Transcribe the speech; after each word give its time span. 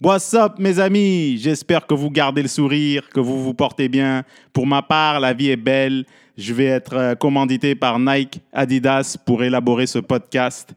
What's 0.00 0.32
up, 0.32 0.60
mes 0.60 0.78
amis? 0.78 1.38
J'espère 1.38 1.84
que 1.84 1.92
vous 1.92 2.08
gardez 2.08 2.42
le 2.42 2.46
sourire, 2.46 3.08
que 3.08 3.18
vous 3.18 3.42
vous 3.42 3.52
portez 3.52 3.88
bien. 3.88 4.22
Pour 4.52 4.64
ma 4.64 4.80
part, 4.80 5.18
la 5.18 5.32
vie 5.32 5.50
est 5.50 5.56
belle. 5.56 6.04
Je 6.36 6.54
vais 6.54 6.66
être 6.66 6.94
euh, 6.94 7.14
commandité 7.16 7.74
par 7.74 7.98
Nike, 7.98 8.40
Adidas 8.52 9.16
pour 9.26 9.42
élaborer 9.42 9.88
ce 9.88 9.98
podcast. 9.98 10.72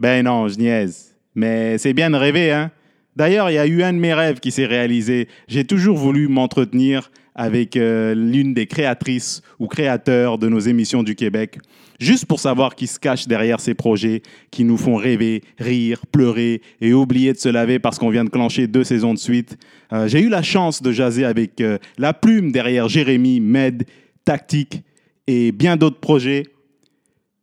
Ben 0.00 0.24
non, 0.24 0.48
je 0.48 0.58
niaise. 0.58 1.14
Mais 1.36 1.78
c'est 1.78 1.92
bien 1.92 2.10
de 2.10 2.16
rêver, 2.16 2.50
hein? 2.50 2.72
D'ailleurs, 3.14 3.48
il 3.48 3.54
y 3.54 3.58
a 3.58 3.66
eu 3.68 3.84
un 3.84 3.92
de 3.92 3.98
mes 3.98 4.12
rêves 4.12 4.40
qui 4.40 4.50
s'est 4.50 4.66
réalisé. 4.66 5.28
J'ai 5.46 5.64
toujours 5.64 5.96
voulu 5.96 6.26
m'entretenir 6.26 7.12
avec 7.36 7.76
euh, 7.76 8.12
l'une 8.12 8.54
des 8.54 8.66
créatrices 8.66 9.40
ou 9.60 9.68
créateurs 9.68 10.36
de 10.38 10.48
nos 10.48 10.58
émissions 10.58 11.04
du 11.04 11.14
Québec, 11.14 11.58
juste 12.00 12.26
pour 12.26 12.40
savoir 12.40 12.74
qui 12.74 12.86
se 12.86 12.98
cache 12.98 13.26
derrière 13.26 13.60
ces 13.60 13.74
projets 13.74 14.22
qui 14.50 14.64
nous 14.64 14.76
font 14.76 14.96
rêver, 14.96 15.42
rire, 15.58 16.06
pleurer 16.06 16.62
et 16.80 16.92
oublier 16.92 17.32
de 17.32 17.38
se 17.38 17.48
laver 17.48 17.78
parce 17.78 17.98
qu'on 17.98 18.10
vient 18.10 18.24
de 18.24 18.30
clencher 18.30 18.66
deux 18.66 18.84
saisons 18.84 19.14
de 19.14 19.18
suite. 19.18 19.58
Euh, 19.92 20.08
J'ai 20.08 20.20
eu 20.20 20.28
la 20.28 20.42
chance 20.42 20.82
de 20.82 20.92
jaser 20.92 21.24
avec 21.24 21.60
euh, 21.60 21.78
la 21.98 22.12
plume 22.12 22.52
derrière 22.52 22.88
Jérémy, 22.88 23.40
Med, 23.40 23.84
Tactique 24.24 24.82
et 25.26 25.52
bien 25.52 25.76
d'autres 25.76 26.00
projets. 26.00 26.44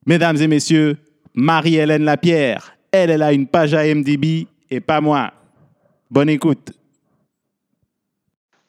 Mesdames 0.05 0.37
et 0.37 0.47
messieurs, 0.47 0.97
Marie-Hélène 1.33 2.03
Lapierre, 2.03 2.75
elle, 2.91 3.09
elle 3.09 3.21
a 3.21 3.33
une 3.33 3.47
page 3.47 3.73
à 3.73 3.83
MDB 3.83 4.47
et 4.69 4.79
pas 4.79 5.01
moi. 5.01 5.31
Bonne 6.11 6.29
écoute. 6.29 6.71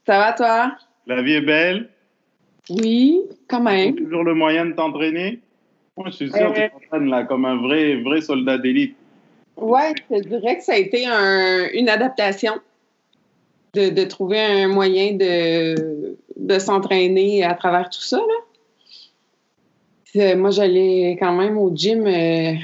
Ça 0.07 0.19
va 0.19 0.33
toi? 0.33 0.77
La 1.07 1.23
vie 1.23 1.35
est 1.35 1.41
belle? 1.41 1.91
Oui, 2.71 3.21
quand 3.49 3.63
même. 3.63 3.97
Toujours 3.97 4.25
le 4.25 4.35
moyen 4.35 4.67
de 4.67 4.73
t'entraîner? 4.73 5.41
Moi, 5.97 6.07
je 6.11 6.17
suis 6.17 6.31
sûr 6.31 6.53
que 6.53 6.57
tu 6.57 6.61
Euh. 6.63 6.69
t'entraînes 6.71 7.09
là 7.09 7.23
comme 7.25 7.45
un 7.45 7.57
vrai, 7.57 7.97
vrai 8.03 8.21
soldat 8.21 8.59
d'élite. 8.59 8.97
Ouais, 9.57 9.93
je 10.11 10.17
te 10.17 10.29
dirais 10.29 10.57
que 10.59 10.65
ça 10.65 10.73
a 10.73 10.77
été 10.77 11.07
un- 11.07 11.69
une 11.73 11.89
adaptation 11.89 12.55
de, 13.75 13.91
de 13.91 14.05
trouver 14.05 14.41
un 14.41 14.69
moyen 14.69 15.13
de, 15.15 16.17
de 16.37 16.59
s'entraîner 16.59 17.45
à 17.45 17.55
travers 17.55 17.89
tout 17.91 18.01
ça. 18.03 18.19
Là. 18.19 18.25
Euh, 20.17 20.37
moi, 20.37 20.51
j'allais 20.51 21.17
quand 21.21 21.33
même 21.37 21.59
au 21.59 21.75
gym 21.75 22.07
euh, 22.07 22.55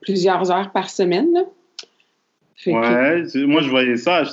plusieurs 0.00 0.50
heures 0.50 0.70
par 0.72 0.88
semaine. 0.90 1.32
là. 1.32 1.42
Fait 2.56 2.72
que- 2.72 2.76
Ouais, 3.38 3.46
moi 3.46 3.60
je 3.62 3.70
voyais 3.70 3.96
ça 3.96 4.24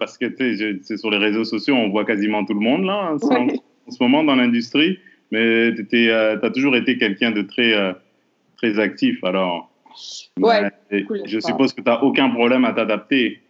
parce 0.00 0.18
que 0.18 0.26
tu 0.26 0.96
sur 0.98 1.10
les 1.10 1.18
réseaux 1.18 1.44
sociaux, 1.44 1.74
on 1.76 1.88
voit 1.90 2.04
quasiment 2.04 2.44
tout 2.44 2.54
le 2.54 2.60
monde 2.60 2.84
là 2.84 3.12
en, 3.12 3.26
Ouais. 3.28 3.60
en 3.86 3.90
ce 3.90 4.02
moment 4.02 4.24
dans 4.24 4.34
l'industrie. 4.34 4.98
Mais 5.30 5.72
tu 5.90 6.10
as 6.10 6.50
toujours 6.50 6.76
été 6.76 6.96
quelqu'un 6.98 7.30
de 7.30 7.42
très, 7.42 7.74
euh, 7.74 7.92
très 8.56 8.78
actif. 8.78 9.22
Alors, 9.24 9.70
Ouais, 10.40 10.70
je 10.90 11.40
suppose 11.40 11.72
que 11.72 11.80
tu 11.80 11.88
n'as 11.88 12.00
aucun 12.02 12.30
problème 12.30 12.64
à 12.64 12.72
t'adapter. 12.72 13.40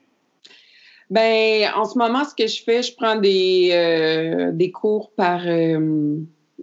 Ben, 1.10 1.68
en 1.74 1.84
ce 1.84 1.96
moment, 1.98 2.24
ce 2.24 2.34
que 2.34 2.46
je 2.48 2.62
fais, 2.62 2.82
je 2.82 2.94
prends 2.94 3.16
des, 3.16 3.70
euh, 3.72 4.52
des 4.52 4.70
cours 4.70 5.10
par. 5.12 5.42
euh, 5.46 6.16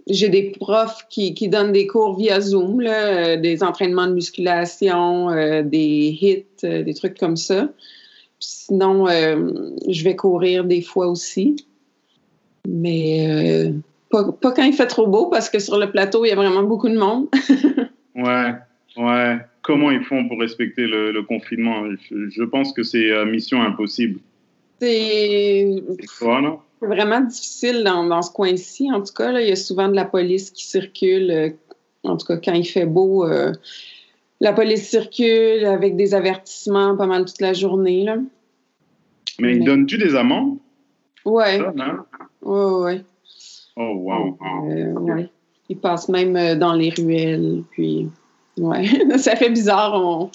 J'ai 0.08 0.28
des 0.28 0.50
profs 0.58 1.06
qui, 1.08 1.34
qui 1.34 1.48
donnent 1.48 1.72
des 1.72 1.86
cours 1.86 2.16
via 2.16 2.40
Zoom, 2.40 2.80
là, 2.80 3.06
euh, 3.06 3.36
des 3.36 3.62
entraînements 3.64 4.06
de 4.06 4.12
musculation, 4.14 5.30
euh, 5.30 5.62
des 5.62 6.16
hits, 6.20 6.44
euh, 6.64 6.82
des 6.84 6.94
trucs 6.94 7.18
comme 7.18 7.36
ça. 7.36 7.64
Puis 8.38 8.48
sinon, 8.66 9.08
euh, 9.08 9.50
je 9.88 10.04
vais 10.04 10.14
courir 10.14 10.64
des 10.64 10.82
fois 10.82 11.08
aussi. 11.08 11.56
Mais 12.68 13.26
euh, 13.28 13.72
pas, 14.10 14.32
pas 14.32 14.52
quand 14.52 14.62
il 14.64 14.72
fait 14.72 14.86
trop 14.86 15.06
beau, 15.06 15.26
parce 15.26 15.48
que 15.50 15.58
sur 15.58 15.78
le 15.78 15.90
plateau, 15.90 16.24
il 16.24 16.28
y 16.28 16.32
a 16.32 16.36
vraiment 16.36 16.62
beaucoup 16.62 16.88
de 16.88 16.98
monde. 16.98 17.28
Ouais, 18.14 18.54
ouais. 18.96 19.36
Comment 19.60 19.90
ils 19.90 20.02
font 20.02 20.26
pour 20.26 20.40
respecter 20.40 20.86
le, 20.86 21.12
le 21.12 21.22
confinement? 21.22 21.84
Je, 22.10 22.30
je 22.30 22.42
pense 22.44 22.72
que 22.72 22.82
c'est 22.82 23.10
euh, 23.12 23.26
mission 23.26 23.60
impossible. 23.60 24.20
C'est 24.80 25.66
vraiment 26.80 27.20
difficile 27.20 27.84
dans, 27.84 28.04
dans 28.04 28.22
ce 28.22 28.30
coin-ci. 28.32 28.90
En 28.90 29.02
tout 29.02 29.12
cas, 29.12 29.32
là, 29.32 29.42
il 29.42 29.48
y 29.48 29.52
a 29.52 29.56
souvent 29.56 29.88
de 29.88 29.94
la 29.94 30.06
police 30.06 30.50
qui 30.50 30.64
circule. 30.64 31.30
euh, 31.30 31.50
en 32.04 32.16
tout 32.16 32.26
cas, 32.26 32.36
quand 32.38 32.54
il 32.54 32.64
fait 32.64 32.86
beau, 32.86 33.26
euh, 33.26 33.52
la 34.40 34.54
police 34.54 34.88
circule 34.88 35.66
avec 35.66 35.96
des 35.96 36.14
avertissements 36.14 36.96
pas 36.96 37.06
mal 37.06 37.26
toute 37.26 37.40
la 37.42 37.52
journée. 37.52 38.04
Là. 38.04 38.16
Mais 39.40 39.52
ils 39.52 39.58
Mais- 39.58 39.64
donnent-tu 39.66 39.98
des 39.98 40.14
amendes? 40.14 40.56
Ouais, 41.26 41.60
ouais, 41.60 42.80
ouais. 42.82 43.04
Oh, 43.76 43.92
wow. 43.94 44.38
Euh, 44.70 44.92
ouais. 44.94 45.28
Ils 45.68 45.76
passent 45.78 46.08
même 46.08 46.36
euh, 46.36 46.54
dans 46.56 46.72
les 46.72 46.90
ruelles. 46.90 47.62
Puis, 47.72 48.08
ouais, 48.58 48.86
ça 49.18 49.36
fait 49.36 49.50
bizarre. 49.50 49.92
on- 49.94 50.30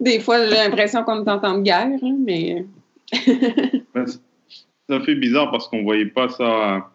Des 0.00 0.20
fois, 0.20 0.44
j'ai 0.46 0.54
l'impression 0.54 1.02
qu'on 1.04 1.24
est 1.24 1.30
en 1.30 1.38
temps 1.38 1.58
de 1.58 1.62
guerre, 1.62 1.88
hein, 2.02 2.16
mais 2.24 2.64
Ben, 3.94 4.06
Ça 4.88 5.00
fait 5.00 5.14
bizarre 5.16 5.50
parce 5.50 5.68
qu'on 5.68 5.82
voyait 5.82 6.06
pas 6.06 6.28
ça, 6.28 6.90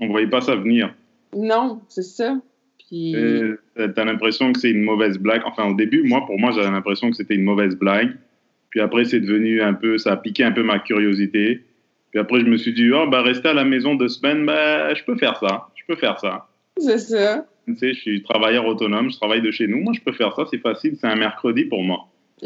on 0.00 0.08
voyait 0.08 0.26
pas 0.28 0.40
ça 0.40 0.54
venir. 0.56 0.94
non, 1.34 1.80
c'est 1.88 2.02
ça. 2.02 2.36
Puis, 2.88 3.14
Et 3.14 3.42
T'as 3.94 4.04
l'impression 4.04 4.52
que 4.52 4.58
c'est 4.60 4.70
une 4.70 4.82
mauvaise 4.82 5.18
blague. 5.18 5.42
Enfin, 5.44 5.68
au 5.70 5.74
début, 5.74 6.02
moi, 6.04 6.24
pour 6.26 6.38
moi, 6.38 6.52
j'avais 6.52 6.70
l'impression 6.70 7.10
que 7.10 7.16
c'était 7.16 7.34
une 7.34 7.44
mauvaise 7.44 7.76
blague. 7.76 8.16
Puis 8.70 8.80
après, 8.80 9.04
c'est 9.04 9.20
devenu 9.20 9.60
un 9.62 9.74
peu, 9.74 9.98
ça 9.98 10.12
a 10.12 10.16
piqué 10.16 10.44
un 10.44 10.52
peu 10.52 10.62
ma 10.62 10.78
curiosité. 10.78 11.62
Puis 12.10 12.20
après, 12.20 12.40
je 12.40 12.46
me 12.46 12.56
suis 12.56 12.72
dit, 12.72 12.90
oh, 12.92 13.06
bah, 13.08 13.22
rester 13.22 13.48
à 13.48 13.54
la 13.54 13.64
maison 13.64 13.94
deux 13.94 14.08
semaines, 14.08 14.46
bah, 14.46 14.94
je 14.94 15.04
peux 15.04 15.16
faire 15.16 15.36
ça. 15.36 15.68
Je 15.76 15.82
peux 15.86 15.96
faire 15.96 16.18
ça. 16.18 16.48
c'est 16.78 16.98
ça. 16.98 17.46
Tu 17.66 17.76
sais, 17.76 17.92
je 17.92 18.00
suis 18.00 18.22
travailleur 18.22 18.64
autonome, 18.66 19.10
je 19.10 19.16
travaille 19.16 19.42
de 19.42 19.50
chez 19.50 19.66
nous. 19.66 19.78
Moi, 19.82 19.92
je 19.94 20.00
peux 20.00 20.12
faire 20.12 20.34
ça, 20.34 20.44
c'est 20.50 20.58
facile, 20.58 20.96
c'est 20.98 21.06
un 21.06 21.16
mercredi 21.16 21.64
pour 21.66 21.82
moi. 21.82 22.06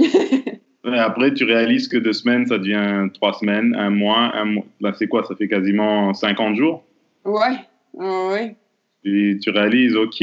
Et 0.84 0.98
après, 0.98 1.32
tu 1.32 1.44
réalises 1.44 1.86
que 1.86 1.96
deux 1.96 2.12
semaines, 2.12 2.44
ça 2.46 2.58
devient 2.58 3.08
trois 3.14 3.34
semaines, 3.34 3.72
un 3.78 3.90
mois, 3.90 4.32
un 4.34 4.44
mois. 4.46 4.64
Là, 4.80 4.92
c'est 4.94 5.06
quoi 5.06 5.22
Ça 5.22 5.36
fait 5.36 5.46
quasiment 5.46 6.12
50 6.12 6.56
jours? 6.56 6.84
Ouais, 7.24 7.54
ouais, 7.94 8.26
ouais. 8.32 8.56
Puis 9.04 9.38
tu 9.40 9.50
réalises, 9.50 9.94
OK, 9.94 10.20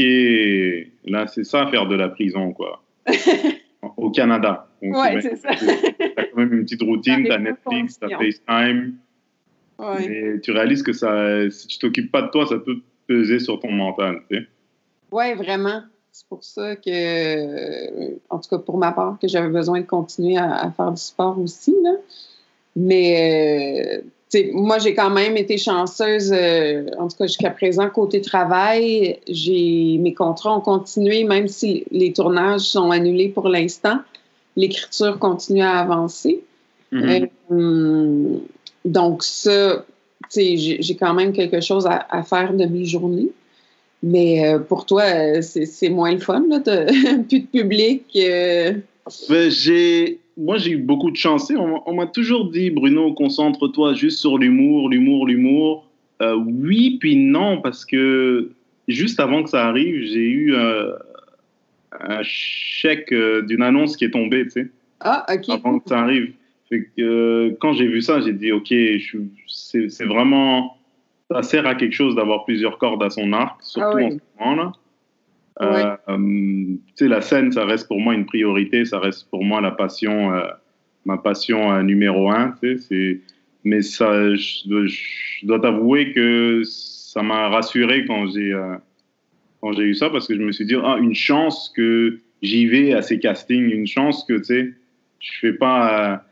là, 1.06 1.26
c'est 1.28 1.44
ça, 1.44 1.66
faire 1.68 1.86
de 1.86 1.96
la 1.96 2.10
prison, 2.10 2.52
quoi. 2.52 2.82
Au 3.96 4.10
Canada. 4.10 4.68
Ouais, 4.82 5.20
c'est- 5.22 5.36
ça. 5.36 5.48
T'as 5.54 6.24
quand 6.24 6.36
même 6.36 6.52
une 6.52 6.64
petite 6.64 6.82
routine, 6.82 7.24
t'as 7.26 7.38
Netflix, 7.38 7.98
t'as. 7.98 8.08
FaceTime. 8.18 8.96
Ouais. 9.80 10.08
Mais 10.08 10.40
tu 10.40 10.52
réalises 10.52 10.82
que 10.82 10.92
ça, 10.92 11.50
si 11.50 11.66
tu 11.66 11.78
t'occupes 11.78 12.12
pas 12.12 12.22
de 12.22 12.28
toi, 12.28 12.46
ça 12.46 12.56
peut 12.58 12.76
peser 13.06 13.38
sur 13.38 13.58
ton 13.58 13.72
mental, 13.72 14.20
tu 14.30 14.36
sais. 14.36 14.46
Oui, 15.10 15.34
vraiment. 15.34 15.82
C'est 16.12 16.26
pour 16.26 16.44
ça 16.44 16.76
que, 16.76 18.14
en 18.28 18.38
tout 18.38 18.48
cas 18.50 18.58
pour 18.58 18.78
ma 18.78 18.92
part, 18.92 19.18
que 19.20 19.28
j'avais 19.28 19.48
besoin 19.48 19.80
de 19.80 19.86
continuer 19.86 20.36
à, 20.36 20.54
à 20.54 20.70
faire 20.70 20.90
du 20.90 21.00
sport 21.00 21.38
aussi. 21.38 21.74
Là. 21.82 21.92
Mais, 22.76 24.02
euh, 24.34 24.40
moi, 24.52 24.78
j'ai 24.78 24.94
quand 24.94 25.10
même 25.10 25.36
été 25.36 25.58
chanceuse, 25.58 26.32
euh, 26.32 26.86
en 26.98 27.08
tout 27.08 27.16
cas 27.16 27.26
jusqu'à 27.26 27.50
présent, 27.50 27.88
côté 27.90 28.20
travail. 28.20 29.18
J'ai, 29.28 29.98
mes 29.98 30.14
contrats 30.14 30.56
ont 30.56 30.60
continué, 30.60 31.24
même 31.24 31.48
si 31.48 31.84
les 31.90 32.12
tournages 32.12 32.60
sont 32.60 32.90
annulés 32.90 33.28
pour 33.28 33.48
l'instant. 33.48 33.98
L'écriture 34.56 35.18
continue 35.18 35.62
à 35.62 35.78
avancer. 35.78 36.44
Mhm. 36.92 37.28
Euh, 37.52 38.38
donc, 38.84 39.22
ça, 39.22 39.84
tu 40.30 40.56
sais, 40.56 40.56
j'ai 40.80 40.96
quand 40.96 41.14
même 41.14 41.32
quelque 41.32 41.60
chose 41.60 41.86
à, 41.86 42.06
à 42.10 42.22
faire 42.22 42.52
de 42.54 42.64
mes 42.64 42.84
journées. 42.84 43.28
Mais 44.02 44.46
euh, 44.48 44.58
pour 44.58 44.86
toi, 44.86 45.02
euh, 45.02 45.42
c'est 45.42 45.90
moins 45.90 46.12
le 46.12 46.20
fun, 46.20 46.44
là. 46.48 46.60
plus 47.28 47.40
de 47.40 47.46
public. 47.46 48.04
euh, 48.16 48.72
Ben, 49.28 49.50
j'ai, 49.50 50.18
moi, 50.38 50.56
j'ai 50.56 50.70
eu 50.70 50.76
beaucoup 50.78 51.10
de 51.10 51.16
chance. 51.16 51.52
On, 51.54 51.82
on 51.84 51.94
m'a 51.94 52.06
toujours 52.06 52.50
dit, 52.50 52.70
Bruno, 52.70 53.12
concentre-toi 53.12 53.92
juste 53.92 54.18
sur 54.20 54.38
l'humour, 54.38 54.88
l'humour, 54.88 55.26
l'humour. 55.26 55.86
Euh, 56.22 56.34
oui, 56.34 56.96
puis 56.98 57.16
non, 57.16 57.60
parce 57.60 57.84
que 57.84 58.50
juste 58.88 59.20
avant 59.20 59.42
que 59.42 59.50
ça 59.50 59.66
arrive, 59.68 60.02
j'ai 60.06 60.28
eu 60.28 60.54
euh, 60.54 60.92
un 62.00 62.22
chèque 62.22 63.12
d'une 63.12 63.62
annonce 63.62 63.96
qui 63.96 64.04
est 64.06 64.10
tombée, 64.10 64.44
tu 64.44 64.50
sais, 64.50 64.66
Ah, 65.00 65.26
OK. 65.30 65.48
avant 65.50 65.78
que 65.78 65.88
ça 65.88 65.98
arrive. 66.00 66.32
Fait 66.70 66.84
que, 66.96 67.02
euh, 67.02 67.56
quand 67.60 67.72
j'ai 67.74 67.86
vu 67.86 68.00
ça, 68.00 68.20
j'ai 68.20 68.32
dit, 68.32 68.52
OK, 68.52 68.72
c'est 69.46 70.04
vraiment. 70.04 70.76
Ça 71.30 71.42
sert 71.42 71.66
à 71.66 71.74
quelque 71.74 71.92
chose 71.94 72.14
d'avoir 72.16 72.44
plusieurs 72.44 72.78
cordes 72.78 73.02
à 73.02 73.10
son 73.10 73.32
arc, 73.32 73.62
surtout 73.62 73.98
Ah 73.98 74.04
en 74.06 74.10
ce 74.10 74.18
moment-là. 74.40 74.72
Euh, 75.60 75.96
euh, 76.08 76.16
tu 76.16 76.80
sais, 76.94 77.08
la 77.08 77.20
scène, 77.20 77.52
ça 77.52 77.64
reste 77.64 77.86
pour 77.86 78.00
moi 78.00 78.14
une 78.14 78.24
priorité, 78.24 78.84
ça 78.84 78.98
reste 78.98 79.28
pour 79.30 79.44
moi 79.44 79.60
la 79.60 79.72
passion, 79.72 80.32
euh, 80.34 80.46
ma 81.04 81.18
passion 81.18 81.72
euh, 81.72 81.82
numéro 81.82 82.30
un. 82.30 82.54
Mais 83.62 83.82
ça, 83.82 84.34
je, 84.34 84.68
dois- 84.68 84.86
je 84.86 85.46
dois 85.46 85.60
t'avouer 85.60 86.12
que 86.12 86.62
ça 86.64 87.22
m'a 87.22 87.48
rassuré 87.48 88.06
quand 88.06 88.28
j'ai 88.30 88.56
quand 89.60 89.72
j'ai 89.72 89.82
eu 89.82 89.94
ça 89.94 90.08
parce 90.08 90.26
que 90.26 90.34
je 90.34 90.40
me 90.40 90.52
suis 90.52 90.64
dit 90.64 90.76
ah 90.82 90.96
une 90.98 91.14
chance 91.14 91.70
que 91.76 92.20
j'y 92.42 92.66
vais 92.66 92.94
à 92.94 93.02
ces 93.02 93.18
castings, 93.18 93.70
une 93.70 93.86
chance 93.86 94.24
que 94.24 94.38
tu 94.38 94.44
sais, 94.44 94.72
je 95.18 95.32
fais 95.40 95.52
pas. 95.52 96.24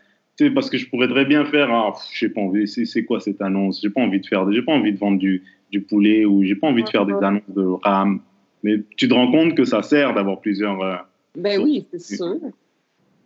Sais, 0.45 0.51
parce 0.51 0.71
que 0.71 0.79
je 0.79 0.89
pourrais 0.89 1.09
très 1.09 1.25
bien 1.25 1.45
faire, 1.45 1.71
ah, 1.71 1.93
pff, 1.93 2.09
j'ai 2.13 2.29
pas 2.29 2.41
envie, 2.41 2.67
c'est, 2.67 3.05
quoi 3.05 3.21
cette 3.21 3.41
annonce? 3.41 3.81
J'ai 3.83 3.91
pas 3.91 4.01
envie 4.01 4.21
de 4.21 4.27
faire, 4.27 4.51
j'ai 4.51 4.63
pas 4.63 4.73
envie 4.73 4.93
de 4.93 4.99
vendre 4.99 5.19
du, 5.19 5.43
du 5.71 5.81
poulet 5.81 6.25
ou 6.25 6.45
j'ai 6.45 6.55
pas 6.55 6.69
envie 6.69 6.85
de 6.85 6.89
faire 6.89 7.07
des 7.07 7.15
annonces 7.15 7.43
de 7.49 7.63
RAM. 7.83 8.21
Mais 8.63 8.77
tu 8.97 9.09
te 9.09 9.15
rends 9.15 9.31
compte 9.31 9.55
que 9.55 9.65
ça 9.65 9.83
sert 9.83 10.15
d'avoir 10.15 10.41
plusieurs. 10.41 10.81
euh, 10.83 10.97
Ben 11.37 11.61
oui, 11.61 11.87
c'est 11.93 12.17
sûr. 12.17 12.37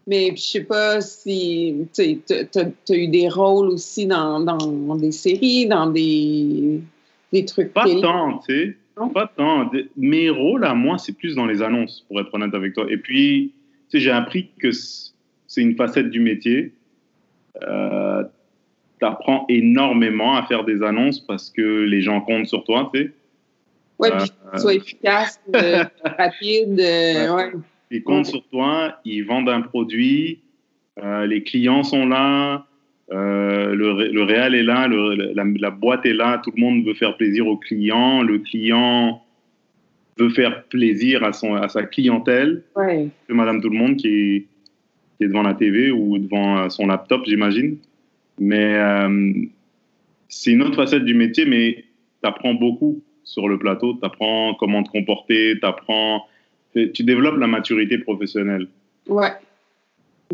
Mais 0.06 0.32
je 0.34 0.42
sais 0.42 0.64
pas 0.64 1.00
si 1.00 1.86
tu 1.94 2.02
as, 2.02 2.94
eu 2.94 3.08
des 3.08 3.28
rôles 3.28 3.68
aussi 3.68 4.06
dans, 4.06 4.40
dans 4.40 4.96
des 4.96 5.12
séries, 5.12 5.66
dans 5.66 5.88
des, 5.88 6.80
des 7.32 7.44
trucs. 7.44 7.72
Pas 7.72 7.84
tant, 8.00 8.38
tu 8.38 8.52
sais. 8.52 8.76
Pas 9.14 9.32
tant. 9.36 9.70
Mes 9.96 10.28
rôles 10.28 10.64
à 10.64 10.74
moi, 10.74 10.98
c'est 10.98 11.16
plus 11.16 11.34
dans 11.34 11.46
les 11.46 11.62
annonces, 11.62 12.04
pour 12.08 12.20
être 12.20 12.34
honnête 12.34 12.54
avec 12.54 12.74
toi. 12.74 12.86
Et 12.90 12.98
puis, 12.98 13.52
tu 13.90 13.98
sais, 13.98 14.04
j'ai 14.04 14.10
appris 14.10 14.50
que 14.58 14.70
c'est 14.72 15.62
une 15.62 15.76
facette 15.76 16.10
du 16.10 16.20
métier. 16.20 16.72
Euh, 17.62 18.24
tu 18.98 19.06
apprends 19.06 19.44
énormément 19.48 20.36
à 20.36 20.44
faire 20.44 20.64
des 20.64 20.82
annonces 20.82 21.20
parce 21.20 21.50
que 21.50 21.84
les 21.84 22.00
gens 22.00 22.20
comptent 22.20 22.46
sur 22.46 22.64
toi, 22.64 22.90
tu 22.92 23.00
sais. 23.00 23.12
Oui, 23.98 24.08
puis 24.10 24.32
euh, 24.52 24.58
soit 24.58 24.74
efficace, 24.74 25.40
euh, 25.54 25.84
rapide. 26.04 26.78
ouais. 26.78 27.52
Ils 27.90 28.02
comptent 28.02 28.26
sur 28.26 28.42
toi, 28.48 28.98
ils 29.04 29.22
vendent 29.22 29.50
un 29.50 29.60
produit, 29.60 30.40
les 31.26 31.42
clients 31.42 31.82
sont 31.82 32.06
là, 32.06 32.64
le, 33.10 33.74
le, 34.10 34.22
réel 34.22 34.54
est 34.54 34.62
là, 34.62 34.88
le, 34.88 35.34
la, 35.34 35.70
boîte 35.70 36.06
est 36.06 36.14
là, 36.14 36.40
tout 36.42 36.52
le 36.56 36.60
monde 36.60 36.86
veut 36.86 36.94
faire 36.94 37.16
plaisir 37.18 37.46
au 37.46 37.58
client, 37.58 38.22
le 38.22 38.38
client 38.38 39.22
veut 40.18 40.30
faire 40.30 40.64
plaisir 40.64 41.22
à, 41.22 41.34
son, 41.34 41.54
à 41.54 41.68
sa 41.68 41.82
clientèle. 41.82 42.62
Ouais. 42.76 43.08
C'est 43.28 43.34
Madame 43.34 43.60
Tout 43.60 43.68
le 43.68 43.78
Monde 43.78 43.96
qui 43.96 44.08
est, 44.08 44.46
qui 45.22 45.26
est 45.26 45.28
devant 45.28 45.42
la 45.42 45.54
TV 45.54 45.92
ou 45.92 46.18
devant 46.18 46.68
son 46.68 46.86
laptop, 46.86 47.22
j'imagine. 47.26 47.76
Mais 48.40 48.74
euh, 48.74 49.32
c'est 50.28 50.50
une 50.50 50.62
autre 50.62 50.74
facette 50.74 51.04
du 51.04 51.14
métier, 51.14 51.44
mais 51.44 51.84
tu 52.22 52.28
apprends 52.28 52.54
beaucoup 52.54 53.00
sur 53.22 53.48
le 53.48 53.56
plateau. 53.56 53.94
Tu 53.94 54.04
apprends 54.04 54.54
comment 54.54 54.82
te 54.82 54.90
comporter, 54.90 55.54
apprends, 55.62 56.26
tu 56.74 57.04
développes 57.04 57.38
la 57.38 57.46
maturité 57.46 57.98
professionnelle. 57.98 58.66
Ouais. 59.08 59.30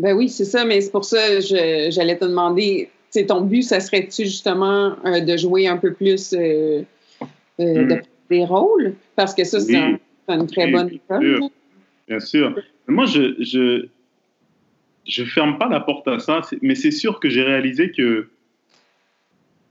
Ben 0.01 0.15
oui, 0.15 0.29
c'est 0.29 0.45
ça, 0.45 0.65
mais 0.65 0.81
c'est 0.81 0.91
pour 0.91 1.05
ça 1.05 1.17
que 1.17 1.91
j'allais 1.91 2.17
te 2.17 2.25
demander, 2.25 2.89
ton 3.27 3.41
but, 3.41 3.63
ça 3.63 3.79
serait-tu 3.79 4.23
justement 4.23 4.95
euh, 5.05 5.19
de 5.19 5.37
jouer 5.37 5.67
un 5.67 5.77
peu 5.77 5.93
plus 5.93 6.33
euh, 6.33 6.83
hmm. 7.59 7.99
des 8.29 8.45
rôles? 8.45 8.93
Parce 9.15 9.35
que 9.35 9.43
ça, 9.43 9.59
c'est 9.59 9.75
une 10.29 10.47
très 10.47 10.71
bonne 10.71 10.89
école. 10.89 11.49
Bien 12.07 12.19
sûr. 12.19 12.55
Moi, 12.87 13.05
je, 13.05 13.35
je, 13.39 13.87
je 15.07 15.23
ferme 15.23 15.57
pas 15.57 15.67
la 15.69 15.79
porte 15.79 16.07
à 16.07 16.19
ça, 16.19 16.41
mais 16.61 16.75
c'est 16.75 16.91
sûr 16.91 17.19
que 17.19 17.29
j'ai 17.29 17.43
réalisé 17.43 17.91
que, 17.91 18.29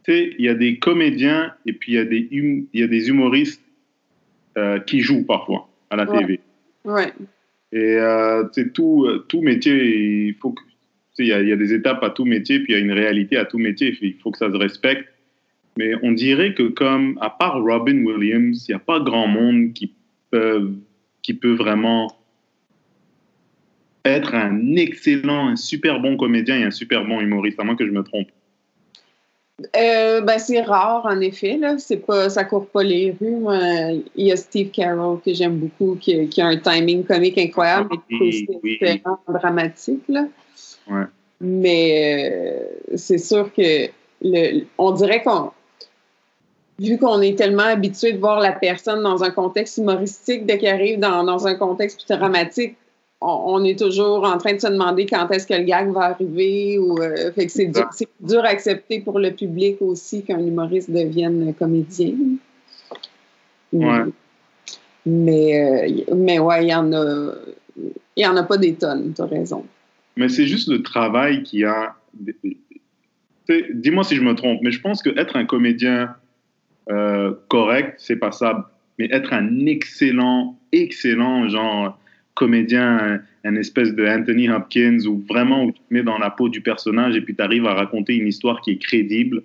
tu 0.05 0.13
sais, 0.13 0.35
il 0.39 0.45
y 0.45 0.49
a 0.49 0.55
des 0.55 0.79
comédiens 0.79 1.55
et 1.67 1.73
puis 1.73 1.93
il 1.93 1.95
y 1.97 1.99
a 1.99 2.05
des, 2.05 2.29
hum, 2.33 2.67
il 2.73 2.81
y 2.81 2.83
a 2.83 2.87
des 2.87 3.09
humoristes 3.09 3.63
euh, 4.57 4.81
qui 4.81 5.01
jouent 5.01 5.27
parfois 5.27 5.69
à 5.91 5.97
la 5.97 6.07
TV. 6.07 6.41
Ouais. 6.85 7.13
Et 7.73 7.97
euh, 7.97 8.45
tout, 8.75 9.07
tout 9.29 9.43
métier, 9.43 10.29
il 10.29 10.35
faut 10.35 10.53
que, 10.53 10.63
il 11.19 11.27
y, 11.27 11.33
a, 11.33 11.41
il 11.41 11.49
y, 11.49 11.53
a 11.53 11.57
des 11.57 11.75
étapes 11.75 12.03
à 12.03 12.11
tout 12.11 12.25
métier, 12.25 12.61
puis 12.61 12.73
il 12.73 12.77
y 12.77 12.79
a 12.79 12.83
une 12.83 12.93
réalité 12.93 13.37
à 13.37 13.45
tout 13.45 13.59
métier. 13.59 13.97
Il 14.01 14.15
faut 14.15 14.31
que 14.31 14.39
ça 14.39 14.51
se 14.51 14.57
respecte. 14.57 15.09
Mais 15.77 15.93
on 16.03 16.13
dirait 16.13 16.55
que 16.55 16.65
comme, 16.65 17.19
à 17.21 17.31
part 17.31 17.63
Robin 17.63 18.05
Williams, 18.05 18.67
il 18.69 18.73
n'y 18.73 18.77
a 18.77 18.81
pas 18.81 19.01
grand 19.01 19.29
monde 19.29 19.73
qui 19.73 19.93
peut, 20.31 20.73
qui 21.23 21.35
peut 21.35 21.55
vraiment 21.55 22.18
être 24.09 24.35
un 24.35 24.77
excellent, 24.77 25.49
un 25.49 25.57
super 25.57 26.01
bon 26.01 26.17
comédien 26.17 26.59
et 26.59 26.65
un 26.65 26.71
super 26.71 27.05
bon 27.05 27.21
humoriste, 27.21 27.59
à 27.61 27.65
moins 27.65 27.77
que 27.77 27.87
je 27.87 27.93
me 27.93 28.03
trompe. 28.03 28.29
Euh, 29.77 30.21
ben, 30.21 30.39
c'est 30.39 30.61
rare, 30.61 31.05
en 31.05 31.21
effet. 31.21 31.57
Là. 31.57 31.79
C'est 31.79 32.07
pas, 32.07 32.31
ça 32.31 32.45
court 32.45 32.69
pas 32.69 32.85
les 32.85 33.17
rues. 33.21 33.45
il 34.15 34.27
y 34.27 34.33
a 34.33 34.37
Steve 34.37 34.71
Carroll 34.71 35.21
que 35.21 35.35
j'aime 35.35 35.57
beaucoup, 35.57 35.97
qui, 35.97 36.29
qui, 36.29 36.41
a 36.41 36.47
un 36.47 36.57
timing 36.57 37.05
comique 37.05 37.39
incroyable 37.39 37.91
et 38.11 38.47
qui 38.47 38.79
est 38.81 39.03
dramatique. 39.29 40.03
Là. 40.09 40.27
Ouais. 40.89 41.05
Mais 41.41 42.31
euh, 42.31 42.97
c'est 42.97 43.19
sûr 43.19 43.53
que 43.53 43.89
le, 44.23 44.65
on 44.77 44.93
dirait 44.93 45.23
qu'on 45.23 45.53
vu 46.79 46.99
qu'on 46.99 47.21
est 47.21 47.37
tellement 47.37 47.65
habitué 47.65 48.13
de 48.13 48.19
voir 48.19 48.41
la 48.41 48.53
personne 48.53 49.03
dans 49.03 49.25
un 49.25 49.31
contexte 49.31 49.79
humoristique, 49.79 50.47
dès 50.47 50.59
qu'elle 50.59 50.75
arrive 50.75 51.01
dans, 51.01 51.25
dans 51.25 51.47
un 51.47 51.55
contexte 51.55 52.07
plus 52.07 52.17
dramatique, 52.17 52.77
on, 53.21 53.65
est 53.65 53.79
toujours 53.79 54.25
en 54.25 54.39
train 54.39 54.55
de 54.55 54.61
se 54.61 54.69
demander 54.69 55.07
quand 55.07 55.29
est-ce 55.31 55.47
que 55.47 55.55
le 55.55 55.65
gag 55.65 55.91
va 55.91 56.03
arriver. 56.03 56.79
Ou, 56.79 56.99
euh, 57.01 57.33
fait 57.33 57.47
que 57.47 57.53
c'est 57.53 57.67
dur, 57.67 57.89
dur, 58.21 58.45
à 58.45 58.49
accepter 58.49 59.01
pour 59.01 59.19
le 59.19 59.33
public 59.33 59.77
aussi 59.81 60.23
qu'un 60.23 60.39
humoriste 60.39 60.91
devienne 60.91 61.53
comédien. 61.55 62.15
Ouais. 63.73 64.05
Mais, 65.05 65.61
euh, 65.61 66.15
mais 66.15 66.39
ouais, 66.39 66.65
il 66.65 66.69
y 66.69 66.75
en 66.75 66.93
a. 66.93 67.35
Il 68.17 68.23
n'y 68.23 68.27
en 68.27 68.37
a 68.37 68.43
pas 68.43 68.57
des 68.57 68.75
tonnes, 68.75 69.13
tu 69.15 69.23
as 69.23 69.27
raison. 69.27 69.65
Mais 70.17 70.29
c'est 70.29 70.47
juste 70.47 70.69
le 70.69 70.83
travail 70.83 71.45
qui 71.45 71.65
a. 71.65 71.95
Dis-moi 73.49 74.05
si 74.05 74.17
je 74.17 74.23
me 74.23 74.35
trompe, 74.35 74.61
mais 74.63 74.73
je 74.73 74.81
pense 74.81 75.03
qu'être 75.03 75.37
un 75.37 75.45
comédien 75.45 76.15
euh, 76.91 77.33
correct, 77.49 77.95
c'est 77.99 78.17
pas 78.17 78.33
ça. 78.33 78.71
Mais 78.99 79.09
être 79.13 79.33
un 79.33 79.67
excellent, 79.67 80.59
excellent, 80.73 81.49
genre 81.49 81.99
comédien, 82.39 83.21
un, 83.45 83.57
espèce 83.57 83.95
de 83.95 84.07
Anthony 84.07 84.49
Hopkins, 84.49 85.01
où 85.07 85.25
vraiment 85.29 85.65
où 85.65 85.73
tu 85.73 85.81
te 85.81 85.93
mets 85.93 86.05
dans 86.05 86.19
la 86.19 86.31
peau 86.31 86.49
du 86.49 86.61
personnage 86.61 87.17
et 87.17 87.21
puis 87.21 87.35
tu 87.35 87.43
arrives 87.43 87.67
à 87.67 87.75
raconter 87.75 88.15
une 88.15 88.29
histoire 88.29 88.61
qui 88.61 88.71
est 88.71 88.79
crédible. 88.79 89.43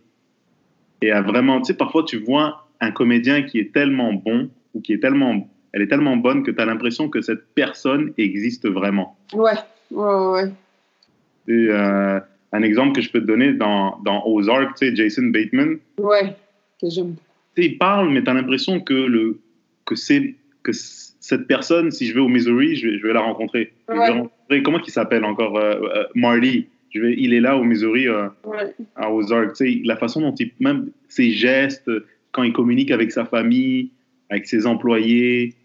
Et 1.02 1.12
à 1.12 1.22
vraiment, 1.22 1.60
tu 1.60 1.66
sais, 1.66 1.74
parfois 1.74 2.04
tu 2.04 2.18
vois 2.18 2.68
un 2.80 2.92
comédien 2.92 3.42
qui 3.42 3.60
est 3.60 3.74
tellement 3.74 4.14
bon 4.14 4.50
ou 4.76 4.82
qui 4.82 4.94
est 4.94 5.00
tellement, 5.00 5.50
elle 5.72 5.82
est 5.82 5.88
tellement 5.88 6.18
bonne 6.18 6.44
que 6.44 6.52
tu 6.52 6.62
as 6.62 6.66
l'impression 6.66 7.10
que 7.10 7.22
cette 7.22 7.46
personne 7.56 8.14
existe 8.20 8.70
vraiment. 8.70 9.18
Ouais, 9.34 9.58
ouais, 9.90 10.26
ouais. 10.28 10.52
Et, 11.48 11.68
euh, 11.70 12.20
un 12.52 12.62
exemple 12.62 12.94
que 12.94 13.02
je 13.02 13.10
peux 13.10 13.22
te 13.22 13.26
donner 13.26 13.54
dans, 13.54 14.00
dans 14.06 14.24
Ozark, 14.28 14.78
tu 14.78 14.88
sais, 14.88 14.96
Jason 14.96 15.24
Bateman. 15.24 15.80
Ouais, 15.98 16.36
que 16.80 16.90
j'aime. 16.90 17.16
Tu 17.56 17.64
sais, 17.64 17.70
il 17.70 17.78
parle, 17.80 18.10
mais 18.10 18.24
tu 18.24 18.30
as 18.30 18.36
l'impression 18.36 18.80
que, 18.80 18.94
le, 18.94 19.40
que 19.86 19.96
c'est 19.96 20.36
que 20.62 20.72
cette 21.24 21.48
personne, 21.48 21.90
si 21.90 22.08
je 22.08 22.14
vais 22.14 22.20
au 22.20 22.28
Missouri, 22.28 22.76
je 22.76 22.86
vais, 22.86 23.00
je 23.00 23.08
vais 23.08 23.14
la 23.14 23.22
rencontrer. 23.22 23.72
comment 23.88 24.82
il 24.86 24.92
s'appelle 24.92 25.24
encore 25.24 25.58
euh, 25.58 25.80
euh. 25.96 26.62
Je 26.94 27.00
vais, 27.00 27.16
il 27.18 27.34
est 27.34 27.40
là 27.40 27.56
au 27.58 27.64
Missouri, 27.64 28.10
euh, 28.10 28.28
à 28.98 29.10
Ozark. 29.10 29.56
la 29.86 29.96
façon 29.96 30.20
dont 30.20 30.36
il, 30.36 30.52
même 30.60 30.92
ses 31.08 31.32
gestes, 31.32 31.90
quand 32.34 32.44
il 32.44 32.52
communique 32.52 32.92
avec 32.92 33.14
sa 33.14 33.24
famille, 33.24 33.90
avec 34.30 34.46
ses 34.46 34.68
employés. 34.68 35.56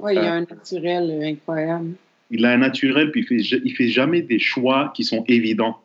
Oui, 0.00 0.14
il 0.14 0.18
a 0.18 0.34
un 0.34 0.40
naturel 0.40 1.20
incroyable. 1.22 1.92
Il 2.32 2.44
a 2.44 2.50
un 2.50 2.58
naturel, 2.58 3.12
puis 3.12 3.20
il 3.20 3.26
fait, 3.26 3.60
il 3.64 3.76
fait 3.76 3.88
jamais 3.88 4.22
des 4.22 4.40
choix 4.40 4.92
qui 4.96 5.04
sont 5.04 5.24
évidents. 5.28 5.78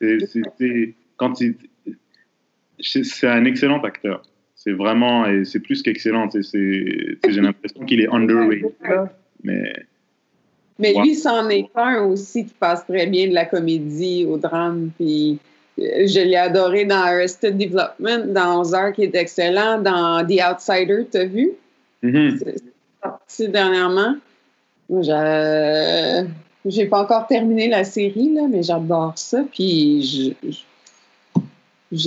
C'est 0.00 0.94
quand 1.16 1.34
c'est 2.78 3.26
un 3.26 3.44
excellent 3.44 3.82
acteur 3.82 4.22
c'est 4.66 4.72
vraiment, 4.72 5.26
et 5.26 5.44
c'est 5.44 5.60
plus 5.60 5.80
qu'excellent. 5.82 6.28
J'ai 6.32 7.40
l'impression 7.40 7.84
qu'il 7.84 8.00
est 8.00 8.08
underrated. 8.08 8.72
Mais, 9.44 9.72
mais 10.78 10.92
lui, 10.94 11.14
c'en 11.14 11.48
est 11.48 11.68
un 11.76 12.02
aussi 12.02 12.46
qui 12.46 12.54
passe 12.58 12.84
très 12.84 13.06
bien 13.06 13.28
de 13.28 13.34
la 13.34 13.44
comédie 13.44 14.26
au 14.28 14.38
drame. 14.38 14.90
Puis 14.98 15.38
euh, 15.78 16.06
je 16.06 16.20
l'ai 16.20 16.36
adoré 16.36 16.84
dans 16.84 16.96
Arrested 16.96 17.56
Development, 17.56 18.32
dans 18.32 18.60
Ozark 18.60 18.96
qui 18.96 19.04
est 19.04 19.14
excellent, 19.14 19.80
dans 19.80 20.26
The 20.26 20.40
Outsider, 20.50 21.06
tu 21.12 21.18
as 21.18 21.26
vu? 21.26 21.52
Mm-hmm. 22.02 22.38
C'est 22.38 22.62
sorti 23.02 23.48
dernièrement. 23.48 24.16
J'ai 26.66 26.86
pas 26.86 27.02
encore 27.02 27.28
terminé 27.28 27.68
la 27.68 27.84
série, 27.84 28.34
là, 28.34 28.48
mais 28.50 28.64
j'adore 28.64 29.12
ça. 29.16 29.44
Puis 29.52 30.02
je, 30.02 30.50
je 30.50 30.58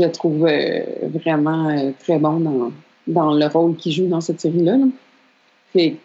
trouve 0.07 0.45
euh, 0.45 0.81
vraiment 1.03 1.69
euh, 1.69 1.91
très 1.99 2.19
bon 2.19 2.39
dans, 2.39 2.71
dans, 3.07 3.33
le 3.33 3.45
rôle 3.47 3.75
qu'il 3.75 3.91
joue 3.91 4.07
dans 4.07 4.21
cette 4.21 4.41
série-là. 4.41 4.77
Fait 5.73 5.95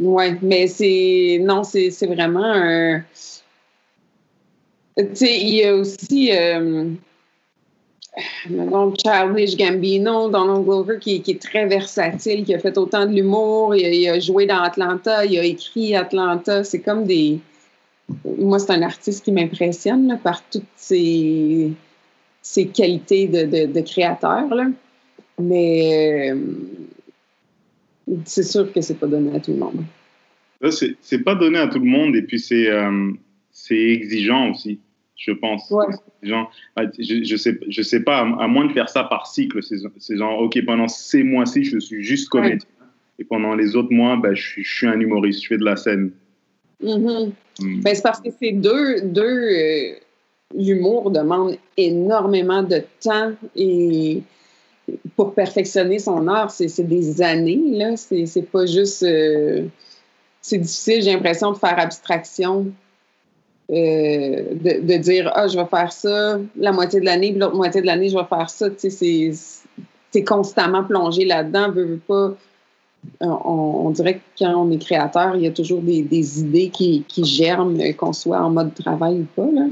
ouais, 0.00 0.36
mais 0.42 0.66
c'est. 0.66 1.40
Non, 1.42 1.64
c'est 1.64 1.90
vraiment 2.06 2.44
un. 2.44 3.02
Tu 4.96 5.04
sais, 5.14 5.40
il 5.40 5.54
y 5.54 5.64
a 5.64 5.74
aussi. 5.74 6.30
Euh, 6.32 6.90
Childish 8.58 9.58
Gambino, 9.58 10.30
Donald 10.30 10.64
Glover, 10.64 10.98
qui, 10.98 11.20
qui, 11.20 11.32
est 11.32 11.42
très 11.42 11.66
versatile, 11.66 12.44
qui 12.44 12.54
a 12.54 12.58
fait 12.58 12.78
autant 12.78 13.04
de 13.04 13.12
l'humour, 13.12 13.74
il, 13.74 14.08
a 14.08 14.18
joué 14.18 14.46
dans 14.46 14.62
Atlanta, 14.62 15.26
il 15.26 15.38
a 15.38 15.44
écrit 15.44 15.94
Atlanta. 15.94 16.64
C'est 16.64 16.80
comme 16.80 17.04
des. 17.04 17.38
Moi, 18.24 18.58
c'est 18.58 18.70
un 18.70 18.82
artiste 18.82 19.24
qui 19.24 19.32
m'impressionne 19.32 20.18
par 20.22 20.42
toutes 20.48 20.64
ses 20.76 21.72
ses 22.46 22.68
qualités 22.68 23.26
de, 23.26 23.66
de, 23.66 23.80
créateur. 23.80 24.46
Là. 24.54 24.68
Mais 25.40 26.30
euh, 26.30 26.36
c'est 28.24 28.44
sûr 28.44 28.72
que 28.72 28.80
c'est 28.80 28.94
pas 28.94 29.08
donné 29.08 29.34
à 29.34 29.40
tout 29.40 29.50
le 29.52 29.58
monde. 29.58 29.84
C'est 30.70 31.24
pas 31.24 31.34
donné 31.34 31.58
à 31.58 31.66
tout 31.66 31.80
le 31.80 31.86
monde 31.86 32.14
et 32.14 32.22
puis 32.22 32.38
c'est 32.38 32.70
euh, 32.70 33.10
exigeant 33.68 34.50
aussi, 34.50 34.78
je 35.16 35.32
pense. 35.32 35.68
Ouais. 35.72 35.86
Genre, 36.22 36.50
ah, 36.76 36.84
je, 36.96 37.24
je, 37.24 37.36
sais, 37.36 37.58
je 37.68 37.82
sais 37.82 38.04
pas, 38.04 38.20
à, 38.20 38.46
moins 38.46 38.66
de 38.66 38.72
faire 38.72 38.88
ça 38.88 39.02
par 39.02 39.26
cycle, 39.26 39.60
c'est 39.62 40.16
genre, 40.16 40.40
OK, 40.40 40.64
pendant 40.64 40.86
ces 40.86 41.24
mois-ci, 41.24 41.64
je 41.64 41.80
suis 41.80 42.04
juste 42.04 42.28
comédien. 42.28 42.68
Et 43.18 43.24
pendant 43.24 43.56
les 43.56 43.74
autres 43.74 43.92
mois, 43.92 44.16
ben, 44.16 44.34
je, 44.34 44.42
suis, 44.42 44.62
je, 44.62 44.72
suis, 44.72 44.86
un 44.86 45.00
humoriste, 45.00 45.42
je 45.42 45.48
fais 45.48 45.58
de 45.58 45.64
la 45.64 45.76
scène. 45.76 46.12
Mm. 46.80 47.32
Ben, 47.82 47.94
c'est 47.94 48.02
parce 48.02 48.20
que 48.20 48.28
c'est 48.40 48.52
deux, 48.52 49.00
deux 49.02 49.22
euh, 49.22 49.94
l'humour 50.54 51.10
demande 51.10 51.56
énormément 51.76 52.62
de 52.62 52.82
temps 53.00 53.32
et 53.54 54.22
pour 55.16 55.34
perfectionner 55.34 55.98
son 55.98 56.28
art, 56.28 56.50
c'est 56.50 56.86
des 56.86 57.22
années, 57.22 57.60
là. 57.72 57.96
C'est 57.96 58.50
pas 58.50 58.66
juste. 58.66 59.02
Euh, 59.02 59.64
c'est 60.40 60.58
difficile, 60.58 61.02
j'ai 61.02 61.12
l'impression, 61.12 61.52
de 61.52 61.58
faire 61.58 61.78
abstraction. 61.78 62.66
Euh, 63.68 64.44
de, 64.54 64.96
dire 64.96 65.32
Ah, 65.34 65.48
je 65.48 65.58
vais 65.58 65.66
faire 65.66 65.90
ça 65.90 66.38
la 66.56 66.70
moitié 66.70 67.00
de 67.00 67.04
l'année, 67.04 67.32
puis 67.32 67.40
l'autre 67.40 67.56
moitié 67.56 67.80
de 67.80 67.86
l'année, 67.86 68.08
je 68.08 68.16
vais 68.16 68.24
faire 68.24 68.48
ça. 68.48 68.70
Tu 68.70 68.90
sais, 68.90 69.32
c'est 70.12 70.24
constamment 70.24 70.84
plongé 70.84 71.24
là-dedans, 71.24 71.72
pas. 72.06 72.34
On, 73.20 73.90
dirait 73.90 74.14
que 74.14 74.20
quand 74.38 74.54
on 74.56 74.70
est 74.70 74.78
créateur, 74.78 75.36
il 75.36 75.42
y 75.42 75.46
a 75.46 75.52
toujours 75.52 75.80
des, 75.80 76.02
des 76.02 76.40
idées 76.40 76.70
qui, 76.70 77.04
qui 77.06 77.24
germent, 77.24 77.76
qu'on 77.94 78.12
soit 78.12 78.38
en 78.38 78.50
mode 78.50 78.74
travail 78.74 79.20
ou 79.20 79.26
pas. 79.36 79.48
Là. 79.52 79.66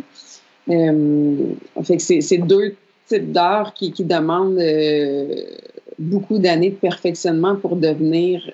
Euh, 0.71 1.55
fait 1.83 1.97
que 1.97 2.03
c'est 2.03 2.39
deux 2.39 2.75
types 3.07 3.33
d'art 3.33 3.75
qui, 3.75 3.93
qui, 3.93 4.05
demandent 4.05 4.59
euh, 4.59 5.35
beaucoup 5.99 6.39
d'années 6.39 6.71
de 6.71 6.77
perfectionnement 6.77 7.57
pour 7.57 7.77
devenir 7.77 8.51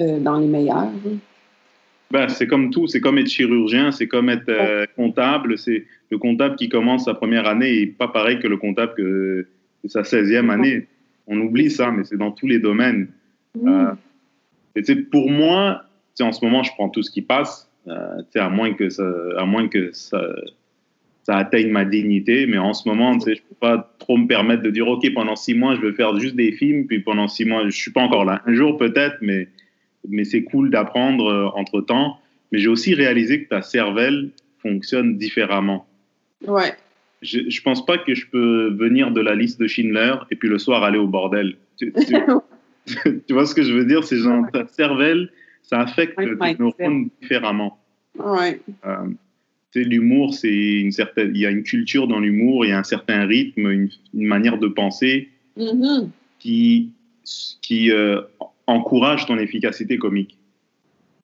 euh, 0.00 0.18
dans 0.18 0.38
les 0.38 0.46
meilleurs. 0.46 0.88
Ben, 2.10 2.28
c'est 2.28 2.46
comme 2.46 2.70
tout, 2.70 2.86
c'est 2.86 3.00
comme 3.00 3.18
être 3.18 3.28
chirurgien, 3.28 3.92
c'est 3.92 4.06
comme 4.06 4.30
être 4.30 4.86
comptable. 4.94 5.58
C'est 5.58 5.84
le 6.10 6.18
comptable 6.18 6.56
qui 6.56 6.68
commence 6.68 7.04
sa 7.04 7.14
première 7.14 7.46
année 7.46 7.80
et 7.80 7.86
pas 7.86 8.08
pareil 8.08 8.38
que 8.38 8.46
le 8.46 8.56
comptable 8.56 8.94
que, 8.94 9.46
sa 9.86 10.02
16e 10.02 10.50
année. 10.50 10.86
On 11.26 11.38
oublie 11.40 11.70
ça, 11.70 11.90
mais 11.90 12.04
c'est 12.04 12.16
dans 12.16 12.30
tous 12.30 12.46
les 12.46 12.58
domaines. 12.58 13.08
et 14.76 14.96
pour 15.10 15.30
moi, 15.30 15.82
en 16.20 16.32
ce 16.32 16.44
moment, 16.44 16.62
je 16.62 16.70
prends 16.72 16.88
tout 16.88 17.02
ce 17.02 17.10
qui 17.10 17.22
passe, 17.22 17.68
à 17.86 18.48
moins 18.48 18.72
que 18.72 18.88
ça, 18.88 19.04
à 19.36 19.44
moins 19.44 19.68
que 19.68 19.90
ça, 19.92 20.20
ça 21.26 21.38
atteigne 21.38 21.70
ma 21.70 21.84
dignité. 21.84 22.46
Mais 22.46 22.56
en 22.56 22.72
ce 22.72 22.88
moment, 22.88 23.18
je 23.18 23.30
ne 23.30 23.34
peux 23.34 23.56
pas 23.58 23.92
trop 23.98 24.16
me 24.16 24.28
permettre 24.28 24.62
de 24.62 24.70
dire, 24.70 24.86
OK, 24.86 25.12
pendant 25.12 25.34
six 25.34 25.54
mois, 25.54 25.74
je 25.74 25.80
veux 25.80 25.92
faire 25.92 26.16
juste 26.20 26.36
des 26.36 26.52
films, 26.52 26.86
puis 26.86 27.00
pendant 27.00 27.26
six 27.26 27.44
mois, 27.44 27.62
je 27.62 27.66
ne 27.66 27.70
suis 27.70 27.90
pas 27.90 28.02
encore 28.02 28.24
là. 28.24 28.42
Un 28.46 28.54
jour 28.54 28.76
peut-être, 28.76 29.16
mais, 29.20 29.48
mais 30.08 30.22
c'est 30.22 30.44
cool 30.44 30.70
d'apprendre 30.70 31.26
euh, 31.26 31.48
entre-temps. 31.56 32.18
Mais 32.52 32.58
j'ai 32.60 32.68
aussi 32.68 32.94
réalisé 32.94 33.42
que 33.42 33.48
ta 33.48 33.60
cervelle 33.60 34.30
fonctionne 34.62 35.18
différemment. 35.18 35.88
Ouais. 36.46 36.72
Je 37.22 37.40
ne 37.40 37.62
pense 37.64 37.84
pas 37.84 37.98
que 37.98 38.14
je 38.14 38.28
peux 38.28 38.72
venir 38.78 39.10
de 39.10 39.20
la 39.20 39.34
liste 39.34 39.58
de 39.60 39.66
Schindler 39.66 40.14
et 40.30 40.36
puis 40.36 40.48
le 40.48 40.58
soir 40.58 40.84
aller 40.84 40.98
au 40.98 41.08
bordel. 41.08 41.56
Tu, 41.76 41.92
vois 43.30 43.46
ce 43.46 43.54
que 43.56 43.64
je 43.64 43.72
veux 43.72 43.84
dire? 43.84 44.04
C'est 44.04 44.18
genre, 44.18 44.44
ta 44.52 44.64
cervelle, 44.68 45.32
ça 45.62 45.80
affecte 45.80 46.16
tes 46.16 46.56
neurones 46.56 47.08
différemment. 47.20 47.80
Ouais. 48.16 48.60
Euh, 48.86 49.08
l'humour, 49.84 50.34
c'est 50.34 50.52
une 50.52 50.92
certaine, 50.92 51.32
il 51.34 51.40
y 51.40 51.46
a 51.46 51.50
une 51.50 51.62
culture 51.62 52.06
dans 52.06 52.20
l'humour, 52.20 52.64
il 52.64 52.70
y 52.70 52.72
a 52.72 52.78
un 52.78 52.84
certain 52.84 53.26
rythme, 53.26 53.70
une, 53.70 53.90
manière 54.14 54.58
de 54.58 54.68
penser 54.68 55.28
mm-hmm. 55.58 56.08
qui, 56.38 56.90
qui 57.62 57.90
euh, 57.90 58.20
encourage 58.66 59.26
ton 59.26 59.38
efficacité 59.38 59.98
comique. 59.98 60.38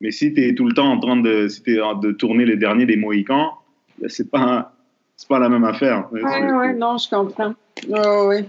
Mais 0.00 0.10
si 0.10 0.34
tu 0.34 0.44
es 0.44 0.54
tout 0.54 0.66
le 0.66 0.74
temps 0.74 0.90
en 0.90 0.98
train 0.98 1.16
de, 1.16 1.48
si 1.48 1.62
de 1.62 2.12
tourner 2.12 2.44
les 2.44 2.56
derniers 2.56 2.86
des 2.86 2.96
Mohicans, 2.96 3.52
c'est 4.08 4.30
pas, 4.30 4.74
c'est 5.16 5.28
pas 5.28 5.38
la 5.38 5.48
même 5.48 5.64
affaire. 5.64 6.08
Oui, 6.10 6.20
ouais, 6.22 6.74
non, 6.74 6.98
je 6.98 7.08
comprends. 7.08 7.54
Oh, 7.88 8.26
ouais. 8.28 8.44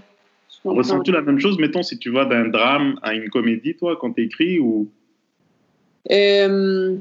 Ressens-tu 0.64 1.12
la 1.12 1.22
même 1.22 1.38
chose, 1.38 1.58
mettons, 1.58 1.82
si 1.82 1.98
tu 1.98 2.10
vas 2.10 2.24
d'un 2.24 2.48
drame 2.48 2.98
à 3.02 3.14
une 3.14 3.28
comédie, 3.28 3.74
toi, 3.76 3.96
quand 4.00 4.12
tu 4.12 4.22
écris 4.22 4.58
ou... 4.58 4.88
Euh, 6.10 6.96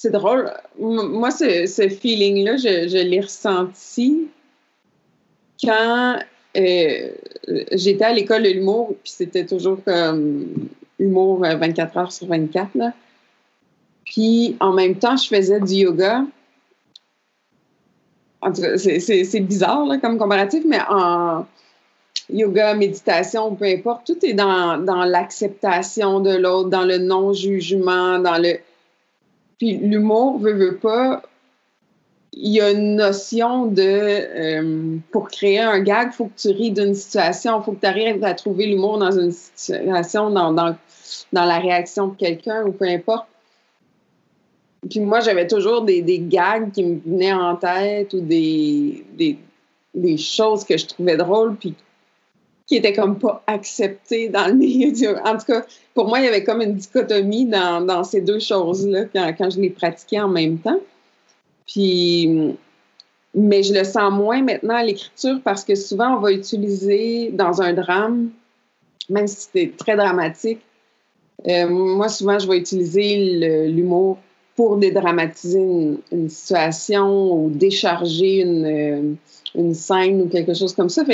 c'est 0.00 0.12
drôle. 0.12 0.52
Moi, 0.78 1.32
ce, 1.32 1.66
ce 1.66 1.88
feeling-là, 1.88 2.56
je, 2.56 3.02
l'ai 3.02 3.20
ressenti 3.20 4.28
quand 5.60 6.20
euh, 6.56 7.10
j'étais 7.72 8.04
à 8.04 8.12
l'école 8.12 8.44
de 8.44 8.50
l'humour, 8.50 8.94
puis 9.02 9.10
c'était 9.10 9.44
toujours 9.44 9.82
comme 9.84 10.68
humour 11.00 11.40
24 11.40 11.96
euh, 11.96 12.00
heures 12.00 12.12
sur 12.12 12.28
24. 12.28 12.76
Là. 12.76 12.92
Puis 14.04 14.56
en 14.60 14.72
même 14.72 14.94
temps, 14.94 15.16
je 15.16 15.26
faisais 15.26 15.58
du 15.58 15.74
yoga. 15.74 16.24
En 18.40 18.52
tout 18.52 18.62
cas, 18.62 18.78
c'est 18.78 19.40
bizarre 19.40 19.84
comme 20.00 20.16
comparatif, 20.16 20.62
mais 20.64 20.78
en 20.88 21.44
yoga, 22.30 22.74
méditation, 22.74 23.52
peu 23.56 23.64
importe, 23.64 24.06
tout 24.06 24.24
est 24.24 24.34
dans, 24.34 24.78
dans 24.78 25.02
l'acceptation 25.02 26.20
de 26.20 26.36
l'autre, 26.36 26.68
dans 26.68 26.84
le 26.84 26.98
non-jugement, 26.98 28.20
dans 28.20 28.40
le 28.40 28.60
puis 29.58 29.76
l'humour, 29.76 30.38
veut, 30.38 30.54
veut 30.54 30.76
pas, 30.76 31.22
il 32.32 32.52
y 32.52 32.60
a 32.60 32.70
une 32.70 32.96
notion 32.96 33.66
de 33.66 33.82
euh, 33.82 34.96
pour 35.10 35.28
créer 35.28 35.58
un 35.58 35.80
gag, 35.80 36.10
il 36.12 36.14
faut 36.14 36.26
que 36.26 36.38
tu 36.38 36.48
ris 36.48 36.70
d'une 36.70 36.94
situation, 36.94 37.60
il 37.60 37.64
faut 37.64 37.72
que 37.72 37.80
tu 37.80 37.86
arrives 37.86 38.22
à 38.22 38.34
trouver 38.34 38.66
l'humour 38.66 38.98
dans 38.98 39.10
une 39.10 39.32
situation, 39.32 40.30
dans, 40.30 40.52
dans, 40.52 40.76
dans 41.32 41.44
la 41.44 41.58
réaction 41.58 42.08
de 42.08 42.16
quelqu'un 42.16 42.64
ou 42.64 42.72
peu 42.72 42.86
importe. 42.86 43.26
Puis 44.88 45.00
moi, 45.00 45.18
j'avais 45.20 45.48
toujours 45.48 45.82
des, 45.82 46.02
des, 46.02 46.20
gags 46.20 46.70
qui 46.70 46.84
me 46.84 47.00
venaient 47.04 47.32
en 47.32 47.56
tête 47.56 48.14
ou 48.14 48.20
des, 48.20 49.04
des, 49.14 49.36
des 49.92 50.16
choses 50.16 50.64
que 50.64 50.78
je 50.78 50.86
trouvais 50.86 51.16
drôles, 51.16 51.56
puis 51.56 51.74
qui 52.68 52.76
était 52.76 52.92
comme 52.92 53.18
pas 53.18 53.42
accepté 53.46 54.28
dans 54.28 54.46
le 54.46 54.54
milieu. 54.54 55.16
En 55.24 55.36
tout 55.38 55.46
cas, 55.46 55.64
pour 55.94 56.06
moi, 56.06 56.20
il 56.20 56.26
y 56.26 56.28
avait 56.28 56.44
comme 56.44 56.60
une 56.60 56.74
dichotomie 56.74 57.46
dans, 57.46 58.04
ces 58.04 58.20
deux 58.20 58.38
choses-là 58.38 59.06
quand, 59.12 59.34
quand, 59.36 59.50
je 59.50 59.60
les 59.60 59.70
pratiquais 59.70 60.20
en 60.20 60.28
même 60.28 60.58
temps. 60.58 60.78
Puis, 61.66 62.56
mais 63.34 63.62
je 63.62 63.72
le 63.72 63.84
sens 63.84 64.12
moins 64.12 64.42
maintenant 64.42 64.76
à 64.76 64.84
l'écriture 64.84 65.40
parce 65.42 65.64
que 65.64 65.74
souvent, 65.74 66.16
on 66.16 66.20
va 66.20 66.32
utiliser 66.32 67.30
dans 67.32 67.62
un 67.62 67.72
drame, 67.72 68.30
même 69.08 69.26
si 69.26 69.36
c'était 69.42 69.72
très 69.76 69.96
dramatique, 69.96 70.60
euh, 71.46 71.68
moi, 71.68 72.08
souvent, 72.08 72.38
je 72.38 72.48
vais 72.48 72.58
utiliser 72.58 73.68
l'humour 73.68 74.18
pour 74.56 74.76
dédramatiser 74.76 75.60
une, 76.10 76.28
situation 76.28 77.32
ou 77.32 77.48
décharger 77.48 78.40
une, 78.40 78.66
euh, 78.66 79.14
une 79.54 79.72
scène 79.72 80.22
ou 80.22 80.28
quelque 80.28 80.52
chose 80.52 80.74
comme 80.74 80.88
ça. 80.88 81.04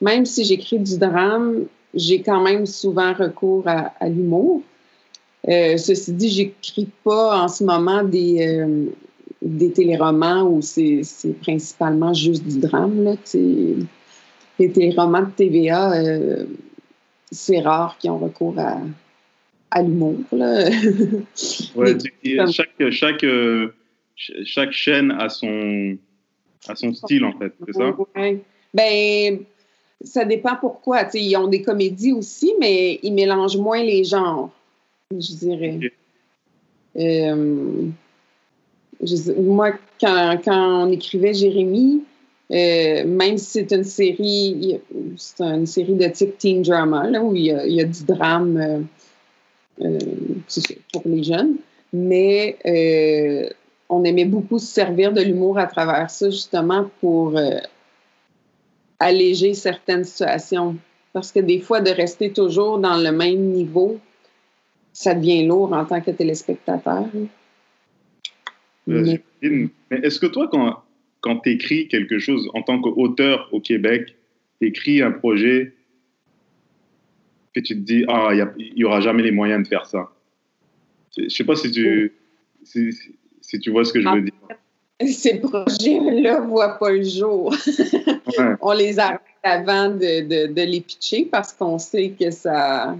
Même 0.00 0.24
si 0.24 0.44
j'écris 0.44 0.78
du 0.78 0.98
drame, 0.98 1.66
j'ai 1.94 2.22
quand 2.22 2.42
même 2.42 2.66
souvent 2.66 3.12
recours 3.12 3.66
à, 3.66 4.08
l'humour. 4.08 4.62
Euh, 5.48 5.76
ceci 5.76 6.12
dit, 6.12 6.28
j'écris 6.28 6.88
pas 7.04 7.42
en 7.42 7.48
ce 7.48 7.64
moment 7.64 8.04
des, 8.04 8.46
euh, 8.46 8.86
des 9.42 9.72
téléromans 9.72 10.42
où 10.42 10.60
c'est 10.62 11.02
principalement 11.40 12.12
juste 12.14 12.44
du 12.44 12.58
drame. 12.58 13.04
Là, 13.04 13.14
les 13.34 14.72
téléromans 14.72 15.22
de 15.22 15.30
TVA, 15.30 15.92
euh, 15.94 16.44
c'est 17.30 17.60
rare 17.60 17.96
qu'ils 17.98 18.10
ont 18.10 18.18
recours 18.18 18.58
à, 18.58 18.78
à 19.70 19.82
l'humour. 19.82 20.16
ouais, 20.32 21.96
chaque, 22.50 22.90
chaque, 22.90 23.26
chaque 24.16 24.72
chaîne 24.72 25.10
a 25.12 25.28
son, 25.28 25.96
a 26.68 26.76
son 26.76 26.92
style, 26.92 27.24
en 27.24 27.32
fait, 27.38 27.54
c'est 27.66 27.72
ça? 27.72 27.96
Ouais. 28.14 28.42
Ben, 28.72 29.40
ça 30.02 30.24
dépend 30.24 30.56
pourquoi. 30.56 31.02
ils 31.14 31.36
ont 31.36 31.48
des 31.48 31.62
comédies 31.62 32.12
aussi, 32.12 32.54
mais 32.58 32.98
ils 33.02 33.12
mélangent 33.12 33.58
moins 33.58 33.82
les 33.82 34.04
genres, 34.04 34.50
je 35.10 35.34
dirais. 35.34 35.78
Euh, 36.96 37.86
moi, 39.38 39.72
quand, 40.00 40.38
quand, 40.44 40.86
on 40.86 40.92
écrivait 40.92 41.34
Jérémy, 41.34 42.02
euh, 42.50 43.04
même 43.06 43.38
si 43.38 43.46
c'est 43.46 43.72
une 43.72 43.84
série, 43.84 44.80
c'est 45.16 45.42
une 45.42 45.66
série 45.66 45.94
de 45.94 46.08
type 46.08 46.36
teen 46.38 46.62
drama, 46.62 47.08
là, 47.08 47.22
où 47.22 47.34
il 47.34 47.44
y, 47.44 47.52
a, 47.52 47.66
il 47.66 47.74
y 47.74 47.80
a 47.80 47.84
du 47.84 48.04
drame 48.04 48.86
euh, 49.82 49.98
pour 50.92 51.02
les 51.04 51.22
jeunes, 51.22 51.56
mais 51.92 52.56
on 53.88 54.04
aimait 54.04 54.24
beaucoup 54.24 54.58
se 54.58 54.66
servir 54.66 55.12
de 55.12 55.20
l'humour 55.20 55.58
à 55.58 55.66
travers 55.66 56.10
ça, 56.10 56.30
justement, 56.30 56.88
pour 57.00 57.38
alléger 59.00 59.54
certaines 59.54 60.04
situations. 60.04 60.76
Parce 61.12 61.32
que 61.32 61.40
des 61.40 61.60
fois, 61.60 61.80
de 61.80 61.90
rester 61.90 62.32
toujours 62.32 62.78
dans 62.78 62.96
le 62.96 63.10
même 63.10 63.40
niveau, 63.40 63.98
ça 64.92 65.14
devient 65.14 65.46
lourd 65.46 65.72
en 65.72 65.84
tant 65.84 66.00
que 66.00 66.10
téléspectateur. 66.12 67.06
Euh, 68.88 69.16
mais 69.42 69.70
est-ce 69.90 70.20
que 70.20 70.26
toi, 70.26 70.48
quand, 70.48 70.82
quand 71.20 71.38
tu 71.40 71.50
écris 71.50 71.88
quelque 71.88 72.18
chose 72.18 72.48
en 72.54 72.62
tant 72.62 72.80
qu'auteur 72.80 73.48
au 73.52 73.60
Québec, 73.60 74.14
tu 74.60 74.68
écris 74.68 75.02
un 75.02 75.10
projet 75.10 75.74
que 77.54 77.60
tu 77.60 77.74
te 77.74 77.80
dis, 77.80 78.04
ah, 78.06 78.30
il 78.58 78.74
n'y 78.74 78.84
aura 78.84 79.00
jamais 79.00 79.22
les 79.22 79.32
moyens 79.32 79.62
de 79.62 79.68
faire 79.68 79.86
ça? 79.86 80.10
Je 81.16 81.24
ne 81.24 81.28
sais 81.28 81.44
pas 81.44 81.56
si 81.56 81.70
tu, 81.72 82.12
si, 82.62 82.92
si, 83.40 83.58
tu 83.58 83.70
vois 83.70 83.84
ce 83.84 83.92
que 83.92 84.00
je 84.00 84.08
veux 84.08 84.22
dire 84.22 84.32
ces 85.06 85.40
projets-là 85.40 86.40
ne 86.40 86.46
voient 86.46 86.78
pas 86.78 86.90
le 86.90 87.02
jour. 87.02 87.54
on 88.60 88.72
les 88.72 88.98
arrête 88.98 89.20
avant 89.42 89.88
de, 89.88 90.46
de, 90.46 90.62
les 90.62 90.80
pitcher 90.80 91.24
parce 91.30 91.52
qu'on 91.52 91.78
sait 91.78 92.10
que 92.10 92.30
ça. 92.30 92.96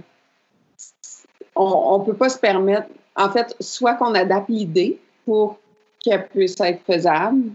On 1.55 1.99
ne 1.99 2.05
peut 2.05 2.15
pas 2.15 2.29
se 2.29 2.39
permettre 2.39 2.87
en 3.15 3.29
fait, 3.29 3.55
soit 3.59 3.95
qu'on 3.95 4.15
adapte 4.15 4.49
l'idée 4.49 4.99
pour 5.25 5.59
qu'elle 5.99 6.27
puisse 6.27 6.59
être 6.61 6.81
faisable, 6.85 7.51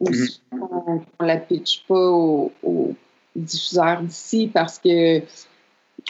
ou 0.00 0.08
Mhm. 0.08 0.28
qu'on 0.50 1.02
ne 1.20 1.26
la 1.26 1.36
pitch 1.36 1.84
pas 1.86 2.10
aux, 2.10 2.52
aux 2.62 2.94
diffuseurs 3.34 4.02
d'ici 4.02 4.50
parce 4.52 4.78
que 4.78 5.20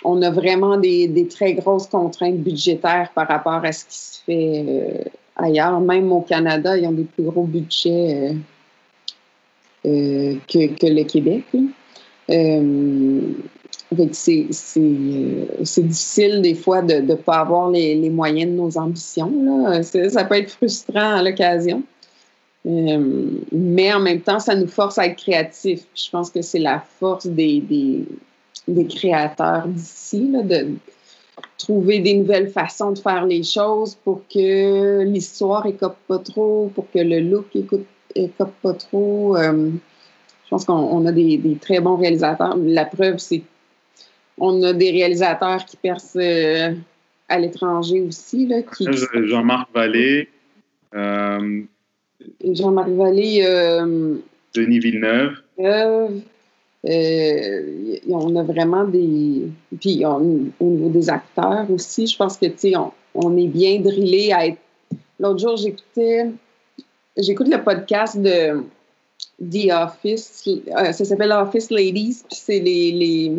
on 0.05 0.21
a 0.23 0.31
vraiment 0.31 0.77
des, 0.77 1.09
des 1.09 1.27
très 1.27 1.55
grosses 1.55 1.87
contraintes 1.87 2.39
budgétaires 2.39 3.11
par 3.15 3.27
rapport 3.27 3.65
à 3.65 3.73
ce 3.73 3.85
qui 3.87 3.97
se 3.97 4.23
fait 4.23 4.65
euh, 4.69 5.05
ailleurs. 5.39 5.81
Même 5.81 6.13
au 6.13 6.21
Canada, 6.21 6.77
ils 6.77 6.87
ont 6.87 6.93
des 6.93 7.05
plus 7.05 7.25
gros 7.25 7.45
budgets 7.45 8.35
euh, 9.87 9.87
euh, 9.87 10.35
que, 10.47 10.67
que 10.75 10.87
le 10.87 11.05
Québec. 11.05 11.45
Euh, 12.31 13.33
c'est 14.13 14.45
difficile 15.83 16.43
des 16.43 16.55
fois 16.55 16.83
de 16.83 16.95
ne 16.95 17.15
pas 17.15 17.39
avoir 17.39 17.71
les, 17.71 17.95
les 17.95 18.11
moyens 18.11 18.51
de 18.53 18.57
nos 18.57 18.77
ambitions. 18.77 19.33
Là. 19.45 19.83
Ça 19.83 20.25
peut 20.25 20.35
être 20.35 20.51
frustrant 20.51 21.17
à 21.17 21.23
l'occasion. 21.23 21.83
Mais 22.65 23.93
en 23.95 24.01
même 24.01 24.21
temps, 24.21 24.41
ça 24.41 24.55
nous 24.55 24.67
force 24.67 24.99
à 24.99 25.07
être 25.07 25.17
créatifs. 25.17 25.85
Je 25.95 26.11
pense 26.11 26.29
que 26.29 26.43
c'est 26.43 26.59
la 26.59 26.85
force 26.99 27.27
des, 27.27 27.61
des, 27.61 28.05
des 28.67 28.87
créateurs 28.87 29.67
d'ici, 29.69 30.29
de 30.29 30.69
trouver 31.57 32.01
des 32.01 32.15
nouvelles 32.15 32.49
façons 32.49 32.93
de 32.93 32.99
faire 32.99 33.27
les 33.27 33.43
choses 33.43 33.97
pour 34.05 34.23
que 34.33 35.03
l'histoire 35.03 35.67
écope 35.67 35.97
pas 36.07 36.19
trop, 36.19 36.71
pour 36.75 36.91
que 36.91 36.99
le 36.99 37.21
look 37.21 37.47
écoute, 37.55 37.87
écope 38.15 38.55
pas 38.63 38.75
trop. 38.75 39.37
Euh, 39.37 39.71
je 40.45 40.51
pense 40.51 40.65
qu'on 40.65 40.75
on 40.75 41.07
a 41.07 41.13
des, 41.13 41.37
des 41.37 41.57
très 41.57 41.81
bons 41.81 41.97
réalisateurs. 41.97 42.57
La 42.57 42.85
preuve, 42.85 43.19
c'est 43.19 43.43
on 44.39 44.63
a 44.63 44.73
des 44.73 44.91
réalisateurs 44.91 45.65
qui 45.65 45.77
percent 45.77 46.17
euh, 46.17 46.73
à 47.29 47.39
l'étranger 47.39 48.01
aussi. 48.01 48.47
Là, 48.47 48.63
qui, 48.63 48.87
Jean-Marc 49.27 49.69
Vallée, 49.75 50.29
euh, 50.95 51.63
Jean-Marc 52.45 52.91
Vallée, 52.91 53.43
Denis 54.55 54.79
Villeneuve. 54.79 55.37
Euh, 56.87 57.97
on 58.09 58.37
a 58.37 58.43
vraiment 58.43 58.85
des. 58.85 59.49
Puis 59.81 60.05
au 60.05 60.21
niveau 60.21 60.89
des 60.91 61.11
acteurs 61.11 61.67
aussi, 61.71 62.07
je 62.07 62.17
pense 62.17 62.37
que 62.37 62.47
tu 62.47 62.71
sais, 62.71 62.73
on, 63.15 63.37
est 63.37 63.49
bien 63.49 63.81
drillé 63.81 64.33
à 64.33 64.47
être. 64.47 64.59
L'autre 65.19 65.41
jour, 65.41 65.57
j'écoutais. 65.57 66.27
J'écoute 67.17 67.49
le 67.49 67.63
podcast 67.65 68.17
de 68.17 68.63
The 69.43 69.73
Office. 69.73 70.45
euh, 70.47 70.93
ça 70.93 71.05
s'appelle 71.05 71.33
Office 71.33 71.71
Ladies. 71.71 72.23
Puis 72.29 72.39
c'est 72.41 72.61
les. 72.61 73.33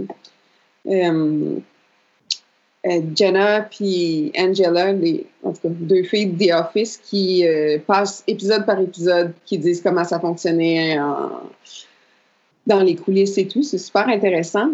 euh, 0.87 1.59
Jenna 3.13 3.61
puis 3.63 4.31
Angela, 4.37 4.93
les, 4.93 5.25
en 5.43 5.51
tout 5.51 5.61
cas, 5.63 5.69
deux 5.69 6.03
filles 6.03 6.27
de 6.27 6.45
The 6.45 6.51
Office 6.53 6.97
qui 6.97 7.45
passent 7.85 8.23
épisode 8.27 8.65
par 8.65 8.79
épisode, 8.81 9.33
qui 9.45 9.57
disent 9.57 9.81
comment 9.81 10.03
ça 10.05 10.19
fonctionnait 10.19 10.97
en- 10.99 11.41
dans 12.69 12.81
les 12.81 12.95
coulisses 12.95 13.37
et 13.37 13.47
tout. 13.47 13.63
C'est 13.63 13.77
super 13.77 14.07
intéressant. 14.07 14.69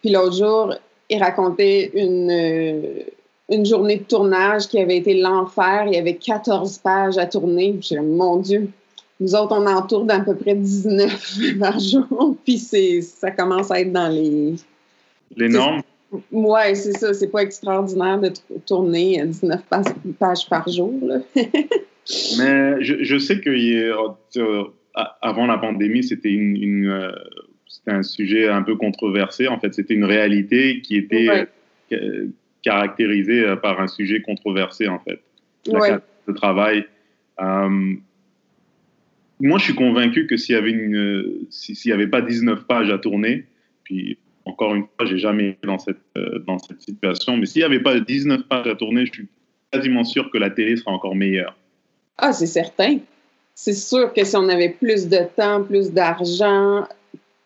Puis 0.00 0.10
l'autre 0.10 0.36
jour, 0.36 0.74
ils 1.08 1.22
racontaient 1.22 1.90
une, 1.94 2.30
euh, 2.30 3.02
une 3.50 3.64
journée 3.64 3.98
de 3.98 4.04
tournage 4.04 4.66
qui 4.66 4.80
avait 4.80 4.96
été 4.96 5.14
l'enfer. 5.14 5.84
Il 5.86 5.94
y 5.94 5.98
avait 5.98 6.16
14 6.16 6.78
pages 6.78 7.18
à 7.18 7.26
tourner. 7.26 7.76
J'ai 7.80 7.96
dit, 7.96 8.04
mon 8.04 8.38
Dieu, 8.38 8.68
nous 9.20 9.34
autres, 9.34 9.56
on 9.56 9.66
en 9.66 9.82
tourne 9.82 10.08
d'à 10.08 10.20
peu 10.20 10.34
près 10.34 10.54
19 10.54 11.58
par 11.60 11.78
jour. 11.78 12.36
Puis 12.44 12.58
c'est, 12.58 13.02
ça 13.02 13.30
commence 13.30 13.70
à 13.70 13.80
être 13.80 13.92
dans 13.92 14.08
les... 14.08 14.54
Les 15.36 15.48
normes? 15.48 15.82
Ouais, 16.32 16.74
c'est 16.74 16.96
ça. 16.96 17.12
C'est 17.12 17.28
pas 17.28 17.42
extraordinaire 17.42 18.20
de 18.20 18.32
tourner 18.66 19.22
19 19.24 19.62
pas- 19.68 19.82
pages 20.18 20.48
par 20.48 20.68
jour. 20.68 20.92
Là. 21.02 21.18
Mais 22.38 22.82
je, 22.84 23.02
je 23.02 23.18
sais 23.18 23.40
que 23.40 23.50
il 23.50 23.92
avant 24.94 25.46
la 25.46 25.58
pandémie, 25.58 26.04
c'était 26.04 26.30
une, 26.32 26.56
une, 26.56 26.86
euh, 26.88 27.10
c'était 27.66 27.90
un 27.92 28.02
sujet 28.02 28.48
un 28.48 28.62
peu 28.62 28.76
controversé. 28.76 29.48
En 29.48 29.58
fait, 29.58 29.74
c'était 29.74 29.94
une 29.94 30.04
réalité 30.04 30.80
qui 30.80 30.96
était 30.96 31.28
Ouais. 31.28 31.48
euh, 31.92 32.26
caractérisée 32.62 33.44
euh, 33.44 33.56
par 33.56 33.80
un 33.80 33.88
sujet 33.88 34.20
controversé, 34.22 34.88
en 34.88 34.98
fait. 35.00 35.20
La 35.66 35.78
Ouais. 35.80 35.90
de 36.28 36.32
travail. 36.32 36.84
Euh, 37.40 37.94
moi, 39.40 39.58
je 39.58 39.64
suis 39.64 39.74
convaincu 39.74 40.26
que 40.26 40.36
s'il 40.36 40.54
y 40.54 40.58
avait 40.58 40.70
une, 40.70 41.46
si- 41.50 41.74
s'il 41.74 41.90
y 41.90 41.94
avait 41.94 42.06
pas 42.06 42.22
19 42.22 42.64
pages 42.66 42.90
à 42.90 42.98
tourner, 42.98 43.44
puis 43.82 44.16
encore 44.44 44.74
une 44.74 44.84
fois, 44.96 45.06
j'ai 45.06 45.18
jamais 45.18 45.50
été 45.50 45.66
dans 45.66 45.78
cette, 45.78 45.98
dans 46.46 46.58
cette 46.58 46.80
situation, 46.82 47.36
mais 47.36 47.46
s'il 47.46 47.60
n'y 47.60 47.64
avait 47.66 47.80
pas 47.82 47.98
19 47.98 48.42
pages 48.44 48.66
à 48.68 48.74
tourner, 48.76 49.06
je 49.06 49.12
suis 49.12 49.28
quasiment 49.72 50.04
sûr 50.04 50.30
que 50.30 50.38
la 50.38 50.50
télé 50.50 50.76
sera 50.76 50.92
encore 50.92 51.16
meilleure. 51.16 51.56
Ah, 52.18 52.32
c'est 52.32 52.46
certain. 52.46 52.98
C'est 53.54 53.74
sûr 53.74 54.12
que 54.12 54.24
si 54.24 54.36
on 54.36 54.48
avait 54.48 54.70
plus 54.70 55.08
de 55.08 55.20
temps, 55.36 55.62
plus 55.62 55.92
d'argent, 55.92 56.86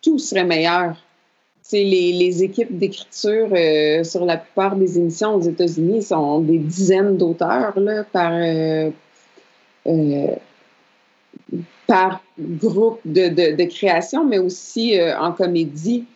tout 0.02 0.18
serait 0.18 0.44
meilleur. 0.44 0.96
Les, 1.70 2.12
les 2.12 2.42
équipes 2.42 2.78
d'écriture 2.78 3.48
euh, 3.52 4.02
sur 4.02 4.24
la 4.24 4.38
plupart 4.38 4.74
des 4.74 4.98
émissions 4.98 5.34
aux 5.34 5.42
États-Unis 5.42 6.02
sont 6.02 6.40
des 6.40 6.56
dizaines 6.56 7.18
d'auteurs 7.18 7.74
par, 8.10 8.32
euh, 8.32 8.90
euh, 9.86 10.26
par 11.86 12.22
groupe 12.40 13.00
de, 13.04 13.54
de, 13.54 13.64
création, 13.64 14.24
mais 14.24 14.38
aussi 14.38 14.98
en 15.20 15.32
comédie. 15.32 16.06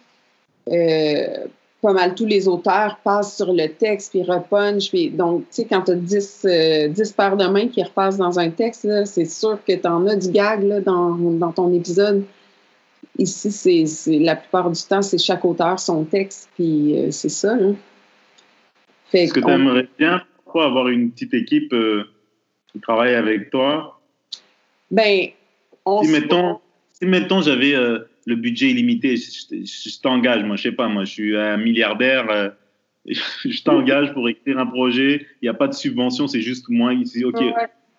Pas 1.82 1.92
mal 1.92 2.14
tous 2.14 2.26
les 2.26 2.46
auteurs 2.48 2.96
passent 3.02 3.36
sur 3.36 3.52
le 3.52 3.66
texte, 3.66 4.12
puis 4.12 4.22
repunchent. 4.22 4.88
Puis, 4.88 5.10
donc, 5.10 5.40
tu 5.40 5.46
sais, 5.62 5.64
quand 5.68 5.82
tu 5.82 5.90
as 5.90 5.96
10, 5.96 6.42
euh, 6.44 6.88
10 6.88 7.12
paires 7.12 7.36
de 7.36 7.46
mains 7.46 7.66
qui 7.68 7.82
repassent 7.82 8.16
dans 8.16 8.38
un 8.38 8.50
texte, 8.50 8.86
c'est 9.04 9.24
sûr 9.24 9.58
que 9.66 9.72
tu 9.72 9.86
en 9.88 10.06
as 10.06 10.14
du 10.16 10.30
gag 10.30 10.62
là, 10.62 10.80
dans, 10.80 11.10
dans 11.16 11.50
ton 11.52 11.72
épisode. 11.74 12.24
Ici, 13.18 13.50
c'est, 13.84 14.18
la 14.20 14.36
plupart 14.36 14.70
du 14.70 14.80
temps, 14.80 15.02
c'est 15.02 15.18
chaque 15.18 15.44
auteur 15.44 15.78
son 15.80 16.04
texte, 16.04 16.48
puis 16.54 16.96
euh, 16.98 17.10
c'est 17.10 17.28
ça. 17.28 17.56
Est-ce 19.12 19.34
que 19.34 19.40
tu 19.40 19.50
aimerais 19.50 19.88
bien 19.98 20.22
avoir 20.54 20.88
une 20.88 21.10
petite 21.10 21.34
équipe 21.34 21.72
euh, 21.72 22.04
qui 22.70 22.78
travaille 22.80 23.14
avec 23.14 23.50
toi? 23.50 24.00
Ben, 24.90 25.28
on 25.84 26.02
Si 26.02 26.08
se- 26.08 26.12
mettons, 26.20 26.60
si 26.92 27.06
mettons 27.06 27.40
j'avais 27.42 27.74
euh, 27.74 27.98
le 28.26 28.36
budget 28.36 28.70
illimité, 28.70 29.16
je, 29.16 29.30
je- 29.50 29.90
je 29.90 30.00
t'engage, 30.00 30.44
moi 30.44 30.56
je 30.56 30.62
sais 30.64 30.72
pas, 30.72 30.88
moi 30.88 31.04
je 31.04 31.12
suis 31.12 31.36
un 31.36 31.56
milliardaire, 31.56 32.30
euh, 32.30 32.50
je 33.06 33.62
t'engage 33.62 34.12
pour 34.12 34.28
écrire 34.28 34.58
un 34.58 34.66
projet, 34.66 35.26
il 35.40 35.44
n'y 35.46 35.48
a 35.48 35.54
pas 35.54 35.68
de 35.68 35.74
subvention, 35.74 36.26
c'est 36.28 36.40
juste 36.42 36.68
moi 36.68 36.94
ici. 36.94 37.24
Ok, 37.24 37.40
Ouais. 37.40 37.52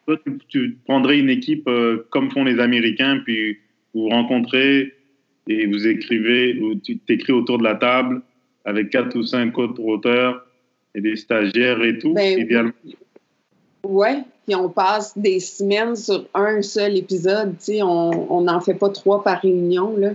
toi 0.07 0.17
tu, 0.25 0.38
tu 0.47 0.77
prendrais 0.86 1.19
une 1.19 1.29
équipe 1.29 1.67
euh, 1.67 2.05
comme 2.09 2.31
font 2.31 2.43
les 2.43 2.59
Américains, 2.59 3.21
puis 3.25 3.57
vous 3.93 4.03
vous 4.03 4.09
rencontrez 4.09 4.93
et 5.47 5.65
vous 5.65 5.86
écrivez, 5.88 6.57
ou 6.59 6.75
tu 6.75 6.97
t'écris 6.99 7.33
autour 7.33 7.57
de 7.57 7.63
la 7.65 7.75
table 7.75 8.21
avec 8.65 8.89
quatre 8.91 9.17
ou 9.17 9.23
cinq 9.23 9.57
autres 9.57 9.81
auteurs 9.81 10.45
et 10.95 11.01
des 11.01 11.17
stagiaires 11.17 11.83
et 11.83 11.97
tout, 11.99 12.13
Ben, 12.13 12.39
idéalement. 12.39 12.71
Ouais, 13.83 14.23
puis 14.45 14.56
on 14.56 14.69
passe 14.69 15.17
des 15.17 15.39
semaines 15.39 15.95
sur 15.95 16.25
un 16.34 16.62
seul 16.62 16.97
épisode, 16.97 17.58
tu 17.58 17.65
sais, 17.65 17.82
on 17.82 18.41
n'en 18.41 18.60
fait 18.60 18.73
pas 18.73 18.89
trois 18.89 19.23
par 19.23 19.41
réunion, 19.41 19.95
là. 19.97 20.12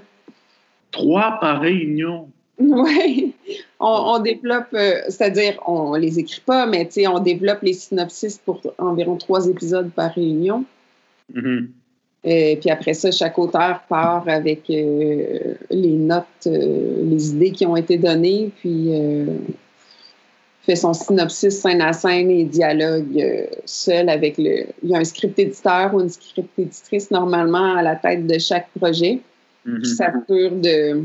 Trois 0.93 1.39
par 1.41 1.61
réunion. 1.61 2.29
Oui, 2.61 3.35
on, 3.79 3.87
on 3.87 4.19
développe, 4.19 4.75
euh, 4.75 5.03
c'est-à-dire, 5.09 5.61
on 5.67 5.95
les 5.95 6.19
écrit 6.19 6.43
pas, 6.45 6.67
mais 6.67 6.87
tu 6.87 6.95
sais, 6.95 7.07
on 7.07 7.21
développe 7.21 7.63
les 7.63 7.73
synopsis 7.73 8.39
pour 8.39 8.61
environ 8.79 9.17
trois 9.17 9.47
épisodes 9.47 9.91
par 9.93 10.13
réunion. 10.13 10.65
Et 12.25 12.57
puis 12.61 12.71
après 12.71 12.95
ça, 12.95 13.13
chaque 13.13 13.39
auteur 13.39 13.83
part 13.89 14.29
avec 14.29 14.69
euh, 14.71 15.55
les 15.71 15.93
notes, 15.93 16.47
les 16.47 17.31
idées 17.31 17.53
qui 17.53 17.65
ont 17.65 17.77
été 17.77 17.97
données, 17.97 18.51
puis 18.59 18.91
fait 20.69 20.77
son 20.77 20.93
synopsis 20.93 21.61
scène 21.63 21.81
à 21.81 21.95
scène 21.95 22.31
et 22.31 22.45
dialogue 22.45 23.19
euh, 23.19 23.47
seul 23.65 24.11
avec 24.11 24.37
le. 24.37 24.67
Il 24.83 24.91
y 24.91 24.95
a 24.95 24.99
un 24.99 25.05
script 25.05 25.39
éditeur 25.39 25.95
ou 25.95 26.01
une 26.03 26.11
script 26.11 26.51
éditrice 26.59 27.11
normalement 27.11 27.75
à 27.77 27.83
la 27.83 27.97
tête 27.97 28.27
de 28.27 28.39
chaque 28.39 28.69
projet 28.79 29.21
Mhm. 29.65 29.83
qui 29.83 29.91
s'assure 29.91 30.53
de, 30.53 31.03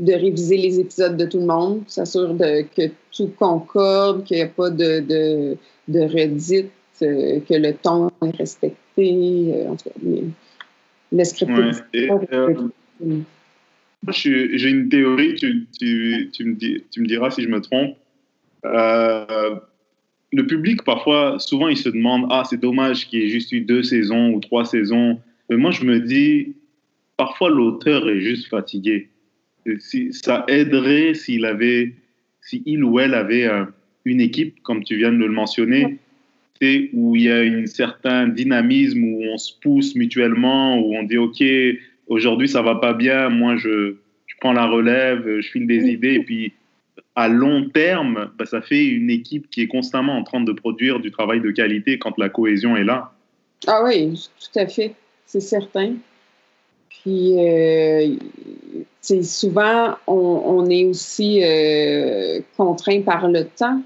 de 0.00 0.12
réviser 0.12 0.56
les 0.58 0.80
épisodes 0.80 1.16
de 1.16 1.24
tout 1.26 1.38
le 1.40 1.46
monde, 1.46 1.84
qui 1.86 1.92
s'assure 1.94 2.36
que 2.38 2.90
tout 3.14 3.28
concorde, 3.38 4.24
qu'il 4.24 4.36
n'y 4.36 4.42
a 4.42 4.46
pas 4.48 4.70
de, 4.70 5.00
de, 5.00 5.56
de 5.88 6.00
redites, 6.00 6.70
euh, 7.02 7.40
que 7.48 7.54
le 7.54 7.72
ton 7.74 8.10
est 8.24 8.36
respecté. 8.36 8.76
euh, 9.54 9.70
en 9.70 9.76
tout 9.76 9.88
cas, 9.88 9.94
le 11.12 11.24
script 11.24 11.52
Ouais. 11.52 11.70
éditeur, 11.94 12.20
Et, 12.30 12.34
euh, 12.34 12.68
Mm. 13.00 13.22
J'ai 14.12 14.70
une 14.70 14.88
théorie, 14.88 15.34
tu, 15.34 15.66
tu, 15.78 16.30
tu, 16.32 16.44
me 16.44 16.54
dis, 16.54 16.84
tu 16.90 17.00
me 17.02 17.06
diras 17.06 17.30
si 17.30 17.42
je 17.42 17.48
me 17.48 17.60
trompe. 17.60 17.96
Euh, 18.74 19.54
le 20.32 20.46
public, 20.46 20.82
parfois, 20.82 21.38
souvent, 21.38 21.68
il 21.68 21.76
se 21.76 21.88
demande 21.88 22.26
Ah, 22.30 22.42
c'est 22.48 22.60
dommage 22.60 23.08
qu'il 23.08 23.20
y 23.20 23.24
ait 23.24 23.28
juste 23.28 23.52
eu 23.52 23.60
deux 23.60 23.82
saisons 23.82 24.32
ou 24.32 24.40
trois 24.40 24.64
saisons. 24.64 25.20
Mais 25.48 25.56
moi, 25.56 25.70
je 25.70 25.84
me 25.84 26.00
dis 26.00 26.54
Parfois, 27.16 27.50
l'auteur 27.50 28.08
est 28.08 28.20
juste 28.20 28.48
fatigué. 28.48 29.08
Et 29.64 29.78
Si, 29.78 30.12
ça 30.12 30.44
aiderait 30.48 31.14
s'il 31.14 31.44
avait, 31.46 31.94
si 32.42 32.62
il 32.66 32.84
ou 32.84 33.00
elle 33.00 33.14
avait 33.14 33.46
euh, 33.46 33.64
une 34.04 34.20
équipe, 34.20 34.62
comme 34.62 34.84
tu 34.84 34.96
viens 34.96 35.12
de 35.12 35.18
le 35.18 35.28
mentionner, 35.28 35.98
c'est 36.60 36.90
où 36.92 37.16
il 37.16 37.22
y 37.22 37.30
a 37.30 37.38
un 37.38 37.66
certain 37.66 38.28
dynamisme, 38.28 39.02
où 39.02 39.22
on 39.32 39.38
se 39.38 39.52
pousse 39.60 39.94
mutuellement, 39.94 40.78
où 40.78 40.94
on 40.94 41.02
dit, 41.02 41.18
OK, 41.18 41.42
aujourd'hui, 42.08 42.48
ça 42.48 42.62
va 42.62 42.76
pas 42.76 42.92
bien, 42.92 43.28
moi, 43.28 43.56
je, 43.56 43.96
je 44.26 44.34
prends 44.40 44.52
la 44.52 44.66
relève, 44.66 45.40
je 45.40 45.48
file 45.48 45.66
des 45.66 45.88
idées, 45.88 46.14
et 46.14 46.22
puis 46.22 46.52
à 47.16 47.28
long 47.28 47.68
terme, 47.70 48.30
bah, 48.38 48.44
ça 48.44 48.60
fait 48.60 48.84
une 48.84 49.10
équipe 49.10 49.48
qui 49.50 49.62
est 49.62 49.66
constamment 49.66 50.16
en 50.16 50.22
train 50.22 50.42
de 50.42 50.52
produire 50.52 51.00
du 51.00 51.10
travail 51.10 51.40
de 51.40 51.50
qualité 51.50 51.98
quand 51.98 52.16
la 52.18 52.28
cohésion 52.28 52.76
est 52.76 52.84
là. 52.84 53.10
Ah 53.66 53.82
oui, 53.82 54.28
tout 54.38 54.58
à 54.58 54.66
fait, 54.66 54.94
c'est 55.24 55.40
certain. 55.40 55.94
Puis, 56.90 57.38
euh, 57.38 58.16
souvent, 59.22 59.96
on, 60.06 60.68
est 60.68 60.84
aussi 60.84 61.40
euh, 61.42 62.40
contraint 62.56 63.00
par 63.00 63.28
le 63.28 63.46
temps, 63.46 63.80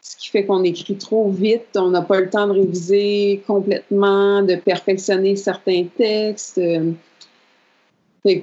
ce 0.00 0.16
qui 0.16 0.28
fait 0.28 0.44
qu'on 0.44 0.62
écrit 0.62 0.96
trop 0.96 1.30
vite, 1.30 1.76
on 1.76 1.90
n'a 1.90 2.02
pas 2.02 2.20
le 2.20 2.30
temps 2.30 2.46
de 2.46 2.52
réviser 2.52 3.42
complètement, 3.46 4.42
de 4.42 4.54
perfectionner 4.54 5.34
certains 5.34 5.86
textes. 5.96 6.60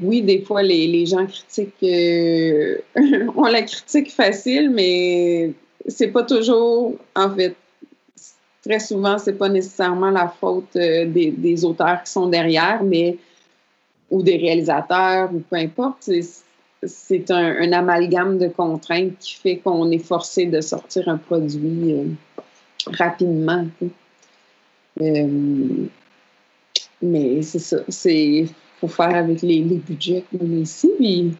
Oui, 0.02 0.22
des 0.22 0.42
fois, 0.42 0.64
les, 0.64 0.88
les 0.88 1.06
gens 1.06 1.26
critiquent, 1.26 1.84
euh, 1.84 2.78
ont 3.36 3.46
la 3.46 3.62
critique 3.62 4.12
facile, 4.12 4.70
mais 4.70 5.52
c'est 5.88 6.08
pas 6.08 6.24
toujours, 6.24 6.96
en 7.16 7.30
fait, 7.36 7.56
très 8.64 8.80
souvent, 8.80 9.18
c'est 9.18 9.38
pas 9.38 9.50
nécessairement 9.50 10.12
la 10.12 10.28
faute 10.28 10.76
euh, 10.76 11.06
des, 11.06 11.32
des, 11.32 11.66
auteurs 11.66 12.04
qui 12.04 12.12
sont 12.12 12.28
derrière, 12.28 12.84
mais 12.84 13.18
ou 14.10 14.22
des 14.24 14.38
réalisateurs, 14.38 15.34
ou 15.34 15.40
peu 15.40 15.56
importe. 15.58 16.10
C'est 16.86 17.32
un, 17.32 17.62
un, 17.62 17.72
amalgame 17.74 18.38
de 18.38 18.48
contraintes 18.48 19.18
qui 19.20 19.36
fait 19.36 19.58
qu'on 19.58 19.90
est 19.92 20.00
forcé 20.00 20.46
de 20.46 20.62
sortir 20.62 21.10
un 21.10 21.18
produit 21.18 21.94
euh, 21.94 22.06
rapidement. 22.88 23.66
Mais 27.02 27.42
c'est 27.42 27.60
ça. 27.60 27.78
C'est 27.90 28.46
faut 28.80 28.88
faire 28.88 29.16
avec 29.16 29.42
les, 29.42 29.60
les 29.60 29.78
budgets 29.78 30.24
qu'on 30.32 30.46
a 30.46 30.60
ici. 30.60 30.90
Puis, 30.98 31.32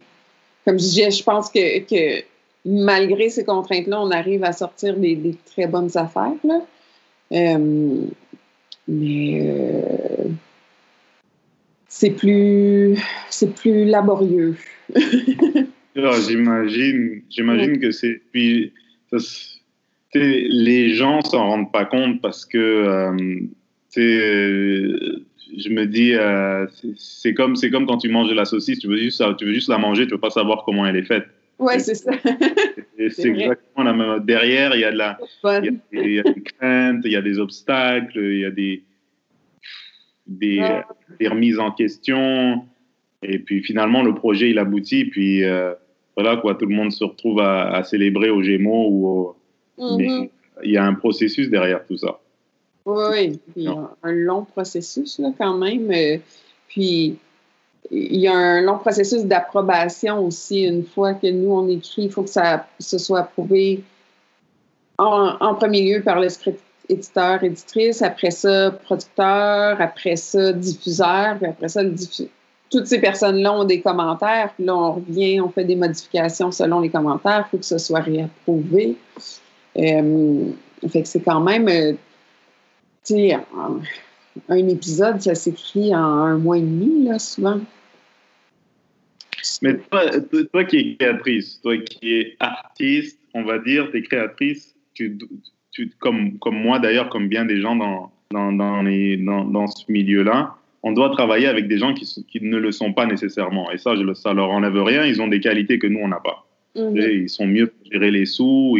comme 0.64 0.78
je 0.78 0.84
disais, 0.84 1.10
je 1.10 1.22
pense 1.22 1.50
que, 1.50 1.80
que 1.80 2.24
malgré 2.64 3.28
ces 3.28 3.44
contraintes-là, 3.44 4.00
on 4.00 4.10
arrive 4.10 4.44
à 4.44 4.52
sortir 4.52 4.96
des, 4.96 5.14
des 5.14 5.34
très 5.46 5.66
bonnes 5.66 5.96
affaires. 5.96 6.34
Là. 6.44 6.60
Euh, 7.32 8.06
mais 8.88 9.40
euh, 9.42 10.28
c'est 11.88 12.10
plus 12.10 12.96
c'est 13.30 13.54
plus 13.54 13.84
laborieux. 13.84 14.56
j'imagine 15.96 17.22
j'imagine 17.28 17.80
que 17.80 17.90
c'est 17.90 18.20
puis 18.30 18.72
ça, 19.10 19.16
les 20.14 20.94
gens 20.94 21.20
s'en 21.22 21.48
rendent 21.48 21.72
pas 21.72 21.84
compte 21.84 22.20
parce 22.20 22.44
que 22.44 22.58
euh, 22.58 23.26
je 25.56 25.68
me 25.68 25.86
dis 25.86 26.14
euh, 26.14 26.66
c'est 26.96 27.34
comme 27.34 27.56
c'est 27.56 27.70
comme 27.70 27.86
quand 27.86 27.98
tu 27.98 28.08
manges 28.08 28.28
de 28.28 28.34
la 28.34 28.44
saucisse 28.44 28.78
tu 28.78 28.88
veux 28.88 28.96
juste 28.96 29.22
tu 29.38 29.44
veux 29.44 29.52
juste 29.52 29.68
la 29.68 29.78
manger 29.78 30.06
tu 30.06 30.12
veux 30.12 30.20
pas 30.20 30.30
savoir 30.30 30.64
comment 30.64 30.86
elle 30.86 30.96
est 30.96 31.04
faite 31.04 31.26
Ouais, 31.58 31.78
c'est 31.78 31.94
ça. 31.94 32.12
c'est 33.10 33.28
exactement 33.28 33.84
la 33.84 33.92
même. 33.92 34.24
Derrière, 34.24 34.74
il 34.74 34.80
y 34.80 34.84
a 34.84 34.92
de 34.92 34.96
la, 34.96 35.18
il 35.62 36.12
y 36.12 36.18
a, 36.18 36.22
des 36.22 36.42
craintes, 36.42 37.02
il 37.04 37.12
y 37.12 37.16
a 37.16 37.22
des 37.22 37.38
obstacles, 37.38 38.18
il 38.18 38.40
y 38.40 38.44
a 38.44 38.50
des, 38.50 38.82
des, 40.26 40.82
des, 41.18 41.28
remises 41.28 41.58
en 41.58 41.70
question. 41.72 42.64
Et 43.22 43.38
puis 43.38 43.62
finalement, 43.62 44.02
le 44.02 44.14
projet, 44.14 44.50
il 44.50 44.58
aboutit. 44.58 45.06
Puis 45.06 45.44
euh, 45.44 45.72
voilà, 46.14 46.36
quoi, 46.36 46.54
tout 46.54 46.66
le 46.66 46.74
monde 46.74 46.92
se 46.92 47.04
retrouve 47.04 47.40
à, 47.40 47.74
à 47.74 47.84
célébrer 47.84 48.28
aux 48.28 48.42
Gémeaux. 48.42 48.88
Ou 49.78 49.96
Mais 49.96 50.08
mm-hmm. 50.08 50.28
il 50.64 50.70
y 50.72 50.76
a 50.76 50.84
un 50.84 50.94
processus 50.94 51.48
derrière 51.48 51.86
tout 51.86 51.96
ça. 51.96 52.20
Oui, 52.86 53.40
oui. 53.56 53.68
un 54.02 54.12
long 54.12 54.44
processus, 54.44 55.18
là, 55.18 55.30
quand 55.36 55.56
même. 55.58 55.90
Euh, 55.90 56.18
puis 56.68 57.18
il 57.90 58.16
y 58.16 58.28
a 58.28 58.34
un 58.34 58.60
long 58.62 58.78
processus 58.78 59.24
d'approbation 59.24 60.24
aussi. 60.24 60.62
Une 60.62 60.84
fois 60.84 61.14
que 61.14 61.26
nous, 61.26 61.50
on 61.50 61.68
écrit, 61.68 62.04
il 62.04 62.10
faut 62.10 62.22
que 62.22 62.30
ça 62.30 62.66
se 62.78 62.98
soit 62.98 63.20
approuvé 63.20 63.82
en, 64.98 65.54
premier 65.54 65.82
lieu 65.82 66.02
par 66.02 66.20
le 66.20 66.28
script 66.28 66.60
éditeur, 66.88 67.42
éditrice, 67.42 68.00
après 68.02 68.30
ça, 68.30 68.70
producteur, 68.70 69.80
après 69.80 70.16
ça, 70.16 70.52
diffuseur, 70.52 71.36
puis 71.38 71.46
après 71.46 71.68
ça, 71.68 71.82
le 71.82 71.94
toutes 72.68 72.86
ces 72.86 73.00
personnes-là 73.00 73.52
ont 73.52 73.64
des 73.64 73.80
commentaires, 73.80 74.52
puis 74.56 74.64
là, 74.64 74.74
on 74.74 74.92
revient, 74.94 75.40
on 75.40 75.48
fait 75.50 75.64
des 75.64 75.76
modifications 75.76 76.50
selon 76.50 76.80
les 76.80 76.88
commentaires, 76.88 77.44
il 77.46 77.50
faut 77.50 77.58
que 77.58 77.64
ce 77.64 77.78
soit 77.78 78.00
réapprouvé. 78.00 78.96
Euh, 79.78 80.50
fait 80.88 81.02
que 81.02 81.08
c'est 81.08 81.20
quand 81.20 81.40
même, 81.40 81.68
euh, 81.68 81.92
tu 83.06 83.14
sais, 83.14 83.36
un 84.48 84.68
épisode, 84.68 85.20
ça 85.20 85.34
s'écrit 85.34 85.94
en 85.94 85.98
un 85.98 86.38
mois 86.38 86.58
et 86.58 86.62
demi, 86.62 87.04
là, 87.04 87.18
souvent. 87.18 87.60
Mais 89.62 89.78
toi, 89.78 90.02
toi 90.52 90.64
qui 90.64 90.76
es 90.76 90.96
créatrice, 90.96 91.60
toi 91.62 91.78
qui 91.78 92.14
es 92.14 92.36
artiste, 92.40 93.20
on 93.32 93.44
va 93.44 93.58
dire, 93.58 93.88
tu 93.90 93.98
es 93.98 94.02
créatrice, 94.02 94.74
tu, 94.94 95.18
tu, 95.70 95.90
comme, 95.98 96.38
comme 96.38 96.56
moi 96.56 96.78
d'ailleurs, 96.78 97.08
comme 97.10 97.28
bien 97.28 97.44
des 97.44 97.60
gens 97.60 97.76
dans, 97.76 98.10
dans, 98.32 98.52
dans, 98.52 98.82
les, 98.82 99.16
dans, 99.16 99.44
dans 99.44 99.66
ce 99.66 99.90
milieu-là, 99.90 100.56
on 100.82 100.92
doit 100.92 101.10
travailler 101.10 101.46
avec 101.46 101.68
des 101.68 101.78
gens 101.78 101.94
qui, 101.94 102.06
qui, 102.28 102.40
ne 102.42 102.56
le 102.56 102.72
sont 102.72 102.92
pas 102.92 103.06
nécessairement. 103.06 103.70
Et 103.70 103.78
ça, 103.78 103.94
je, 103.94 104.14
ça 104.14 104.32
leur 104.34 104.50
enlève 104.50 104.82
rien, 104.82 105.04
ils 105.04 105.22
ont 105.22 105.28
des 105.28 105.40
qualités 105.40 105.78
que 105.78 105.86
nous, 105.86 106.00
on 106.00 106.08
n'a 106.08 106.20
pas. 106.20 106.46
Mhm. 106.74 106.96
Ils 106.96 107.28
sont 107.28 107.46
mieux 107.46 107.68
pour 107.68 107.90
gérer 107.90 108.10
les 108.10 108.26
sous, 108.26 108.76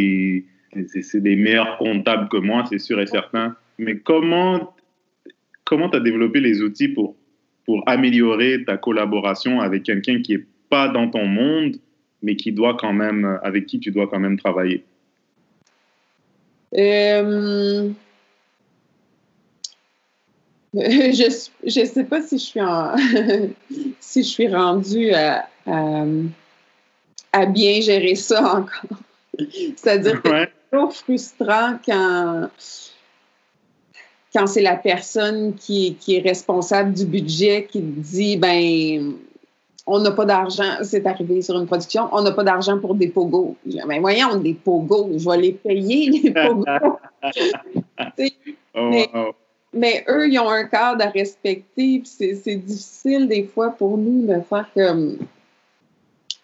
c'est 0.88 1.22
des 1.22 1.36
meilleurs 1.36 1.78
comptables 1.78 2.28
que 2.28 2.36
moi, 2.36 2.64
c'est 2.68 2.78
sûr 2.78 3.00
et 3.00 3.06
certain. 3.06 3.56
Mais 3.78 3.98
comment 3.98 4.74
comment 5.66 5.90
tu 5.90 5.98
as 5.98 6.00
développé 6.00 6.40
les 6.40 6.62
outils 6.62 6.88
pour, 6.88 7.16
pour 7.66 7.82
améliorer 7.86 8.64
ta 8.64 8.78
collaboration 8.78 9.60
avec 9.60 9.82
quelqu'un 9.82 10.22
qui 10.22 10.34
est 10.34 10.46
pas 10.70 10.88
dans 10.88 11.10
ton 11.10 11.26
monde, 11.26 11.76
mais 12.22 12.36
qui 12.36 12.52
doit 12.52 12.76
quand 12.78 12.94
même, 12.94 13.38
avec 13.42 13.66
qui 13.66 13.78
tu 13.78 13.90
dois 13.90 14.06
quand 14.06 14.20
même 14.20 14.38
travailler? 14.38 14.84
Euh, 16.74 17.90
je 20.74 21.80
ne 21.80 21.86
sais 21.86 22.04
pas 22.04 22.22
si 22.22 22.38
je 22.38 22.44
suis, 22.44 22.60
en 22.60 22.96
si 24.00 24.22
je 24.22 24.28
suis 24.28 24.48
rendue 24.48 25.10
à, 25.12 25.48
à, 27.32 27.46
bien 27.46 27.80
gérer 27.80 28.14
ça 28.14 28.58
encore. 28.58 28.98
C'est-à-dire 29.76 30.22
que 30.22 30.28
c'est 30.28 30.50
toujours 30.70 30.94
frustrant 30.94 31.78
quand, 31.84 32.50
quand 34.36 34.46
c'est 34.46 34.62
la 34.62 34.76
personne 34.76 35.54
qui, 35.54 35.94
qui, 35.94 36.16
est 36.16 36.20
responsable 36.20 36.92
du 36.92 37.06
budget 37.06 37.66
qui 37.70 37.80
dit 37.80 38.36
ben 38.36 39.14
on 39.86 40.00
n'a 40.00 40.10
pas 40.10 40.24
d'argent, 40.24 40.78
c'est 40.82 41.06
arrivé 41.06 41.40
sur 41.40 41.58
une 41.58 41.66
production, 41.66 42.08
on 42.12 42.22
n'a 42.22 42.32
pas 42.32 42.44
d'argent 42.44 42.78
pour 42.78 42.94
des 42.96 43.08
pogos. 43.08 43.56
Ben 43.64 44.00
voyons, 44.00 44.36
des 44.36 44.52
pogos, 44.52 45.10
je 45.16 45.30
vais 45.30 45.36
les 45.38 45.52
payer, 45.52 46.10
les 46.10 46.30
pogos. 46.34 46.64
Oh, 48.74 48.90
mais, 49.72 50.04
eux, 50.08 50.28
ils 50.28 50.38
ont 50.38 50.48
un 50.48 50.64
cadre 50.64 51.04
à 51.04 51.08
respecter, 51.08 52.02
c'est 52.04 52.56
difficile 52.56 53.28
des 53.28 53.44
fois 53.44 53.70
pour 53.70 53.96
nous 53.96 54.26
de 54.26 54.40
faire 54.40 54.66
comme 54.74 55.18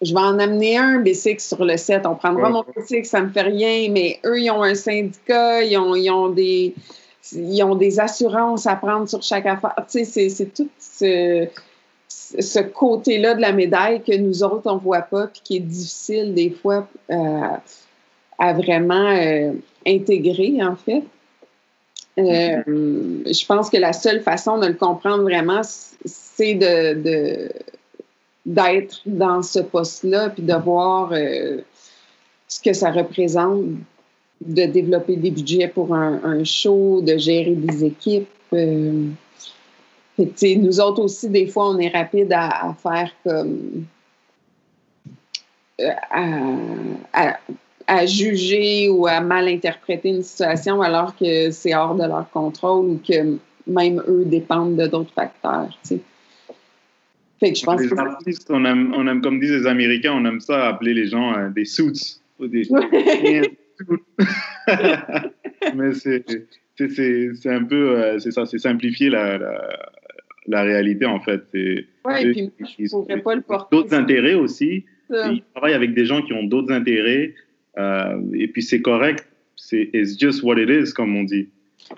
je 0.00 0.12
vais 0.12 0.20
en 0.20 0.38
amener 0.38 0.78
un 0.78 1.00
bicycle 1.00 1.40
sur 1.40 1.64
le 1.64 1.76
set, 1.76 2.07
on 2.07 2.14
prendra 2.14 2.48
mon 2.48 2.64
bicycle, 2.76 3.07
ça 3.07 3.20
me 3.20 3.31
fait 3.31 3.42
rien, 3.42 3.90
mais 3.90 4.18
eux, 4.24 4.40
ils 4.40 4.50
ont 4.50 4.62
un 4.62 4.74
syndicat, 4.74 5.62
ils 5.62 5.76
ont, 5.76 5.94
ils 5.94 6.11
ont 6.11 6.28
des 6.28 6.74
ils 7.30 7.62
ont 7.62 7.74
des 7.74 8.00
assurances 8.00 8.66
à 8.66 8.76
prendre 8.76 9.08
sur 9.08 9.22
chaque 9.22 9.46
affaire. 9.46 9.74
Tu 9.90 10.04
sais, 10.04 10.28
c'est 10.28 10.52
tout 10.52 10.68
ce, 10.78 11.46
ce 12.08 12.58
côté-là 12.61 13.35
de 13.35 13.40
la 13.40 13.52
médaille 13.52 14.02
que 14.02 14.16
nous 14.16 14.42
autres, 14.42 14.70
on 14.70 14.76
ne 14.76 14.80
voit 14.80 15.02
pas, 15.02 15.28
puis 15.28 15.40
qui 15.44 15.56
est 15.56 15.61
difficile 15.61 16.35
des 16.35 16.50
fois 16.50 16.88
euh, 17.11 17.40
à 18.38 18.52
vraiment 18.52 19.11
euh, 19.11 19.52
intégrer, 19.87 20.62
en 20.62 20.76
fait. 20.76 21.04
Euh, 22.18 22.62
je 22.66 23.46
pense 23.46 23.70
que 23.70 23.78
la 23.78 23.94
seule 23.94 24.20
façon 24.20 24.58
de 24.58 24.66
le 24.66 24.74
comprendre 24.74 25.22
vraiment, 25.22 25.62
c'est 26.04 26.54
de, 26.54 27.50
d'être 28.44 29.00
dans 29.06 29.42
ce 29.42 29.61
poste-là, 29.61 30.30
puis 30.30 30.42
de 30.42 30.54
voir 30.54 31.12
ce 32.48 32.61
que 32.61 32.74
ça 32.74 32.90
représente 32.90 33.64
de 34.46 34.64
développer 34.64 35.16
des 35.16 35.31
budgets 35.31 35.68
pour 35.68 35.94
un, 35.94 36.44
show, 36.44 37.02
de 37.02 37.16
gérer 37.16 37.55
des 37.55 37.85
équipes. 37.85 38.28
Euh, 38.52 39.09
nous 40.18 40.81
autres 40.81 41.02
aussi, 41.02 41.28
des 41.28 41.46
fois, 41.46 41.70
on 41.70 41.78
est 41.78 41.88
rapide 41.88 42.33
à, 42.35 42.74
faire 42.83 43.11
comme. 43.24 43.85
Euh, 45.81 45.90
à, 47.87 48.07
juger 48.07 48.88
ou 48.88 49.07
à 49.07 49.20
mal 49.20 49.48
interpréter 49.48 50.11
une 50.11 50.22
situation 50.22 50.81
alors 50.81 51.16
que 51.16 51.50
c'est 51.50 51.74
hors 51.74 51.94
de 51.94 52.05
leur 52.05 52.31
contrôle 52.31 52.87
ou 52.87 53.00
que 53.07 53.37
même 53.66 54.02
eux 54.07 54.24
dépendent 54.24 54.76
de 54.76 54.87
d'autres 54.87 55.12
facteurs. 55.12 55.68
Fait 57.40 57.52
que 57.52 57.59
je 57.59 57.64
pense 57.64 57.81
les 57.81 57.98
artistes, 57.98 58.46
on 58.50 58.64
aime, 58.64 58.94
on 58.96 59.07
aime, 59.09 59.20
comme 59.20 59.40
disent 59.40 59.50
les 59.50 59.66
Américains, 59.66 60.12
on 60.14 60.24
aime 60.24 60.40
ça 60.40 60.68
appeler 60.68 60.94
les 60.94 61.09
gens 61.09 61.37
euh, 61.37 61.48
des 61.50 61.64
suits. 61.64 62.20
Des, 62.38 62.68
Mais 65.74 65.92
c'est 65.94 66.24
un 67.46 67.64
peu, 67.64 67.98
euh, 67.98 68.18
c'est 68.18 68.30
ça, 68.30 68.46
c'est 68.46 68.58
simplifier 68.58 69.10
la, 69.10 69.38
la, 69.38 69.78
la, 70.46 70.62
réalité 70.62 71.06
en 71.06 71.20
fait. 71.20 71.42
Oui, 71.54 71.86
et 72.20 72.32
puis 72.32 72.50
je 72.78 72.90
pourrais 72.90 73.20
pas 73.20 73.34
le 73.34 73.42
porter. 73.42 73.76
D'autres 73.76 73.94
intérêts 73.94 74.34
aussi. 74.34 74.84
Ils 75.10 75.42
travaillent 75.54 75.74
avec 75.74 75.94
des 75.94 76.04
gens 76.04 76.22
qui 76.22 76.32
ont 76.32 76.44
d'autres 76.44 76.72
intérêts. 76.72 77.34
Euh, 77.78 78.20
et 78.34 78.48
puis 78.48 78.62
c'est 78.62 78.82
correct. 78.82 79.26
C'est 79.56 79.90
it's 79.92 80.18
just 80.18 80.42
what 80.42 80.58
it 80.58 80.68
is, 80.68 80.92
comme 80.92 81.16
on 81.16 81.24
dit. 81.24 81.48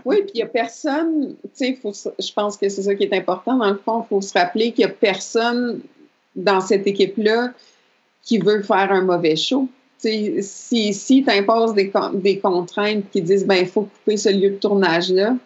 Oui, 0.04 0.16
puis 0.22 0.32
il 0.34 0.36
n'y 0.38 0.42
a 0.42 0.46
personne, 0.46 1.36
tu 1.56 1.76
sais, 1.76 1.78
je 1.82 2.32
pense 2.32 2.56
que 2.56 2.68
c'est 2.68 2.82
ça 2.82 2.94
qui 2.94 3.04
est 3.04 3.14
important. 3.14 3.58
Dans 3.58 3.70
le 3.70 3.76
fond, 3.76 4.02
il 4.02 4.08
faut 4.08 4.20
se 4.20 4.32
rappeler 4.36 4.72
qu'il 4.72 4.84
n'y 4.84 4.90
a 4.90 4.94
personne 4.94 5.80
dans 6.34 6.60
cette 6.60 6.86
équipe-là 6.86 7.52
qui 8.22 8.38
veut 8.38 8.62
faire 8.62 8.90
un 8.90 9.02
mauvais 9.02 9.36
show. 9.36 9.68
Si 9.98 10.42
si 10.42 11.24
tu 11.24 11.30
imposes 11.30 11.74
des, 11.74 11.92
des, 12.14 12.38
contraintes 12.38 13.04
qui 13.10 13.22
disent 13.22 13.46
ben 13.46 13.56
il 13.56 13.66
faut 13.66 13.82
couper 13.82 14.16
ce 14.16 14.28
lieu 14.28 14.50
de 14.50 14.56
tournage-là, 14.56 15.36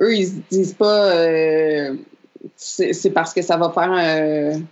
eux, 0.00 0.16
ils 0.16 0.26
se 0.26 0.32
disent 0.50 0.74
pas 0.74 1.12
euh, 1.12 1.94
c'est 2.56 3.10
parce 3.10 3.32
que 3.32 3.42
ça 3.42 3.56
va 3.56 3.70
faire 3.70 3.90
un 3.90 4.62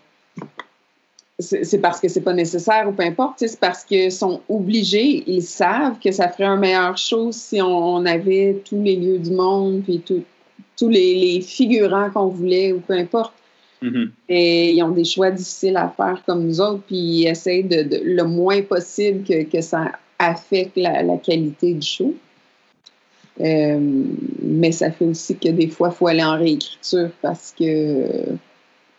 c'est 1.43 1.79
parce 1.79 2.01
que 2.01 2.09
c'est 2.09 2.21
pas 2.21 2.33
nécessaire 2.33 2.88
ou 2.88 2.93
peu 2.93 3.03
importe, 3.03 3.35
c'est 3.38 3.59
parce 3.59 3.85
qu'ils 3.85 4.12
sont 4.12 4.41
obligés, 4.49 5.25
ils 5.27 5.43
savent 5.43 5.99
que 5.99 6.12
ça 6.12 6.29
ferait 6.29 6.45
un 6.45 6.57
meilleur 6.57 6.97
show 6.97 7.33
si 7.33 7.61
on, 7.61 8.05
avait 8.07 8.62
tous 8.65 8.83
les 8.83 8.97
lieux 8.97 9.19
du 9.19 9.31
monde, 9.31 9.83
puis 9.83 10.03
tous 10.77 10.88
les, 10.88 11.41
figurants 11.41 12.11
qu'on 12.11 12.27
voulait 12.27 12.73
ou 12.73 12.81
peu 12.81 12.95
importe. 12.95 13.33
Mm-hmm. 13.83 14.09
Et 14.29 14.73
ils 14.73 14.83
ont 14.83 14.90
des 14.90 15.05
choix 15.05 15.31
difficiles 15.31 15.77
à 15.77 15.88
faire 15.88 16.23
comme 16.27 16.47
nous 16.47 16.61
autres, 16.61 16.83
puis 16.87 16.97
ils 16.97 17.27
essayent 17.27 17.64
de, 17.64 18.01
le 18.05 18.25
moins 18.25 18.62
possible 18.62 19.25
que, 19.25 19.61
ça 19.61 19.92
affecte 20.18 20.77
la, 20.77 21.16
qualité 21.18 21.75
du 21.75 21.87
show. 21.87 22.14
Euh, 23.40 23.79
mais 24.42 24.73
ça 24.73 24.90
fait 24.90 25.07
aussi 25.07 25.37
que 25.37 25.49
des 25.49 25.68
fois, 25.68 25.88
il 25.92 25.97
faut 25.97 26.07
aller 26.07 26.23
en 26.23 26.38
réécriture 26.38 27.11
parce 27.23 27.55
que 27.59 28.37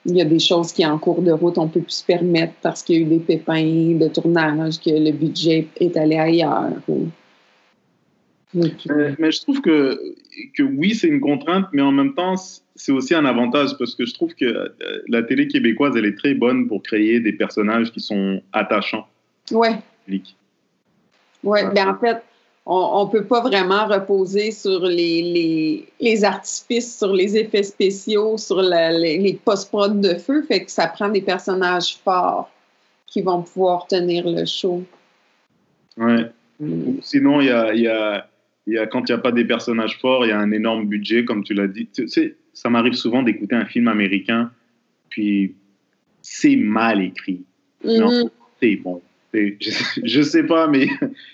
il 0.05 0.17
y 0.17 0.21
a 0.21 0.25
des 0.25 0.39
choses 0.39 0.73
qui, 0.73 0.85
en 0.85 0.97
cours 0.97 1.21
de 1.21 1.31
route, 1.31 1.57
on 1.57 1.67
peut 1.67 1.79
plus 1.79 1.99
se 1.99 2.05
permettre 2.05 2.53
parce 2.61 2.83
qu'il 2.83 2.95
y 2.95 2.99
a 2.99 3.01
eu 3.01 3.05
des 3.05 3.19
pépins 3.19 3.63
de 3.63 4.07
tournage, 4.09 4.79
que 4.79 4.89
le 4.89 5.11
budget 5.11 5.67
est 5.77 5.95
allé 5.95 6.17
ailleurs. 6.17 6.71
Euh, 8.55 9.15
mais 9.17 9.31
je 9.31 9.41
trouve 9.41 9.61
que, 9.61 9.97
que 10.55 10.63
oui, 10.63 10.93
c'est 10.93 11.07
une 11.07 11.21
contrainte, 11.21 11.67
mais 11.71 11.81
en 11.81 11.91
même 11.91 12.13
temps, 12.13 12.35
c'est 12.75 12.91
aussi 12.91 13.13
un 13.13 13.25
avantage 13.25 13.77
parce 13.77 13.95
que 13.95 14.05
je 14.05 14.13
trouve 14.13 14.33
que 14.33 14.45
euh, 14.45 14.69
la 15.07 15.23
télé 15.23 15.47
québécoise, 15.47 15.95
elle 15.95 16.05
est 16.05 16.17
très 16.17 16.33
bonne 16.33 16.67
pour 16.67 16.81
créer 16.81 17.19
des 17.19 17.33
personnages 17.33 17.91
qui 17.91 17.99
sont 17.99 18.41
attachants. 18.51 19.07
Ouais. 19.51 19.77
Oui, 21.43 21.59
ben 21.73 21.89
en 21.89 21.97
fait, 21.97 22.21
on 22.65 23.05
ne 23.05 23.11
peut 23.11 23.25
pas 23.25 23.41
vraiment 23.41 23.87
reposer 23.87 24.51
sur 24.51 24.85
les, 24.85 25.85
les, 25.99 26.23
artifices, 26.23 26.97
sur 26.97 27.13
les 27.13 27.37
effets 27.37 27.63
spéciaux, 27.63 28.37
sur 28.37 28.61
les, 28.61 29.17
les 29.19 29.33
post-prod 29.33 29.99
de 29.99 30.15
feu. 30.15 30.43
Fait 30.43 30.63
que 30.63 30.71
ça 30.71 30.87
prend 30.87 31.09
des 31.09 31.21
personnages 31.21 31.97
forts 32.03 32.49
qui 33.07 33.21
vont 33.21 33.41
pouvoir 33.43 33.85
tenir 33.87 34.27
le 34.27 34.45
show. 34.45 34.83
Ouais. 35.97 36.31
Mm. 36.59 36.99
Sinon, 37.01 37.41
il 37.41 37.47
y 37.47 37.51
a, 37.51 37.73
y, 37.73 37.87
a, 37.87 38.27
y 38.67 38.77
a, 38.77 38.87
quand 38.87 39.09
il 39.09 39.11
n'y 39.11 39.15
a 39.15 39.21
pas 39.21 39.31
des 39.31 39.45
personnages 39.45 39.97
forts, 39.99 40.25
il 40.25 40.29
y 40.29 40.31
a 40.31 40.39
un 40.39 40.51
énorme 40.51 40.87
budget, 40.87 41.25
comme 41.25 41.43
tu 41.43 41.53
l'as 41.53 41.67
dit. 41.67 41.87
Tu 41.93 42.07
sais, 42.07 42.35
ça 42.53 42.69
m'arrive 42.69 42.93
souvent 42.93 43.23
d'écouter 43.23 43.55
un 43.55 43.65
film 43.65 43.87
américain, 43.87 44.51
puis 45.09 45.55
c'est 46.21 46.55
mal 46.55 47.01
écrit. 47.01 47.43
Mm-hmm. 47.83 48.29
c'est 48.61 48.75
bon 48.77 49.01
je, 49.33 50.19
ne 50.19 50.23
sais 50.23 50.43
pas, 50.43 50.67
mais 50.67 50.87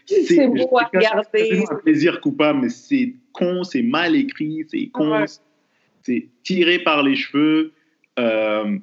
c'est 0.05 0.47
beau 0.47 0.77
à 0.77 0.89
regarder? 0.93 1.63
un 1.69 1.75
plaisir 1.75 2.21
coupable, 2.21 2.61
mais 2.61 2.69
c'est 2.69 3.13
con, 3.33 3.63
c'est 3.63 3.81
mal 3.81 4.15
écrit, 4.15 4.65
c'est 4.69 4.87
con, 4.87 5.25
c'est 6.03 6.27
tiré 6.43 6.79
par 6.79 7.03
les 7.03 7.15
cheveux. 7.15 7.73
Euh, 8.17 8.77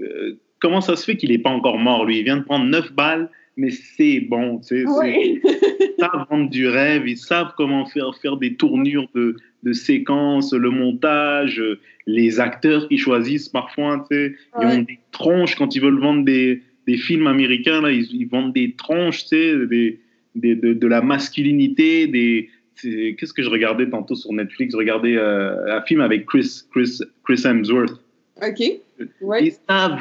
euh, 0.00 0.38
comment 0.60 0.80
ça 0.80 0.96
se 0.96 1.04
fait 1.04 1.16
qu'il 1.16 1.30
n'est 1.30 1.38
pas 1.38 1.50
encore 1.50 1.78
mort, 1.78 2.04
lui? 2.04 2.18
Il 2.18 2.24
vient 2.24 2.38
de 2.38 2.44
prendre 2.44 2.64
9 2.64 2.92
balles, 2.92 3.30
mais 3.56 3.70
c'est 3.70 4.20
bon. 4.20 4.60
ils 4.70 5.40
savent 5.98 6.26
vendre 6.30 6.50
du 6.50 6.68
rêve, 6.68 7.06
ils 7.06 7.18
savent 7.18 7.52
comment 7.56 7.86
faire, 7.86 8.14
faire 8.20 8.36
des 8.36 8.54
tournures 8.54 9.08
de, 9.14 9.36
de 9.62 9.72
séquences, 9.72 10.52
le 10.52 10.70
montage, 10.70 11.62
les 12.06 12.40
acteurs 12.40 12.88
qu'ils 12.88 12.98
choisissent 12.98 13.48
parfois. 13.48 14.06
Ils 14.10 14.36
ont 14.60 14.82
des 14.82 14.98
tronches 15.12 15.54
quand 15.56 15.74
ils 15.74 15.80
veulent 15.80 16.00
vendre 16.00 16.24
des 16.24 16.62
des 16.86 16.96
films 16.96 17.26
américains, 17.26 17.80
là, 17.80 17.90
ils, 17.90 18.28
vendent 18.28 18.52
des 18.52 18.72
tronches, 18.72 19.22
tu 19.24 19.36
sais, 19.36 19.66
des, 19.66 19.98
de, 20.34 20.86
la 20.86 21.00
masculinité, 21.00 22.06
des... 22.06 22.50
Qu'est-ce 22.82 23.32
que 23.32 23.42
je 23.42 23.48
regardais 23.48 23.88
tantôt 23.88 24.16
sur 24.16 24.32
Netflix? 24.32 24.72
Je 24.72 24.76
regardais 24.76 25.16
euh, 25.16 25.76
un 25.76 25.80
film 25.82 26.00
avec 26.00 26.26
Chris, 26.26 26.62
Chris, 26.72 26.98
Chris 27.24 27.42
Hemsworth. 27.44 28.00
OK. 28.42 28.80
Ouais. 29.20 29.46
Et 29.46 29.50
ça 29.50 29.96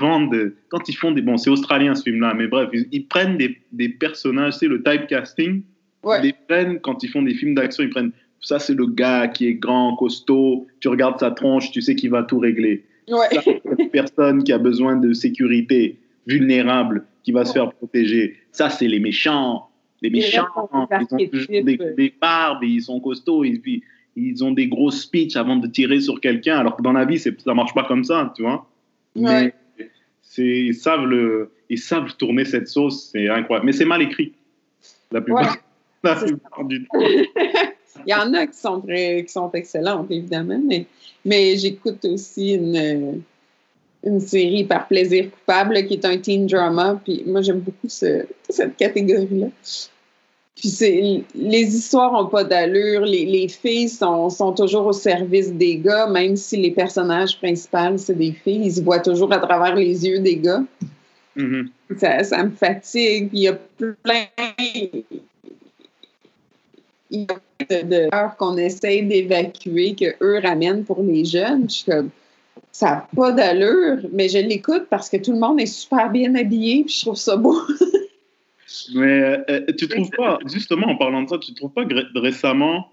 quand 0.70 0.90
ils 0.90 0.96
font 0.96 1.12
des... 1.12 1.22
Bon, 1.22 1.38
c'est 1.38 1.50
australien 1.50 1.96
ce 1.96 2.04
film-là, 2.04 2.34
mais 2.36 2.48
bref, 2.48 2.70
ils, 2.92 3.08
prennent 3.08 3.38
des, 3.38 3.58
des, 3.72 3.90
personnages, 3.90 4.54
c'est 4.54 4.68
le 4.68 4.84
typecasting. 4.84 5.64
Ouais. 6.04 6.20
Ils 6.20 6.26
les 6.26 6.34
prennent, 6.48 6.80
quand 6.80 7.04
ils 7.04 7.10
font 7.10 7.22
des 7.22 7.34
films 7.34 7.56
d'action, 7.56 7.84
ils 7.84 7.90
prennent... 7.90 8.12
Ça, 8.42 8.60
c'est 8.60 8.74
le 8.74 8.88
gars 8.88 9.30
qui 9.30 9.48
est 9.48 9.54
grand, 9.54 9.96
costaud, 9.96 10.68
tu 10.82 10.90
regardes 10.90 11.20
sa 11.20 11.32
tronche, 11.32 11.72
tu 11.72 11.82
sais 11.82 11.96
qu'il 11.96 12.10
va 12.10 12.24
tout 12.24 12.40
régler. 12.40 12.84
Ouais. 13.08 13.30
Ça, 13.32 13.42
personne 13.92 14.44
qui 14.44 14.52
a 14.52 14.58
besoin 14.58 14.98
de 14.98 15.14
sécurité 15.14 15.98
vulnérable 16.28 17.06
qui 17.24 17.32
va 17.32 17.46
se 17.46 17.54
faire 17.54 17.72
protéger. 17.72 18.38
Ça, 18.52 18.70
c'est 18.70 18.88
les 18.88 19.00
méchants. 19.00 19.70
Les 20.02 20.10
méchants, 20.10 20.48
ils 20.92 21.16
ont 21.16 21.28
toujours 21.30 21.64
des, 21.64 22.14
barbes, 22.22 22.64
ils 22.64 22.82
sont 22.82 23.00
costauds, 23.00 23.46
ils 23.46 24.44
ont 24.44 24.52
des 24.52 24.68
gros 24.68 24.92
speeches 24.92 25.38
avant 25.38 25.56
de 25.56 25.68
tirer 25.68 26.02
sur 26.02 26.20
quelqu'un, 26.20 26.58
alors 26.58 26.76
que 26.76 26.82
dans 26.82 26.92
la 26.92 27.06
vie, 27.06 27.18
ça 27.18 27.54
marche 27.54 27.74
pas 27.74 27.86
comme 27.86 28.04
ça, 28.04 28.34
tu 28.36 28.44
vois. 28.44 28.68
Mais 29.16 29.54
ils, 30.38 30.76
savent 30.76 31.06
le, 31.06 31.52
ils 31.70 31.80
savent 31.80 32.16
tourner 32.18 32.46
cette 32.46 32.68
sauce, 32.68 33.10
c'est 33.12 33.30
incroyable. 33.30 33.66
Mais 33.66 33.74
c'est 33.74 33.86
mal 33.86 34.02
écrit, 34.02 34.34
la 35.12 35.22
plupart, 35.22 35.58
la 36.04 36.16
plupart 36.16 36.66
du 36.66 36.86
temps. 36.86 37.00
Il 38.06 38.10
y 38.10 38.14
en 38.14 38.34
a 38.34 38.48
qui 38.48 38.58
sont, 38.58 38.82
très, 38.82 39.24
qui 39.24 39.32
sont 39.32 39.52
excellentes, 39.52 40.10
évidemment, 40.10 40.60
mais, 40.66 40.88
mais 41.24 41.56
j'écoute 41.58 42.04
aussi 42.06 42.56
une 42.56 43.22
une 44.04 44.20
série 44.20 44.66
par 44.66 44.88
plaisir 44.88 45.32
coupable 45.32 45.86
qui 45.86 45.94
est 45.94 46.06
un 46.06 46.18
teen 46.18 46.46
drama. 46.46 47.00
Puis 47.04 47.24
moi, 47.26 47.42
j'aime 47.42 47.60
beaucoup 47.60 47.88
cette 47.88 48.78
catégorie-là. 48.78 49.48
Puis 50.56 50.70
c'est, 50.70 51.24
les 51.34 51.76
histoires 51.76 52.14
n'ont 52.14 52.28
pas 52.28 52.44
d'allure. 52.44 53.02
Les, 53.02 53.26
les 53.26 53.48
filles 53.48 53.90
sont, 53.90 54.30
sont, 54.30 54.54
toujours 54.54 54.86
au 54.86 54.94
service 54.94 55.52
des 55.52 55.78
gars, 55.78 56.08
même 56.08 56.36
si 56.36 56.58
les 56.58 56.72
personnages 56.72 57.38
principaux, 57.38 57.98
c'est 57.98 58.18
des 58.18 58.32
filles. 58.32 58.66
Ils 58.66 58.74
se 58.74 58.82
voient 58.82 59.00
toujours 59.00 59.34
à 59.34 59.40
travers 59.40 59.76
les 59.76 60.06
yeux 60.06 60.20
des 60.20 60.38
gars. 60.38 60.64
Mm-hmm. 61.36 61.68
ça, 61.98 62.24
ça, 62.24 62.44
me 62.44 62.52
fatigue. 62.52 63.30
Il 63.34 63.40
y 63.40 63.48
a 63.48 63.54
plein 63.54 64.26
de, 67.10 67.34
de 67.70 68.36
qu'on 68.38 68.58
essaye 68.58 69.04
d'évacuer, 69.04 69.96
qu'eux 69.96 70.40
ramènent 70.44 70.84
pour 70.84 71.02
les 71.02 71.26
jeunes. 71.26 71.68
Je 71.68 71.74
suis 71.74 71.92
comme 71.92 72.12
ça 72.72 72.88
n'a 72.88 73.08
pas 73.16 73.32
d'allure, 73.32 74.00
mais 74.12 74.30
je 74.30 74.40
l'écoute 74.40 74.88
parce 74.90 75.10
que 75.10 75.18
tout 75.18 75.32
le 75.32 75.40
monde 75.40 75.60
est 75.60 75.68
super 75.68 76.10
bien 76.10 76.34
habillé, 76.36 76.84
puis 76.84 76.94
je 76.94 77.02
trouve 77.02 77.16
ça 77.16 77.36
beau. 77.36 77.56
mais 78.96 79.22
euh, 79.22 79.38
euh, 79.50 79.66
tu 79.78 79.88
trouves 79.88 80.10
pas, 80.12 80.40
justement 80.52 80.88
en 80.88 80.96
parlant 80.96 81.24
de 81.24 81.30
ça, 81.30 81.38
tu 81.38 81.54
trouves 81.54 81.74
pas 81.74 81.86
récemment, 82.16 82.92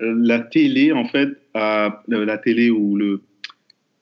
euh, 0.00 0.14
la 0.18 0.40
télé, 0.40 0.92
en 0.92 1.04
fait, 1.04 1.30
la 1.54 2.38
télé 2.38 2.70
ou 2.70 2.96
le, 2.96 3.22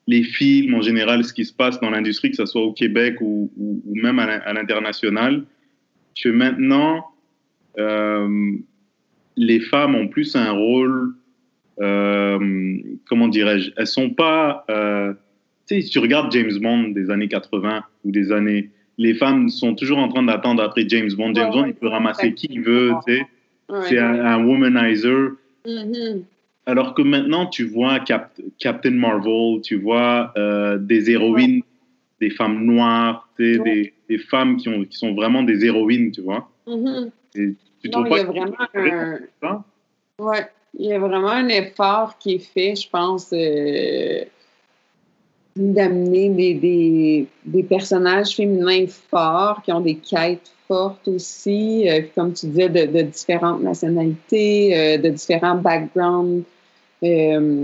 les 0.07 0.23
films 0.23 0.75
en 0.75 0.81
général, 0.81 1.23
ce 1.23 1.33
qui 1.33 1.45
se 1.45 1.53
passe 1.53 1.79
dans 1.79 1.89
l'industrie, 1.89 2.31
que 2.31 2.37
ce 2.37 2.45
soit 2.45 2.61
au 2.61 2.73
Québec 2.73 3.17
ou, 3.21 3.51
ou, 3.57 3.81
même 3.95 4.19
à 4.19 4.53
l'international, 4.53 5.43
que 6.21 6.29
maintenant, 6.29 7.05
les 9.37 9.59
femmes 9.59 9.95
ont 9.95 10.07
plus 10.07 10.35
un 10.35 10.51
rôle 10.51 11.15
euh, 11.81 12.77
comment 13.07 13.27
dirais-je, 13.27 13.71
elles 13.77 13.87
sont 13.87 14.11
pas. 14.11 14.65
Euh, 14.69 15.13
tu 15.67 15.75
sais, 15.75 15.81
si 15.81 15.89
tu 15.89 15.99
regardes 15.99 16.31
James 16.31 16.57
Bond 16.61 16.89
des 16.89 17.09
années 17.09 17.27
80 17.27 17.83
ou 18.05 18.11
des 18.11 18.31
années. 18.31 18.69
Les 18.97 19.13
femmes 19.13 19.49
sont 19.49 19.73
toujours 19.73 19.97
en 19.97 20.07
train 20.07 20.23
d'attendre 20.23 20.63
après 20.63 20.87
James 20.87 21.11
Bond. 21.17 21.33
James 21.33 21.51
Bond, 21.51 21.65
il 21.65 21.73
peut 21.73 21.87
ramasser 21.87 22.33
qui 22.33 22.47
il 22.51 22.61
veut, 22.61 22.91
tu 23.07 23.13
sais. 23.13 23.27
c'est 23.87 23.99
un, 23.99 24.43
womanizer. 24.43 25.31
Mm-hmm. 25.65 26.23
Alors 26.65 26.93
que 26.93 27.01
maintenant, 27.01 27.47
tu 27.47 27.65
vois 27.65 27.99
Captain 28.59 28.91
Marvel, 28.91 29.61
tu 29.61 29.79
vois 29.79 30.31
euh, 30.37 30.77
des 30.77 31.09
héroïnes, 31.09 31.61
des 32.19 32.29
femmes 32.29 32.63
noires, 32.65 33.29
tu 33.37 33.55
sais, 33.55 33.59
des, 33.59 33.93
des, 34.07 34.17
femmes 34.19 34.57
qui, 34.57 34.69
ont, 34.69 34.83
qui 34.83 34.97
sont 34.97 35.13
vraiment 35.13 35.43
des 35.43 35.65
héroïnes, 35.65 36.11
tu 36.11 36.21
vois. 36.21 36.49
Mm-hmm. 36.67 37.11
tu 37.33 37.57
non, 37.85 37.91
trouves 37.91 38.09
pas 38.09 38.17
il 38.17 38.17
y 38.17 38.21
a 38.21 38.25
vraiment 38.25 38.55
un... 39.41 39.63
Ouais. 40.19 40.47
Il 40.77 40.85
y 40.85 40.93
a 40.93 40.99
vraiment 40.99 41.29
un 41.29 41.49
effort 41.49 42.17
qui 42.17 42.35
est 42.35 42.53
fait, 42.53 42.75
je 42.75 42.89
pense. 42.89 43.33
Euh, 43.33 44.23
d'amener 45.55 46.29
des, 46.29 47.27
des, 47.45 47.63
personnages 47.63 48.35
féminins 48.35 48.85
forts 48.87 49.61
qui 49.63 49.71
ont 49.71 49.81
des 49.81 49.95
quêtes 49.95 50.51
fortes 50.67 51.07
aussi, 51.09 51.89
euh, 51.89 52.01
comme 52.15 52.33
tu 52.33 52.47
disais, 52.47 52.69
de, 52.69 53.01
différentes 53.01 53.61
nationalités, 53.61 54.77
euh, 54.77 54.97
de 54.97 55.09
différents 55.09 55.57
backgrounds. 55.57 56.43
Euh, 57.03 57.61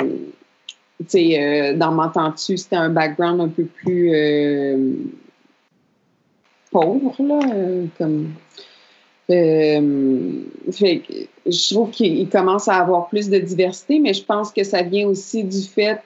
euh, 1.16 1.74
dans 1.76 1.92
M'entends-tu, 1.92 2.58
c'était 2.58 2.76
un 2.76 2.90
background 2.90 3.40
un 3.40 3.50
peu 3.50 3.66
plus 3.66 4.12
euh, 4.14 4.94
pauvre, 6.72 7.16
là, 7.20 7.40
comme. 7.98 8.34
Fait, 9.30 11.04
je 11.46 11.74
trouve 11.74 11.92
qu'il 11.92 12.30
commence 12.30 12.68
à 12.68 12.76
avoir 12.76 13.10
plus 13.10 13.30
de 13.30 13.38
diversité, 13.38 14.00
mais 14.00 14.14
je 14.14 14.24
pense 14.24 14.52
que 14.52 14.64
ça 14.64 14.82
vient 14.84 15.08
aussi 15.08 15.44
du 15.44 15.62
fait 15.62 16.00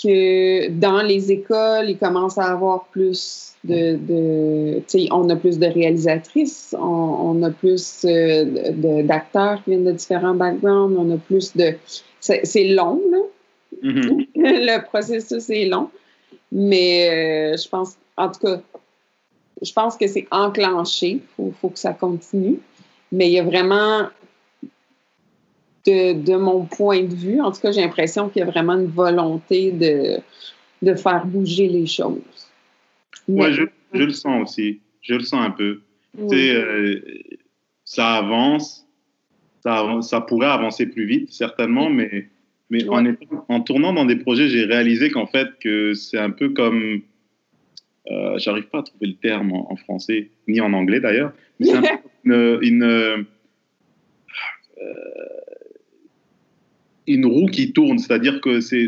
que 0.00 0.68
dans 0.70 1.02
les 1.02 1.32
écoles, 1.32 1.90
il 1.90 1.98
commence 1.98 2.38
à 2.38 2.44
avoir 2.44 2.86
plus 2.86 3.52
de, 3.64 3.96
de 3.96 4.78
tu 4.88 5.00
sais, 5.00 5.08
on 5.10 5.28
a 5.28 5.36
plus 5.36 5.58
de 5.58 5.66
réalisatrices, 5.66 6.74
on, 6.78 6.84
on 6.84 7.42
a 7.42 7.50
plus 7.50 8.04
euh, 8.04 9.02
d'acteurs 9.02 9.62
qui 9.62 9.70
viennent 9.70 9.84
de 9.84 9.92
différents 9.92 10.34
backgrounds, 10.34 10.96
on 10.98 11.14
a 11.14 11.18
plus 11.18 11.54
de, 11.56 11.74
c'est 12.20 12.64
long 12.64 13.00
là, 13.10 13.18
mm-hmm. 13.84 14.26
le 14.36 14.84
processus 14.84 15.50
est 15.50 15.66
long, 15.66 15.90
mais 16.50 17.52
euh, 17.52 17.56
je 17.56 17.68
pense, 17.68 17.96
en 18.16 18.30
tout 18.30 18.40
cas, 18.40 18.60
je 19.60 19.72
pense 19.72 19.96
que 19.96 20.08
c'est 20.08 20.26
enclenché, 20.30 21.20
faut, 21.36 21.52
faut 21.60 21.68
que 21.68 21.78
ça 21.78 21.92
continue, 21.92 22.58
mais 23.12 23.28
il 23.28 23.32
y 23.34 23.38
a 23.38 23.44
vraiment 23.44 24.08
de, 25.86 26.12
de, 26.12 26.36
mon 26.36 26.64
point 26.64 27.02
de 27.02 27.14
vue, 27.14 27.40
en 27.40 27.50
tout 27.52 27.60
cas, 27.60 27.72
j'ai 27.72 27.80
l'impression 27.80 28.28
qu'il 28.28 28.40
y 28.40 28.42
a 28.42 28.46
vraiment 28.46 28.74
une 28.74 28.86
volonté 28.86 29.72
de, 29.72 30.18
de 30.82 30.94
faire 30.94 31.26
bouger 31.26 31.68
les 31.68 31.86
choses. 31.86 32.20
Oui, 33.28 33.52
je, 33.52 33.64
je, 33.92 34.02
le 34.02 34.12
sens 34.12 34.42
aussi. 34.42 34.80
Je 35.00 35.14
le 35.14 35.20
sens 35.22 35.40
un 35.44 35.50
peu. 35.50 35.80
Tu 36.16 36.28
sais, 36.28 36.54
euh, 36.54 37.00
ça 37.84 38.16
avance, 38.16 38.86
ça, 39.62 40.00
ça 40.02 40.20
pourrait 40.20 40.48
avancer 40.48 40.86
plus 40.86 41.06
vite, 41.06 41.32
certainement, 41.32 41.88
mais, 41.88 42.28
mais 42.70 42.88
en, 42.88 43.04
en 43.48 43.60
tournant 43.60 43.92
dans 43.92 44.04
des 44.04 44.16
projets, 44.16 44.48
j'ai 44.48 44.64
réalisé 44.64 45.10
qu'en 45.10 45.26
fait, 45.26 45.48
que 45.60 45.94
c'est 45.94 46.18
un 46.18 46.30
peu 46.30 46.50
comme. 46.50 47.02
Euh, 48.10 48.36
J'arrive 48.38 48.64
pas 48.64 48.80
à 48.80 48.82
trouver 48.82 49.06
le 49.06 49.14
terme 49.14 49.52
en, 49.52 49.72
en 49.72 49.76
français, 49.76 50.30
ni 50.48 50.60
en 50.60 50.72
anglais 50.72 50.98
d'ailleurs, 51.00 51.32
mais 51.60 51.66
c'est 51.66 51.76
un 51.76 51.82
peu 52.24 52.58
une. 52.62 52.82
une 52.82 52.82
euh, 52.82 53.24
une 57.06 57.26
roue 57.26 57.46
qui 57.46 57.72
tourne, 57.72 57.98
c'est-à-dire 57.98 58.40
que 58.40 58.60
c'est 58.60 58.86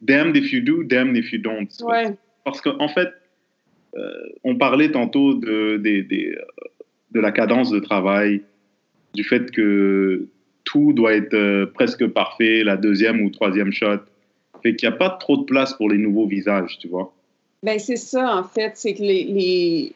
damned 0.00 0.36
if 0.36 0.52
you 0.52 0.60
do, 0.60 0.82
damned 0.82 1.16
if 1.16 1.32
you 1.32 1.38
don't. 1.38 1.68
Ouais. 1.82 2.14
Parce 2.44 2.60
qu'en 2.60 2.78
en 2.80 2.88
fait, 2.88 3.10
euh, 3.96 4.10
on 4.44 4.56
parlait 4.56 4.90
tantôt 4.90 5.34
de, 5.34 5.76
de, 5.76 6.00
de, 6.02 6.38
de, 7.12 7.20
la 7.20 7.30
cadence 7.30 7.70
de 7.70 7.78
travail, 7.78 8.42
du 9.14 9.24
fait 9.24 9.50
que 9.50 10.26
tout 10.64 10.92
doit 10.92 11.14
être 11.14 11.34
euh, 11.34 11.66
presque 11.66 12.06
parfait, 12.08 12.62
la 12.64 12.76
deuxième 12.76 13.20
ou 13.20 13.30
troisième 13.30 13.72
shot. 13.72 14.00
Fait 14.62 14.74
qu'il 14.76 14.88
n'y 14.88 14.94
a 14.94 14.96
pas 14.96 15.10
trop 15.10 15.36
de 15.36 15.44
place 15.44 15.74
pour 15.74 15.90
les 15.90 15.98
nouveaux 15.98 16.26
visages, 16.26 16.78
tu 16.78 16.88
vois. 16.88 17.12
Ben 17.62 17.78
c'est 17.78 17.96
ça, 17.96 18.36
en 18.36 18.44
fait, 18.44 18.72
c'est 18.74 18.94
que 18.94 19.02
les, 19.02 19.24
les... 19.24 19.92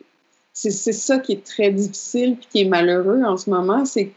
c'est 0.53 0.71
ça 0.71 1.19
qui 1.19 1.33
est 1.33 1.45
très 1.45 1.71
difficile 1.71 2.37
puis 2.37 2.47
qui 2.51 2.61
est 2.63 2.69
malheureux 2.69 3.23
en 3.25 3.37
ce 3.37 3.51
moment, 3.51 3.85
c'est 3.85 4.11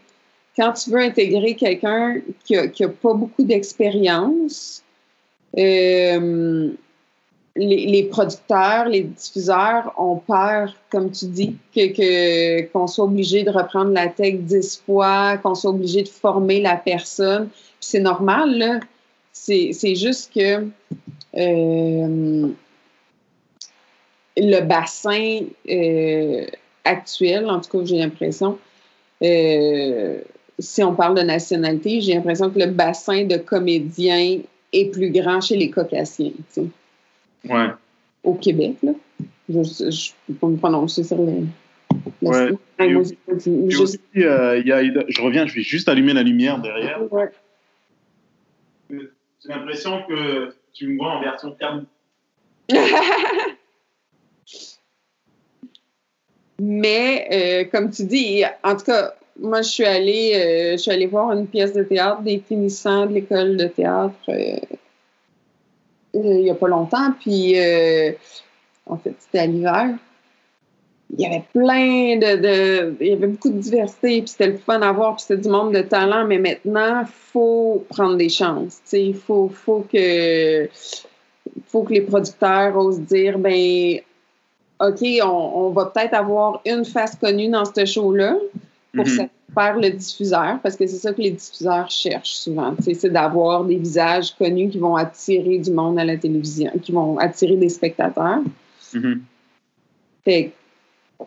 quand 0.59 0.73
tu 0.73 0.89
veux 0.89 0.99
intégrer 0.99 1.55
quelqu'un 1.55 2.17
qui 2.43 2.55
n'a 2.55 2.63
a 2.63 2.89
pas 2.89 3.13
beaucoup 3.13 3.43
d'expérience, 3.43 4.83
euh, 5.57 6.71
les, 7.55 8.03
producteurs, 8.11 8.89
les 8.89 9.03
diffuseurs 9.03 9.93
ont 9.97 10.17
peur, 10.17 10.75
comme 10.89 11.11
tu 11.11 11.27
dis, 11.27 11.55
que 11.73 12.63
qu'on 12.73 12.87
soit 12.87 13.05
obligé 13.05 13.43
de 13.43 13.51
reprendre 13.51 13.91
la 13.91 14.09
tech 14.09 14.35
dix 14.39 14.83
fois, 14.85 15.37
qu'on 15.37 15.55
soit 15.55 15.71
obligé 15.71 16.03
de 16.03 16.09
former 16.09 16.59
la 16.59 16.75
personne. 16.75 17.47
C'est 17.79 18.01
normal, 18.01 18.57
là. 18.57 18.79
C'est 19.31 19.95
juste 19.95 20.33
que 20.33 20.67
euh, 21.37 22.49
le 24.35 24.59
bassin 24.61 25.39
euh, 25.69 26.45
actuel, 26.83 27.49
en 27.49 27.61
tout 27.61 27.79
cas, 27.79 27.85
j'ai 27.85 27.97
l'impression, 27.97 28.59
si 30.59 30.83
on 30.83 30.93
parle 30.93 31.15
de 31.17 31.21
nationalité, 31.21 32.01
j'ai 32.01 32.13
l'impression 32.13 32.49
que 32.49 32.59
le 32.59 32.67
bassin 32.67 33.25
de 33.25 33.37
comédiens 33.37 34.39
est 34.73 34.91
plus 34.91 35.09
grand 35.09 35.41
chez 35.41 35.55
les 35.55 35.71
caucasiens. 35.71 36.31
Ouais. 37.47 37.69
Au 38.23 38.33
Québec, 38.35 38.75
là. 38.83 38.91
Je 39.47 39.57
ne 39.57 39.91
peux 40.27 40.33
pas 40.33 40.47
me 40.47 40.57
prononcer 40.57 41.03
sur 41.03 41.17
les. 41.17 41.43
Ouais. 42.21 42.51
Et 42.79 42.95
aussi, 42.95 43.17
aussi, 43.27 43.99
euh, 44.17 44.61
y 44.63 44.71
a, 44.71 44.83
je 44.83 45.21
reviens, 45.21 45.47
je 45.47 45.55
vais 45.55 45.63
juste 45.63 45.89
allumer 45.89 46.13
la 46.13 46.21
lumière 46.21 46.59
derrière. 46.59 47.01
Ouais. 47.11 47.31
J'ai 48.89 49.09
l'impression 49.45 50.03
que 50.07 50.53
tu 50.73 50.87
me 50.87 50.97
vois 50.97 51.13
en 51.13 51.21
version 51.21 51.51
thermique. 51.51 51.87
Mais, 56.61 57.27
euh, 57.31 57.63
comme 57.71 57.89
tu 57.89 58.03
dis, 58.03 58.43
en 58.63 58.75
tout 58.75 58.83
cas, 58.83 59.15
moi, 59.41 59.61
je 59.61 59.69
suis 59.69 59.85
allée, 59.85 60.33
euh, 60.35 60.71
je 60.73 60.77
suis 60.77 60.91
allée 60.91 61.07
voir 61.07 61.31
une 61.31 61.47
pièce 61.47 61.73
de 61.73 61.83
théâtre 61.83 62.21
des 62.21 62.39
finissants 62.39 63.05
de 63.05 63.13
l'école 63.13 63.57
de 63.57 63.65
théâtre 63.65 64.17
euh, 64.29 64.57
il 66.13 66.43
n'y 66.43 66.49
a 66.49 66.55
pas 66.55 66.67
longtemps. 66.67 67.11
Puis, 67.19 67.59
euh, 67.59 68.11
en 68.85 68.97
fait, 68.97 69.13
c'était 69.19 69.39
à 69.39 69.45
l'hiver. 69.45 69.89
Il 71.11 71.21
y 71.21 71.25
avait 71.25 71.43
plein 71.53 72.17
de, 72.17 72.95
Il 72.99 73.07
y 73.07 73.13
avait 73.13 73.27
beaucoup 73.27 73.49
de 73.49 73.59
diversité, 73.59 74.21
puis 74.21 74.27
c'était 74.27 74.47
le 74.47 74.57
fun 74.57 74.81
à 74.81 74.91
voir, 74.91 75.15
puis 75.15 75.25
c'était 75.27 75.41
du 75.41 75.49
monde 75.49 75.73
de 75.73 75.81
talent. 75.81 76.25
Mais 76.25 76.37
maintenant, 76.37 77.01
il 77.01 77.07
faut 77.07 77.85
prendre 77.89 78.17
des 78.17 78.29
chances. 78.29 78.79
Il 78.93 79.15
faut, 79.15 79.49
faut, 79.49 79.85
que, 79.91 80.67
les 81.89 82.01
producteurs 82.01 82.77
osent 82.77 83.01
dire 83.01 83.39
ben 83.39 83.99
OK, 84.81 85.01
on, 85.23 85.27
on 85.27 85.69
va 85.69 85.85
peut-être 85.87 86.13
avoir 86.13 86.61
une 86.65 86.85
face 86.85 87.15
connue 87.15 87.49
dans 87.49 87.65
ce 87.65 87.85
show-là 87.85 88.35
pour 88.95 89.05
mm 89.05 89.09
-hmm. 89.09 89.29
faire 89.53 89.77
le 89.77 89.89
diffuseur, 89.89 90.59
parce 90.63 90.75
que 90.75 90.85
c'est 90.87 91.01
ça 91.05 91.11
que 91.13 91.21
les 91.21 91.31
diffuseurs 91.31 91.89
cherchent 91.89 92.37
souvent. 92.45 92.75
C'est 92.81 93.13
d'avoir 93.17 93.63
des 93.63 93.77
visages 93.77 94.29
connus 94.41 94.69
qui 94.69 94.79
vont 94.79 94.95
attirer 94.95 95.57
du 95.59 95.71
monde 95.71 95.97
à 95.99 96.05
la 96.05 96.17
télévision, 96.17 96.71
qui 96.83 96.91
vont 96.91 97.17
attirer 97.27 97.57
des 97.57 97.69
spectateurs. 97.69 98.41
Mm 98.93 98.99
-hmm. 99.01 99.17
Fait 100.25 100.51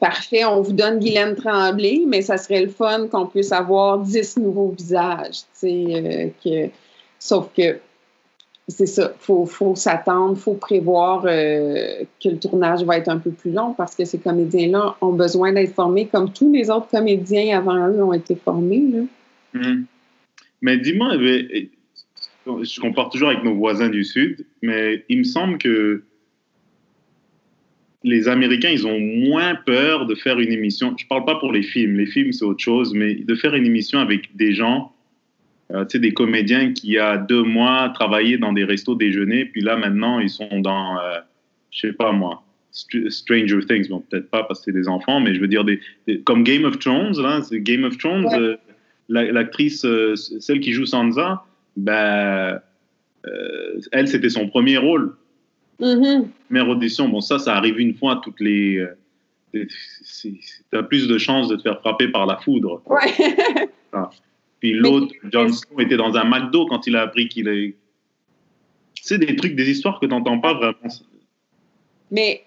parfait, 0.01 0.44
on 0.44 0.61
vous 0.62 0.72
donne 0.72 0.98
Guylaine 0.98 1.35
Tremblay, 1.35 2.05
mais 2.07 2.22
ça 2.22 2.37
serait 2.38 2.62
le 2.62 2.70
fun 2.70 3.09
qu'on 3.09 3.27
puisse 3.27 3.53
avoir 3.53 3.98
10 3.98 4.38
nouveaux 4.38 4.70
visages. 4.70 5.42
Euh, 5.64 6.29
que, 6.42 6.70
sauf 7.18 7.48
que 7.57 7.79
c'est 8.68 8.87
ça, 8.87 9.12
faut, 9.18 9.44
faut 9.44 9.75
s'attendre, 9.75 10.35
il 10.37 10.40
faut 10.40 10.55
prévoir 10.55 11.25
euh, 11.27 12.05
que 12.22 12.29
le 12.29 12.38
tournage 12.38 12.85
va 12.85 12.96
être 12.96 13.09
un 13.09 13.18
peu 13.18 13.31
plus 13.31 13.51
long 13.51 13.75
parce 13.75 13.94
que 13.94 14.05
ces 14.05 14.18
comédiens-là 14.18 14.96
ont 15.01 15.12
besoin 15.12 15.53
d'être 15.53 15.75
formés 15.75 16.07
comme 16.07 16.33
tous 16.33 16.53
les 16.53 16.70
autres 16.70 16.88
comédiens 16.88 17.59
avant 17.59 17.88
eux 17.88 18.03
ont 18.03 18.12
été 18.12 18.37
formés. 18.37 18.83
Là. 18.92 19.03
Mmh. 19.55 19.85
Mais 20.62 20.79
dis-moi, 20.79 21.16
je 21.18 22.81
compare 22.81 23.11
toujours 23.11 23.31
avec 23.31 23.42
nos 23.42 23.55
voisins 23.55 23.88
du 23.88 24.05
Sud, 24.05 24.46
mais 24.62 25.05
il 25.09 25.18
me 25.18 25.25
semble 25.25 25.59
que 25.59 26.05
les 28.05 28.29
Américains, 28.29 28.70
ils 28.70 28.87
ont 28.87 28.98
moins 28.98 29.55
peur 29.55 30.07
de 30.07 30.14
faire 30.14 30.38
une 30.38 30.53
émission. 30.53 30.94
Je 30.96 31.05
ne 31.05 31.09
parle 31.09 31.25
pas 31.25 31.37
pour 31.37 31.53
les 31.53 31.62
films, 31.62 31.96
les 31.96 32.07
films 32.07 32.33
c'est 32.33 32.44
autre 32.44 32.62
chose, 32.62 32.94
mais 32.94 33.14
de 33.14 33.35
faire 33.35 33.55
une 33.55 33.66
émission 33.66 33.98
avec 33.98 34.35
des 34.37 34.55
gens 34.55 34.92
euh, 35.73 35.85
tu 35.85 35.93
sais, 35.93 35.99
des 35.99 36.13
comédiens 36.13 36.73
qui, 36.73 36.89
il 36.89 36.93
y 36.95 36.99
a 36.99 37.17
deux 37.17 37.43
mois, 37.43 37.91
travaillaient 37.95 38.39
dans 38.39 38.53
des 38.53 38.65
restos 38.65 38.95
déjeuner, 38.95 39.47
puis 39.47 39.63
là, 39.63 39.77
maintenant, 39.77 40.19
ils 40.19 40.31
sont 40.31 40.61
dans, 40.61 40.99
euh, 40.99 41.19
je 41.71 41.89
sais 41.89 41.93
pas 41.93 42.13
moi, 42.13 42.43
Stranger 42.71 43.61
Things. 43.67 43.89
Bon, 43.89 44.01
peut-être 44.01 44.31
pas 44.31 44.45
parce 44.45 44.61
que 44.61 44.65
c'est 44.67 44.73
des 44.73 44.89
enfants, 44.89 45.21
mais 45.21 45.35
je 45.35 45.41
veux 45.41 45.49
dire, 45.49 45.65
des, 45.65 45.81
des 46.07 46.21
comme 46.21 46.43
Game 46.43 46.65
of 46.65 46.79
Thrones, 46.79 47.17
là, 47.21 47.41
Game 47.53 47.85
of 47.85 47.97
Thrones, 47.99 48.27
ouais. 48.27 48.39
euh, 48.39 48.57
l'actrice, 49.09 49.85
euh, 49.85 50.14
celle 50.16 50.61
qui 50.61 50.73
joue 50.73 50.87
Sansa, 50.87 51.45
ben, 51.77 52.61
elle, 53.93 54.09
c'était 54.09 54.31
son 54.31 54.49
premier 54.49 54.79
rôle. 54.79 55.14
Mm 55.81 55.85
-hmm. 55.85 56.29
Première 56.49 56.68
audition. 56.68 57.09
Bon, 57.09 57.20
ça, 57.20 57.39
ça 57.39 57.57
arrive 57.57 57.79
une 57.79 57.95
fois 57.95 58.20
toutes 58.23 58.41
les. 58.41 58.87
Tu 59.53 59.68
as 60.73 60.83
plus 60.83 61.09
de 61.09 61.18
chances 61.18 61.49
de 61.49 61.57
te 61.57 61.62
faire 61.62 61.81
frapper 61.81 62.09
par 62.09 62.27
la 62.27 62.37
foudre. 62.37 62.83
Ouais. 62.87 63.39
ah. 63.93 64.11
Puis 64.63 64.75
l'autre, 64.75 65.13
Jon 65.33 65.49
Snow, 65.53 65.81
était 65.81 65.97
dans 65.97 66.15
un 66.15 66.23
McDo 66.23 66.67
quand 66.67 66.87
il 66.87 66.95
a 66.95 67.03
appris 67.03 67.29
qu'il 67.29 67.49
est. 67.49 67.75
C'est 68.95 69.19
des 69.19 69.35
trucs, 69.35 69.57
des 69.57 69.69
histoires 69.69 69.99
que 69.99 70.07
tu 70.07 70.13
n'entends 70.13 70.39
pas 70.39 70.55
vraiment. 70.55 70.77
Mais 72.13 72.45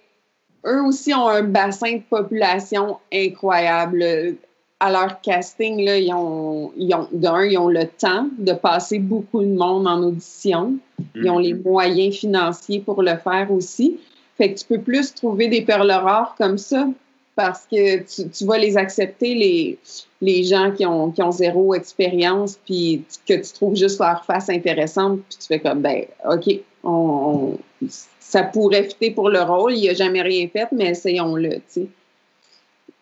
eux 0.66 0.82
aussi 0.84 1.14
ont 1.14 1.28
un 1.28 1.44
bassin 1.44 1.98
de 1.98 2.02
population 2.10 2.98
incroyable. 3.14 4.38
à 4.82 4.92
leur 4.92 5.22
casting, 5.22 5.84
là, 5.86 5.98
ils 5.98 6.14
ont, 6.14 6.72
ils 6.78 6.94
ont 6.94 7.08
d'un, 7.14 7.46
ils 7.46 7.58
ont 7.58 7.70
le 7.70 7.86
temps 7.88 8.28
de 8.38 8.52
passer 8.52 9.00
beaucoup 9.00 9.42
de 9.42 9.48
monde 9.54 9.88
en 9.88 10.04
audition. 10.04 10.78
Ils 11.16 11.30
ont 11.30 11.40
les 11.40 11.54
Mhm. 11.54 11.64
moyens 11.64 12.16
financiers 12.18 12.82
pour 12.82 13.02
le 13.02 13.16
faire 13.16 13.52
aussi. 13.52 13.98
Fait 14.38 14.54
que 14.54 14.60
tu 14.60 14.66
peux 14.66 14.82
plus 14.82 15.14
trouver 15.14 15.48
des 15.48 15.62
perles 15.62 15.92
rares 15.92 16.36
comme 16.38 16.58
ça 16.58 16.90
parce 17.36 17.66
que 17.66 18.00
tu, 18.00 18.46
vas 18.46 18.58
les 18.58 18.78
accepter, 18.78 19.36
les, 19.36 19.78
les 20.22 20.44
gens 20.44 20.72
qui 20.72 20.86
ont, 20.86 21.12
qui 21.12 21.22
ont 21.22 21.32
zéro 21.32 21.74
expérience, 21.74 22.58
puis 22.66 23.04
que 23.28 23.34
tu 23.34 23.54
trouves 23.54 23.76
juste 23.76 24.00
leur 24.00 24.24
face 24.24 24.50
intéressante, 24.50 25.20
puis 25.30 25.38
tu 25.40 25.48
fais 25.48 25.60
comme, 25.60 25.82
ben, 25.82 26.06
OK, 26.30 26.50
on- 26.84 27.58
ça 28.20 28.44
pourrait 28.44 28.84
fitter 28.84 29.12
pour 29.12 29.30
le 29.30 29.42
rôle, 29.42 29.76
il 29.76 29.86
n'a 29.88 29.94
jamais 29.94 30.22
rien 30.22 30.48
fait, 30.48 30.68
mais 30.72 30.90
essayons-le, 30.92 31.56
tu 31.56 31.62
sais. 31.68 31.88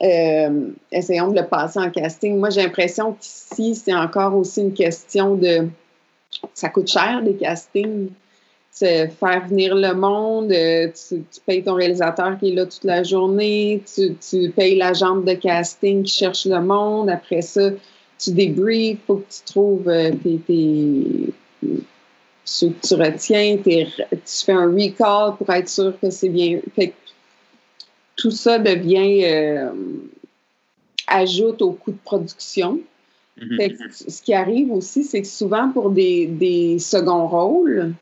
Euh, 0.02 0.72
essayons 0.92 1.32
de 1.32 1.40
le 1.40 1.48
passer 1.48 1.80
en 1.80 1.90
casting. 1.90 2.38
Moi, 2.38 2.50
j'ai 2.50 2.62
l'impression 2.62 3.14
qu'ici, 3.14 3.76
c'est 3.76 3.94
encore 3.94 4.36
aussi 4.36 4.62
une 4.62 4.74
question 4.74 5.36
de. 5.36 5.70
Ça 6.54 6.68
coûte 6.70 6.90
cher, 6.90 7.22
des 7.24 7.36
castings. 7.36 8.10
Faire 8.76 9.48
venir 9.48 9.76
le 9.76 9.94
monde, 9.94 10.52
euh, 10.52 10.88
tu, 10.88 11.24
tu 11.32 11.42
payes 11.46 11.64
ton 11.64 11.76
réalisateur 11.76 12.38
qui 12.40 12.50
est 12.50 12.56
là 12.56 12.66
toute 12.66 12.84
la 12.84 13.04
journée, 13.04 13.84
tu, 13.94 14.16
tu 14.16 14.50
payes 14.50 14.78
l'agent 14.78 15.18
de 15.18 15.34
casting 15.34 16.04
qui 16.04 16.12
cherche 16.12 16.46
le 16.46 16.60
monde. 16.60 17.10
Après 17.10 17.42
ça, 17.44 17.70
tu 18.18 18.32
débriefes, 18.32 18.98
il 19.04 19.06
faut 19.06 19.16
que 19.18 19.32
tu 19.32 19.42
trouves 19.46 19.88
euh, 19.88 20.12
tes, 20.24 20.38
tes- 20.40 21.34
ceux 22.46 22.70
que 22.70 22.88
tu 22.88 22.96
retiens, 22.96 23.58
tes- 23.58 23.88
tu 24.10 24.46
fais 24.46 24.54
un 24.54 24.72
recall 24.72 25.36
pour 25.38 25.50
être 25.52 25.70
sûr 25.70 25.94
que 26.02 26.10
c'est 26.10 26.30
bien. 26.30 26.60
Fait 26.76 26.90
que 26.90 26.94
tout 28.16 28.32
ça 28.32 28.58
devient 28.58 29.24
euh, 29.26 29.70
ajoute 31.08 31.62
au 31.62 31.74
coût 31.74 31.92
de 31.92 31.98
production. 32.04 32.80
Mhm. 33.40 33.58
Fait 33.58 33.70
que 33.70 33.76
ce 33.92 34.22
qui 34.22 34.34
arrive 34.34 34.72
aussi, 34.72 35.04
c'est 35.04 35.22
que 35.22 35.28
souvent 35.28 35.70
pour 35.70 35.92
des, 35.92 36.26
des 36.28 36.80
seconds 36.80 37.28
rôles, 37.28 37.94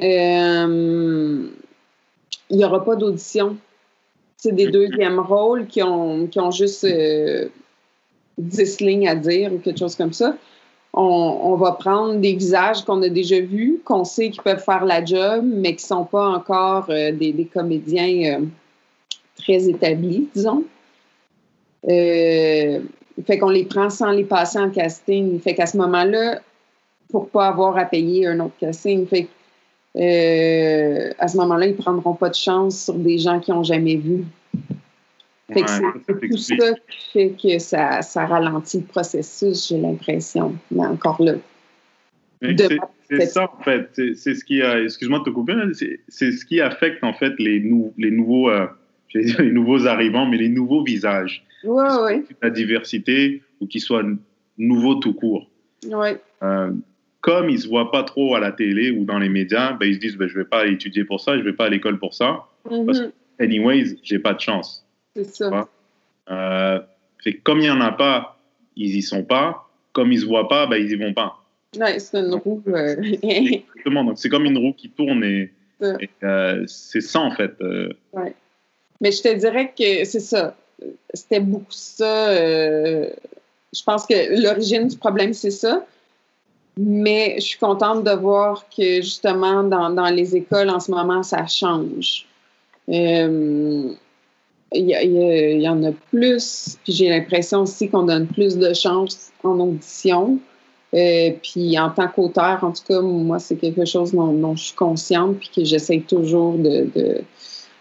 il 0.00 1.50
n'y 2.50 2.64
aura 2.64 2.84
pas 2.84 2.96
d'audition. 2.96 3.56
C'est 4.36 4.54
des 4.54 4.68
deuxièmes 4.68 5.18
rôles 5.18 5.66
qui 5.66 5.82
ont, 5.82 6.28
qui 6.28 6.38
ont 6.38 6.52
juste 6.52 6.84
euh, 6.84 7.48
10 8.38 8.80
lignes 8.80 9.08
à 9.08 9.16
dire 9.16 9.52
ou 9.52 9.58
quelque 9.58 9.78
chose 9.78 9.96
comme 9.96 10.12
ça. 10.12 10.36
On, 10.94 11.02
on 11.02 11.56
va 11.56 11.72
prendre 11.72 12.14
des 12.16 12.34
visages 12.34 12.84
qu'on 12.84 13.02
a 13.02 13.08
déjà 13.08 13.40
vus, 13.40 13.80
qu'on 13.84 14.04
sait 14.04 14.30
qu'ils 14.30 14.42
peuvent 14.42 14.62
faire 14.62 14.84
la 14.84 15.04
job, 15.04 15.44
mais 15.44 15.74
qui 15.74 15.84
ne 15.84 15.88
sont 15.88 16.04
pas 16.04 16.28
encore 16.28 16.86
euh, 16.88 17.12
des, 17.12 17.32
des 17.32 17.44
comédiens 17.44 18.38
euh, 18.38 18.44
très 19.36 19.68
établis, 19.68 20.28
disons. 20.34 20.64
Euh, 21.88 22.80
fait 23.26 23.38
qu'on 23.38 23.50
les 23.50 23.64
prend 23.64 23.90
sans 23.90 24.10
les 24.10 24.24
passer 24.24 24.58
en 24.58 24.70
casting. 24.70 25.40
Fait 25.40 25.54
qu'à 25.54 25.66
ce 25.66 25.76
moment-là, 25.78 26.40
pour 27.10 27.28
pas 27.28 27.48
avoir 27.48 27.76
à 27.76 27.84
payer 27.84 28.26
un 28.26 28.40
autre 28.40 28.54
casting, 28.60 29.06
fait 29.06 29.28
euh, 29.96 31.12
à 31.18 31.28
ce 31.28 31.36
moment-là, 31.38 31.66
ils 31.66 31.76
prendront 31.76 32.14
pas 32.14 32.28
de 32.28 32.34
chance 32.34 32.84
sur 32.84 32.94
des 32.94 33.18
gens 33.18 33.40
qui 33.40 33.50
n'ont 33.50 33.64
jamais 33.64 33.96
vu. 33.96 34.24
Fait 35.52 35.62
que 35.62 35.70
Ouais, 35.82 35.90
c'est- 36.06 36.28
tout 36.28 36.36
ça 36.36 36.74
qui 36.88 37.10
fait 37.12 37.34
que 37.42 37.58
ça, 37.58 38.02
ça 38.02 38.26
ralentit 38.26 38.80
le 38.80 38.84
processus, 38.86 39.68
j'ai 39.68 39.78
l'impression. 39.78 40.54
Mais 40.70 40.84
encore 40.86 41.22
là. 41.22 41.34
C'est- 43.10 43.26
ça, 43.26 43.50
en 43.58 43.62
fait. 43.62 43.88
C'est 44.14 44.34
ce 44.34 44.44
qui 44.44 44.60
a, 44.60 44.80
excuse-moi 44.82 45.20
de 45.20 45.24
te 45.24 45.30
couper, 45.30 45.54
c'est 46.08 46.32
ce 46.32 46.44
qui 46.44 46.60
affecte, 46.60 47.02
en 47.02 47.14
fait, 47.14 47.32
les, 47.38 47.58
nou- 47.60 47.94
les 47.96 48.10
nouveaux, 48.10 48.50
euh, 48.50 48.66
dire 49.14 49.40
les 49.40 49.50
nouveaux 49.50 49.86
arrivants, 49.86 50.26
mais 50.26 50.36
les 50.36 50.50
nouveaux 50.50 50.84
visages. 50.84 51.42
Ouais, 51.64 51.96
ouais, 52.04 52.22
La 52.42 52.50
diversité 52.50 53.42
ou 53.60 53.66
qu'ils 53.66 53.80
soient 53.80 54.04
nouveaux 54.58 54.96
tout 54.96 55.14
court. 55.14 55.48
ouais. 55.90 56.20
Euh, 56.42 56.70
comme 57.20 57.48
ils 57.50 57.56
ne 57.56 57.60
se 57.60 57.68
voient 57.68 57.90
pas 57.90 58.04
trop 58.04 58.34
à 58.34 58.40
la 58.40 58.52
télé 58.52 58.90
ou 58.90 59.04
dans 59.04 59.18
les 59.18 59.28
médias, 59.28 59.72
ben, 59.72 59.86
ils 59.86 59.94
se 59.94 60.00
disent 60.00 60.16
ben, 60.16 60.28
je 60.28 60.34
ne 60.38 60.42
vais 60.42 60.48
pas 60.48 60.66
étudier 60.66 61.04
pour 61.04 61.20
ça, 61.20 61.34
je 61.34 61.40
ne 61.40 61.44
vais 61.44 61.52
pas 61.52 61.66
à 61.66 61.68
l'école 61.68 61.98
pour 61.98 62.14
ça. 62.14 62.44
Parce 62.64 63.00
Mhm, 63.00 63.12
Anyways, 63.40 63.96
j'ai 64.02 64.18
pas 64.18 64.34
de 64.34 64.40
chance. 64.40 64.84
c'est 65.14 65.24
ça. 65.24 65.48
Ouais. 65.50 65.62
Euh, 66.30 66.80
fait 67.22 67.34
que 67.34 67.40
comme 67.42 67.58
il 67.58 67.62
n'y 67.64 67.70
en 67.70 67.80
a 67.80 67.92
pas, 67.92 68.38
ils 68.76 68.96
y 68.96 69.02
sont 69.02 69.24
pas. 69.24 69.64
Comme 69.92 70.12
ils 70.12 70.16
ne 70.16 70.20
se 70.20 70.26
voient 70.26 70.48
pas, 70.48 70.66
ben, 70.66 70.76
ils 70.76 70.90
y 70.90 70.96
vont 70.96 71.12
pas. 71.14 71.34
Ouais, 71.78 71.98
c'est 71.98 72.18
une 72.18 72.34
roue. 72.34 72.62
euh, 72.68 72.96
Exactement. 73.22 74.04
Donc 74.04 74.18
c'est 74.18 74.28
comme 74.28 74.44
une 74.44 74.58
roue 74.58 74.72
qui 74.72 74.88
tourne 74.90 75.22
et, 75.24 75.50
euh, 76.22 76.64
c'est 76.66 77.00
ça 77.00 77.20
en 77.20 77.30
fait. 77.30 77.52
euh, 77.60 77.88
Mais 79.00 79.12
je 79.12 79.22
te 79.22 79.34
dirais 79.36 79.72
que 79.76 80.04
c'est 80.04 80.20
ça. 80.20 80.56
C'était 81.12 81.40
beaucoup 81.40 81.66
ça. 81.70 82.28
euh, 82.30 83.08
je 83.74 83.82
pense 83.82 84.06
que 84.06 84.40
l'origine 84.42 84.88
du 84.88 84.96
problème, 84.96 85.32
c'est 85.32 85.50
ça. 85.50 85.84
Mais 86.80 87.34
je 87.38 87.44
suis 87.44 87.58
contente 87.58 88.04
de 88.04 88.12
voir 88.12 88.64
que 88.68 89.02
justement, 89.02 89.64
dans, 89.64 89.90
dans 89.90 90.10
les 90.10 90.36
écoles, 90.36 90.70
en 90.70 90.78
ce 90.78 90.92
moment, 90.92 91.24
ça 91.24 91.44
change. 91.48 92.24
Euh, 92.88 93.90
Il 94.72 94.84
y, 94.84 94.94
il 95.02 95.12
y 95.12 95.54
il 95.56 95.62
y 95.62 95.68
en 95.68 95.82
a 95.82 95.92
plus. 96.10 96.76
Puis 96.84 96.92
j'ai 96.92 97.08
l'impression 97.08 97.62
aussi 97.62 97.88
qu'on 97.88 98.04
donne 98.04 98.26
plus 98.28 98.56
de 98.56 98.72
chance 98.74 99.32
en 99.42 99.58
audition. 99.58 100.38
Euh, 100.94 101.30
puis 101.42 101.78
en 101.78 101.90
tant 101.90 102.08
qu'auteur, 102.08 102.62
en 102.62 102.72
tout 102.72 102.84
cas, 102.86 103.00
moi, 103.00 103.38
c'est 103.38 103.56
quelque 103.56 103.84
chose 103.84 104.12
dont, 104.12 104.32
dont 104.32 104.54
je 104.56 104.64
suis 104.66 104.76
consciente 104.76 105.38
puis 105.38 105.50
que 105.56 105.64
j'essaie 105.64 106.02
toujours 106.06 106.54
de, 106.54 106.86
de, 106.94 107.20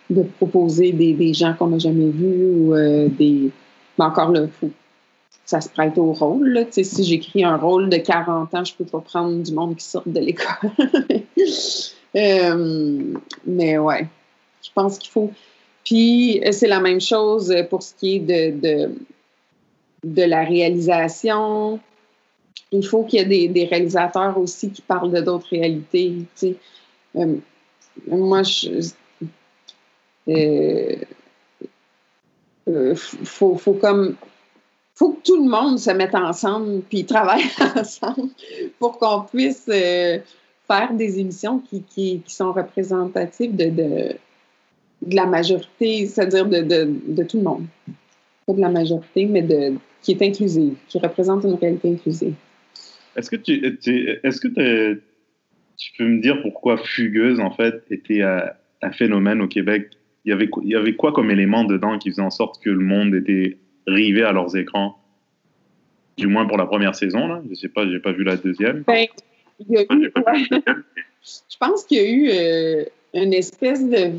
de 0.09 0.23
proposer 0.23 0.91
des, 0.91 1.13
des 1.13 1.33
gens 1.33 1.53
qu'on 1.53 1.67
n'a 1.67 1.77
jamais 1.77 2.09
vus 2.09 2.45
ou 2.55 2.73
euh, 2.73 3.07
des. 3.09 3.51
Mais 3.99 4.05
encore 4.05 4.31
là, 4.31 4.47
faut, 4.59 4.71
ça 5.47 5.61
se 5.61 5.69
prête 5.69 5.97
au 5.97 6.11
rôle. 6.11 6.67
Si 6.71 7.03
j'écris 7.05 7.45
un 7.45 7.55
rôle 7.55 7.89
de 7.89 7.97
40 7.97 8.53
ans, 8.53 8.65
je 8.65 8.75
peux 8.75 8.85
pas 8.85 8.99
prendre 8.99 9.41
du 9.41 9.53
monde 9.53 9.77
qui 9.77 9.85
sort 9.85 10.03
de 10.05 10.19
l'école. 10.19 10.71
Euh, 12.15 13.13
mais 13.45 13.77
ouais, 13.77 14.07
je 14.63 14.69
pense 14.73 14.97
qu'il 14.97 15.11
faut. 15.11 15.29
Puis 15.83 16.41
euh, 16.43 16.51
c'est 16.51 16.69
la 16.69 16.79
même 16.79 17.01
chose 17.01 17.53
pour 17.69 17.83
ce 17.83 17.93
qui 17.93 18.15
est 18.15 18.19
de, 18.19 18.95
de, 20.03 20.23
la 20.23 20.43
réalisation. 20.43 21.79
Il 22.71 22.87
faut 22.87 23.03
qu'il 23.03 23.19
y 23.19 23.43
ait 23.43 23.47
des, 23.49 23.65
réalisateurs 23.65 24.39
aussi 24.39 24.71
qui 24.71 24.81
parlent 24.81 25.11
de 25.11 25.19
d'autres 25.19 25.49
réalités. 25.51 26.25
Euh, 27.17 27.35
moi, 28.07 28.41
je, 28.41 28.89
euh, 30.29 30.95
faut, 32.95 33.57
faut 33.57 33.73
comme 33.73 34.15
faut 34.97 35.13
que 35.13 35.21
tout 35.23 35.43
le 35.43 35.47
monde 35.47 35.77
se 35.77 35.91
mette 35.91 36.15
ensemble 36.15 36.81
puis 36.89 37.05
travaille 37.05 37.43
ensemble 37.75 38.29
pour 38.79 38.97
qu'on 38.97 39.21
puisse 39.21 39.69
euh, 39.69 40.17
faire 40.65 40.91
des 40.93 41.19
émissions 41.19 41.59
qui, 41.59 42.23
sont 42.25 42.51
représentatives 42.51 43.55
de, 43.55 44.15
la 45.11 45.27
majorité, 45.27 46.07
c'est-à-dire 46.07 46.47
de, 46.47 47.23
tout 47.23 47.37
le 47.37 47.43
monde. 47.43 47.65
Pas 48.47 48.53
de 48.53 48.61
la 48.61 48.69
majorité, 48.69 49.27
mais 49.27 49.43
de, 49.43 49.75
qui 50.01 50.13
est 50.13 50.21
inclusive, 50.23 50.73
qui 50.87 50.97
représente 50.97 51.43
une 51.43 51.53
réalité 51.53 51.91
inclusive. 51.91 52.33
Est-ce 53.15 53.29
que 53.29 53.35
tu, 53.35 54.19
est-ce 54.23 54.41
que 54.41 54.47
tu 55.77 55.91
peux 55.95 56.07
me 56.07 56.21
dire 56.21 56.41
pourquoi 56.41 56.77
Fugueuse 56.77 57.39
en 57.39 57.51
fait 57.51 57.83
était 57.91 58.23
un 58.23 58.91
phénomène 58.91 59.41
au 59.41 59.47
Québec? 59.47 59.91
Il 60.25 60.31
y, 60.31 60.33
avait, 60.33 60.49
il 60.63 60.69
y 60.69 60.75
avait 60.75 60.95
quoi 60.95 61.13
comme 61.13 61.29
élément 61.29 61.63
dedans 61.63 61.99
qui 61.99 62.09
faisait 62.09 62.21
en 62.21 62.31
sorte 62.31 62.61
que 62.61 62.71
le 62.71 62.83
monde 62.83 63.13
était 63.13 63.57
rivé 63.88 64.23
à 64.23 64.31
leurs 64.31 64.55
écrans 64.55 64.97
Du 66.17 66.27
moins 66.27 66.45
pour 66.45 66.57
la 66.57 66.65
première 66.65 66.95
saison, 66.95 67.27
là. 67.27 67.41
Je 67.49 67.55
sais 67.55 67.69
pas, 67.69 67.88
j'ai 67.89 67.99
pas 67.99 68.11
vu 68.11 68.23
la 68.23 68.35
deuxième. 68.38 68.83
Ben, 68.85 69.07
il 69.59 69.71
y 69.71 69.77
a 69.77 69.81
eu, 69.83 70.11
ouais. 70.15 70.43
je 71.23 71.57
pense 71.59 71.83
qu'il 71.85 71.97
y 71.97 72.01
a 72.01 72.09
eu 72.09 72.29
euh, 72.31 72.83
une 73.13 73.33
espèce 73.33 73.83
de 73.88 74.11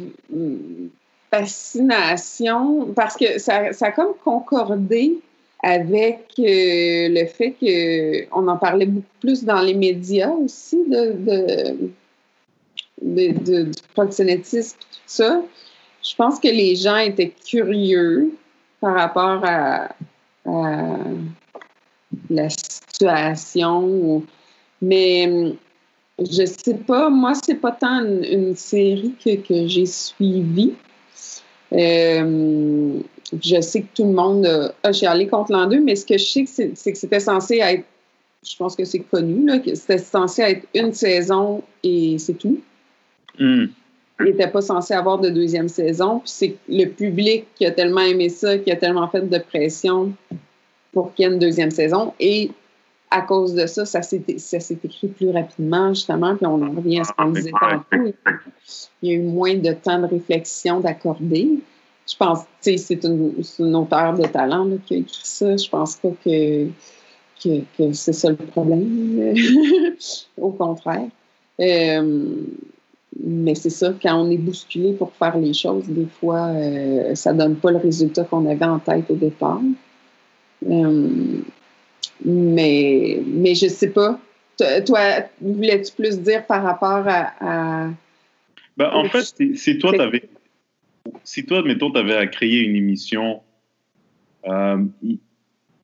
fascination 1.31 2.93
parce 2.95 3.17
que 3.17 3.39
ça, 3.39 3.73
ça 3.73 3.87
a 3.87 3.93
comme 3.93 4.15
concordé 4.25 5.15
avec 5.63 6.21
euh, 6.39 7.09
le 7.11 7.27
fait 7.27 7.55
qu'on 7.61 8.47
en 8.49 8.57
parlait 8.57 8.87
beaucoup 8.87 9.07
plus 9.21 9.45
dans 9.45 9.61
les 9.61 9.75
médias 9.75 10.31
aussi 10.31 10.77
de, 10.89 11.13
de, 11.13 11.91
de- 13.03 13.33
de- 13.33 13.63
du 13.65 13.83
proxénétisme 13.95 14.77
et 14.81 14.85
tout 14.85 15.01
ça. 15.07 15.43
Je 16.03 16.15
pense 16.15 16.39
que 16.39 16.49
les 16.49 16.77
gens 16.77 16.99
étaient 16.99 17.33
curieux 17.49 18.31
par 18.81 18.95
rapport 18.95 19.45
à, 19.45 19.89
la 22.31 22.49
situation. 22.49 23.85
ou- 23.85 24.27
Mais 24.81 25.55
je 26.19 26.47
sais 26.47 26.75
pas, 26.87 27.11
moi, 27.11 27.35
c'est 27.35 27.57
pas 27.57 27.73
tant 27.73 28.03
une, 28.05 28.57
série 28.57 29.15
que, 29.23 29.37
que 29.37 29.69
j'ai 29.69 29.87
suivie. 29.87 30.75
Euh, 31.73 33.01
je 33.43 33.61
sais 33.61 33.83
que 33.83 33.89
tout 33.95 34.05
le 34.05 34.13
monde 34.13 34.47
a, 34.47 34.73
a 34.83 34.93
chialé 34.93 35.27
contre 35.27 35.53
l'an 35.53 35.67
2, 35.67 35.81
mais 35.81 35.97
ce 35.97 36.07
que 36.07 36.17
je 36.17 36.25
sais, 36.25 36.73
c'est 36.75 36.93
que 36.93 36.99
c'était 36.99 37.21
censé 37.21 37.59
être, 37.59 37.85
je 38.43 38.57
pense 38.57 38.75
que 38.75 38.85
c'est 38.85 39.01
connu, 39.01 39.47
là, 39.47 39.59
que 39.59 39.75
c'était 39.75 39.99
censé 39.99 40.43
être 40.43 40.67
une 40.75 40.95
saison 40.95 41.63
et 41.83 42.17
c'est 42.19 42.35
tout. 42.35 42.61
Hmm. 43.39 43.67
Il 44.21 44.27
n'était 44.27 44.49
pas 44.49 44.61
censé 44.61 44.95
avoir 44.95 45.19
de 45.19 45.31
deuxième 45.31 45.69
saison. 45.69 46.21
Puis 46.21 46.31
c'est 46.31 46.57
le 46.69 46.87
public 46.87 47.47
qui 47.55 47.67
a 47.67 47.71
tellement 47.71 48.01
aimé 48.01 48.29
ça, 48.29 48.59
qui 48.59 48.71
a 48.71 48.77
tellement 48.77 49.09
fait 49.09 49.29
de 49.29 49.39
pression 49.39 50.13
pour 50.93 51.15
qu'il 51.15 51.25
y 51.25 51.29
ait 51.29 51.33
une 51.33 51.39
deuxième 51.39 51.71
saison. 51.71 52.13
Et 52.19 52.51
à 53.11 53.23
cause 53.23 53.55
de 53.55 53.67
ça, 53.67 53.85
ça 53.85 54.03
s'est 54.03 54.25
écrit 54.27 55.09
plus 55.09 55.31
rapidement, 55.31 55.95
justement, 55.95 56.37
puis 56.37 56.47
on 56.47 56.63
en 56.63 56.71
revient 56.71 57.01
à 57.01 57.05
ce 57.05 57.13
qu'on 57.13 57.31
disait 57.31 57.53
tantôt. 57.61 58.13
Il 59.03 59.09
y 59.09 59.13
a 59.13 59.15
eu 59.15 59.23
moins 59.23 59.55
de 59.55 59.73
temps 59.73 60.01
de 60.01 60.07
réflexion 60.07 60.81
d'accorder. 60.81 61.49
Je 62.11 62.17
pense, 62.17 62.41
tu 62.63 62.73
sais, 62.73 62.77
c'est 62.77 63.05
une, 63.05 63.35
une, 63.59 63.77
auteure 63.77 64.15
de 64.15 64.27
talent 64.27 64.65
là, 64.65 64.77
qui 64.87 64.95
a 64.95 64.97
écrit 64.99 65.21
ça. 65.23 65.57
Je 65.57 65.69
pense 65.69 65.97
pas 65.97 66.11
que, 66.25 66.67
que, 67.43 67.61
que 67.77 67.93
c'est 67.93 68.13
ça 68.13 68.31
le 68.31 68.37
problème. 68.37 69.35
Au 70.39 70.51
contraire. 70.51 71.09
Euh, 71.61 72.33
mais 73.23 73.55
c'est 73.55 73.71
ça, 73.71 73.95
quand 74.01 74.25
on 74.25 74.31
est 74.31 74.39
bousculé 74.39 74.93
pour 74.93 75.13
faire 75.13 75.37
les 75.39 75.53
choses, 75.53 75.89
des 75.89 76.07
fois, 76.07 76.49
euh, 76.49 77.15
ça 77.15 77.33
donne 77.33 77.57
pas 77.57 77.73
le 77.73 77.79
résultat 77.79 78.25
qu'on 78.25 78.49
avait 78.49 78.65
en 78.65 78.79
tête 78.79 79.11
au 79.11 79.17
départ. 79.17 79.61
Euh, 80.69 81.09
mais, 82.25 83.21
mais 83.27 83.55
je 83.55 83.67
sais 83.67 83.91
pas. 83.91 84.21
Toi, 84.87 85.01
voulais-tu 85.41 85.93
plus 85.93 86.21
dire 86.21 86.47
par 86.47 86.63
rapport 86.63 87.05
à. 87.07 87.91
Ben, 88.77 88.91
en 88.93 89.05
fait, 89.05 89.57
si 89.57 89.79
toi, 89.79 89.93
avais, 90.01 90.29
si 91.25 91.45
toi, 91.45 91.63
mettons, 91.63 91.91
tu 91.91 91.99
avais 91.99 92.15
à 92.15 92.27
créer 92.27 92.61
une 92.61 92.77
émission, 92.77 93.41
euh, 94.47 94.85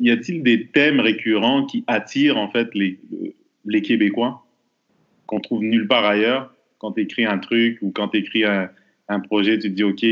y 0.01 0.11
a-t-il 0.11 0.43
des 0.43 0.67
thèmes 0.67 1.01
récurrents 1.01 1.67
qui 1.67 1.85
attirent 1.87 2.37
en 2.37 2.49
fait 2.49 2.69
les, 2.75 3.01
les 3.65 3.83
Québécois 3.83 4.45
qu'on 5.27 5.41
trouve 5.41 5.63
nulle 5.63 5.89
part 5.89 6.05
ailleurs? 6.05 6.54
Quand 6.85 6.93
tu 6.93 7.01
écris 7.01 7.25
un 7.25 7.39
truc 7.39 7.79
ou 7.81 7.91
quand 7.93 8.09
tu 8.09 8.19
écris 8.19 8.45
un, 8.45 9.21
projet, 9.21 9.59
tu 9.59 9.71
te 9.71 9.75
dis 9.75 9.85
OK, 9.85 10.05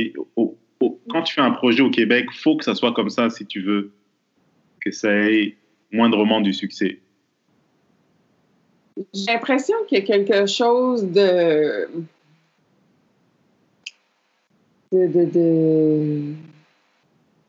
quand 1.10 1.22
tu 1.22 1.34
fais 1.34 1.42
un 1.42 1.50
projet 1.50 1.82
au 1.82 1.90
Québec, 1.90 2.26
faut 2.32 2.56
que 2.56 2.64
ça 2.64 2.74
soit 2.74 2.94
comme 2.94 3.10
ça 3.10 3.28
si 3.28 3.44
tu 3.44 3.60
veux 3.60 3.92
que 4.80 4.90
ça 4.90 5.12
ait 5.12 5.54
moindrement 5.92 6.40
du 6.40 6.54
succès. 6.54 6.98
J'ai 9.12 9.32
l'impression 9.32 9.76
qu'il 9.86 9.98
y 9.98 10.00
a 10.00 10.04
quelque 10.04 10.46
chose 10.46 11.04
de. 11.04 11.88
de. 14.92 15.06
de, 15.06 16.32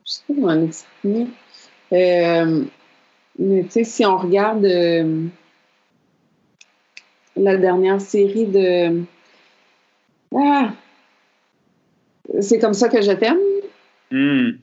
je 0.05 0.11
sais 0.11 0.21
pas 0.27 0.33
comment 0.33 0.55
l'exprimer. 0.55 1.27
Euh, 1.93 2.65
mais 3.39 3.63
tu 3.63 3.69
sais, 3.69 3.83
si 3.85 4.05
on 4.05 4.17
regarde 4.17 4.65
euh, 4.65 5.27
la 7.37 7.55
dernière 7.55 8.01
série 8.01 8.47
de. 8.47 9.05
Ah! 10.35 10.73
C'est 12.39 12.59
comme 12.59 12.73
ça 12.73 12.89
que 12.89 13.01
je 13.01 13.11
t'aime. 13.11 13.37
Hmm. 14.11 14.57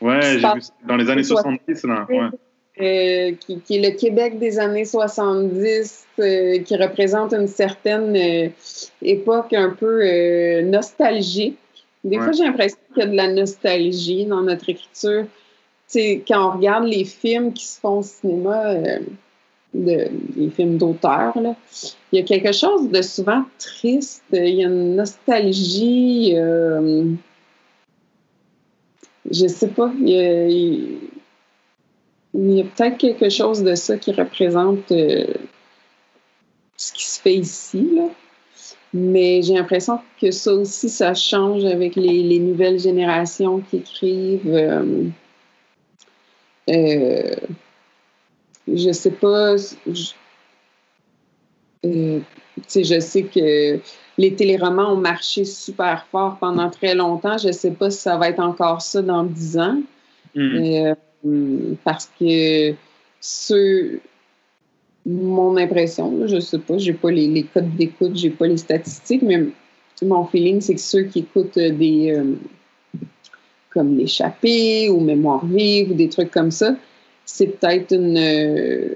Ouais, 0.00 0.20
j'ai 0.22 0.38
vu 0.38 0.60
dans 0.86 0.96
les 0.96 1.10
années 1.10 1.22
70, 1.22 1.84
là. 1.84 2.06
Ouais. 2.08 2.28
Euh, 2.78 3.32
qui, 3.40 3.58
qui, 3.60 3.76
est 3.76 3.90
le 3.90 3.96
Québec 3.96 4.38
des 4.38 4.58
années 4.58 4.84
70, 4.84 6.06
euh, 6.18 6.58
qui 6.58 6.76
représente 6.76 7.32
une 7.32 7.46
certaine 7.46 8.14
euh, 8.14 8.50
époque 9.00 9.54
un 9.54 9.70
peu 9.70 10.60
nostalgique. 10.60 11.56
Des 12.04 12.18
ouais. 12.18 12.22
fois, 12.22 12.32
j'ai 12.32 12.44
l'impression 12.44 12.76
qu'il 12.92 13.02
y 13.02 13.06
a 13.06 13.08
de 13.08 13.16
la 13.16 13.28
nostalgie 13.28 14.26
dans 14.26 14.42
notre 14.42 14.68
écriture. 14.68 15.24
quand 15.94 16.48
on 16.48 16.56
regarde 16.58 16.84
les 16.84 17.06
films 17.06 17.54
qui 17.54 17.64
se 17.64 17.80
font 17.80 18.00
au 18.00 18.02
cinéma, 18.02 18.74
de, 19.84 20.08
les 20.36 20.50
films 20.50 20.78
d'auteur, 20.78 21.34
il 22.12 22.18
y 22.18 22.18
a 22.18 22.22
quelque 22.22 22.52
chose 22.52 22.90
de 22.90 23.02
souvent 23.02 23.44
triste. 23.58 24.22
Il 24.32 24.54
y 24.54 24.64
a 24.64 24.68
une 24.68 24.96
nostalgie. 24.96 26.34
je 29.30 29.46
sais 29.46 29.68
pas. 29.68 29.92
Il 30.00 30.08
y 30.08 30.18
a, 30.18 30.48
il, 30.48 30.98
y 32.34 32.60
a 32.60 32.64
peut-être 32.64 32.98
quelque 32.98 33.28
chose 33.28 33.62
de 33.62 33.74
ça 33.74 33.96
qui 33.96 34.12
représente 34.12 34.90
euh, 34.92 35.26
ce 36.76 36.92
qui 36.92 37.04
se 37.04 37.20
fait 37.20 37.34
ici. 37.34 37.98
Mais 38.94 39.42
j'ai 39.42 39.54
l'impression 39.54 40.00
que 40.20 40.30
ça 40.30 40.52
aussi, 40.54 40.88
ça 40.88 41.12
change 41.12 41.64
avec 41.64 41.96
les, 41.96 42.22
les 42.22 42.38
nouvelles 42.38 42.78
générations 42.78 43.60
qui 43.60 43.78
écrivent. 43.78 44.42
Euh, 44.46 45.08
euh, 46.70 47.34
je 48.72 48.92
sais 48.92 49.10
pas. 49.10 49.56
Je, 49.56 50.10
euh, 51.84 52.20
je 52.74 53.00
sais 53.00 53.22
que 53.24 53.80
les 54.18 54.34
téléromans 54.34 54.92
ont 54.92 54.96
marché 54.96 55.44
super 55.44 56.06
fort 56.10 56.38
pendant 56.38 56.70
très 56.70 56.94
longtemps. 56.94 57.38
Je 57.38 57.48
ne 57.48 57.52
sais 57.52 57.70
pas 57.70 57.90
si 57.90 57.98
ça 57.98 58.16
va 58.16 58.28
être 58.28 58.40
encore 58.40 58.80
ça 58.82 59.02
dans 59.02 59.24
dix 59.24 59.58
ans. 59.58 59.80
Mm. 60.34 60.94
Hum, 61.24 61.76
parce 61.82 62.10
que 62.20 62.74
ce, 63.20 63.98
mon 65.04 65.56
impression, 65.56 66.26
je 66.26 66.38
sais 66.38 66.58
pas, 66.58 66.78
j'ai 66.78 66.92
pas 66.92 67.10
les, 67.10 67.26
les 67.26 67.42
codes 67.44 67.74
d'écoute, 67.74 68.16
j'ai 68.16 68.30
pas 68.30 68.46
les 68.46 68.58
statistiques, 68.58 69.22
mais 69.22 69.46
mon 70.02 70.24
feeling, 70.26 70.60
c'est 70.60 70.74
que 70.74 70.80
ceux 70.80 71.04
qui 71.04 71.20
écoutent 71.20 71.58
des 71.58 72.12
euh, 72.12 72.34
comme 73.70 73.96
l'échappée 73.96 74.88
ou 74.90 75.00
mémoire 75.00 75.44
vive 75.44 75.92
ou 75.92 75.94
des 75.94 76.08
trucs 76.08 76.30
comme 76.30 76.50
ça, 76.50 76.76
c'est 77.26 77.58
peut-être 77.58 77.92
une, 77.92 78.16
euh, 78.16 78.88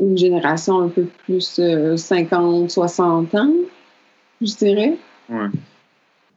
une 0.00 0.16
génération 0.16 0.80
un 0.80 0.88
peu 0.88 1.04
plus 1.24 1.60
50, 1.96 2.64
euh, 2.64 2.68
60 2.68 3.34
ans, 3.34 3.52
je 4.40 4.54
dirais. 4.54 4.96
Ouais 5.28 5.48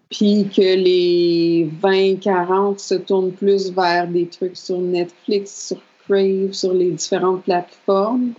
puis 0.10 0.48
que 0.56 0.62
les 0.62 1.70
20-40 1.82 2.80
se 2.80 2.96
tournent 2.96 3.32
plus 3.32 3.72
vers 3.72 4.08
des 4.08 4.28
trucs 4.28 4.56
sur 4.56 4.80
Netflix, 4.80 5.68
sur 5.68 5.82
Crave, 6.06 6.54
sur 6.54 6.74
les 6.74 6.92
différentes 6.92 7.44
plateformes. 7.44 8.32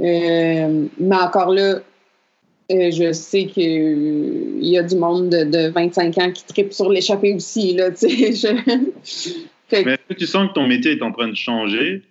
Euh, 0.00 0.86
mais 0.98 1.16
encore 1.16 1.52
là, 1.52 1.80
euh, 2.70 2.90
je 2.90 3.12
sais 3.12 3.46
qu'il 3.46 4.64
y 4.64 4.78
a 4.78 4.82
du 4.82 4.96
monde 4.96 5.28
de, 5.28 5.44
de 5.44 5.68
25 5.68 6.18
ans 6.18 6.30
qui 6.32 6.44
tripe 6.44 6.72
sur 6.72 6.88
l'échappée 6.88 7.34
aussi. 7.34 7.74
Là, 7.74 7.90
je... 8.00 9.46
Mais 9.72 9.94
est-ce 9.94 10.14
que 10.14 10.18
tu 10.18 10.26
sens 10.26 10.48
que 10.48 10.54
ton 10.54 10.66
métier 10.66 10.92
est 10.92 11.02
en 11.02 11.12
train 11.12 11.28
de 11.28 11.36
changer? 11.36 12.02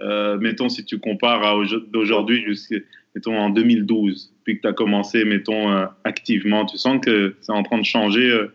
Euh, 0.00 0.36
mettons, 0.38 0.68
si 0.68 0.84
tu 0.84 0.98
compares 0.98 1.42
à 1.44 1.54
d'aujourd'hui 1.92 2.42
jusqu'à 2.44 2.76
mettons, 3.14 3.38
en 3.38 3.50
2012, 3.50 4.32
puis 4.42 4.56
que 4.56 4.62
tu 4.62 4.68
as 4.68 4.72
commencé, 4.72 5.24
mettons, 5.24 5.70
euh, 5.70 5.86
activement, 6.02 6.66
tu 6.66 6.76
sens 6.76 7.00
que 7.00 7.36
c'est 7.40 7.52
en 7.52 7.62
train 7.62 7.78
de 7.78 7.84
changer 7.84 8.28
euh, 8.28 8.52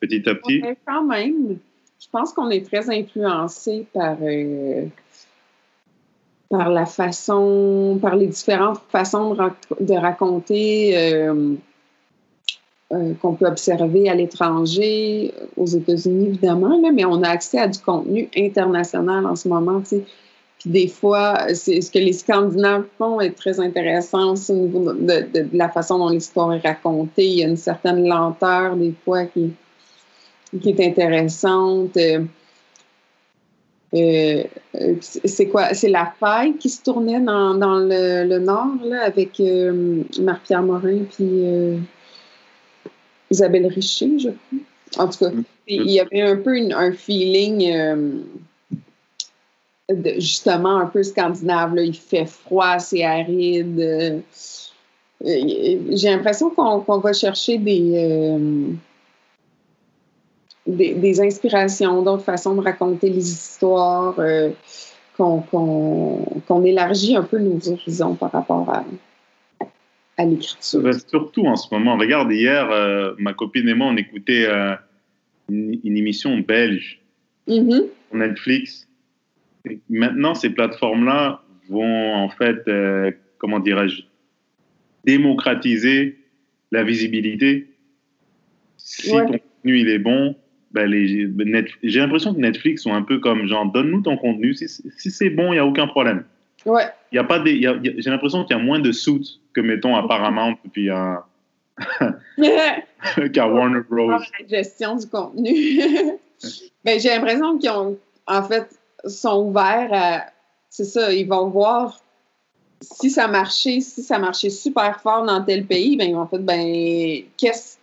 petit 0.00 0.26
à 0.28 0.34
petit? 0.34 0.62
Ouais, 0.62 0.76
quand 0.86 1.04
même. 1.04 1.58
Je 2.00 2.08
pense 2.10 2.32
qu'on 2.32 2.50
est 2.50 2.66
très 2.66 2.90
influencé 2.90 3.86
par, 3.92 4.16
euh, 4.22 4.86
par 6.48 6.70
la 6.70 6.86
façon, 6.86 7.98
par 8.00 8.16
les 8.16 8.28
différentes 8.28 8.80
façons 8.88 9.34
de, 9.34 9.84
de 9.84 9.94
raconter 9.94 11.28
euh, 12.92 12.96
euh, 12.96 13.14
qu'on 13.20 13.34
peut 13.34 13.46
observer 13.46 14.08
à 14.08 14.14
l'étranger, 14.14 15.32
aux 15.56 15.66
États-Unis 15.66 16.26
évidemment, 16.26 16.80
mais 16.92 17.04
on 17.04 17.22
a 17.22 17.28
accès 17.28 17.58
à 17.58 17.68
du 17.68 17.78
contenu 17.78 18.28
international 18.36 19.26
en 19.26 19.36
ce 19.36 19.48
moment. 19.48 19.80
Tu 19.80 19.86
sais 19.86 20.04
des 20.66 20.88
fois, 20.88 21.52
c'est 21.52 21.82
ce 21.82 21.90
que 21.90 21.98
les 21.98 22.14
Scandinaves 22.14 22.86
font 22.96 23.20
est 23.20 23.32
très 23.32 23.60
intéressant 23.60 24.32
au 24.48 24.52
niveau 24.54 24.94
de, 24.94 25.46
la 25.52 25.68
façon 25.68 25.98
dont 25.98 26.08
l'histoire 26.08 26.54
est 26.54 26.66
racontée. 26.66 27.26
Il 27.26 27.38
y 27.38 27.44
a 27.44 27.48
une 27.48 27.58
certaine 27.58 28.08
lenteur 28.08 28.74
des 28.74 28.94
fois 29.04 29.26
qui, 29.26 29.52
est 30.64 30.80
intéressante. 30.80 31.98
Euh, 31.98 32.24
euh, 33.94 34.42
c'est 35.00 35.46
quoi? 35.46 35.72
C'est 35.74 35.88
la 35.88 36.12
faille 36.18 36.56
qui 36.56 36.68
se 36.68 36.82
tournait 36.82 37.20
dans, 37.20 37.54
le, 37.54 38.38
nord 38.38 38.74
avec 39.04 39.38
euh, 39.38 40.02
Marc-Pierre 40.20 40.62
Morin 40.62 41.04
puis 41.12 41.28
euh, 41.30 41.76
Isabelle 43.30 43.66
Richer, 43.66 44.18
je 44.18 44.28
crois. 44.28 45.04
En 45.04 45.08
tout 45.08 45.18
cas, 45.18 45.30
mm. 45.30 45.44
il 45.66 45.90
y 45.90 46.00
avait 46.00 46.22
un 46.22 46.36
peu 46.36 46.56
une, 46.56 46.72
un 46.72 46.92
feeling 46.92 48.22
justement 50.18 50.78
un 50.78 50.86
peu 50.86 51.02
scandinave. 51.02 51.74
Là. 51.74 51.82
Il 51.82 51.94
fait 51.94 52.26
froid, 52.26 52.78
c'est 52.78 53.04
aride. 53.04 53.80
Euh, 53.80 54.20
j'ai 55.20 56.10
l'impression 56.10 56.50
qu'on 56.50 56.80
qu 56.80 57.02
va 57.02 57.12
chercher 57.12 57.58
des, 57.58 57.92
euh, 57.94 58.72
des, 60.66 60.94
des, 60.94 61.20
inspirations, 61.20 62.02
d'autres 62.02 62.24
façons 62.24 62.54
de 62.54 62.60
raconter 62.60 63.08
les 63.08 63.30
histoires, 63.30 64.16
euh, 64.18 64.50
qu'on 65.16 65.40
qu 65.40 66.66
élargit 66.66 67.16
un 67.16 67.22
peu 67.22 67.38
nos 67.38 67.58
horizons 67.68 68.14
par 68.14 68.32
rapport 68.32 68.68
à, 68.68 68.84
à 70.16 70.24
l'écriture. 70.24 70.94
Surtout 71.08 71.46
en 71.46 71.56
ce 71.56 71.72
moment. 71.74 71.96
Regarde, 71.96 72.32
hier, 72.32 72.68
ma 73.18 73.32
copine 73.34 73.68
et 73.68 73.74
moi, 73.74 73.88
on 73.88 73.96
écoutait 73.96 74.46
une, 75.48 75.78
une, 75.84 75.96
émission 75.96 76.38
belge 76.38 77.00
mm 77.46 77.52
-hmm. 77.52 77.82
sur 78.08 78.16
Netflix 78.16 78.86
maintenant, 79.88 80.34
ces 80.34 80.50
plateformes-là 80.50 81.42
vont 81.68 82.14
en 82.14 82.28
fait, 82.28 82.66
euh, 82.68 83.10
comment 83.38 83.60
dirais-je, 83.60 84.02
démocratiser 85.04 86.18
la 86.70 86.82
visibilité. 86.82 87.68
Si 88.76 89.12
ouais. 89.12 89.22
ton 89.26 89.32
contenu 89.32 89.80
il 89.80 89.88
est 89.88 89.98
bon, 89.98 90.36
ben, 90.72 90.90
ben, 90.90 91.66
j'ai 91.82 92.00
l'impression 92.00 92.34
que 92.34 92.40
Netflix 92.40 92.82
sont 92.82 92.92
un 92.92 93.02
peu 93.02 93.18
comme 93.20 93.46
genre, 93.46 93.70
donne-nous 93.70 94.02
ton 94.02 94.16
contenu. 94.16 94.54
Si, 94.54 94.68
si 94.68 95.10
c'est 95.10 95.30
bon, 95.30 95.52
il 95.52 95.56
n'y 95.56 95.58
a 95.58 95.66
aucun 95.66 95.86
problème. 95.86 96.24
Ouais. 96.66 96.84
Y 97.14 97.18
a 97.18 97.24
pas 97.24 97.38
des, 97.38 97.54
y 97.54 97.66
a- 97.66 97.74
il 97.82 97.86
y 97.86 97.88
a- 97.90 97.92
j'ai 97.98 98.10
l'impression 98.10 98.44
qu'il 98.44 98.56
y 98.56 98.60
a 98.60 98.62
moins 98.62 98.80
de 98.80 98.92
suits 98.92 99.40
que, 99.52 99.60
mettons, 99.60 99.94
à 99.96 100.06
Paramount 100.06 100.56
puis 100.72 100.90
à, 100.90 101.24
qu'à 103.32 103.48
Warner 103.48 103.80
Bros. 103.88 104.10
la 104.10 104.20
gestion 104.48 104.96
du 104.96 105.06
contenu. 105.06 105.52
ben, 106.84 107.00
j'ai 107.00 107.08
l'impression 107.10 107.58
qu'ils 107.58 107.70
ont, 107.70 107.96
en 108.26 108.42
fait, 108.42 108.68
sont 109.06 109.44
ouverts 109.46 109.90
à. 109.92 110.24
C'est 110.70 110.84
ça, 110.84 111.12
ils 111.12 111.28
vont 111.28 111.48
voir 111.50 112.00
si 112.80 113.08
ça 113.10 113.28
marchait, 113.28 113.80
si 113.80 114.02
ça 114.02 114.18
marchait 114.18 114.50
super 114.50 115.00
fort 115.00 115.24
dans 115.24 115.42
tel 115.44 115.64
pays, 115.66 115.96
ben, 115.96 116.08
ils 116.10 116.14
vont 116.14 116.26
faire, 116.26 116.40
ben, 116.40 117.22
qu'est-ce 117.36 117.73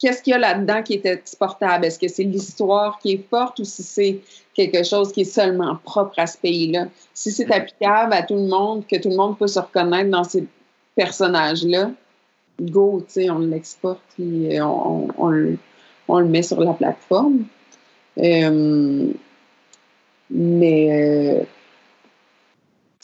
qu'est-ce 0.00 0.22
qu'il 0.22 0.32
y 0.32 0.34
a 0.34 0.38
là-dedans 0.38 0.82
qui 0.82 0.94
est 0.94 1.06
exportable? 1.06 1.84
Est-ce 1.84 1.98
que 1.98 2.08
c'est 2.08 2.24
l'histoire 2.24 2.98
qui 2.98 3.12
est 3.12 3.28
forte 3.28 3.58
ou 3.60 3.64
si 3.64 3.82
c'est 3.82 4.20
quelque 4.54 4.82
chose 4.82 5.12
qui 5.12 5.20
est 5.20 5.32
seulement 5.32 5.76
propre 5.84 6.18
à 6.18 6.26
ce 6.26 6.38
pays-là? 6.38 6.88
Si 7.14 7.30
c'est 7.30 7.52
applicable 7.52 8.14
à 8.14 8.22
tout 8.22 8.34
le 8.34 8.48
monde, 8.48 8.84
que 8.86 8.96
tout 8.96 9.10
le 9.10 9.16
monde 9.16 9.38
peut 9.38 9.46
se 9.46 9.60
reconnaître 9.60 10.10
dans 10.10 10.24
ces 10.24 10.46
personnages-là, 10.96 11.92
go, 12.60 13.02
tu 13.06 13.12
sais, 13.12 13.30
on 13.30 13.38
l'exporte 13.38 14.00
puis 14.14 14.58
euh, 14.58 14.64
on, 14.64 15.28
le, 15.28 15.58
met 16.24 16.42
sur 16.42 16.60
la 16.60 16.72
plateforme. 16.72 17.44
Euh, 18.18 19.06
mais 20.30 21.42
euh, 21.42 21.44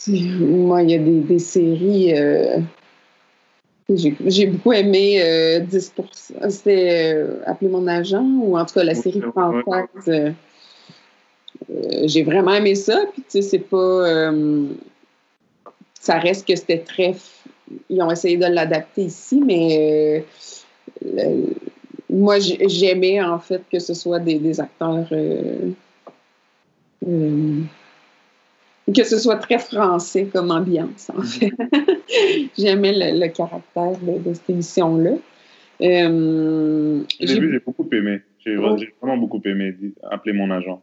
moi, 0.08 0.82
il 0.82 0.90
y 0.90 0.94
a 0.94 0.98
des, 0.98 1.20
des 1.20 1.38
séries. 1.38 2.14
euh, 2.14 2.58
j'ai 3.88 4.46
beaucoup 4.46 4.72
aimé 4.72 5.22
euh, 5.22 5.60
10%. 5.60 6.50
C'était 6.50 7.14
euh, 7.14 7.38
Appeler 7.46 7.70
mon 7.70 7.86
agent, 7.86 8.24
ou 8.24 8.58
en 8.58 8.64
tout 8.64 8.74
cas 8.74 8.84
la 8.84 8.94
série 8.94 9.20
ouais, 9.20 9.30
Contact. 9.32 10.08
euh, 10.08 10.30
euh, 11.70 12.02
j'ai 12.04 12.22
vraiment 12.24 12.52
aimé 12.54 12.74
ça. 12.74 13.04
Puis, 13.12 13.22
tu 13.22 13.30
sais, 13.30 13.42
c'est 13.42 13.58
pas. 13.60 13.76
euh, 13.76 14.66
ça 16.00 16.18
reste 16.18 16.46
que 16.46 16.56
c'était 16.56 16.78
très. 16.78 17.14
Ils 17.88 18.00
ont 18.02 18.10
essayé 18.10 18.36
de 18.36 18.46
l'adapter 18.46 19.02
ici, 19.02 19.40
mais 19.44 20.24
euh, 21.04 21.04
le- 21.04 21.54
moi, 22.10 22.38
j'ai- 22.38 22.68
j'aimais 22.68 23.20
en 23.20 23.38
fait 23.38 23.62
que 23.70 23.78
ce 23.78 23.94
soit 23.94 24.18
des, 24.20 24.38
des 24.38 24.60
acteurs. 24.60 25.06
Que 28.94 29.04
ce 29.04 29.18
soit 29.18 29.36
très 29.36 29.58
français 29.58 30.26
comme 30.32 30.50
ambiance, 30.50 31.10
en 31.16 31.22
fait. 31.22 31.50
J'aimais 32.58 32.92
le, 32.92 33.20
le 33.20 33.28
caractère 33.32 33.92
de, 34.00 34.18
de 34.28 34.34
cette 34.34 34.48
émission-là. 34.50 35.12
Euh, 35.82 37.00
j'ai- 37.20 37.60
beaucoup 37.64 37.88
aimé. 37.92 38.20
J'ai 38.44 38.56
Oh. 38.56 38.76
vraiment 39.02 39.18
beaucoup 39.18 39.40
aimé 39.44 39.74
appeler 40.10 40.32
mon 40.32 40.50
agent. 40.50 40.80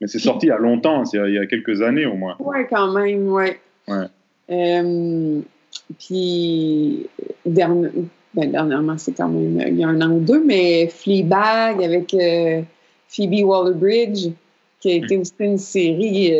Mais 0.00 0.06
c'est 0.06 0.18
sorti 0.18 0.46
il 0.46 0.48
y 0.50 0.52
a 0.52 0.58
longtemps, 0.58 1.04
c'est 1.06 1.16
il 1.26 1.34
y 1.34 1.38
a 1.38 1.46
quelques 1.46 1.80
années 1.80 2.04
au 2.04 2.14
moins. 2.14 2.36
Ouais, 2.38 2.66
quand 2.68 2.92
même, 2.92 3.26
ouais. 3.28 3.58
Ouais. 3.88 4.04
Euh, 4.50 5.40
puis, 5.98 7.06
ben, 7.46 7.90
dernièrement, 8.34 8.98
c'est 8.98 9.12
quand 9.16 9.28
même 9.30 9.64
il 9.66 9.78
y 9.78 9.84
a 9.84 9.88
un 9.88 10.00
an 10.02 10.10
ou 10.12 10.20
deux, 10.20 10.44
mais 10.44 10.88
Fleabag 10.88 11.82
avec 11.82 12.12
euh, 12.12 12.60
Phoebe 13.08 13.44
Waller-Bridge, 13.46 14.28
qui 14.80 14.90
a 14.92 14.96
été 14.96 15.16
aussi 15.16 15.32
une 15.40 15.56
série 15.58 16.34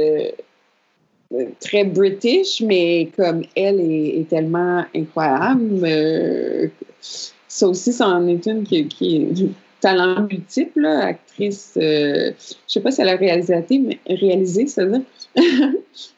très 1.60 1.84
british, 1.84 2.60
mais 2.62 3.10
comme 3.16 3.42
elle 3.54 3.80
est, 3.80 4.20
est 4.20 4.28
tellement 4.28 4.84
incroyable, 4.94 5.80
euh, 5.84 6.68
ça 7.00 7.68
aussi, 7.68 7.92
ça 7.92 8.08
en 8.08 8.26
est 8.28 8.46
une 8.46 8.64
qui, 8.64 8.86
qui 8.86 9.16
est 9.16 9.32
du 9.32 9.48
talent 9.80 10.26
multiple, 10.30 10.80
là, 10.80 11.06
actrice, 11.06 11.74
euh, 11.76 12.32
je 12.38 12.72
sais 12.72 12.80
pas 12.80 12.90
si 12.90 13.00
elle 13.02 13.08
a 13.08 13.16
réalisé, 13.16 13.54
mais 13.78 13.98
réalisé, 14.08 14.66
c'est-à-dire, 14.66 15.02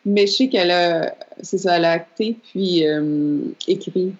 mais 0.04 0.26
je 0.26 0.32
sais 0.32 0.48
qu'elle 0.48 0.70
a, 0.70 1.14
c'est 1.40 1.58
ça, 1.58 1.76
elle 1.76 1.84
a 1.84 1.92
acté 1.92 2.36
puis 2.52 2.86
euh, 2.86 3.38
écrit 3.66 4.12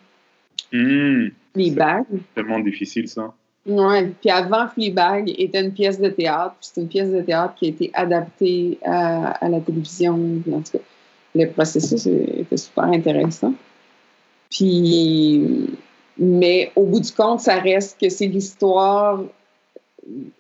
Hum, 0.73 1.31
Fleabag. 1.55 2.05
tellement 2.35 2.61
difficile 2.61 3.09
ça. 3.09 3.33
Ouais. 3.69 4.13
Puis 4.21 4.31
avant 4.31 4.67
Fleabag 4.69 5.33
était 5.39 5.61
une 5.63 5.73
pièce 5.73 6.01
de 6.01 6.09
théâtre. 6.09 6.57
puis 6.59 6.71
C'est 6.73 6.81
une 6.81 6.89
pièce 6.89 7.11
de 7.11 7.21
théâtre 7.21 7.55
qui 7.55 7.67
a 7.67 7.69
été 7.69 7.91
adaptée 7.93 8.79
à, 8.85 9.33
à 9.45 9.49
la 9.49 9.61
télévision. 9.61 10.15
En 10.15 10.61
tout 10.63 10.73
cas, 10.73 10.85
le 11.35 11.51
processus 11.51 12.07
était 12.07 12.57
super 12.57 12.85
intéressant. 12.85 13.53
Puis, 14.51 15.69
mais 16.17 16.73
au 16.75 16.85
bout 16.85 17.01
du 17.01 17.13
compte, 17.13 17.41
ça 17.41 17.59
reste 17.59 18.01
que 18.01 18.09
c'est 18.09 18.27
l'histoire 18.27 19.21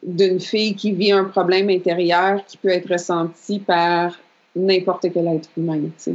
d'une 0.03 0.41
fille 0.41 0.75
qui 0.75 0.93
vit 0.93 1.13
un 1.13 1.25
problème 1.25 1.69
intérieur 1.69 2.45
qui 2.47 2.57
peut 2.57 2.71
être 2.71 2.91
ressenti 2.91 3.59
par 3.59 4.19
n'importe 4.57 5.13
quel 5.13 5.29
être 5.29 5.51
humain. 5.57 5.81
tu 5.81 5.93
sais. 5.99 6.15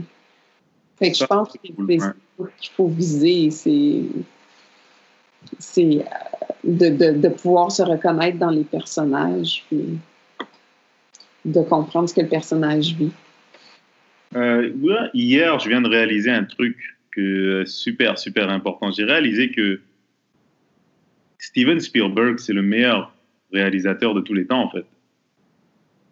Fait 0.97 1.11
que 1.11 1.17
je 1.17 1.25
pense 1.25 1.49
que 1.49 1.59
c'est 1.61 1.73
qu'il 2.59 2.71
faut 2.75 2.87
viser. 2.87 3.51
C'est 3.51 4.01
c'est 5.59 5.99
euh, 5.99 6.03
de, 6.63 6.89
de, 6.89 7.19
de 7.19 7.29
pouvoir 7.29 7.71
se 7.71 7.83
reconnaître 7.83 8.37
dans 8.37 8.49
les 8.49 8.63
personnages, 8.63 9.63
puis 9.67 9.97
de 11.45 11.61
comprendre 11.61 12.07
ce 12.07 12.13
que 12.13 12.21
le 12.21 12.29
personnage 12.29 12.93
vit. 12.95 13.11
Euh, 14.35 14.71
ouais, 14.81 15.09
hier, 15.13 15.59
je 15.59 15.69
viens 15.69 15.81
de 15.81 15.89
réaliser 15.89 16.31
un 16.31 16.43
truc 16.43 16.77
que, 17.11 17.21
euh, 17.21 17.65
super, 17.65 18.17
super 18.17 18.49
important. 18.49 18.91
J'ai 18.91 19.03
réalisé 19.03 19.51
que 19.51 19.81
Steven 21.37 21.79
Spielberg, 21.79 22.39
c'est 22.39 22.53
le 22.53 22.61
meilleur 22.61 23.13
réalisateur 23.51 24.13
de 24.13 24.21
tous 24.21 24.33
les 24.33 24.47
temps, 24.47 24.63
en 24.63 24.69
fait. 24.69 24.85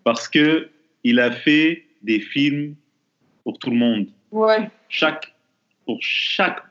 Parce 0.03 0.27
que 0.27 0.69
il 1.03 1.19
a 1.19 1.31
fait 1.31 1.85
des 2.03 2.19
films 2.19 2.75
pour 3.43 3.57
tout 3.57 3.71
le 3.71 3.77
monde. 3.77 4.07
Ouais. 4.31 4.69
Chaque, 4.89 5.33
pour 5.85 5.97
chaque, 6.01 6.61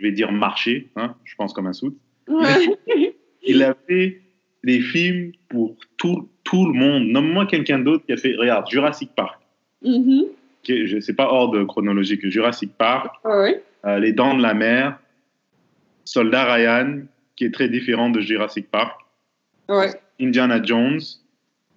je 0.00 0.06
vais 0.06 0.12
dire 0.12 0.32
marché, 0.32 0.88
hein, 0.96 1.14
je 1.24 1.34
pense 1.36 1.52
comme 1.52 1.66
un 1.66 1.72
soute, 1.74 1.96
Ouais. 2.28 2.76
il 3.42 3.62
a 3.62 3.74
fait 3.86 4.20
des 4.64 4.80
films 4.80 5.32
pour 5.48 5.76
tout, 5.98 6.28
tout 6.44 6.66
le 6.66 6.72
monde. 6.72 7.08
Nomme-moi 7.08 7.46
quelqu'un 7.46 7.78
d'autre 7.80 8.04
qui 8.06 8.12
a 8.12 8.16
fait, 8.16 8.34
regarde, 8.36 8.66
Jurassic 8.70 9.10
Park. 9.14 9.38
Je 9.82 11.00
sais 11.00 11.14
pas 11.14 11.28
ordre 11.32 11.64
chronologique, 11.64 12.26
Jurassic 12.28 12.72
Park, 12.76 13.14
Ouais. 13.24 13.62
euh, 13.84 13.98
Les 13.98 14.12
Dents 14.12 14.36
de 14.36 14.42
la 14.42 14.54
Mer, 14.54 14.98
Soldat 16.04 16.52
Ryan, 16.54 17.00
qui 17.36 17.44
est 17.44 17.50
très 17.52 17.68
différent 17.68 18.10
de 18.10 18.20
Jurassic 18.20 18.70
Park, 18.70 18.98
Ouais. 19.68 19.90
Indiana 20.20 20.62
Jones, 20.62 21.00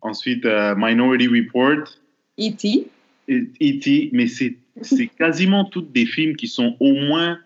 ensuite 0.02 0.46
euh, 0.46 0.76
Minority 0.78 1.28
Report, 1.28 1.88
E.T. 2.40 2.88
et 3.28 3.36
E.T., 3.62 4.10
mais 4.14 4.28
c'est 4.28 4.56
c'est 4.82 5.06
quasiment 5.08 5.66
tous 5.66 5.84
des 5.84 6.06
films 6.08 6.36
qui 6.36 6.48
sont 6.48 6.76
au 6.80 6.94
moins, 6.94 7.38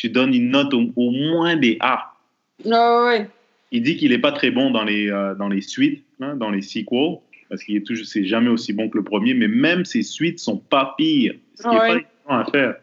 tu 0.00 0.08
donnes 0.08 0.32
une 0.32 0.48
note 0.50 0.72
au, 0.72 0.90
au 0.96 1.10
moins 1.10 1.56
des 1.56 1.76
A. 1.80 2.14
Ah 2.70 3.04
ouais. 3.04 3.28
Il 3.70 3.82
dit 3.82 3.96
qu'il 3.98 4.12
n'est 4.12 4.18
pas 4.18 4.32
très 4.32 4.50
bon 4.50 4.70
dans 4.70 4.82
les, 4.82 5.10
euh, 5.10 5.34
dans 5.34 5.48
les 5.48 5.60
suites, 5.60 6.02
hein, 6.22 6.36
dans 6.36 6.50
les 6.50 6.62
sequels, 6.62 7.18
parce 7.50 7.62
qu'il 7.62 7.76
est 7.76 7.86
toujours, 7.86 8.06
c'est 8.06 8.24
jamais 8.24 8.48
aussi 8.48 8.72
bon 8.72 8.88
que 8.88 8.96
le 8.96 9.04
premier, 9.04 9.34
mais 9.34 9.46
même 9.46 9.84
ses 9.84 10.02
suites 10.02 10.38
sont 10.38 10.56
pas 10.56 10.94
pires, 10.96 11.34
ce 11.54 11.64
qui 11.64 11.68
n'est 11.68 11.74
Ouais. 11.74 11.88
pas 11.88 11.92
évident 11.96 12.06
à 12.28 12.44
faire. 12.50 12.74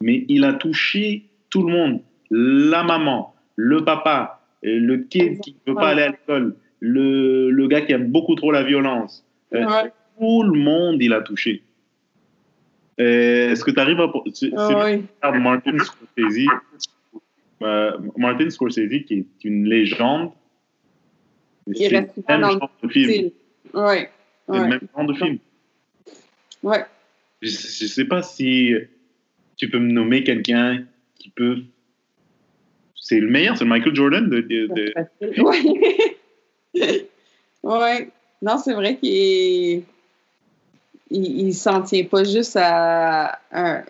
Mais 0.00 0.24
il 0.28 0.44
a 0.44 0.52
touché 0.52 1.24
tout 1.50 1.66
le 1.66 1.72
monde, 1.72 2.00
la 2.30 2.84
maman, 2.84 3.34
le 3.56 3.84
papa, 3.84 4.40
euh, 4.64 4.78
le 4.78 4.98
kid 4.98 5.40
qui 5.40 5.56
ne 5.66 5.72
veut 5.72 5.76
pas 5.76 5.88
aller 5.88 6.02
à 6.02 6.08
l'école, 6.10 6.54
le, 6.78 7.50
le 7.50 7.66
gars 7.66 7.80
qui 7.80 7.92
aime 7.92 8.12
beaucoup 8.12 8.36
trop 8.36 8.52
la 8.52 8.62
violence. 8.62 9.26
Euh, 9.54 9.64
Ouais. 9.66 9.90
Tout 10.20 10.42
le 10.44 10.56
monde, 10.58 11.02
il 11.02 11.12
a 11.14 11.22
touché. 11.22 11.62
Euh, 13.00 13.50
Est-ce 13.52 13.64
que 13.64 13.70
tu 13.70 13.80
arrives 13.80 14.00
à... 14.00 14.12
C'est 14.34 14.50
Ah. 14.56 14.68
Regarde 14.68 15.42
Martin 15.42 15.78
Scorsese, 15.78 16.46
euh, 17.62 17.92
Martin 18.16 18.50
Scorsese 18.50 19.04
qui 19.06 19.14
est 19.14 19.44
une 19.44 19.64
légende. 19.66 20.30
Il 21.66 21.88
reste 21.94 22.16
le 22.16 22.22
même 22.28 22.40
dans 22.42 22.70
le 22.82 22.88
de 22.88 22.92
film. 22.92 23.30
Ouais. 23.74 24.10
C'est 24.48 24.58
le 24.58 24.66
même 24.68 24.80
genre 24.94 25.06
de 25.06 25.14
film. 25.14 25.38
Ouais. 26.62 26.84
Je 27.42 27.48
ne 27.48 27.88
sais 27.88 28.04
pas 28.04 28.22
si 28.22 28.74
tu 29.56 29.70
peux 29.70 29.78
me 29.78 29.90
nommer 29.92 30.22
quelqu'un 30.24 30.84
qui 31.18 31.30
peut. 31.30 31.62
C'est 32.96 33.18
le 33.20 33.28
meilleur, 33.28 33.56
c'est 33.56 33.64
le 33.64 33.70
Michael 33.70 33.94
Jordan 33.94 34.28
de. 34.28 34.40
de- 34.40 34.66
de- 34.66 35.40
Ouais. 35.42 35.62
ouais. 37.62 38.08
Non, 38.42 38.58
c'est 38.58 38.74
vrai 38.74 38.96
qu'il 38.96 39.10
est- 39.14 39.82
il, 41.10 41.40
il 41.48 41.54
s'en 41.54 41.82
tient 41.82 42.04
pas 42.04 42.22
juste 42.24 42.56
à. 42.60 43.38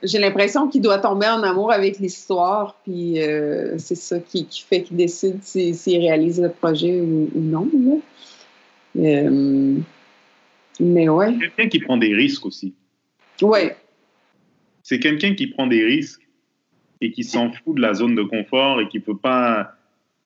J'ai 0.02 0.18
l'impression 0.18 0.68
qu'il 0.68 0.80
doit 0.82 0.98
tomber 0.98 1.26
en 1.26 1.42
amour 1.42 1.70
avec 1.72 1.98
l'histoire, 1.98 2.76
puis 2.84 3.20
euh, 3.20 3.76
c'est 3.78 3.94
ça 3.94 4.18
qui, 4.20 4.46
qui 4.46 4.62
fait 4.62 4.82
qu'il 4.82 4.96
décide 4.96 5.42
si- 5.42 5.74
s'il 5.74 5.98
réalise 6.00 6.40
le 6.40 6.48
projet 6.50 7.00
ou, 7.00 7.28
ou 7.34 7.40
non. 7.40 7.68
là. 7.74 7.96
Euh, 9.04 9.76
mais 10.80 11.08
ouais. 11.08 11.36
quelqu'un 11.38 11.68
qui 11.68 11.78
prend 11.80 11.96
des 11.96 12.14
risques 12.14 12.46
aussi. 12.46 12.74
Ouais. 13.42 13.76
C'est 14.82 14.98
quelqu'un 14.98 15.34
qui 15.34 15.46
prend 15.46 15.66
des 15.66 15.84
risques 15.84 16.26
et 17.00 17.12
qui 17.12 17.22
s'en 17.24 17.52
fout 17.52 17.76
de 17.76 17.80
la 17.82 17.94
zone 17.94 18.14
de 18.14 18.22
confort 18.22 18.80
et 18.80 18.88
qui 18.88 18.98
peut 19.00 19.16
pas. 19.16 19.74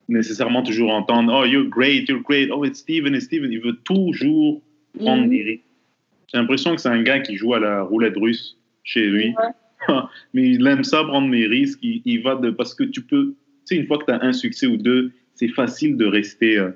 nécessairement 0.09 0.63
toujours 0.63 0.93
entendre 0.93 1.33
Oh, 1.35 1.45
you're 1.47 1.69
great, 1.69 2.09
you're 2.09 2.21
great, 2.23 2.51
oh, 2.53 2.63
it's 2.65 2.79
Steven, 2.81 3.15
it's 3.15 3.25
Steven. 3.25 3.51
Il 3.51 3.61
veut 3.61 3.77
toujours 3.85 4.61
prendre 4.99 5.23
Mhm. 5.25 5.31
des 5.31 5.43
risques. 5.43 5.63
J'ai 6.35 6.41
l'impression 6.41 6.75
que 6.75 6.81
c'est 6.81 6.89
un 6.89 7.03
gars 7.03 7.21
qui 7.21 7.37
joue 7.37 7.55
à 7.55 7.61
la 7.61 7.83
roulette 7.83 8.17
russe 8.17 8.57
chez 8.83 9.07
lui. 9.07 9.33
Mais 10.35 10.49
il 10.51 10.67
aime 10.67 10.83
ça, 10.83 11.05
prendre 11.05 11.31
des 11.31 11.47
risques. 11.47 11.79
Il, 11.81 12.03
il 12.05 12.23
va 12.23 12.35
de. 12.35 12.51
Parce 12.51 12.75
que 12.75 12.83
tu 12.83 13.03
peux. 13.03 13.35
Tu 13.67 13.77
sais, 13.77 13.77
une 13.77 13.87
fois 13.87 13.99
que 13.99 14.05
tu 14.07 14.11
as 14.11 14.21
un 14.21 14.33
succès 14.33 14.67
ou 14.67 14.77
deux, 14.77 15.13
c'est 15.37 15.47
facile 15.49 15.97
de 15.97 16.05
rester 16.07 16.59
euh, 16.59 16.71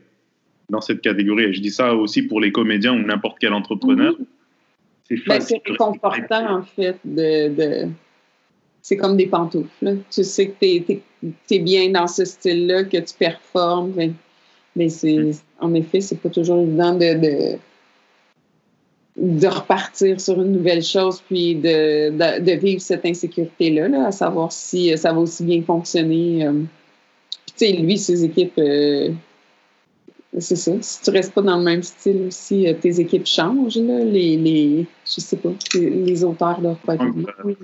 dans 0.70 0.80
cette 0.80 1.00
catégorie. 1.00 1.44
Et 1.44 1.52
je 1.52 1.60
dis 1.60 1.70
ça 1.72 1.92
aussi 1.94 2.22
pour 2.22 2.40
les 2.40 2.52
comédiens 2.52 2.92
ou 2.94 3.04
n'importe 3.04 3.38
quel 3.40 3.52
entrepreneur. 3.52 4.12
Mhm. 4.16 4.26
C'est 5.08 5.16
Ben, 5.16 5.34
facile. 5.40 5.58
c'est 5.64 5.70
réconfortant, 5.72 6.58
en 6.58 6.62
fait, 6.62 6.96
de... 7.04 7.48
de- 7.48 7.88
C'est 8.80 8.96
comme 8.96 9.16
des 9.16 9.26
pantoufles. 9.26 9.96
Tu 10.10 10.22
sais 10.22 10.50
que 10.50 10.54
tu 10.60 11.00
es, 11.50 11.58
bien 11.58 11.90
dans 11.90 12.06
ce 12.06 12.24
style-là, 12.24 12.84
que 12.84 12.98
tu 12.98 13.14
performes. 13.18 13.92
mais- 13.96 14.12
Mais 14.76 14.88
c'est, 14.88 15.32
en 15.58 15.74
effet, 15.74 16.00
c'est 16.00 16.20
pas 16.20 16.28
toujours 16.28 16.60
évident 16.62 16.94
de, 16.94 17.14
de, 17.20 17.58
de 19.20 19.46
repartir 19.48 20.20
sur 20.20 20.40
une 20.40 20.52
nouvelle 20.52 20.82
chose 20.82 21.20
puis 21.26 21.56
de, 21.56 22.10
de, 22.10 22.44
de 22.44 22.52
vivre 22.52 22.80
cette 22.80 23.04
insécurité-là, 23.04 23.88
là, 23.88 24.06
à 24.06 24.12
savoir 24.12 24.52
si 24.52 24.92
euh, 24.92 24.96
ça 24.96 25.12
va 25.12 25.18
aussi 25.20 25.44
bien 25.44 25.60
fonctionner. 25.62 26.46
euh. 26.46 26.52
Puis, 26.52 27.54
tu 27.58 27.66
sais, 27.66 27.72
lui, 27.72 27.98
ses 27.98 28.24
équipes, 28.24 28.58
euh, 28.58 29.10
c'est 30.38 30.56
ça. 30.56 30.72
Si 30.80 31.02
tu 31.02 31.10
restes 31.10 31.34
pas 31.34 31.42
dans 31.42 31.58
le 31.58 31.64
même 31.64 31.82
style 31.82 32.26
aussi, 32.28 32.68
euh, 32.68 32.74
tes 32.74 33.00
équipes 33.00 33.26
changent, 33.26 33.76
là, 33.78 34.04
les, 34.04 34.36
les, 34.36 34.86
je 35.04 35.20
sais 35.20 35.36
pas, 35.36 35.50
les, 35.74 35.90
les 35.90 36.24
auteurs 36.24 36.60
doivent 36.60 36.76
pas 36.86 36.96
Oui. 37.44 37.56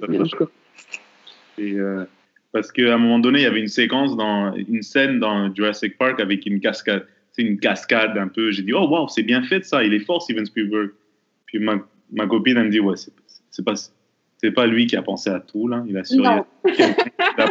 Et, 1.59 1.75
euh, 1.75 2.05
parce 2.51 2.73
qu'à 2.73 2.95
un 2.95 2.99
moment 2.99 3.21
donné, 3.21 3.41
il 3.41 3.43
y 3.43 3.47
avait 3.47 3.61
une 3.61 3.69
séquence, 3.69 4.17
dans 4.17 4.55
une 4.55 4.83
scène 4.83 5.21
dans 5.21 5.55
Jurassic 5.55 5.97
Park 5.99 6.19
avec 6.19 6.47
une 6.47 6.59
cascade, 6.59 7.07
c'est 7.31 7.43
une 7.43 7.59
cascade 7.59 8.19
un 8.19 8.29
peu. 8.29 8.51
J'ai 8.51 8.63
dit, 8.63 8.73
oh 8.73 8.89
wow, 8.89 9.07
c'est 9.07 9.23
bien 9.23 9.43
fait 9.45 9.65
ça, 9.65 9.85
il 9.85 9.95
est 9.95 10.01
fort 10.01 10.23
Steven 10.23 10.47
Spielberg. 10.47 10.91
Puis 11.55 11.63
ma, 11.63 11.79
ma 12.11 12.27
copine, 12.27 12.57
elle 12.57 12.65
me 12.65 12.71
dit, 12.71 12.81
ouais, 12.81 12.97
c'est 12.97 13.65
pas, 13.65 13.75
c'est 14.39 14.51
pas 14.51 14.67
lui 14.67 14.89
qui 14.89 14.97
a 14.97 15.03
pensé 15.03 15.31
à 15.31 15.39
tout, 15.39 15.69
là. 15.69 15.85
Il 15.87 15.97
a 15.97 16.03
sur 16.03 16.45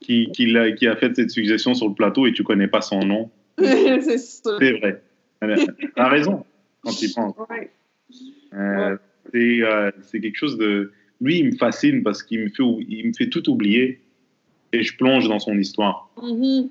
qui, 0.00 0.28
qui, 0.32 0.56
a, 0.56 0.72
qui 0.72 0.88
a 0.88 0.96
fait 0.96 1.14
cette 1.14 1.30
suggestion 1.30 1.72
sur 1.72 1.86
le 1.86 1.94
plateau 1.94 2.26
et 2.26 2.32
tu 2.32 2.42
connais 2.42 2.66
pas 2.66 2.80
son 2.80 2.98
nom. 3.04 3.30
c'est 3.58 4.72
vrai. 4.80 5.00
Elle 5.40 5.54
a, 5.94 6.08
raison 6.08 6.44
quand 6.80 7.00
il 7.00 7.12
pense. 7.14 7.36
Ouais. 7.48 7.70
Euh, 8.52 8.96
c'est, 9.32 9.62
euh, 9.62 9.92
c'est 10.02 10.20
quelque 10.20 10.36
chose 10.36 10.58
de. 10.58 10.92
Lui, 11.20 11.38
il 11.38 11.46
me 11.52 11.56
fascine 11.56 12.02
parce 12.02 12.24
qu'il 12.24 12.40
me 12.40 12.48
fait, 12.48 12.64
il 12.88 13.06
me 13.06 13.12
fait 13.12 13.28
tout 13.28 13.48
oublier 13.48 14.00
et 14.72 14.82
je 14.82 14.96
plonge 14.96 15.28
dans 15.28 15.38
son 15.38 15.56
histoire. 15.56 16.10
Mhm. 16.20 16.68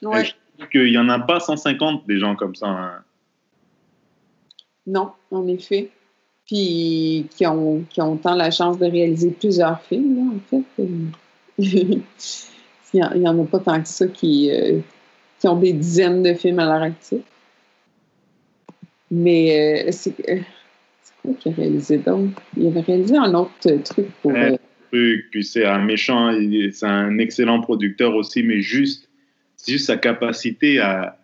Et 0.00 0.06
Ouais. 0.06 0.24
qu'il 0.72 0.86
n'y 0.90 0.96
en 0.98 1.10
a 1.10 1.18
pas 1.18 1.40
150 1.40 2.06
des 2.06 2.18
gens 2.18 2.36
comme 2.36 2.54
ça. 2.54 2.68
hein. 2.68 3.02
Non, 4.86 5.12
en 5.30 5.46
effet. 5.48 5.90
Puis 6.46 7.26
qui 7.30 7.46
ont, 7.46 7.84
qui 7.90 8.00
ont 8.00 8.16
tant 8.16 8.36
la 8.36 8.50
chance 8.50 8.78
de 8.78 8.86
réaliser 8.86 9.30
plusieurs 9.30 9.80
films, 9.82 10.16
là, 10.16 10.22
en 10.36 10.64
fait. 10.78 10.84
il 11.58 12.02
n'y 12.92 13.28
en, 13.28 13.42
a 13.42 13.46
pas 13.46 13.58
tant 13.58 13.80
que 13.80 13.88
ça 13.88 14.06
qui, 14.06 14.50
euh, 14.50 14.78
qui 15.40 15.48
ont 15.48 15.58
des 15.58 15.72
dizaines 15.72 16.22
de 16.22 16.34
films 16.34 16.58
à 16.60 16.64
l'heure 16.66 16.82
actuelle. 16.82 17.22
Mais 19.10 19.86
euh, 19.86 19.90
c'est 19.92 20.14
euh, 20.28 20.40
c'est 21.02 21.14
quoi 21.22 21.34
qu'il 21.34 21.52
a 21.52 21.54
réalisé 21.56 21.98
donc? 21.98 22.30
Il 22.56 22.66
avait 22.66 22.80
réalisé 22.80 23.16
un 23.16 23.34
autre 23.34 23.70
truc 23.84 24.06
pour. 24.22 24.32
Euh, 24.32 24.56
Truc, 24.90 25.26
Puis 25.30 25.44
c'est 25.44 25.64
un 25.64 25.78
méchant, 25.78 26.32
c'est 26.72 26.86
un 26.86 27.18
excellent 27.18 27.60
producteur 27.60 28.14
aussi, 28.14 28.42
mais 28.42 28.60
juste, 28.60 29.08
juste 29.66 29.86
sa 29.86 29.96
capacité 29.96 30.78
à, 30.78 31.18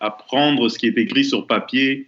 à 0.00 0.10
prendre 0.10 0.68
ce 0.68 0.78
qui 0.78 0.88
est 0.88 0.98
écrit 0.98 1.24
sur 1.24 1.46
papier, 1.46 2.06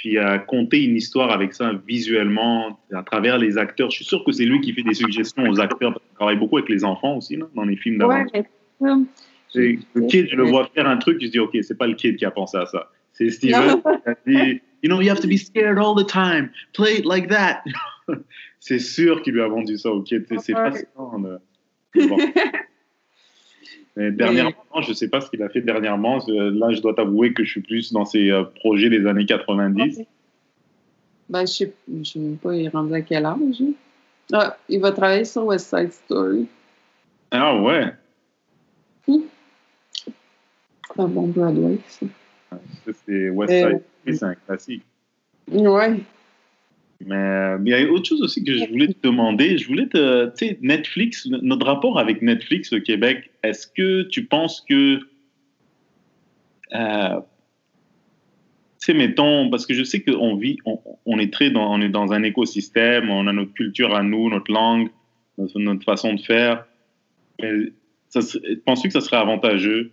puis 0.00 0.16
à 0.16 0.38
compter 0.38 0.82
une 0.82 0.96
histoire 0.96 1.30
avec 1.30 1.52
ça 1.52 1.72
visuellement, 1.86 2.80
à 2.90 3.02
travers 3.02 3.36
les 3.36 3.58
acteurs. 3.58 3.90
Je 3.90 3.96
suis 3.96 4.04
sûr 4.06 4.24
que 4.24 4.32
c'est 4.32 4.46
lui 4.46 4.62
qui 4.62 4.72
fait 4.72 4.82
des 4.82 4.94
suggestions 4.94 5.46
aux 5.46 5.60
acteurs, 5.60 5.92
parce 5.92 6.02
qu'il 6.02 6.14
travaille 6.14 6.38
beaucoup 6.38 6.56
avec 6.56 6.70
les 6.70 6.84
enfants 6.84 7.18
aussi, 7.18 7.38
dans 7.54 7.64
les 7.64 7.76
films 7.76 8.02
ouais, 8.02 8.24
d'aventure. 8.24 8.44
mais 9.54 9.78
Le 9.92 10.06
kid, 10.06 10.28
je 10.30 10.36
le 10.36 10.44
vois 10.44 10.70
faire 10.74 10.88
un 10.88 10.96
truc, 10.96 11.20
je 11.20 11.26
dis, 11.26 11.38
OK, 11.38 11.54
c'est 11.60 11.76
pas 11.76 11.86
le 11.86 11.92
kid 11.92 12.16
qui 12.16 12.24
a 12.24 12.30
pensé 12.30 12.56
à 12.56 12.64
ça. 12.64 12.88
C'est 13.12 13.28
Steven 13.28 13.82
qui 13.82 14.08
a 14.08 14.14
dit, 14.26 14.62
You 14.82 14.88
know, 14.88 15.02
you 15.02 15.10
have 15.10 15.20
to 15.20 15.28
be 15.28 15.36
scared 15.36 15.78
all 15.78 15.94
the 15.94 16.08
time. 16.08 16.48
Play 16.72 17.00
it 17.00 17.04
like 17.04 17.28
that. 17.28 17.62
c'est 18.58 18.78
sûr 18.78 19.20
qu'il 19.20 19.34
lui 19.34 19.42
a 19.42 19.48
vendu 19.48 19.76
ça 19.76 19.90
au 19.90 20.00
kid. 20.00 20.24
C'est- 20.38 20.54
fascinant. 20.54 21.18
de-. 21.18 21.38
Mais 24.00 24.10
dernièrement, 24.10 24.80
je 24.80 24.94
sais 24.94 25.08
pas 25.08 25.20
ce 25.20 25.28
qu'il 25.28 25.42
a 25.42 25.48
fait 25.50 25.60
dernièrement. 25.60 26.18
Euh, 26.30 26.50
Là, 26.52 26.70
je 26.72 26.80
dois 26.80 26.94
t'avouer 26.94 27.34
que 27.34 27.44
je 27.44 27.50
suis 27.50 27.60
plus 27.60 27.92
dans 27.92 28.06
ses 28.06 28.30
euh, 28.30 28.44
projets 28.44 28.88
des 28.88 29.04
années 29.06 29.26
90. 29.26 30.00
Ben, 31.28 31.46
je 31.46 31.64
je 32.02 32.04
sais 32.10 32.18
même 32.18 32.38
pas, 32.38 32.54
il 32.56 32.64
est 32.64 32.68
rendu 32.70 32.94
à 32.94 33.02
quel 33.02 33.26
âge. 33.26 33.36
hein? 33.60 33.72
Ah, 34.32 34.56
il 34.70 34.80
va 34.80 34.92
travailler 34.92 35.24
sur 35.26 35.44
West 35.44 35.68
Side 35.68 35.92
Story. 35.92 36.46
Ah 37.30 37.54
ouais. 37.60 37.92
C'est 39.06 39.20
un 40.98 41.08
bon 41.08 41.28
Broadway, 41.28 41.78
ça. 41.86 42.06
Ça, 42.50 42.92
C'est 43.06 43.28
West 43.28 43.52
Euh, 43.52 43.68
Side 43.70 43.82
Story, 43.82 44.16
c'est 44.16 44.24
un 44.24 44.34
classique. 44.34 44.82
Ouais. 45.52 45.96
Mais 47.06 47.16
euh, 47.16 47.58
il 47.64 47.70
y 47.70 47.74
a 47.74 47.90
autre 47.90 48.06
chose 48.06 48.22
aussi 48.22 48.44
que 48.44 48.54
je 48.54 48.64
voulais 48.66 48.88
te 48.88 49.06
demander. 49.06 49.56
Je 49.56 49.66
voulais 49.66 49.86
te. 49.86 50.26
Tu 50.36 50.48
sais, 50.48 50.58
Netflix, 50.60 51.26
notre 51.26 51.66
rapport 51.66 51.98
avec 51.98 52.20
Netflix 52.20 52.72
au 52.72 52.80
Québec, 52.80 53.30
est-ce 53.42 53.66
que 53.66 54.02
tu 54.02 54.24
penses 54.26 54.62
que. 54.68 55.00
Euh, 56.74 57.20
tu 58.80 58.86
sais, 58.86 58.94
mettons, 58.94 59.50
parce 59.50 59.66
que 59.66 59.74
je 59.74 59.82
sais 59.82 60.00
qu'on 60.00 60.36
vit, 60.36 60.56
on, 61.04 61.18
est 61.18 61.32
très 61.32 61.50
dans, 61.50 61.74
on 61.74 61.80
est 61.80 61.88
dans 61.90 62.12
un 62.12 62.22
écosystème, 62.22 63.10
on 63.10 63.26
a 63.26 63.32
notre 63.32 63.52
culture 63.52 63.94
à 63.94 64.02
nous, 64.02 64.30
notre 64.30 64.50
langue, 64.50 64.88
notre, 65.36 65.84
façon 65.84 66.14
de 66.14 66.20
faire. 66.20 66.66
Mais 67.42 67.72
Penses-tu 68.64 68.88
que 68.88 68.92
ça 68.92 69.00
serait 69.00 69.18
avantageux 69.18 69.92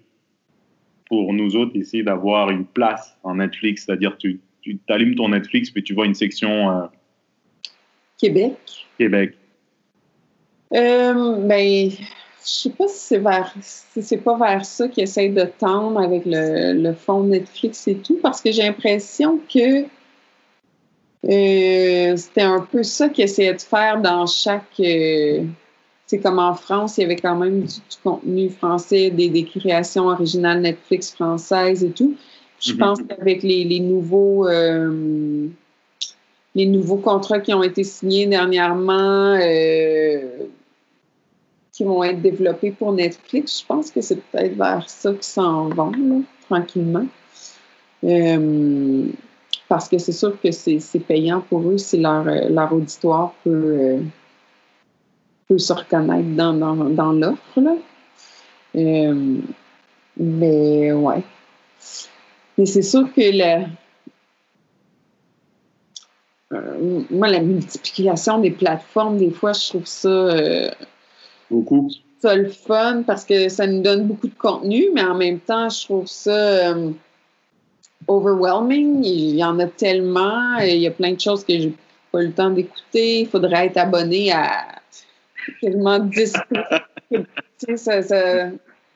pour 1.06 1.34
nous 1.34 1.56
autres 1.56 1.76
ici 1.76 2.04
d'avoir 2.04 2.50
une 2.50 2.66
place 2.66 3.18
en 3.24 3.36
Netflix, 3.36 3.86
c'est-à-dire 3.86 4.18
tu, 4.18 4.40
tu 4.62 4.80
allumes 4.88 5.16
ton 5.16 5.30
Netflix 5.30 5.70
puis 5.70 5.84
tu 5.84 5.94
vois 5.94 6.06
une 6.06 6.16
section 6.16 6.70
euh, 6.70 6.88
Québec. 8.18 8.58
Québec. 8.98 9.34
Euh, 10.74 11.36
ben, 11.48 11.90
je 11.92 11.96
sais 12.42 12.70
pas 12.72 12.88
si 12.88 12.98
c'est 13.00 13.18
vers, 13.20 13.54
si 13.62 14.02
c'est 14.04 14.18
pas 14.18 14.38
vers 14.38 14.66
ça 14.66 14.88
qu'ils 14.88 15.04
essayent 15.04 15.30
de 15.34 15.46
tendre 15.60 16.00
avec 16.02 16.24
le, 16.26 16.74
le 16.74 16.94
fond 16.94 17.24
Netflix 17.24 17.88
et 17.88 17.96
tout, 17.96 18.18
parce 18.22 18.42
que 18.42 18.52
j'ai 18.52 18.64
l'impression 18.64 19.40
que 19.54 19.84
euh, 21.26 22.16
c'était 22.16 22.42
un 22.42 22.62
peu 22.62 22.84
ça 22.84 23.10
qu'ils 23.10 23.26
essayaient 23.26 23.54
de 23.54 23.62
faire 23.62 24.02
dans 24.02 24.26
chaque. 24.28 24.80
euh, 24.80 25.44
c'est 26.06 26.20
comme 26.20 26.40
en 26.40 26.54
France, 26.56 26.98
il 26.98 27.02
y 27.02 27.04
avait 27.04 27.18
quand 27.18 27.36
même 27.36 27.62
du, 27.62 27.68
du 27.76 27.98
contenu 28.04 28.50
français, 28.50 29.10
des, 29.10 29.30
des 29.30 29.44
créations 29.44 30.08
originales 30.08 30.62
Netflix 30.62 31.12
françaises 31.14 31.84
et 31.84 31.92
tout. 31.92 32.16
Je 32.62 32.72
Mhm. 32.74 32.78
pense 32.80 33.00
qu'avec 33.02 33.44
les, 33.44 33.64
les 33.66 33.80
nouveaux. 33.82 34.48
Les 36.58 36.66
nouveaux 36.66 36.98
contrats 36.98 37.40
qui 37.40 37.54
ont 37.54 37.62
été 37.62 37.84
signés 37.84 38.26
dernièrement, 38.26 39.38
euh, 39.40 40.48
qui 41.72 41.84
vont 41.84 42.04
être 42.04 42.20
développés 42.20 42.72
pour 42.72 42.94
Netflix, 42.94 43.62
je 43.62 43.66
pense 43.68 43.92
que 43.92 44.02
c'est 44.02 44.16
peut-être 44.16 44.56
vers 44.56 44.90
ça 44.90 45.12
qu'ils 45.12 45.22
s'en 45.22 45.70
vont, 45.70 46.24
tranquillement. 46.50 47.06
Euh, 48.04 49.06
parce 49.70 49.88
que 49.88 50.00
c'est 50.00 50.14
sûr 50.14 50.42
que 50.42 50.50
c'est 50.52 50.80
payant 51.08 51.42
pour 51.42 51.62
eux 51.70 51.78
si 51.78 52.00
leur, 52.00 52.24
leur 52.24 52.74
auditoire 52.74 53.34
peut, 53.44 53.78
euh, 53.80 54.00
peut 55.48 55.60
se 55.60 55.74
reconnaître 55.74 56.36
dans, 56.36 56.54
dans, 56.54 56.76
dans 56.76 57.12
l'offre. 57.12 57.60
mais 58.74 59.12
ouais. 60.92 61.24
Mais 62.58 62.66
c'est 62.66 62.82
sûr 62.82 63.14
que 63.14 63.22
le, 63.22 63.68
euh, 66.54 67.02
moi, 67.10 67.28
la 67.28 67.40
multiplication 67.42 68.40
des 68.40 68.52
plateformes, 68.52 69.18
des 69.18 69.32
fois, 69.32 69.54
je 69.54 69.68
trouve 69.70 69.86
ça, 69.86 70.08
euh, 70.10 70.70
Beaucoup. 71.52 71.90
ça 72.22 72.36
le 72.36 72.50
fun 72.50 73.04
parce 73.06 73.26
que 73.26 73.50
ça 73.50 73.68
nous 73.68 73.82
donne 73.82 74.06
beaucoup 74.08 74.28
de 74.28 74.36
contenu, 74.38 74.86
mais 74.94 75.04
en 75.04 75.16
même 75.16 75.40
temps, 75.40 75.70
je 75.70 75.84
trouve 75.86 76.08
ça 76.08 76.32
euh, 76.32 76.92
overwhelming. 78.08 79.04
Il 79.04 79.36
y 79.36 79.44
en 79.44 79.60
a 79.60 79.68
tellement. 79.68 80.58
Il 80.60 80.78
y 80.78 80.88
a 80.88 80.92
plein 80.92 81.14
de 81.14 81.20
choses 81.20 81.44
que 81.44 81.54
j'ai 81.58 81.74
pas 82.12 82.22
eu 82.24 82.28
le 82.28 82.34
temps 82.34 82.50
d'écouter. 82.50 83.22
Il 83.22 83.28
faudrait 83.28 83.68
être 83.68 83.78
abonné 83.78 84.32
à 84.32 84.50
quasiment 85.62 86.00
10 86.00 86.34
Tu 87.12 87.26
sais, 87.58 87.78
ça- 87.78 88.02
ça- 88.04 88.50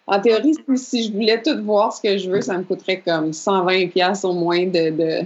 En 0.07 0.19
théorie, 0.19 0.53
si, 0.75 1.03
je 1.07 1.11
voulais 1.13 1.41
tout 1.41 1.63
voir 1.63 1.93
ce 1.93 2.01
que 2.01 2.17
je 2.17 2.29
veux, 2.29 2.41
ça 2.41 2.57
me 2.57 2.63
coûterait 2.63 2.99
comme 2.99 3.31
120$ 3.31 3.89
piastres 3.91 4.25
au 4.25 4.33
moins 4.33 4.65
de, 4.65 4.89
de- 4.89 5.25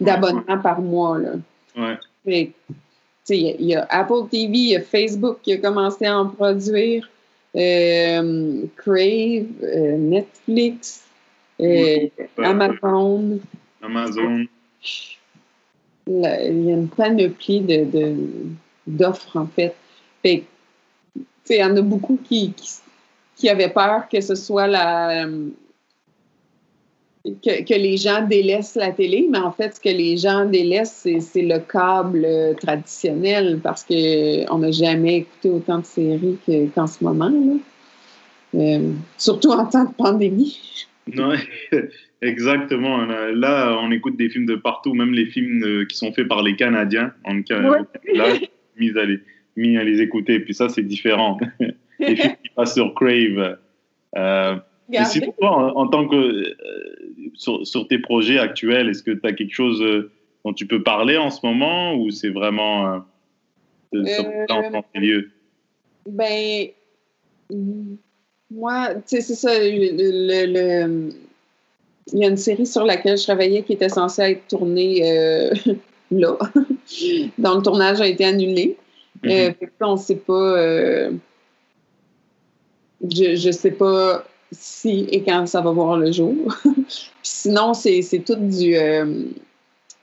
d'abonnement 0.00 0.58
par 0.62 0.80
mois. 0.80 1.18
Là. 1.18 1.30
Ouais. 1.76 1.98
Mais, 2.24 2.50
il 3.28 3.36
y, 3.36 3.48
a- 3.50 3.54
il 3.58 3.66
y 3.66 3.74
a 3.74 3.86
Apple 3.90 4.28
TV, 4.30 4.52
il 4.52 4.68
y 4.70 4.76
a 4.76 4.80
Facebook 4.82 5.38
qui 5.42 5.52
a 5.52 5.58
commencé 5.58 6.06
à 6.06 6.18
en 6.18 6.28
produire. 6.28 7.08
euh, 7.56 8.64
Crave, 8.76 9.46
euh, 9.62 9.96
Netflix, 9.96 11.04
euh, 11.60 12.08
Amazon. 12.44 13.38
Il 16.08 16.20
y 16.20 16.26
a 16.26 16.44
une 16.46 16.88
panoplie 16.88 17.60
de, 17.60 18.16
d'offres, 18.88 19.36
en 19.36 19.46
fait. 19.46 19.74
Fait 20.22 20.42
il 21.48 21.56
y 21.56 21.62
en 21.62 21.76
a 21.76 21.80
beaucoup 21.82 22.18
qui, 22.24 22.52
qui, 22.54 22.70
qui 23.36 23.48
avaient 23.48 23.68
peur 23.68 24.08
que 24.08 24.20
ce 24.20 24.34
soit 24.34 24.66
la, 24.66 25.26
que, 27.24 27.64
que, 27.64 27.74
les 27.74 27.96
gens 27.96 28.26
délaissent 28.26 28.74
la 28.74 28.92
télé, 28.92 29.26
mais 29.30 29.38
en 29.38 29.52
fait, 29.52 29.74
ce 29.74 29.80
que 29.80 29.88
les 29.88 30.16
gens 30.16 30.44
délaissent, 30.44 31.08
c'est 31.20 31.42
le 31.42 31.58
câble 31.58 32.26
traditionnel 32.60 33.60
parce 33.62 33.84
qu'on 33.84 34.58
n'a 34.58 34.70
jamais 34.70 35.18
écouté 35.18 35.50
autant 35.50 35.78
de 35.78 35.86
séries 35.86 36.38
qu'en 36.74 36.86
ce 36.86 37.02
moment. 37.02 37.30
Là. 37.30 37.54
Euh, 38.54 38.92
surtout 39.16 39.50
en 39.50 39.66
temps 39.66 39.84
de 39.84 39.94
pandémie. 39.94 40.58
Non, 41.06 41.34
exactement. 42.22 43.04
Là, 43.04 43.78
on 43.82 43.90
écoute 43.90 44.16
des 44.16 44.30
films 44.30 44.46
de 44.46 44.54
partout, 44.54 44.94
même 44.94 45.12
les 45.12 45.26
films 45.26 45.86
qui 45.86 45.98
sont 45.98 46.14
faits 46.14 46.26
par 46.26 46.42
les 46.42 46.56
Canadiens. 46.56 47.12
On 47.26 47.34
là, 48.14 48.38
mis 48.78 48.98
à, 48.98 49.04
les, 49.04 49.20
mis 49.54 49.76
à 49.76 49.84
les 49.84 50.00
écouter. 50.00 50.40
Puis 50.40 50.54
ça, 50.54 50.70
c'est 50.70 50.82
différent. 50.82 51.38
les 52.00 52.16
films 52.16 52.36
qui 52.42 52.50
passent 52.56 52.72
sur 52.72 52.94
Crave. 52.94 53.58
Euh, 54.16 54.56
mais 54.88 55.04
sinon, 55.04 55.34
toi, 55.38 55.76
en, 55.76 55.86
tant 55.88 56.06
que 56.06 56.16
euh, 56.16 56.56
sur, 57.34 57.66
sur, 57.66 57.88
tes 57.88 57.98
projets 57.98 58.38
actuels, 58.38 58.88
est-ce 58.88 59.02
que 59.02 59.12
tu 59.12 59.26
as 59.26 59.32
quelque 59.32 59.54
chose 59.54 59.80
euh, 59.82 60.10
dont 60.44 60.52
tu 60.52 60.66
peux 60.66 60.82
parler 60.82 61.16
en 61.16 61.30
ce 61.30 61.44
moment 61.44 61.94
ou 61.94 62.10
c'est 62.10 62.30
vraiment 62.30 62.94
euh, 62.94 62.98
euh 63.94 64.46
dans 64.48 64.82
tes 64.92 65.00
lieux? 65.00 65.30
Ben, 66.06 66.66
moi, 68.50 68.94
tu 68.94 69.00
sais, 69.06 69.20
c'est 69.22 69.34
ça. 69.34 69.58
Le, 69.58 70.46
le, 70.46 71.08
il 72.12 72.18
y 72.18 72.24
a 72.24 72.28
une 72.28 72.36
série 72.36 72.66
sur 72.66 72.84
laquelle 72.84 73.16
je 73.16 73.22
travaillais 73.24 73.62
qui 73.62 73.72
était 73.72 73.88
censée 73.88 74.22
être 74.22 74.48
tournée 74.48 75.10
euh, 75.10 75.50
là. 76.10 76.36
Donc, 77.38 77.56
le 77.56 77.62
tournage 77.62 78.00
a 78.02 78.06
été 78.06 78.24
annulé. 78.26 78.76
Mm 79.22 79.28
-hmm. 79.28 79.54
euh, 79.62 79.66
on 79.80 79.92
ne 79.92 79.96
sait 79.96 80.16
pas. 80.16 81.10
je 83.10 83.46
ne 83.46 83.52
sais 83.52 83.70
pas 83.70 84.24
si 84.58 85.06
et 85.10 85.22
quand 85.22 85.46
ça 85.46 85.60
va 85.60 85.70
voir 85.70 85.96
le 85.96 86.12
jour. 86.12 86.34
sinon, 87.22 87.74
c'est 87.74 88.02
tout 88.24 88.36
du, 88.36 88.76
euh, 88.76 89.24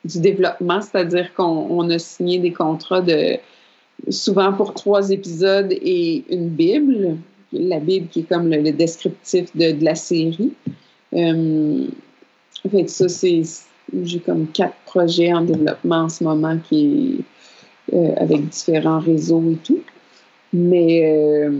du 0.05 0.19
développement, 0.19 0.81
c'est-à-dire 0.81 1.33
qu'on 1.33 1.89
a 1.89 1.99
signé 1.99 2.39
des 2.39 2.53
contrats 2.53 3.01
de 3.01 3.37
souvent 4.09 4.53
pour 4.53 4.73
trois 4.73 5.11
épisodes 5.11 5.71
et 5.71 6.23
une 6.29 6.49
Bible, 6.49 7.17
la 7.53 7.79
Bible 7.79 8.07
qui 8.07 8.21
est 8.21 8.29
comme 8.29 8.49
le, 8.49 8.71
descriptif 8.71 9.55
de, 9.55 9.71
de, 9.71 9.85
la 9.85 9.95
série. 9.95 10.53
Euh, 11.13 11.87
fait 12.69 12.83
que 12.85 12.91
ça, 12.91 13.09
c'est. 13.09 13.41
J'ai 14.03 14.19
comme 14.19 14.47
quatre 14.47 14.75
projets 14.85 15.33
en 15.33 15.41
développement 15.41 16.03
en 16.03 16.09
ce 16.09 16.23
moment 16.23 16.57
qui 16.69 17.25
euh, 17.93 18.13
avec 18.15 18.47
différents 18.47 18.99
réseaux 18.99 19.43
et 19.51 19.57
tout. 19.57 19.81
Mais 20.53 21.11
euh, 21.11 21.51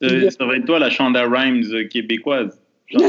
ça, 0.00 0.30
ça, 0.30 0.44
va 0.44 0.56
être 0.56 0.66
toi 0.66 0.78
la 0.78 0.90
Shonda 0.90 1.24
Rhimes 1.28 1.88
québécoise. 1.88 2.58
oh, 2.94 3.00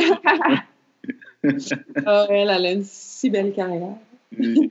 elle, 1.44 2.50
elle 2.50 2.66
a 2.66 2.72
une 2.72 2.84
si 2.84 3.30
belle 3.30 3.54
carrière. 3.54 3.96
Mais, 4.38 4.70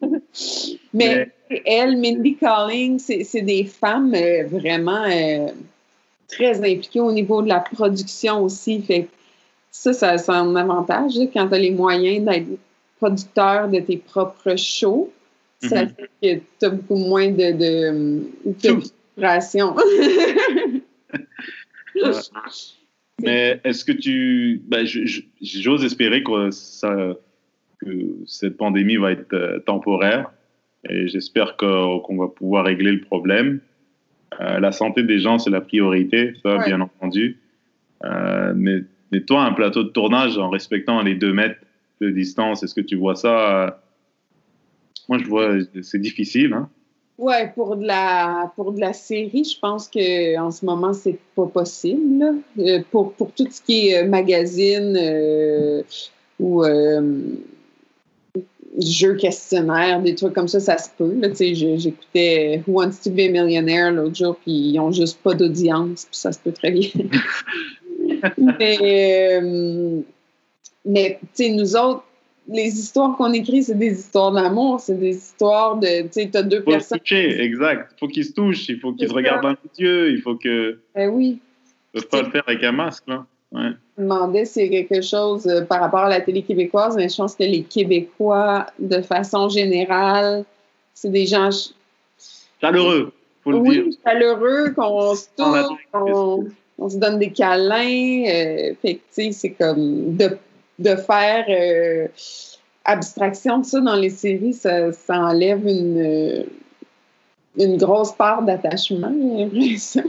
Mais, 0.92 1.32
elle, 1.64 1.96
Mindy 1.96 2.36
Calling, 2.36 2.98
c'est 2.98 3.42
des 3.42 3.64
femmes 3.64 4.14
euh, 4.14 4.44
vraiment 4.46 5.04
euh, 5.04 5.48
très 6.28 6.58
impliquées 6.58 7.00
au 7.00 7.12
niveau 7.12 7.42
de 7.42 7.48
la 7.48 7.60
production 7.60 8.42
aussi. 8.42 8.80
Fait 8.82 9.08
ça, 9.70 9.92
ça, 9.92 10.18
c'est 10.18 10.32
un 10.32 10.54
avantage 10.56 11.16
là, 11.16 11.26
quand 11.32 11.48
tu 11.48 11.54
as 11.54 11.58
les 11.58 11.70
moyens 11.70 12.24
d'être 12.24 12.46
producteur 12.98 13.68
de 13.68 13.80
tes 13.80 13.96
propres 13.96 14.56
shows. 14.56 15.10
Mm 15.62 15.66
-hmm. 15.66 15.68
Ça 15.68 15.86
fait 15.86 16.10
que 16.22 16.42
tu 16.58 16.66
as 16.66 16.70
beaucoup 16.70 16.96
moins 16.96 17.30
de, 17.30 17.52
de, 17.52 17.80
de 18.44 18.68
frustration. 18.70 19.76
Mais 23.22 23.61
est-ce 23.64 23.84
que 23.84 23.92
tu. 23.92 24.62
Ben, 24.66 24.86
J'ose 25.40 25.84
espérer 25.84 26.22
que, 26.22 26.51
ça, 26.51 27.14
que 27.80 27.88
cette 28.26 28.57
pandémie 28.57 28.97
va 28.97 29.12
être 29.12 29.32
euh, 29.32 29.61
temporaire 29.61 30.32
et 30.88 31.09
j'espère 31.09 31.57
qu'on 31.57 32.01
qu 32.01 32.16
va 32.16 32.28
pouvoir 32.28 32.64
régler 32.66 32.92
le 32.92 33.01
problème. 33.01 33.61
Euh, 34.40 34.59
la 34.59 34.72
santé 34.72 35.03
des 35.03 35.18
gens, 35.18 35.38
c'est 35.38 35.51
la 35.51 35.61
priorité, 35.61 36.34
ça, 36.42 36.57
ouais. 36.57 36.66
bien 36.66 36.80
entendu. 36.80 37.38
Euh, 38.05 38.53
mais, 38.55 38.80
mais, 39.12 39.20
toi, 39.20 39.45
un 39.45 39.53
plateau 39.53 39.84
de 39.84 39.88
tournage 39.88 40.36
en 40.38 40.51
respectant 40.51 41.01
les 41.03 41.14
deux 41.14 41.32
mètres 41.32 41.61
de 42.01 42.11
distance, 42.11 42.62
est-ce 42.62 42.74
que 42.74 42.80
tu 42.80 42.97
vois 42.97 43.14
ça? 43.14 43.80
Moi, 45.09 45.18
je 45.18 45.24
vois, 45.24 45.57
c'est 45.82 46.01
difficile. 46.01 46.53
Hein? 46.53 46.68
Ouais, 47.16 47.52
pour 47.54 47.76
de 47.76 47.86
la 47.86 48.52
pour 48.56 48.72
de 48.72 48.80
la 48.80 48.92
série, 48.92 49.44
je 49.44 49.58
pense 49.60 49.86
que 49.86 50.36
en 50.38 50.50
ce 50.50 50.64
moment 50.64 50.92
c'est 50.92 51.18
pas 51.36 51.46
possible. 51.46 52.42
Euh, 52.58 52.82
pour 52.90 53.12
pour 53.12 53.30
tout 53.32 53.46
ce 53.48 53.62
qui 53.62 53.90
est 53.90 54.04
magazine 54.04 54.96
euh, 55.00 55.82
ou 56.40 56.64
euh, 56.64 57.20
jeux 58.80 59.14
questionnaires, 59.14 60.02
des 60.02 60.16
trucs 60.16 60.34
comme 60.34 60.48
ça, 60.48 60.58
ça 60.58 60.76
se 60.78 60.88
peut. 60.96 61.14
J'écoutais 61.38 62.62
Who 62.66 62.80
Wants 62.80 63.02
to 63.04 63.10
Be 63.10 63.20
a 63.20 63.28
Millionaire 63.28 63.92
l'autre 63.92 64.16
jour, 64.16 64.36
puis 64.36 64.70
ils 64.70 64.78
ont 64.80 64.90
juste 64.90 65.20
pas 65.22 65.34
d'audience, 65.34 66.06
puis 66.06 66.18
ça 66.18 66.32
se 66.32 66.38
peut 66.40 66.52
très 66.52 66.72
bien. 66.72 66.88
mais 68.58 69.40
euh, 69.40 70.00
mais 70.84 71.18
tu 71.20 71.44
sais, 71.44 71.50
nous 71.50 71.76
autres 71.76 72.04
les 72.49 72.78
histoires 72.78 73.16
qu'on 73.16 73.32
écrit, 73.32 73.62
c'est 73.62 73.78
des 73.78 73.99
histoires 73.99 74.32
d'amour, 74.32 74.80
c'est 74.80 74.99
des 74.99 75.16
histoires 75.16 75.76
de, 75.76 76.03
tu 76.03 76.09
sais, 76.12 76.30
tu 76.30 76.36
as 76.36 76.42
deux 76.42 76.61
faut 76.61 76.70
personnes. 76.70 76.99
Toucher, 76.99 77.40
exact. 77.40 77.92
Il 77.97 77.99
faut 77.99 78.09
qu'ils 78.09 78.24
se 78.24 78.32
touchent, 78.32 78.68
il 78.68 78.78
faut 78.78 78.92
qu'ils 78.92 79.09
se 79.09 79.14
regardent 79.14 79.42
dans 79.42 79.51
les 79.51 79.84
yeux, 79.84 80.11
il 80.11 80.20
faut 80.20 80.36
que. 80.36 80.78
Ben 80.95 81.09
oui. 81.09 81.38
Ils 81.95 81.99
ne 81.99 82.01
peuvent 82.03 82.09
pas 82.11 82.22
le 82.22 82.30
faire 82.30 82.45
avec 82.47 82.62
un 82.64 82.72
masque, 82.72 83.05
là. 83.07 83.24
Ouais. 83.53 83.70
Je 83.97 84.03
me 84.03 84.09
demandais 84.09 84.45
s'il 84.45 84.72
y 84.72 84.76
a 84.76 84.82
quelque 84.82 85.05
chose 85.05 85.47
euh, 85.47 85.62
par 85.62 85.80
rapport 85.80 86.01
à 86.01 86.09
la 86.09 86.20
télé 86.20 86.42
québécoise, 86.42 86.97
mais 86.97 87.09
je 87.09 87.16
pense 87.16 87.36
que 87.36 87.45
les 87.45 87.62
Québécois, 87.62 88.66
de 88.80 89.01
façon 89.01 89.49
générale, 89.49 90.45
c'est 90.92 91.11
des 91.11 91.26
gens. 91.26 91.51
Chaleureux, 92.61 93.12
faut 93.45 93.53
le 93.53 93.59
oui, 93.59 93.84
dire. 93.84 93.99
chaleureux, 94.05 94.70
qu'on 94.70 95.14
se 95.14 95.26
touche, 95.36 95.86
qu'on 95.92 96.47
on 96.78 96.88
se 96.88 96.97
donne 96.97 97.20
des 97.20 97.30
câlins. 97.30 98.24
Euh, 98.26 98.74
fait 98.82 98.95
que, 98.95 99.01
tu 99.01 99.03
sais, 99.11 99.32
c'est 99.32 99.51
comme. 99.51 100.16
De, 100.16 100.36
de 100.79 100.97
faire 100.97 101.45
euh, 101.49 102.09
abstraction 102.85 103.59
de 103.59 103.64
ça 103.64 103.81
dans 103.81 103.97
les 103.97 104.11
séries, 104.11 104.53
ça, 104.53 104.93
ça 104.93 105.18
enlève 105.18 105.66
une, 105.66 106.45
une 107.59 107.77
grosse 107.77 108.12
part 108.12 108.43
d'attachement, 108.43 109.12
j'ai 109.12 109.45
l'impression. 109.45 110.05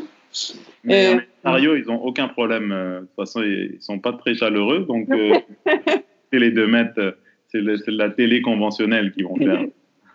Mais 0.84 1.16
euh, 1.46 1.78
ils 1.78 1.86
n'ont 1.88 2.02
aucun 2.02 2.28
problème. 2.28 2.70
De 2.70 3.00
toute 3.00 3.16
façon, 3.16 3.42
ils 3.42 3.76
ne 3.76 3.82
sont 3.82 4.00
pas 4.00 4.14
très 4.14 4.36
chaleureux. 4.36 4.86
Donc, 4.88 5.10
euh, 5.10 5.40
les 6.32 6.52
deux 6.52 6.68
mètres, 6.68 7.18
c'est 7.48 7.62
la 7.88 8.10
télé 8.10 8.42
conventionnelle 8.42 9.12
qu'ils 9.14 9.26
vont 9.26 9.38
faire. 9.38 9.66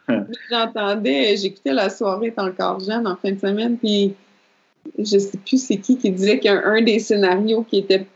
J'entendais, 0.51 1.37
j'écoutais 1.37 1.73
la 1.73 1.89
soirée 1.89 2.33
encore 2.37 2.81
jeune 2.81 3.07
en 3.07 3.17
fin 3.17 3.33
de 3.33 3.39
semaine, 3.39 3.79
puis 3.79 4.15
je 4.99 5.15
ne 5.15 5.21
sais 5.21 5.39
plus 5.39 5.63
c'est 5.63 5.77
qui 5.77 5.99
qui 5.99 6.11
disait 6.11 6.39
qu'un 6.39 6.83
des 6.83 6.99
scénarios 6.99 7.63
qui 7.63 7.79
était 7.79 8.07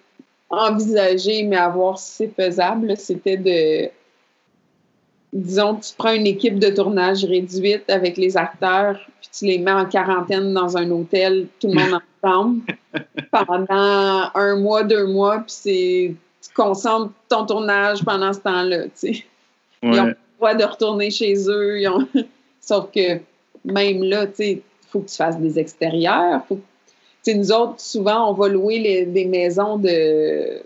envisager, 0.58 1.42
mais 1.42 1.56
à 1.56 1.68
voir 1.68 1.98
si 1.98 2.12
c'est 2.12 2.34
faisable, 2.34 2.96
c'était 2.96 3.36
de. 3.36 3.90
Disons, 5.32 5.76
tu 5.76 5.92
prends 5.96 6.12
une 6.12 6.28
équipe 6.28 6.60
de 6.60 6.68
tournage 6.68 7.24
réduite 7.24 7.90
avec 7.90 8.16
les 8.16 8.36
acteurs, 8.36 9.00
puis 9.20 9.30
tu 9.36 9.46
les 9.46 9.58
mets 9.58 9.72
en 9.72 9.84
quarantaine 9.84 10.54
dans 10.54 10.76
un 10.76 10.88
hôtel, 10.92 11.48
tout 11.58 11.66
le 11.66 11.74
monde 11.74 12.00
ensemble, 12.22 12.62
pendant 13.32 14.30
un 14.34 14.56
mois, 14.56 14.84
deux 14.84 15.06
mois, 15.06 15.38
puis 15.38 15.46
c'est. 15.48 16.14
Tu 16.42 16.54
concentres 16.54 17.12
ton 17.28 17.46
tournage 17.46 18.04
pendant 18.04 18.32
ce 18.32 18.40
temps-là, 18.40 18.84
tu 18.84 18.90
sais. 18.94 19.24
Ouais. 19.82 19.90
Ils 19.94 20.00
ont 20.00 20.04
le 20.04 20.16
droit 20.36 20.54
de 20.54 20.64
retourner 20.64 21.10
chez 21.10 21.34
eux. 21.48 21.88
Ont... 21.88 22.06
Sauf 22.60 22.90
que 22.94 23.20
même 23.64 24.02
là, 24.02 24.26
tu 24.26 24.34
sais, 24.34 24.50
il 24.52 24.88
faut 24.88 25.00
que 25.00 25.08
tu 25.08 25.16
fasses 25.16 25.38
des 25.38 25.58
extérieurs, 25.58 26.44
faut 26.46 26.56
que 26.56 26.62
T'sais, 27.24 27.34
nous 27.34 27.50
autres, 27.50 27.80
souvent, 27.80 28.30
on 28.30 28.34
va 28.34 28.48
louer 28.48 28.78
les, 28.78 29.06
des 29.06 29.24
maisons 29.24 29.78
de, 29.78 30.60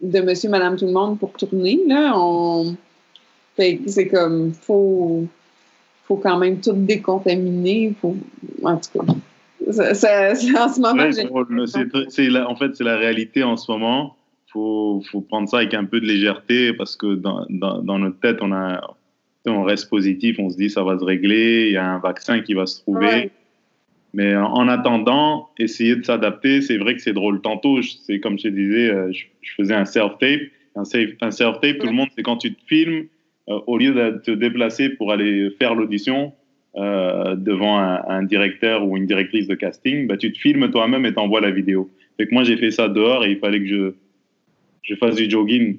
de 0.00 0.20
monsieur, 0.20 0.48
madame, 0.48 0.76
tout 0.76 0.86
le 0.86 0.92
monde 0.92 1.18
pour 1.18 1.32
tourner. 1.34 1.78
Là. 1.86 2.14
On... 2.16 2.74
c'est 3.58 4.08
comme, 4.08 4.52
faut, 4.54 5.26
faut 6.06 6.16
quand 6.16 6.38
même 6.38 6.60
tout 6.60 6.72
décontaminer. 6.72 7.92
Faut... 8.00 8.16
En 8.62 8.78
tout 8.78 8.98
cas, 8.98 9.14
ça, 9.70 9.94
ça, 9.94 10.64
en 10.64 10.68
ce 10.72 10.80
moment. 10.80 11.02
Ouais, 11.02 12.40
en 12.40 12.56
fait, 12.56 12.74
c'est 12.74 12.84
la 12.84 12.96
réalité 12.96 13.42
en 13.42 13.58
ce 13.58 13.70
moment. 13.70 14.16
Il 14.46 14.52
faut, 14.52 15.02
faut 15.12 15.20
prendre 15.20 15.46
ça 15.46 15.58
avec 15.58 15.74
un 15.74 15.84
peu 15.84 16.00
de 16.00 16.06
légèreté 16.06 16.72
parce 16.72 16.96
que 16.96 17.16
dans, 17.16 17.44
dans, 17.50 17.82
dans 17.82 17.98
notre 17.98 18.18
tête, 18.18 18.38
on, 18.40 18.50
a, 18.52 18.96
on 19.46 19.62
reste 19.62 19.90
positif, 19.90 20.38
on 20.38 20.48
se 20.48 20.56
dit 20.56 20.70
ça 20.70 20.82
va 20.82 20.98
se 20.98 21.04
régler, 21.04 21.66
il 21.66 21.72
y 21.74 21.76
a 21.76 21.86
un 21.86 21.98
vaccin 21.98 22.40
qui 22.40 22.54
va 22.54 22.64
se 22.64 22.80
trouver. 22.80 23.06
Ouais. 23.06 23.30
Mais 24.14 24.34
en 24.34 24.68
attendant, 24.68 25.50
essayer 25.58 25.96
de 25.96 26.02
s'adapter, 26.02 26.62
c'est 26.62 26.78
vrai 26.78 26.94
que 26.94 27.02
c'est 27.02 27.12
drôle. 27.12 27.42
Tantôt, 27.42 27.82
c'est 27.82 28.20
comme 28.20 28.38
je 28.38 28.44
te 28.44 28.48
disais, 28.48 28.90
euh, 28.90 29.12
je, 29.12 29.52
faisais 29.56 29.74
un 29.74 29.84
self-tape. 29.84 30.40
Un, 30.76 30.84
self-tape, 30.84 31.78
tout 31.78 31.86
le 31.86 31.92
monde, 31.92 32.08
c'est 32.16 32.22
quand 32.22 32.38
tu 32.38 32.54
te 32.54 32.60
filmes, 32.66 33.06
euh, 33.48 33.58
au 33.66 33.76
lieu 33.76 33.92
de 33.92 34.18
te 34.18 34.30
déplacer 34.30 34.90
pour 34.90 35.12
aller 35.12 35.50
faire 35.58 35.74
l'audition 35.74 36.32
euh, 36.76 37.34
devant 37.34 37.78
un, 37.78 38.22
directeur 38.22 38.86
ou 38.86 38.96
une 38.96 39.06
directrice 39.06 39.46
de 39.46 39.54
casting, 39.54 40.06
bah, 40.06 40.16
tu 40.16 40.32
te 40.32 40.38
filmes 40.38 40.70
toi-même 40.70 41.04
et 41.04 41.12
t'envoies 41.12 41.40
la 41.40 41.50
vidéo. 41.50 41.90
Fait 42.16 42.26
que 42.26 42.34
moi, 42.34 42.44
j'ai 42.44 42.56
fait 42.56 42.70
ça 42.70 42.88
dehors 42.88 43.24
et 43.24 43.32
il 43.32 43.38
fallait 43.38 43.60
que 43.60 43.66
je, 43.66 43.94
je 44.82 44.94
fasse 44.94 45.16
du 45.16 45.28
jogging 45.28 45.78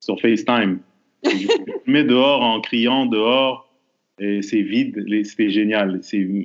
sur 0.00 0.20
FaceTime. 0.20 0.78
je 1.24 1.46
mets 1.86 2.04
dehors 2.04 2.42
en 2.42 2.60
criant 2.60 3.06
dehors 3.06 3.63
et 4.18 4.42
c'est 4.42 4.62
vide. 4.62 5.04
C'est 5.24 5.50
génial. 5.50 6.00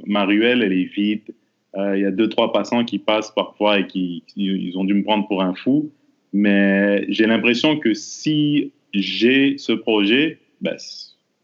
Ma 0.05 0.25
ruelle, 0.25 0.63
elle 0.63 0.73
est 0.73 0.91
vide. 0.91 1.33
Euh, 1.77 1.97
il 1.97 2.01
y 2.01 2.05
a 2.05 2.11
deux, 2.11 2.27
trois 2.27 2.51
passants 2.51 2.83
qui 2.83 2.97
passent 2.97 3.31
parfois 3.31 3.79
et 3.79 3.87
qui 3.87 4.23
ils 4.35 4.77
ont 4.77 4.83
dû 4.83 4.95
me 4.95 5.03
prendre 5.03 5.27
pour 5.27 5.43
un 5.43 5.53
fou. 5.53 5.91
Mais 6.33 7.05
j'ai 7.09 7.25
l'impression 7.25 7.77
que 7.77 7.93
si 7.93 8.71
j'ai 8.93 9.57
ce 9.57 9.71
projet, 9.71 10.39
ben, 10.61 10.75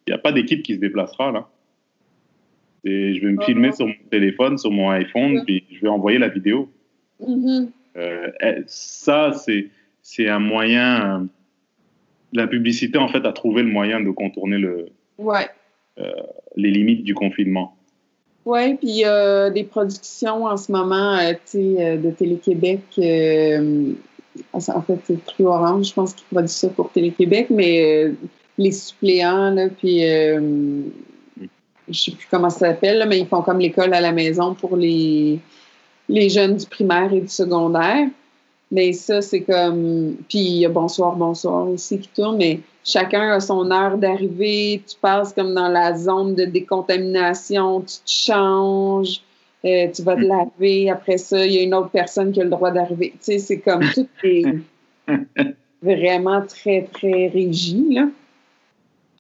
il 0.08 0.12
n'y 0.12 0.14
a 0.14 0.18
pas 0.18 0.32
d'équipe 0.32 0.64
qui 0.64 0.76
se 0.76 0.80
déplacera 0.80 1.32
là. 1.32 1.50
Et 2.84 3.16
je 3.16 3.22
vais 3.26 3.32
me 3.32 3.42
filmer 3.44 3.72
sur 3.72 3.88
mon 3.88 3.94
téléphone, 4.12 4.60
sur 4.60 4.70
mon 4.70 4.90
iPhone, 4.92 5.44
puis 5.44 5.64
je 5.72 5.82
vais 5.82 5.88
envoyer 5.88 6.20
la 6.20 6.28
vidéo. 6.28 6.72
Mm-hmm. 7.20 7.70
Euh, 7.98 8.32
eh, 8.42 8.64
ça, 8.68 9.34
c'est 10.02 10.30
un 10.30 10.40
moyen. 10.40 11.28
La 12.32 12.46
publicité, 12.46 13.00
en 13.00 13.08
fait, 13.08 13.26
a 13.26 13.32
trouvé 13.32 13.64
le 13.64 13.70
moyen 13.70 14.02
de 14.02 14.12
contourner 14.12 14.60
le, 14.60 14.90
ouais. 15.18 15.48
Euh, 15.98 16.12
les 16.58 16.72
limites 16.72 17.04
du 17.04 17.14
confinement. 17.14 17.74
Oui, 18.46 18.76
puis 18.76 18.88
il 18.90 18.98
y 18.98 19.06
a 19.06 19.50
des 19.50 19.64
productions 19.64 20.46
en 20.46 20.58
ce 20.58 20.72
moment 20.72 21.16
euh, 21.16 21.34
euh, 21.56 21.98
de 21.98 22.12
Télé-Québec. 22.12 22.82
en 24.54 24.82
fait, 24.82 25.00
c'est 25.06 25.24
Plus 25.24 25.46
Orange, 25.46 25.88
je 25.88 25.94
pense 25.94 26.14
qu'ils 26.14 26.28
produisent 26.28 26.52
ça 26.52 26.70
pour 26.70 26.92
Télé-Québec, 26.92 27.48
mais 27.50 28.12
les 28.58 28.72
suppléants, 28.72 29.52
là, 29.52 29.70
puis 29.70 30.02
je 30.02 30.90
sais 31.92 32.12
plus 32.12 32.28
comment 32.30 32.50
ça 32.50 32.60
s'appelle, 32.60 33.06
mais 33.08 33.20
ils 33.20 33.28
font 33.28 33.42
comme 33.42 33.60
l'école 33.60 33.94
à 33.94 34.02
la 34.02 34.12
maison 34.12 34.54
pour 34.54 34.76
les, 34.76 35.40
les 36.10 36.30
jeunes 36.30 36.58
du 36.58 36.66
primaire 36.66 37.14
et 37.14 37.22
du 37.22 37.30
secondaire. 37.30 38.08
Mais 38.72 38.94
ça, 38.94 39.22
c'est 39.22 39.42
comme. 39.42 40.16
Puis 40.28 40.40
il 40.40 40.58
y 40.58 40.66
a 40.66 40.70
Bonsoir, 40.70 41.16
Bonsoir 41.16 41.68
aussi 41.70 42.00
qui 42.00 42.10
tourne, 42.10 42.38
mais 42.38 42.60
chacun 42.84 43.32
a 43.32 43.40
son 43.40 43.70
heure 43.72 43.98
d'arrivée. 43.98 44.82
Tu 44.88 44.96
passes 45.00 45.34
comme 45.34 45.54
dans 45.54 45.70
la 45.70 45.96
zone 45.96 46.36
de 46.36 46.46
décontamination, 46.46 47.82
tu 47.82 47.98
te 47.98 48.10
changes, 48.10 49.22
euh, 49.66 49.88
tu 49.94 50.02
vas 50.02 50.16
te 50.16 50.22
laver. 50.22 50.90
Après 50.90 51.18
ça, 51.18 51.46
il 51.46 51.54
y 51.54 51.60
a 51.60 51.62
une 51.62 51.76
autre 51.76 51.90
personne 51.90 52.32
qui 52.32 52.42
a 52.42 52.44
le 52.44 52.50
droit 52.50 52.72
d'arriver. 52.72 53.12
Tu 53.12 53.18
sais, 53.22 53.40
c'est 53.40 53.60
comme 53.60 53.84
tout 53.94 54.08
est 54.24 54.46
vraiment 55.82 56.42
très, 56.42 56.90
très 56.92 57.28
régi, 57.28 57.86
là. 57.92 58.08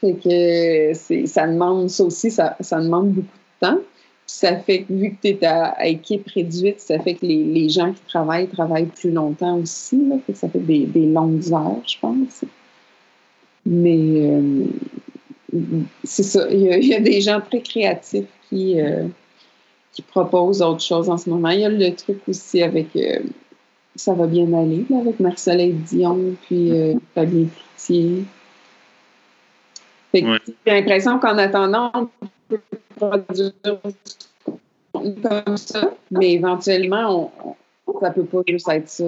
Fait 0.01 0.13
que 0.13 1.25
ça 1.25 1.47
demande, 1.47 1.89
ça 1.89 2.03
aussi, 2.03 2.29
ça, 2.29 2.57
ça 2.59 2.81
demande 2.81 3.11
beaucoup 3.11 3.27
de 3.61 3.67
temps 3.67 3.79
ça 4.25 4.57
fait 4.57 4.83
que, 4.83 4.93
vu 4.93 5.11
que 5.11 5.21
tu 5.21 5.27
es 5.27 5.45
à, 5.45 5.85
équipe 5.87 6.27
réduite, 6.27 6.79
ça 6.79 6.99
fait 6.99 7.13
que 7.15 7.25
les, 7.25 7.43
les, 7.43 7.69
gens 7.69 7.93
qui 7.93 8.01
travaillent 8.07 8.47
travaillent 8.47 8.87
plus 8.87 9.11
longtemps 9.11 9.57
aussi. 9.57 9.97
Là, 10.07 10.15
fait 10.25 10.33
que 10.33 10.39
ça 10.39 10.49
fait 10.49 10.59
des, 10.59 10.85
des, 10.85 11.05
longues 11.05 11.53
heures, 11.53 11.81
je 11.85 11.97
pense. 11.99 12.43
Mais 13.65 13.97
euh, 13.97 14.65
c'est 16.03 16.23
ça. 16.23 16.47
Il 16.49 16.85
y, 16.85 16.93
a, 16.93 16.99
des 16.99 17.21
gens 17.21 17.39
très 17.39 17.61
créatifs 17.61 18.25
qui, 18.49 18.79
euh, 18.81 19.07
qui 19.91 20.01
proposent 20.01 20.61
autre 20.61 20.81
chose 20.81 21.09
en 21.09 21.17
ce 21.17 21.29
moment. 21.29 21.49
Il 21.49 21.59
y 21.59 21.65
a 21.65 21.69
le 21.69 21.93
truc 21.93 22.19
aussi 22.27 22.63
avec 22.63 22.95
euh, 22.95 23.19
Ça 23.95 24.13
va 24.13 24.25
bien 24.25 24.51
aller, 24.53 24.85
là, 24.89 24.99
avec 25.01 25.19
Marcel 25.19 25.75
Dion, 25.83 26.35
puis 26.43 26.71
Fabien 27.13 27.45
Cloutier. 27.45 28.25
J'ai 30.13 30.23
l'impression 30.65 31.19
qu'en 31.19 31.37
attendant, 31.37 31.91
on 31.93 32.07
peut 32.47 32.59
produire 32.95 33.51
comme 34.93 35.57
ça, 35.57 35.93
mais 36.11 36.33
éventuellement, 36.33 37.31
on, 37.43 37.55
ça 37.99 38.11
peut 38.11 38.25
pas 38.25 38.41
juste 38.47 38.67
être 38.69 38.89
ça. 38.89 39.05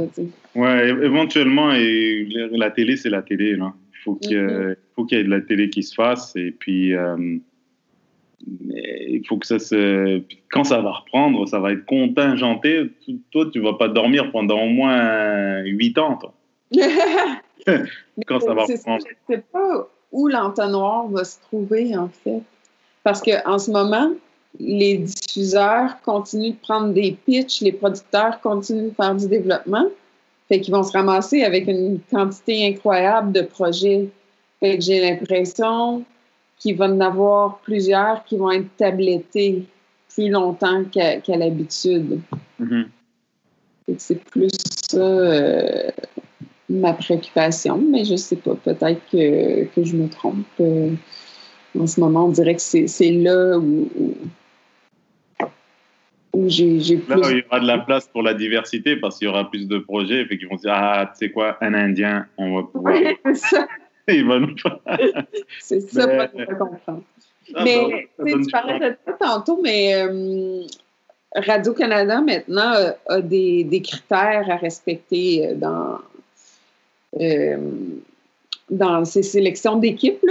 Ouais, 0.56 0.90
éventuellement, 0.90 1.72
et 1.72 2.28
la 2.52 2.72
télé, 2.72 2.98
c'est 2.98 3.10
la 3.10 3.22
télé. 3.22 3.56
Là. 3.56 3.74
Il 3.94 4.04
faut 4.04 4.16
qu'il 4.16 4.32
y, 4.32 4.36
mm-hmm. 4.36 5.16
ait 5.16 5.24
de 5.24 5.30
la 5.30 5.42
télé 5.42 5.70
qui 5.70 5.84
se 5.84 5.94
fasse. 5.94 6.36
Et 6.36 6.52
puis, 6.52 6.94
euh, 6.94 7.38
il 8.46 9.26
faut 9.28 9.38
que 9.38 9.48
ça 9.48 9.60
se. 9.60 10.22
Quand 10.52 10.64
ça 10.64 10.82
va 10.82 10.92
reprendre, 10.92 11.48
ça 11.48 11.60
va 11.60 11.74
être 11.74 11.86
contingenté. 11.86 12.92
Toi, 13.32 13.50
tu 13.52 13.60
vas 13.60 13.74
pas 13.74 13.90
dormir 13.90 14.32
pendant 14.32 14.62
au 14.62 14.70
moins 14.70 15.64
8 15.64 15.98
ans. 15.98 16.18
Toi. 16.18 16.34
quand 18.28 18.40
ça 18.40 18.54
va 18.54 18.64
reprendre. 18.64 19.04
Je 19.08 19.36
sais 19.36 19.44
pas 19.52 19.90
où 20.12 20.28
l'entonnoir 20.28 21.08
va 21.08 21.24
se 21.24 21.40
trouver, 21.42 21.98
en 21.98 22.10
fait. 22.10 22.42
Parce 23.08 23.22
qu'en 23.22 23.58
ce 23.58 23.72
moment, 23.72 24.12
les 24.60 24.98
diffuseurs 24.98 26.02
continuent 26.04 26.52
de 26.52 26.60
prendre 26.62 26.92
des 26.92 27.18
pitchs, 27.26 27.62
les 27.62 27.72
producteurs 27.72 28.42
continuent 28.42 28.90
de 28.90 28.96
faire 28.96 29.16
du 29.16 29.30
développement. 29.30 29.86
Fait 30.50 30.60
qu'ils 30.60 30.74
vont 30.74 30.84
se 30.84 30.92
ramasser 30.92 31.44
avec 31.44 31.68
une 31.70 32.02
quantité 32.12 32.68
incroyable 32.68 33.32
de 33.32 33.44
projets. 33.44 34.10
Fait 34.60 34.78
que 34.78 34.84
j'ai 34.84 35.00
l'impression 35.00 36.04
qu'il 36.58 36.76
va 36.76 36.88
y 36.88 36.92
en 36.92 37.00
avoir 37.00 37.60
plusieurs 37.60 38.26
qui 38.26 38.36
vont 38.36 38.52
être 38.52 38.76
tablettés 38.76 39.64
plus 40.14 40.28
longtemps 40.28 40.84
qu'à 40.92 41.38
l'habitude. 41.38 42.20
Mm-hmm. 42.62 42.88
C'est 44.00 44.22
plus 44.22 44.52
ça 44.90 44.98
euh, 44.98 45.92
ma 46.68 46.92
préoccupation, 46.92 47.78
mais 47.90 48.04
je 48.04 48.18
sais 48.18 48.36
pas. 48.36 48.56
Peut-être 48.56 49.00
que, 49.10 49.64
que, 49.64 49.82
je 49.86 49.96
me 49.96 50.10
trompe. 50.10 50.46
Euh, 50.60 50.90
en 51.80 51.88
ce 51.88 52.00
moment, 52.00 52.26
on 52.26 52.30
dirait 52.30 52.56
que 52.56 52.62
c'est 52.62 53.12
là 53.12 53.58
où, 53.58 54.16
j'ai 56.48 56.98
plus... 56.98 57.16
Là, 57.16 57.32
il 57.32 57.38
y 57.38 57.44
aura 57.48 57.60
de 57.60 57.68
la 57.68 57.80
place 57.80 58.08
pour 58.08 58.22
la 58.22 58.34
diversité 58.34 58.96
parce 58.96 59.18
qu'il 59.18 59.28
y 59.28 59.30
aura 59.30 59.50
plus 59.50 59.68
de 59.68 59.80
projets. 59.80 60.28
et 60.30 60.38
qu'ils 60.38 60.48
vont 60.48 60.58
se 60.58 60.64
dire 60.64 60.74
Ah, 60.76 61.12
tu 61.12 61.26
sais 61.26 61.32
quoi, 61.32 61.58
un 61.62 61.74
Indien, 61.74 62.28
on 62.38 62.56
va 62.56 62.64
pouvoir. 62.64 62.94
Oui, 62.96 63.18
c'est 63.26 63.36
ça. 63.36 63.68
nous 64.08 64.56
c'est 65.60 65.82
ça, 65.82 66.08
mais... 66.08 66.46
pas 66.46 66.56
comprendre. 66.56 67.04
Ah, 67.56 67.64
mais 67.64 68.10
bah, 68.20 68.26
tu 68.26 68.52
parlais 68.52 68.80
de 68.80 68.98
ça 69.06 69.14
tantôt, 69.14 69.60
mais 69.62 69.96
euh, 69.96 70.64
Radio-Canada 71.36 72.22
maintenant 72.22 72.74
a, 73.08 73.22
des, 73.22 73.64
des, 73.64 73.82
critères 73.82 74.50
à 74.50 74.56
respecter 74.56 75.48
euh, 75.48 75.56
dans, 75.56 76.00
euh, 77.20 77.58
dans 78.70 79.06
ses 79.06 79.24
sélections 79.24 79.78
d'équipes. 79.78 80.20
Il 80.24 80.30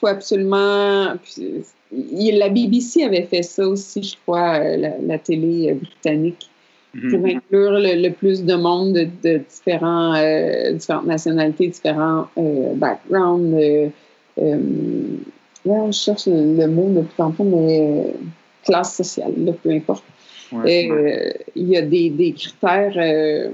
faut 0.00 0.06
absolument 0.06 1.16
la 1.92 2.48
BBC 2.48 3.02
avait 3.02 3.22
fait 3.22 3.42
ça 3.42 3.66
aussi, 3.66 4.02
je 4.02 4.16
crois, 4.22 4.58
euh, 4.58 4.92
la, 5.06 5.18
télé 5.18 5.70
euh, 5.70 5.74
britannique, 5.74 6.48
mhm. 6.94 7.10
pour 7.10 7.26
inclure 7.26 7.72
le, 7.72 8.08
plus 8.10 8.44
de 8.44 8.54
monde 8.54 8.92
de, 9.22 9.40
différents, 9.48 10.14
euh, 10.14 10.72
différentes 10.72 11.06
nationalités, 11.06 11.68
différents 11.68 12.28
backgrounds. 12.74 13.90
je 14.36 15.90
cherche 15.92 16.26
le, 16.26 16.66
mot 16.66 16.90
depuis 16.90 17.14
tantôt, 17.16 17.44
mais 17.44 18.12
classe 18.64 18.96
sociale, 18.96 19.32
peu 19.62 19.70
importe. 19.70 20.04
Il 20.64 21.38
y 21.56 21.76
a 21.76 21.82
des, 21.82 22.10
des 22.10 22.32
critères 22.32 23.50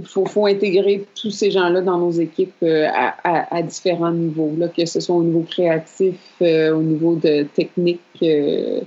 il 0.00 0.06
faut, 0.06 0.46
intégrer 0.46 1.04
tous 1.20 1.30
ces 1.30 1.50
gens-là 1.50 1.80
dans 1.82 1.98
nos 1.98 2.10
équipes 2.10 2.62
euh, 2.62 2.86
à, 2.90 3.62
différents 3.62 4.12
niveaux, 4.12 4.56
que 4.74 4.86
ce 4.86 5.00
soit 5.00 5.14
au 5.14 5.22
niveau 5.22 5.46
créatif, 5.48 6.16
euh, 6.42 6.72
au 6.74 6.82
niveau 6.82 7.16
de 7.16 7.44
technique, 7.54 8.00
euh, 8.22 8.80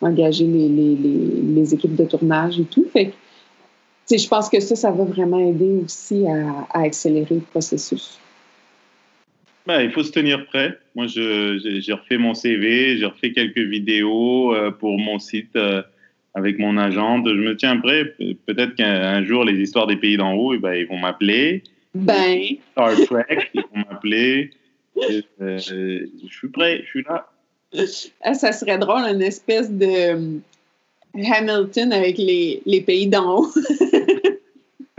engager 0.00 0.46
les, 0.46 1.74
équipes 1.74 1.96
de 1.96 2.04
tournage 2.04 2.58
et 2.58 2.64
tout. 2.64 2.86
Je 2.94 4.28
pense 4.28 4.48
que 4.48 4.58
ça, 4.60 4.74
ça 4.74 4.90
va 4.90 5.04
vraiment 5.04 5.38
aider 5.38 5.80
aussi 5.84 6.24
à, 6.26 6.82
accélérer 6.82 7.36
le 7.36 7.40
processus. 7.40 8.18
Ben, 9.66 9.82
il 9.82 9.90
faut 9.90 10.02
se 10.02 10.12
tenir 10.12 10.46
prêt. 10.46 10.78
Moi, 10.94 11.06
j'ai 11.08 11.92
refait 11.92 12.16
mon 12.16 12.34
CV, 12.34 12.96
j'ai 12.96 13.04
refait 13.04 13.32
quelques 13.32 13.58
vidéos 13.58 14.54
pour 14.80 14.98
mon 14.98 15.18
site 15.18 15.56
avec 16.34 16.58
mon 16.58 16.76
agente. 16.76 17.26
Je 17.28 17.34
me 17.34 17.56
tiens 17.56 17.76
prêt. 17.78 18.14
Peut-être 18.46 18.74
qu'un 18.74 19.24
jour, 19.24 19.44
les 19.44 19.60
histoires 19.60 19.86
des 19.86 19.96
pays 19.96 20.16
d'en 20.16 20.34
haut, 20.34 20.54
eh 20.54 20.58
ben, 20.58 20.74
ils 20.74 20.86
vont 20.86 20.98
m'appeler. 20.98 21.62
Ben. 21.94 22.56
Star 22.72 22.94
Trek, 23.06 23.50
ils 23.54 23.62
vont 23.62 23.84
m'appeler. 23.90 24.50
Euh, 25.40 25.58
je 25.58 26.06
suis 26.28 26.48
prêt, 26.48 26.82
je 26.84 26.88
suis 26.88 27.02
là. 27.02 27.28
Ah, 28.22 28.34
ça 28.34 28.52
serait 28.52 28.78
drôle, 28.78 29.02
une 29.02 29.22
espèce 29.22 29.70
de 29.70 29.86
euh, 29.86 30.38
Hamilton 31.14 31.92
avec 31.92 32.18
les, 32.18 32.62
les 32.64 32.80
pays 32.80 33.06
d'en 33.06 33.40
haut. 33.40 33.48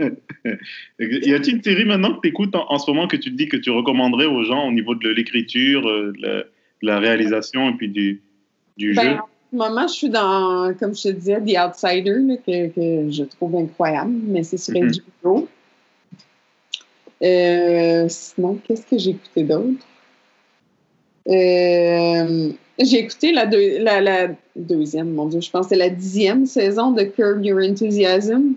y 0.00 1.34
a-t-il 1.34 1.56
une 1.56 1.62
série 1.62 1.84
maintenant 1.84 2.14
que 2.14 2.20
tu 2.22 2.28
écoutes 2.28 2.54
en, 2.54 2.78
ce 2.78 2.90
moment 2.90 3.08
que 3.08 3.16
tu 3.16 3.30
te 3.30 3.36
dis 3.36 3.48
que 3.48 3.56
tu 3.56 3.70
recommanderais 3.70 4.26
aux 4.26 4.44
gens 4.44 4.68
au 4.68 4.72
niveau 4.72 4.94
de 4.94 5.08
l'écriture, 5.08 5.86
euh, 5.88 6.12
de, 6.18 6.46
la 6.82 6.98
réalisation 6.98 7.70
et 7.70 7.74
puis 7.74 7.88
du, 7.88 8.22
du 8.76 8.94
ben, 8.94 9.02
jeu? 9.02 9.16
Moment, 9.56 9.86
je 9.88 9.94
suis 9.94 10.08
dans, 10.10 10.72
comme 10.78 10.94
je 10.94 11.02
te 11.02 11.08
disais, 11.08 11.40
The 11.40 11.58
Outsider, 11.58 12.16
là, 12.18 12.36
que, 12.36 12.68
que, 12.68 13.10
je 13.10 13.24
trouve 13.24 13.56
incroyable, 13.56 14.12
mais 14.26 14.42
c'est 14.42 14.56
sur. 14.56 14.74
Euh, 17.22 18.06
sinon, 18.08 18.58
qu'est-ce 18.64 18.86
que 18.86 18.98
j'ai 18.98 19.10
écouté 19.10 19.42
d'autre? 19.42 19.86
Euh, 21.28 22.50
j'ai 22.78 22.98
écouté 22.98 23.32
la, 23.32 23.46
deux- 23.46 23.78
la, 23.78 24.00
la 24.00 24.28
deuxième, 24.56 25.12
mon 25.12 25.26
Dieu, 25.26 25.40
je 25.40 25.50
pense 25.50 25.66
que 25.66 25.70
c'est 25.70 25.78
la 25.78 25.90
dixième 25.90 26.46
saison 26.46 26.92
de 26.92 27.02
Curb 27.02 27.44
Your 27.44 27.60
Enthusiasm. 27.62 28.54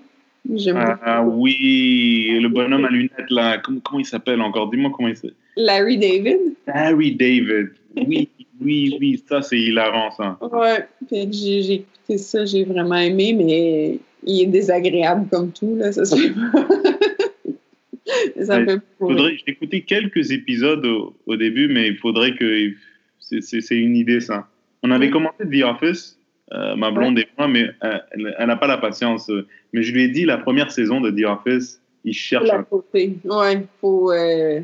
Ah 0.75 1.21
beaucoup. 1.23 1.43
oui, 1.43 2.37
le 2.41 2.49
bonhomme 2.49 2.83
à 2.83 2.89
lunettes 2.89 3.29
là, 3.29 3.59
comment, 3.59 3.79
comment 3.81 3.99
il 3.99 4.05
s'appelle 4.05 4.41
encore? 4.41 4.69
Dis-moi 4.69 4.91
comment 4.93 5.07
il 5.09 5.15
s'appelle. 5.15 5.35
Larry 5.55 5.97
David. 5.97 6.39
Harry 6.67 7.15
David. 7.15 7.69
Oui, 7.95 8.29
oui, 8.63 8.97
oui, 8.99 9.23
ça 9.27 9.41
c'est 9.41 9.59
hilarant 9.59 10.11
ça. 10.11 10.37
Ouais, 10.41 10.85
j'ai 11.11 11.73
écouté 11.73 12.17
ça, 12.17 12.45
j'ai 12.45 12.63
vraiment 12.63 12.95
aimé, 12.97 13.33
mais 13.33 13.99
il 14.25 14.41
est 14.41 14.45
désagréable 14.47 15.27
comme 15.31 15.51
tout, 15.51 15.75
là, 15.75 15.91
ça 15.91 16.05
se 16.05 16.15
fait 16.15 16.29
pas. 16.33 16.67
ça 18.45 18.59
me 18.59 18.65
Ouais, 18.65 18.73
fait 18.73 18.79
pas. 18.79 18.85
Faudrait, 18.99 19.37
j'ai 19.37 19.51
écouté 19.53 19.81
quelques 19.81 20.31
épisodes 20.31 20.85
au, 20.85 21.15
au 21.25 21.35
début, 21.35 21.67
mais 21.67 21.87
il 21.87 21.97
faudrait 21.97 22.35
que. 22.35 22.71
c'est- 23.19 23.75
une 23.75 23.95
idée 23.95 24.19
ça. 24.19 24.47
On 24.83 24.91
avait 24.91 25.07
Mm. 25.07 25.11
commencé 25.11 25.37
The 25.49 25.63
Office, 25.63 26.17
euh, 26.51 26.75
ma 26.75 26.91
blonde 26.91 27.17
et 27.19 27.27
moi, 27.37 27.47
mais 27.47 27.69
euh, 27.83 27.97
elle 28.37 28.47
n'a 28.47 28.55
pas 28.57 28.67
la 28.67 28.77
patience. 28.77 29.29
euh. 29.29 29.47
Mais 29.71 29.81
je 29.81 29.93
lui 29.93 30.03
ai 30.03 30.07
dit 30.09 30.25
la 30.25 30.37
première 30.37 30.71
saison 30.71 30.99
de 31.01 31.09
The 31.09 31.25
Office, 31.25 31.79
il 32.03 32.13
cherche 32.13 32.47
la 32.49 32.57
un 32.59 32.63
côté. 32.63 33.13
Ouais, 33.23 33.65
faut. 33.79 34.11
euh, 34.11 34.59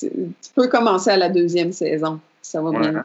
tu 0.00 0.08
peux 0.54 0.68
commencer 0.68 1.10
à 1.10 1.16
la 1.18 1.28
deuxième 1.28 1.70
saison. 1.72 2.18
Ça 2.40 2.60
va 2.62 2.70
bien. 2.72 3.04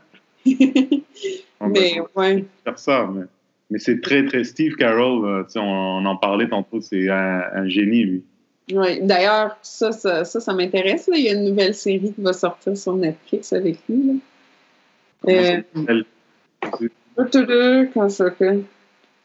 Va 1.60 1.68
mais 1.68 2.00
ouais. 2.16 2.46
faire 2.64 2.78
ça. 2.80 3.10
Mais, 3.14 3.24
mais 3.72 3.80
c'est 3.80 4.00
très, 4.02 4.26
très. 4.26 4.44
Steve 4.44 4.76
Carroll, 4.76 5.26
euh, 5.26 5.44
on, 5.56 5.62
on 5.62 6.06
en 6.06 6.16
parlait 6.18 6.48
tantôt, 6.48 6.80
c'est 6.82 7.10
un, 7.10 7.44
un 7.54 7.68
génie, 7.68 8.04
lui. 8.04 8.24
ouais. 8.74 9.00
D'ailleurs, 9.02 9.58
ça, 9.62 9.92
ça, 9.92 10.24
ça, 10.26 10.40
ça 10.40 10.54
m'intéresse. 10.54 11.10
Il 11.14 11.24
y 11.24 11.30
a 11.30 11.34
une 11.34 11.46
nouvelle 11.50 11.74
série 11.74 12.14
qui 12.14 12.22
va 12.22 12.34
sortir 12.34 12.78
sur 12.78 12.96
Netflix 12.96 13.52
avec 13.54 13.78
lui. 13.90 14.04
Là. 14.08 14.14
Euh, 15.28 16.04
Comment 17.94 18.10
ça 18.10 18.26
s'appelle? 18.26 18.64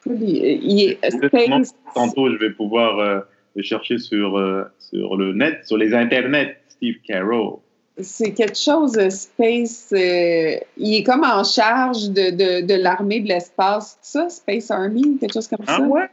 Il 0.07 0.97
est. 1.03 1.11
Space. 1.11 1.75
Tantôt, 1.95 2.31
je 2.31 2.37
vais 2.37 2.51
pouvoir 2.51 2.99
euh, 2.99 3.21
le 3.55 3.63
chercher 3.63 3.99
sur, 3.99 4.39
euh, 4.39 4.65
sur 4.79 5.17
le 5.17 5.33
net, 5.35 5.67
sur 5.67 5.77
les 5.77 5.95
internets, 5.95 6.57
Steve 6.69 6.97
Carroll. 7.07 7.59
C'est 8.03 8.33
quelque 8.33 8.57
chose 8.59 8.93
de 8.93 9.09
space. 9.11 9.89
euh, 9.93 10.57
il 10.77 10.95
est 10.97 11.03
comme 11.03 11.25
en 11.25 11.45
charge 11.45 12.11
de, 12.11 12.31
de, 12.31 12.67
de 12.67 12.75
l'armée 12.75 13.21
de 13.21 13.29
l'espace, 13.29 13.99
ça, 14.03 14.29
Space 14.29 14.71
Army, 14.71 15.19
quelque 15.19 15.33
chose 15.35 15.49
comme 15.49 15.65
Ah 15.67 15.79
ça. 15.79 15.83
ouais? 15.83 16.09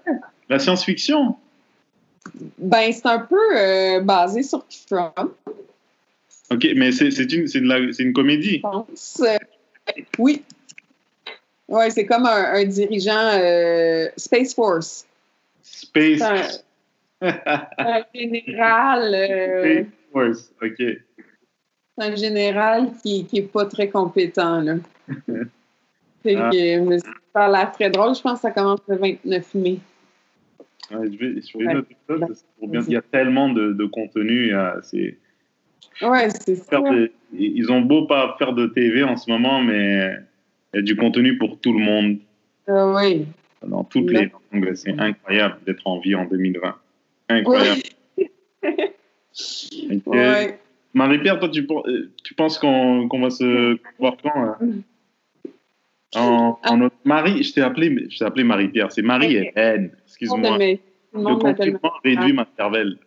La 0.49 0.59
science-fiction? 0.59 1.35
Ben, 2.57 2.91
c'est 2.91 3.05
un 3.07 3.19
peu 3.19 3.57
euh, 3.57 3.99
basé 4.01 4.43
sur 4.43 4.63
Trump, 4.89 5.31
Ok, 6.51 6.65
mais 6.75 6.91
c'est 6.91 7.09
une, 7.09 7.45
de 7.45 8.01
une 8.03 8.13
comédie. 8.13 8.55
je 8.57 8.61
pense. 8.61 9.21
Euh, 9.23 9.37
oui. 10.17 10.43
Ouais, 11.67 11.91
c'est 11.91 12.05
comme 12.07 12.25
un, 12.25 12.53
un 12.55 12.65
dirigeant 12.65 13.29
euh, 13.33 14.07
Space 14.17 14.55
Force. 14.55 15.05
Space, 15.61 16.21
un, 16.21 16.41
un 17.77 18.03
général. 18.15 19.13
euh, 19.13 19.83
Space 19.83 19.93
Force, 20.11 20.51
ok. 20.63 20.83
Un 21.99 22.15
général 22.15 22.89
qui, 23.03 23.25
qui 23.25 23.37
est 23.39 23.51
pas 23.51 23.65
très 23.65 23.89
compétent, 23.89 24.61
là. 24.61 24.75
Fait 26.23 26.35
Ah. 26.35 26.49
que, 26.51 26.79
mais 26.81 26.99
ça 26.99 27.45
a 27.45 27.49
l'air 27.49 27.71
très 27.71 27.89
drôle. 27.89 28.13
Je 28.13 28.21
pense 28.21 28.35
que 28.35 28.41
ça 28.41 28.51
commence 28.51 28.81
le 28.87 28.97
29 28.97 29.53
mai. 29.55 29.79
Ouais, 30.91 31.07
je 31.11 31.17
vais, 31.17 31.41
je 31.41 31.57
vais 31.57 31.65
Ouais. 31.67 31.73
noter 31.75 31.95
ça, 32.07 32.15
parce 32.19 32.41
que 32.41 32.45
pour 32.59 32.67
bien- 32.67 32.81
il 32.87 32.93
y 32.93 32.97
a 32.97 33.01
tellement 33.01 33.49
de, 33.49 33.71
de 33.73 33.85
contenu. 33.85 34.53
a- 34.53 34.77
c'est- 34.83 35.17
Ouais, 36.01 36.29
c'est 36.29 36.55
ça. 36.55 36.65
faire 36.69 36.83
de- 36.83 37.11
ils 37.33 37.71
ont 37.71 37.81
beau 37.81 38.05
pas 38.05 38.35
faire 38.39 38.53
de 38.53 38.67
TV 38.67 39.03
en 39.03 39.15
ce 39.17 39.29
moment, 39.29 39.61
mais 39.61 40.13
il 40.73 40.77
y 40.77 40.79
a 40.79 40.81
du 40.81 40.95
contenu 40.95 41.37
pour 41.37 41.57
tout 41.59 41.73
le 41.73 41.79
monde, 41.79 42.17
Ah 42.67 42.91
oui. 42.95 43.25
dans 43.65 43.83
toutes 43.85 44.09
Là. 44.11 44.21
les 44.21 44.31
langues. 44.53 44.73
C'est 44.75 44.99
incroyable 44.99 45.57
d'être 45.65 45.85
en 45.85 45.99
vie 45.99 46.15
en 46.15 46.25
2020. 46.25 46.75
Incroyable. 47.29 47.81
Ouais. 50.05 50.59
Marie-Pierre, 50.93 51.39
toi, 51.39 51.49
tu, 51.49 51.67
euh, 51.69 52.09
tu 52.23 52.33
penses 52.33 52.57
qu'on 52.57 53.07
va 53.19 53.29
se 53.29 53.77
voir 53.99 54.15
quand 54.21 54.31
hein 54.35 54.57
en, 56.15 56.57
en 56.65 56.81
autre- 56.81 56.95
Marie, 57.05 57.43
je 57.43 57.53
t'ai 57.53 57.61
appelé, 57.61 58.07
je 58.09 58.23
appelé 58.23 58.43
Marie-Pierre. 58.43 58.91
C'est 58.91 59.03
Marie-Hélène. 59.03 59.91
Excuse-moi. 60.07 60.57
Mais 60.57 60.79
tout 61.13 61.19
le 61.19 61.35
confinement 61.35 61.91
réduit 62.03 62.33
ma 62.33 62.47
cervelle. 62.57 62.97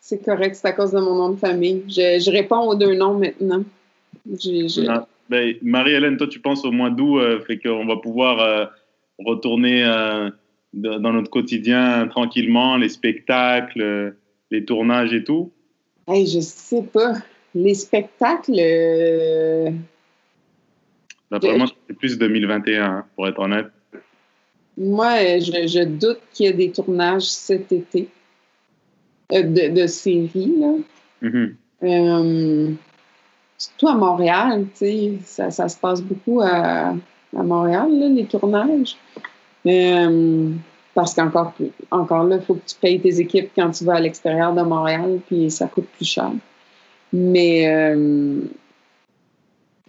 C'est 0.00 0.22
correct, 0.22 0.54
c'est 0.56 0.68
à 0.68 0.72
cause 0.72 0.92
de 0.92 1.00
mon 1.00 1.14
nom 1.14 1.30
de 1.30 1.36
famille. 1.36 1.84
Je, 1.88 2.20
je 2.22 2.30
réponds 2.30 2.68
aux 2.68 2.74
deux 2.74 2.94
noms 2.94 3.18
maintenant. 3.18 3.64
Ah, 4.88 5.06
ben, 5.30 5.54
Marie-Hélène, 5.62 6.16
toi, 6.18 6.26
tu 6.26 6.40
penses 6.40 6.64
au 6.66 6.72
mois 6.72 6.90
d'août, 6.90 7.18
euh, 7.18 7.40
fait 7.40 7.58
qu'on 7.58 7.86
va 7.86 7.96
pouvoir 7.96 8.40
euh, 8.40 8.66
retourner 9.18 9.82
euh, 9.84 10.28
dans 10.74 11.12
notre 11.12 11.30
quotidien 11.30 12.06
tranquillement, 12.08 12.76
les 12.76 12.88
spectacles, 12.90 13.80
euh, 13.80 14.10
les 14.50 14.64
tournages 14.66 15.14
et 15.14 15.24
tout. 15.24 15.50
Hey, 16.08 16.26
je 16.26 16.40
sais 16.40 16.82
pas. 16.82 17.14
Les 17.54 17.74
spectacles, 17.74 18.56
euh, 18.58 19.70
D'après 21.30 21.56
moi, 21.56 21.66
c'est 21.86 21.94
plus 21.96 22.18
2021, 22.18 22.84
hein, 22.84 23.04
pour 23.14 23.28
être 23.28 23.38
honnête. 23.38 23.66
moi, 24.76 25.16
je, 25.38 25.66
je 25.66 25.84
doute 25.84 26.20
qu'il 26.32 26.46
y 26.46 26.48
ait 26.48 26.52
des 26.52 26.70
tournages 26.72 27.24
cet 27.24 27.72
été 27.72 28.08
euh, 29.32 29.42
de, 29.42 29.80
de 29.80 29.86
séries. 29.86 30.54
Là. 30.58 30.72
Mhm. 31.22 31.56
Euh, 31.84 32.72
surtout 33.58 33.88
à 33.88 33.94
Montréal, 33.94 34.66
tu 34.72 34.78
sais, 34.78 35.12
ça, 35.24 35.50
ça 35.50 35.68
se 35.68 35.76
passe 35.78 36.02
beaucoup 36.02 36.40
à, 36.42 36.94
à 37.36 37.42
Montréal, 37.42 37.88
là, 37.98 38.08
les 38.08 38.26
tournages. 38.26 38.96
Euh, 39.66 40.50
parce 40.94 41.14
qu'encore 41.14 41.54
encore 41.90 42.24
là, 42.24 42.36
il 42.36 42.42
faut 42.42 42.54
que 42.54 42.66
tu 42.66 42.76
payes 42.76 43.00
tes 43.00 43.20
équipes 43.20 43.50
quand 43.54 43.70
tu 43.70 43.84
vas 43.84 43.94
à 43.94 44.00
l'extérieur 44.00 44.52
de 44.54 44.62
Montréal, 44.62 45.20
puis 45.26 45.50
ça 45.50 45.66
coûte 45.66 45.86
plus 45.96 46.04
cher. 46.04 46.30
Mais 47.12 47.66
euh, 47.66 48.42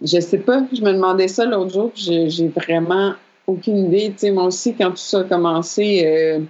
je 0.02 0.20
sais 0.20 0.38
pas, 0.38 0.64
je 0.72 0.82
me 0.82 0.92
demandais 0.92 1.28
ça 1.28 1.44
l'autre 1.44 1.72
jour, 1.72 1.90
puis 1.92 2.30
j'ai 2.30 2.48
vraiment 2.48 3.14
aucune 3.46 3.86
idée. 3.86 4.10
Tu 4.12 4.18
sais, 4.18 4.30
moi 4.30 4.44
aussi, 4.44 4.74
quand 4.74 4.90
tout 4.90 4.96
ça 4.96 5.20
a 5.20 5.24
commencé, 5.24 6.02
euh, 6.06 6.40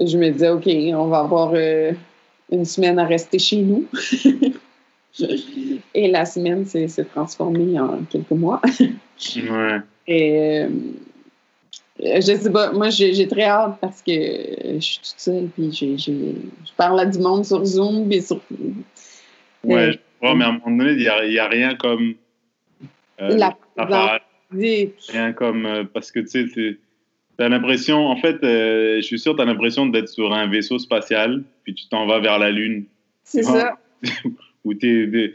je 0.00 0.16
me 0.18 0.30
disais, 0.30 0.50
OK, 0.50 0.66
on 0.66 1.06
va 1.06 1.20
avoir 1.20 1.52
euh, 1.54 1.92
une 2.50 2.64
semaine 2.64 2.98
à 2.98 3.04
rester 3.04 3.38
chez 3.38 3.58
nous. 3.58 3.84
Et 5.94 6.10
la 6.10 6.24
semaine 6.24 6.64
s'est 6.64 6.88
transformée 7.04 7.78
en 7.78 7.98
quelques 8.10 8.30
mois. 8.32 8.60
Ouais. 9.36 9.80
Et 10.08 10.66
je 12.04 12.20
sais 12.20 12.50
pas, 12.52 12.72
moi 12.72 12.90
j'ai 12.90 13.26
très 13.28 13.44
hâte 13.44 13.78
parce 13.80 14.02
que 14.02 14.12
je 14.12 14.78
suis 14.80 14.98
toute 14.98 15.14
seule, 15.18 15.48
puis 15.54 15.72
j'ai- 15.72 15.96
je 15.98 16.72
parle 16.76 17.00
à 17.00 17.06
du 17.06 17.18
monde 17.18 17.44
sur 17.44 17.64
Zoom, 17.64 18.08
puis 18.08 18.20
sur. 18.22 18.40
Ouais, 19.64 19.74
Euh, 19.88 19.92
je 19.92 19.98
crois, 20.18 20.34
mais 20.34 20.44
à 20.44 20.48
un 20.48 20.52
moment 20.64 20.76
donné, 20.76 20.92
il 20.92 20.98
n'y 20.98 21.38
a, 21.38 21.44
a 21.44 21.48
rien 21.48 21.74
comme. 21.76 22.14
euh, 23.20 23.36
La 23.36 23.56
Dis- 24.52 24.90
rien 25.08 25.32
comme. 25.32 25.66
euh, 25.66 25.84
parce 25.92 26.12
que 26.12 26.20
tu 26.20 26.28
sais, 26.28 26.44
tu 26.54 26.78
as 27.38 27.48
l'impression. 27.48 28.06
En 28.06 28.16
fait, 28.16 28.36
euh, 28.44 28.96
je 28.96 29.00
suis 29.02 29.18
sûr, 29.18 29.34
tu 29.34 29.42
as 29.42 29.44
l'impression 29.44 29.86
d'être 29.86 30.08
sur 30.08 30.32
un 30.32 30.46
vaisseau 30.46 30.78
spatial, 30.78 31.42
puis 31.64 31.74
tu 31.74 31.88
t'en 31.88 32.06
vas 32.06 32.20
vers 32.20 32.38
la 32.38 32.50
Lune. 32.50 32.84
C'est 33.24 33.44
Ouais. 33.50 33.60
ça. 33.60 33.78
Où 34.64 34.74
t'es- 34.74 35.32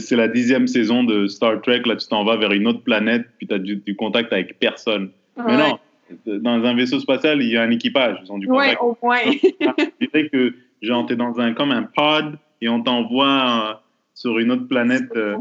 c'est 0.00 0.16
la 0.16 0.28
dixième 0.28 0.66
saison 0.66 1.04
de 1.04 1.26
Star 1.26 1.60
Trek, 1.60 1.82
là, 1.86 1.96
tu 1.96 2.06
t'en 2.08 2.24
vas 2.24 2.36
vers 2.36 2.52
une 2.52 2.66
autre 2.66 2.82
planète, 2.82 3.26
puis 3.38 3.46
tu 3.46 3.54
as 3.54 3.58
du, 3.58 3.76
du 3.76 3.94
contact 3.96 4.32
avec 4.32 4.58
personne. 4.58 5.10
Mais 5.36 5.56
non, 5.56 5.78
dans 6.26 6.64
un 6.64 6.74
vaisseau 6.74 7.00
spatial, 7.00 7.42
il 7.42 7.50
y 7.50 7.56
a 7.56 7.62
un 7.62 7.70
équipage, 7.70 8.18
ils 8.24 8.32
ont 8.32 8.38
du 8.38 8.46
Ouais, 8.48 8.76
au 8.80 8.96
moins. 9.02 9.18
Je 9.24 10.06
dirais 10.06 10.28
que, 10.28 10.54
genre, 10.82 11.06
t'es 11.06 11.16
dans 11.16 11.38
un, 11.40 11.52
comme 11.52 11.70
un 11.70 11.82
pod, 11.82 12.38
et 12.60 12.68
on 12.68 12.82
t'envoie 12.82 13.70
euh, 13.70 13.74
sur 14.14 14.38
une 14.38 14.50
autre 14.50 14.66
planète 14.68 15.10
euh, 15.16 15.36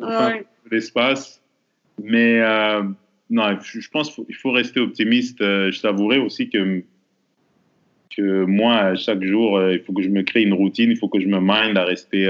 enfin, 0.00 0.32
Ouais. 0.32 0.46
de 0.64 0.70
l'espace. 0.74 1.42
Mais 2.02 2.40
euh, 2.40 2.82
non, 3.30 3.58
je, 3.62 3.88
pense 3.90 4.14
qu'il 4.14 4.34
faut, 4.34 4.50
rester 4.50 4.80
optimiste. 4.80 5.40
Euh, 5.40 5.70
je 5.70 5.80
t'avouerai 5.80 6.18
aussi 6.18 6.50
que, 6.50 6.82
que 8.16 8.44
moi, 8.44 8.94
chaque 8.96 9.22
jour, 9.22 9.60
il 9.70 9.80
faut 9.80 9.92
que 9.92 10.02
je 10.02 10.08
me 10.08 10.22
crée 10.22 10.42
une 10.42 10.54
routine, 10.54 10.90
il 10.90 10.96
faut 10.96 11.08
que 11.08 11.20
je 11.20 11.26
me 11.26 11.38
mind 11.40 11.76
à 11.76 11.84
rester, 11.84 12.28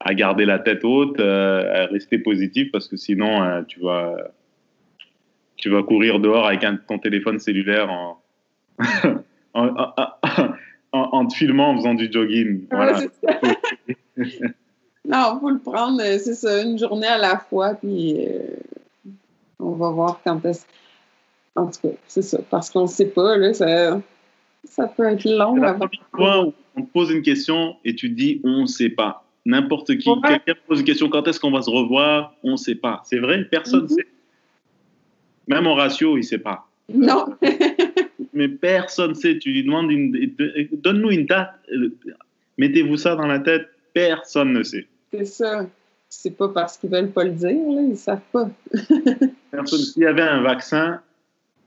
à 0.00 0.14
garder 0.14 0.44
la 0.44 0.58
tête 0.58 0.84
haute, 0.84 1.20
à 1.20 1.86
rester 1.86 2.18
positif, 2.18 2.70
parce 2.70 2.88
que 2.88 2.96
sinon, 2.96 3.64
tu 3.68 3.80
vas, 3.80 4.16
tu 5.66 5.72
vas 5.72 5.82
courir 5.82 6.20
dehors 6.20 6.46
avec 6.46 6.62
un- 6.62 6.76
ton 6.76 6.96
téléphone 7.00 7.40
cellulaire 7.40 7.90
en, 7.90 8.22
en, 9.52 9.94
en, 10.92 11.00
en- 11.00 11.26
te 11.26 11.34
filmant 11.34 11.70
en 11.70 11.76
faisant 11.78 11.94
du 11.94 12.08
jogging. 12.08 12.60
Ouais, 12.60 12.66
Voilà. 12.70 13.00
ça. 13.00 13.40
non, 15.04 15.40
faut 15.40 15.50
le 15.50 15.58
prendre, 15.58 16.00
c'est 16.00 16.34
ça, 16.34 16.62
une 16.62 16.78
journée 16.78 17.08
à 17.08 17.18
la 17.18 17.38
fois, 17.38 17.74
puis 17.74 18.14
euh, 18.16 19.10
on 19.58 19.72
va 19.72 19.90
voir 19.90 20.20
quand 20.24 20.44
est-ce. 20.44 20.66
En 21.56 21.66
tout 21.66 21.80
cas, 21.82 21.94
c'est 22.06 22.22
ça. 22.22 22.38
Parce 22.48 22.70
qu'on 22.70 22.82
ne 22.82 22.86
sait 22.86 23.08
pas, 23.08 23.36
là, 23.36 23.52
ça, 23.52 24.00
ça 24.62 24.86
peut 24.86 25.02
être 25.02 25.24
long. 25.24 25.56
La 25.56 25.76
fois 26.14 26.46
où 26.46 26.54
on 26.76 26.82
te 26.82 26.92
pose 26.92 27.10
une 27.10 27.22
question 27.22 27.74
et 27.84 27.96
tu 27.96 28.08
dis 28.08 28.40
on 28.44 28.62
ne 28.62 28.66
sait 28.66 28.90
pas. 28.90 29.24
N'importe 29.44 29.98
qui, 29.98 30.08
quelqu'un 30.22 30.54
pose 30.68 30.78
une 30.78 30.86
question 30.86 31.08
quand 31.08 31.26
est-ce 31.26 31.40
qu'on 31.40 31.50
va 31.50 31.62
se 31.62 31.70
revoir, 31.70 32.34
on 32.44 32.52
ne 32.52 32.56
sait 32.56 32.76
pas. 32.76 33.02
C'est 33.04 33.18
vrai, 33.18 33.44
personne 33.50 33.82
ne 33.82 33.86
mm-hmm. 33.88 33.94
sait. 33.94 34.06
Même 35.48 35.66
Horatio, 35.66 36.16
il 36.16 36.20
ne 36.20 36.24
sait 36.24 36.38
pas. 36.38 36.66
Non. 36.92 37.26
Mais 38.32 38.48
personne 38.48 39.10
ne 39.10 39.14
sait. 39.14 39.38
Tu 39.38 39.50
lui 39.50 39.64
demandes 39.64 39.90
une. 39.90 40.12
Donne-nous 40.72 41.10
une 41.10 41.26
date. 41.26 41.54
Mettez-vous 42.58 42.96
ça 42.96 43.14
dans 43.14 43.26
la 43.26 43.38
tête. 43.38 43.68
Personne 43.92 44.52
ne 44.52 44.62
sait. 44.62 44.86
C'est 45.12 45.24
ça. 45.24 45.66
C'est 46.08 46.36
pas 46.36 46.48
parce 46.48 46.76
qu'ils 46.76 46.90
veulent 46.90 47.10
pas 47.10 47.24
le 47.24 47.32
dire, 47.32 47.48
là. 47.50 47.82
ils 47.82 47.96
savent 47.96 48.20
pas. 48.32 48.48
S'il 49.66 50.02
y 50.02 50.06
avait 50.06 50.22
un 50.22 50.40
vaccin, 50.42 51.00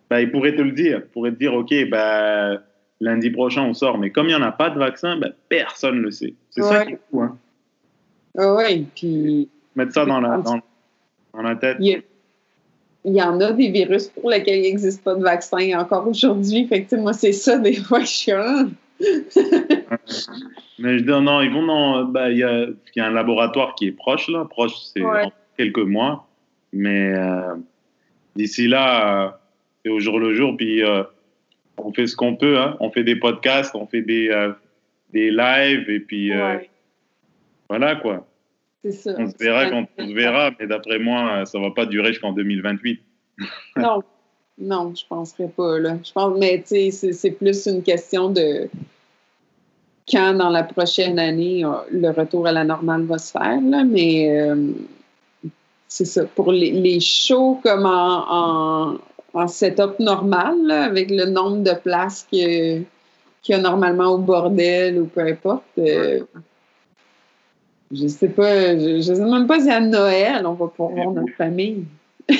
ben, 0.10 0.20
ils 0.20 0.32
pourraient 0.32 0.56
te 0.56 0.62
le 0.62 0.72
dire. 0.72 1.02
Ils 1.04 1.10
pourraient 1.10 1.32
te 1.32 1.38
dire, 1.40 1.54
OK, 1.54 1.74
ben, 1.90 2.62
lundi 3.02 3.30
prochain, 3.30 3.64
on 3.64 3.74
sort. 3.74 3.98
Mais 3.98 4.12
comme 4.12 4.28
il 4.28 4.36
n'y 4.36 4.42
en 4.42 4.42
a 4.42 4.52
pas 4.52 4.70
de 4.70 4.80
vaccin, 4.80 5.18
ben, 5.18 5.34
personne 5.50 5.98
ne 5.98 6.02
le 6.02 6.12
sait. 6.12 6.34
C'est 6.52 6.62
ça 6.64 6.86
qui 6.86 6.94
est 6.94 7.00
fou. 7.12 7.22
Hein? 7.22 7.38
Oui, 8.36 8.88
puis. 8.96 9.50
Mettre 9.76 9.94
ça 9.94 10.06
dans 10.06 10.20
la, 10.20 10.38
dans, 10.38 11.42
la 11.42 11.56
tête. 11.56 11.78
Il 11.80 11.88
y, 11.88 12.04
en 13.06 13.40
a 13.40 13.52
des 13.52 13.70
virus 13.70 14.08
pour 14.08 14.30
lesquels 14.30 14.60
il 14.60 14.64
n'existe 14.64 15.04
pas 15.04 15.16
de 15.16 15.24
vaccin 15.24 15.80
encore 15.80 16.08
aujourd'hui. 16.08 16.68
Fait 16.68 16.84
que, 16.84 16.96
moi, 16.96 17.14
c'est 17.14 17.32
ça, 17.32 17.58
des 17.58 17.76
fois, 17.76 18.02
je 18.02 18.06
suis 18.06 18.32
Mais 20.80 20.98
je 20.98 21.04
dis, 21.04 21.10
non, 21.10 21.42
ils 21.42 21.52
vont 21.52 21.66
dans. 21.66 22.06
Ben, 22.06 22.30
il 22.30 22.38
y, 22.38 22.44
a, 22.44 22.66
y, 22.96 23.00
a, 23.00 23.06
un 23.06 23.12
laboratoire 23.12 23.76
qui 23.76 23.88
est 23.88 23.92
proche, 23.92 24.30
là. 24.30 24.46
Proche, 24.50 24.74
c'est 24.94 25.04
quelques 25.58 25.80
mois. 25.80 26.28
Mais 26.74 27.14
euh, 27.14 27.56
d'ici 28.36 28.68
là, 28.68 29.26
euh, 29.26 29.30
c'est 29.84 29.92
au 29.92 30.00
jour 30.00 30.20
le 30.20 30.36
jour. 30.36 30.56
Puis 30.56 30.84
euh, 30.84 31.04
on 31.78 31.94
fait 31.94 32.08
ce 32.08 32.16
qu'on 32.16 32.36
peut. 32.36 32.60
Hein. 32.60 32.78
On 32.80 32.92
fait 32.92 33.04
des 33.04 33.16
podcasts, 33.16 33.76
on 33.76 33.88
fait 33.88 34.02
des, 34.02 34.30
des 35.12 35.32
lives. 35.32 35.90
Et 35.90 36.00
puis 36.00 36.32
voilà, 37.70 37.96
quoi. 37.96 38.26
Ça. 38.90 39.12
On 39.18 39.28
se 39.28 39.38
verra 39.38 39.70
quand 39.70 39.86
on 39.98 40.08
se 40.08 40.14
verra. 40.14 40.52
Mais 40.60 40.68
d'après 40.68 41.00
moi, 41.00 41.46
ça 41.46 41.58
ne 41.58 41.64
va 41.64 41.72
pas 41.72 41.86
durer 41.86 42.14
jusqu'en 42.14 42.32
2028. 42.34 43.02
non. 43.78 44.04
Non, 44.58 44.94
je 44.94 45.04
ne 45.06 45.08
penserais 45.08 45.48
pas. 45.48 45.80
Là. 45.80 45.98
Je 46.04 46.12
pense, 46.12 46.38
mais 46.38 46.62
tu 46.68 46.92
sais, 46.92 47.14
c'est 47.14 47.32
plus 47.32 47.66
une 47.66 47.82
question 47.82 48.30
de 48.30 48.70
quand 50.10 50.34
dans 50.34 50.50
la 50.50 50.64
prochaine 50.64 51.20
année 51.20 51.64
euh, 51.64 51.72
le 51.92 52.10
retour 52.10 52.48
à 52.48 52.52
la 52.52 52.64
normale 52.64 53.04
va 53.04 53.18
se 53.18 53.32
faire. 53.32 53.62
Là, 53.62 53.84
mais 53.86 54.40
euh, 54.40 54.74
c'est 55.88 56.06
ça. 56.06 56.26
Pour 56.26 56.52
les, 56.52 57.00
shows 57.00 57.60
comme 57.64 57.86
en, 57.86 58.98
en, 59.34 59.48
setup 59.48 60.00
normal, 60.00 60.70
avec 60.72 61.10
le 61.10 61.26
nombre 61.26 61.64
de 61.64 61.74
places 61.74 62.28
qu'il 62.30 62.86
y 63.48 63.54
a 63.54 63.58
normalement 63.58 64.14
au 64.14 64.18
bordel 64.18 65.00
ou 65.00 65.06
peu 65.06 65.22
importe. 65.22 65.64
Euh, 65.78 66.22
je 67.92 68.08
sais 68.08 68.30
pas, 68.30 68.78
je, 68.78 68.98
ne 68.98 69.02
sais 69.02 69.20
même 69.20 69.48
pas 69.48 69.60
si 69.60 69.70
à 69.70 69.80
Noël 69.80 70.46
on 70.46 70.54
va 70.54 70.68
pouvoir 70.68 70.92
voir 70.92 71.12
notre 71.12 71.34
famille. 71.34 71.86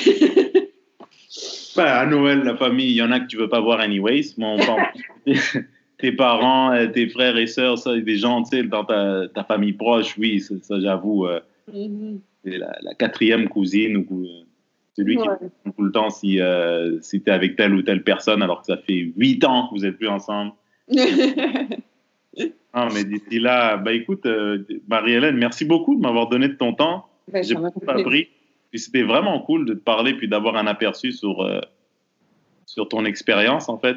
Ben, 1.76 1.84
à 1.84 2.04
Noël, 2.04 2.40
la 2.40 2.56
famille, 2.56 2.90
il 2.90 2.96
y 2.96 3.02
en 3.02 3.12
a 3.12 3.20
que 3.20 3.26
tu 3.26 3.36
veux 3.36 3.48
pas 3.48 3.60
voir 3.60 3.78
anyways. 3.80 4.34
On 4.38 4.58
parle 4.58 4.88
tes 5.98 6.12
parents, 6.12 6.72
euh, 6.72 6.86
tes 6.86 7.08
frères 7.08 7.36
et 7.36 7.46
sœurs, 7.46 7.78
ça, 7.78 7.96
des 7.96 8.16
gens, 8.16 8.42
tu 8.42 8.56
sais, 8.56 8.62
dans 8.64 8.84
ta, 8.84 9.28
ta, 9.28 9.44
famille 9.44 9.74
proche, 9.74 10.16
oui, 10.18 10.40
ça, 10.40 10.80
j'avoue. 10.80 11.26
Euh, 11.26 11.40
mm-hmm. 11.72 12.18
la, 12.44 12.94
quatrième 12.98 13.48
cousine 13.48 14.04
ou 14.08 14.24
euh, 14.24 14.44
celui 14.96 15.16
qui 15.16 15.22
qui 15.22 15.72
tout 15.72 15.82
le 15.82 15.92
temps 15.92 16.10
si, 16.10 16.40
si 17.00 17.22
tu 17.22 17.30
es 17.30 17.32
avec 17.32 17.56
telle 17.56 17.74
ou 17.74 17.82
telle 17.82 18.02
personne 18.02 18.42
alors 18.42 18.60
que 18.60 18.66
ça 18.66 18.76
fait 18.76 19.12
huit 19.16 19.44
ans 19.44 19.68
que 19.68 19.76
vous 19.76 19.82
n'êtes 19.82 19.96
plus 19.96 20.08
ensemble. 20.08 20.52
Ah, 22.72 22.88
mais 22.94 23.04
d'ici 23.04 23.38
là, 23.38 23.76
bah 23.76 23.92
écoute, 23.92 24.26
Marie-Hélène, 24.88 25.36
merci 25.36 25.64
beaucoup 25.64 25.96
de 25.96 26.00
m'avoir 26.00 26.28
donné 26.28 26.48
de 26.48 26.54
ton 26.54 26.72
temps. 26.72 27.06
Ben, 27.32 27.42
J'ai 27.42 27.54
beaucoup 27.54 27.82
appris. 27.88 28.28
C'était 28.72 29.02
vraiment 29.02 29.40
cool 29.40 29.66
de 29.66 29.74
te 29.74 29.80
parler 29.80 30.14
puis 30.14 30.28
d'avoir 30.28 30.56
un 30.56 30.66
aperçu 30.66 31.12
sur, 31.12 31.44
sur 32.66 32.88
ton 32.88 33.04
expérience, 33.04 33.68
en 33.68 33.78
fait. 33.78 33.96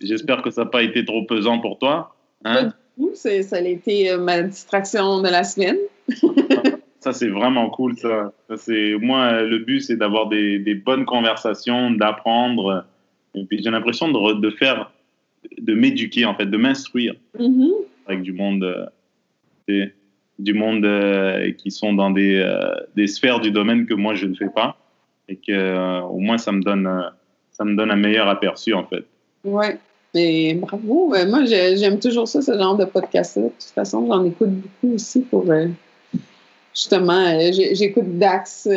J'espère 0.00 0.42
que 0.42 0.50
ça 0.50 0.64
n'a 0.64 0.70
pas 0.70 0.82
été 0.82 1.04
trop 1.04 1.22
pesant 1.24 1.58
pour 1.58 1.78
toi. 1.78 2.14
Hein? 2.44 2.72
Ça 3.14 3.56
a 3.56 3.60
été 3.60 4.10
euh, 4.10 4.18
ma 4.18 4.42
distraction 4.42 5.20
de 5.20 5.28
la 5.28 5.44
semaine. 5.44 5.76
ça, 7.00 7.12
c'est 7.12 7.28
vraiment 7.28 7.70
cool, 7.70 7.96
ça. 7.96 8.32
c'est, 8.56 8.96
moi, 9.00 9.42
le 9.42 9.58
but, 9.58 9.80
c'est 9.80 9.96
d'avoir 9.96 10.28
des, 10.28 10.58
des, 10.58 10.74
bonnes 10.74 11.04
conversations, 11.04 11.90
d'apprendre. 11.90 12.86
Et 13.34 13.44
puis, 13.44 13.62
j'ai 13.62 13.70
l'impression 13.70 14.08
de, 14.08 14.40
de, 14.40 14.50
faire, 14.50 14.90
de 15.58 15.74
m'éduquer, 15.74 16.24
en 16.24 16.34
fait, 16.34 16.46
de 16.46 16.56
m'instruire 16.56 17.14
mm-hmm. 17.38 17.72
avec 18.06 18.22
du 18.22 18.32
monde, 18.32 18.90
euh, 19.68 19.86
du 20.38 20.54
monde 20.54 20.84
euh, 20.84 21.52
qui 21.52 21.70
sont 21.70 21.92
dans 21.92 22.10
des, 22.10 22.44
des, 22.96 23.06
sphères 23.06 23.40
du 23.40 23.50
domaine 23.50 23.86
que 23.86 23.94
moi, 23.94 24.14
je 24.14 24.26
ne 24.26 24.34
fais 24.34 24.48
pas. 24.48 24.76
Et 25.28 25.36
que, 25.36 26.00
au 26.02 26.18
moins, 26.18 26.38
ça 26.38 26.50
me 26.50 26.60
donne, 26.60 26.90
ça 27.52 27.64
me 27.64 27.76
donne 27.76 27.90
un 27.90 27.96
meilleur 27.96 28.28
aperçu, 28.28 28.74
en 28.74 28.84
fait. 28.84 29.04
Ouais. 29.44 29.78
Mais 30.14 30.54
bravo. 30.54 31.14
Euh, 31.14 31.28
moi, 31.28 31.44
j'aime 31.44 31.98
toujours 31.98 32.26
ça, 32.26 32.42
ce 32.42 32.52
genre 32.52 32.76
de 32.76 32.84
podcast-là. 32.84 33.44
De 33.44 33.48
toute 33.48 33.74
façon, 33.74 34.06
j'en 34.06 34.24
écoute 34.24 34.50
beaucoup 34.50 34.94
aussi 34.94 35.20
pour. 35.20 35.44
Euh, 36.70 36.74
justement, 36.74 37.26
euh, 37.26 37.50
j'écoute 37.72 38.18
Dax 38.18 38.68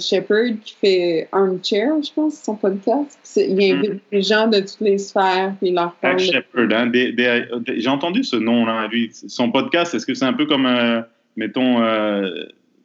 Shepard 0.00 0.58
qui 0.64 0.76
fait 0.80 1.28
Armchair, 1.32 2.02
je 2.02 2.12
pense, 2.12 2.42
son 2.42 2.56
podcast. 2.56 3.18
Il 3.36 3.52
invite 3.52 3.92
mm-hmm. 3.92 4.00
des 4.10 4.22
gens 4.22 4.46
de 4.48 4.60
toutes 4.60 4.80
les 4.80 4.98
sphères 4.98 5.54
puis 5.60 5.70
leur. 5.70 5.94
Dax 6.02 6.24
Shepard, 6.24 6.68
hein, 6.72 6.92
j'ai 7.76 7.88
entendu 7.88 8.24
ce 8.24 8.36
nom-là. 8.36 8.88
Son 9.28 9.50
podcast, 9.50 9.94
est-ce 9.94 10.06
que 10.06 10.14
c'est 10.14 10.24
un 10.24 10.34
peu 10.34 10.46
comme, 10.46 10.68
mettons, 11.36 11.80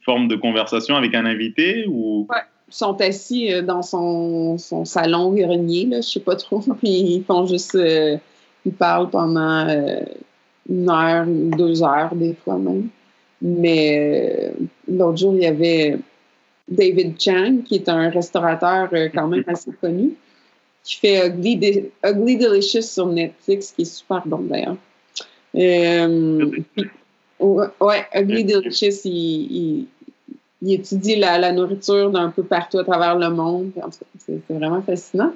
forme 0.08 0.30
de 0.30 0.38
conversation 0.38 0.96
avec 0.96 1.14
un 1.14 1.26
invité 1.26 1.86
ou? 1.88 2.28
Sont 2.70 3.00
assis 3.02 3.54
euh, 3.54 3.62
dans 3.62 3.82
son, 3.82 4.58
son 4.58 4.84
salon 4.84 5.32
grenier, 5.34 5.86
là, 5.86 6.02
je 6.02 6.08
sais 6.10 6.20
pas 6.20 6.36
trop, 6.36 6.60
puis 6.80 6.90
ils 6.90 7.24
font 7.24 7.46
juste, 7.46 7.76
euh, 7.76 8.18
ils 8.66 8.74
parlent 8.74 9.10
pendant 9.10 9.68
euh, 9.68 10.02
une 10.70 10.90
heure, 10.90 11.26
deux 11.28 11.84
heures 11.84 12.16
des 12.16 12.34
fois 12.34 12.58
même. 12.58 12.90
Mais 13.42 14.54
l'autre 14.88 15.18
jour, 15.18 15.36
il 15.36 15.44
y 15.44 15.46
avait 15.46 15.98
David 16.68 17.20
Chang, 17.20 17.60
qui 17.66 17.76
est 17.76 17.90
un 17.90 18.10
restaurateur 18.10 18.90
quand 19.14 19.28
même 19.28 19.44
assez 19.48 19.72
connu, 19.80 20.14
qui 20.84 20.98
fait 20.98 21.28
Ugly, 21.28 21.92
Ugly 22.04 22.38
Delicious 22.38 22.82
sur 22.82 23.08
Netflix, 23.08 23.72
qui 23.72 23.84
est 23.84 23.86
super 23.86 24.24
bon 24.26 24.40
d'ailleurs. 24.40 24.78
ouais, 27.40 28.06
Ugly 28.16 28.44
Delicious, 28.44 29.02
il 29.06 29.88
il 30.62 30.74
étudie 30.74 31.16
la, 31.16 31.52
nourriture 31.52 32.10
d'un 32.10 32.30
peu 32.30 32.44
partout 32.44 32.80
à 32.80 32.84
travers 32.84 33.18
le 33.18 33.30
monde. 33.30 33.72
C'est 34.20 34.42
vraiment 34.50 34.82
fascinant. 34.82 35.34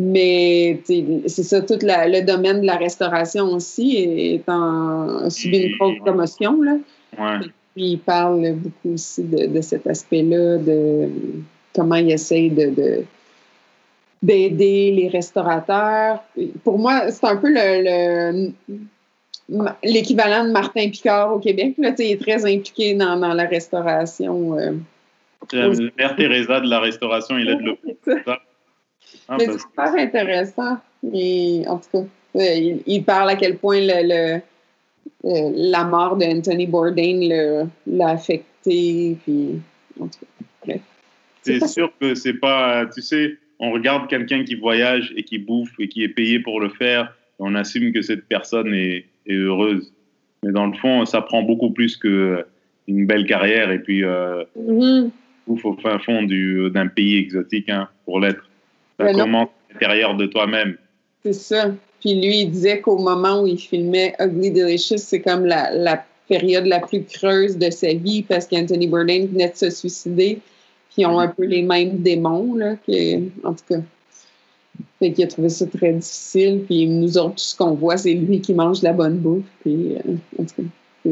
Mais 0.00 0.80
c'est 0.86 1.42
ça, 1.42 1.60
tout 1.60 1.78
le 1.82 2.24
domaine 2.24 2.60
de 2.60 2.66
la 2.66 2.76
restauration 2.76 3.46
aussi 3.46 3.96
est 3.96 4.48
en 4.48 5.28
subi 5.28 5.58
une 5.58 5.76
grosse 5.76 5.98
promotion. 5.98 6.62
Là. 6.62 6.76
Puis 7.12 7.84
il 7.92 7.98
parle 7.98 8.52
beaucoup 8.54 8.94
aussi 8.94 9.22
de, 9.22 9.60
cet 9.60 9.86
aspect-là, 9.86 10.58
de 10.58 11.08
comment 11.74 11.96
il 11.96 12.10
essaye 12.10 12.50
de, 12.50 13.04
d'aider 14.22 14.92
les 14.92 15.08
restaurateurs. 15.08 16.22
Pour 16.64 16.78
moi, 16.78 17.10
c'est 17.10 17.26
un 17.26 17.36
peu 17.36 17.50
le 17.50 18.52
l'équivalent 19.82 20.44
de 20.44 20.50
Martin 20.50 20.90
Picard 20.90 21.34
au 21.34 21.38
Québec. 21.38 21.74
Là, 21.78 21.92
il 21.98 22.12
est 22.12 22.20
très 22.20 22.44
impliqué 22.44 22.94
dans, 22.94 23.16
dans 23.16 23.32
la 23.32 23.46
restauration. 23.46 24.58
Euh, 24.58 24.72
la 25.52 25.68
mère 25.96 26.16
Teresa 26.16 26.60
de 26.60 26.68
la 26.68 26.80
restauration, 26.80 27.38
il 27.38 27.48
aide 27.48 27.60
le 27.60 27.76
ah, 29.28 29.36
C'est 29.38 29.58
super 29.58 29.94
intéressant. 29.96 30.78
Et, 31.12 31.62
en 31.66 31.78
tout 31.78 32.06
cas, 32.34 32.42
il, 32.54 33.02
parle 33.04 33.30
à 33.30 33.36
quel 33.36 33.56
point 33.56 33.80
le, 33.80 34.40
euh, 35.24 35.50
la 35.54 35.84
mort 35.84 36.16
d'Anthony 36.16 36.66
Bourdain 36.66 37.66
l'a 37.86 38.08
affecté. 38.08 39.16
Puis, 39.24 39.60
c'est 41.42 41.66
sûr 41.66 41.90
que 42.00 42.14
c'est 42.14 42.34
pas. 42.34 42.86
Tu 42.86 43.02
sais, 43.02 43.38
on 43.58 43.72
regarde 43.72 44.08
quelqu'un 44.08 44.44
qui 44.44 44.54
voyage 44.54 45.12
et 45.16 45.22
qui 45.22 45.38
bouffe 45.38 45.72
et 45.78 45.88
qui 45.88 46.02
est 46.04 46.08
payé 46.08 46.40
pour 46.40 46.60
le 46.60 46.68
faire. 46.68 47.14
on 47.38 47.54
assume 47.54 47.92
que 47.92 48.02
cette 48.02 48.26
personne 48.26 48.74
est, 48.74 49.06
heureuse. 49.28 49.92
Mais 50.42 50.52
dans 50.52 50.66
le 50.66 50.76
fond, 50.78 51.04
ça 51.04 51.20
prend 51.20 51.42
beaucoup 51.42 51.70
plus 51.70 51.96
qu'une 51.96 52.44
belle 52.86 53.26
carrière 53.26 53.70
et 53.70 53.80
puis 53.80 54.04
euh, 54.04 54.44
au 54.54 55.56
fin 55.82 55.98
fond 55.98 56.22
d'un 56.22 56.86
pays 56.86 57.18
exotique 57.18 57.68
hein, 57.68 57.88
pour 58.04 58.20
l'être. 58.20 58.48
Ça 58.98 59.12
commence 59.12 59.48
à 59.48 59.74
l'intérieur 59.74 60.16
de 60.16 60.26
toi-même. 60.26 60.76
C'est 61.22 61.32
ça. 61.32 61.72
Puis 62.00 62.14
lui, 62.14 62.42
il 62.42 62.50
disait 62.50 62.80
qu'au 62.80 62.98
moment 62.98 63.42
où 63.42 63.46
il 63.46 63.58
filmait 63.58 64.14
Ugly 64.20 64.52
Delicious, 64.52 64.98
c'est 64.98 65.20
comme 65.20 65.44
la, 65.44 65.72
la, 65.72 66.04
période 66.28 66.66
la 66.66 66.80
plus 66.80 67.04
creuse 67.04 67.56
de 67.56 67.70
sa 67.70 67.94
vie 67.94 68.22
parce 68.22 68.46
qu'Anthony 68.46 68.86
Bourdain 68.86 69.26
venait 69.26 69.48
de 69.48 69.56
se 69.56 69.70
suicider. 69.70 70.38
Puis 70.90 71.02
qui 71.02 71.06
ont 71.06 71.18
un 71.18 71.28
peu 71.28 71.44
les 71.44 71.62
mêmes 71.62 71.98
démons, 71.98 72.54
là, 72.54 72.76
que, 72.76 73.16
en 73.46 73.54
tout 73.54 73.64
cas. 73.68 73.80
Fait 74.98 75.12
qu'il 75.12 75.24
a 75.24 75.26
trouvé 75.28 75.48
ça 75.48 75.66
très 75.66 75.92
difficile. 75.92 76.64
Puis 76.66 76.86
nous 76.86 77.18
autres, 77.18 77.36
tout 77.36 77.44
ce 77.44 77.56
qu'on 77.56 77.74
voit, 77.74 77.96
c'est 77.96 78.14
lui 78.14 78.40
qui 78.40 78.54
mange 78.54 78.80
de 78.80 78.84
la 78.84 78.92
bonne 78.92 79.18
bouffe. 79.18 79.44
Puis, 79.60 79.94
euh, 79.94 80.14
en 80.38 80.44
tout 80.44 80.54
cas, 80.56 80.68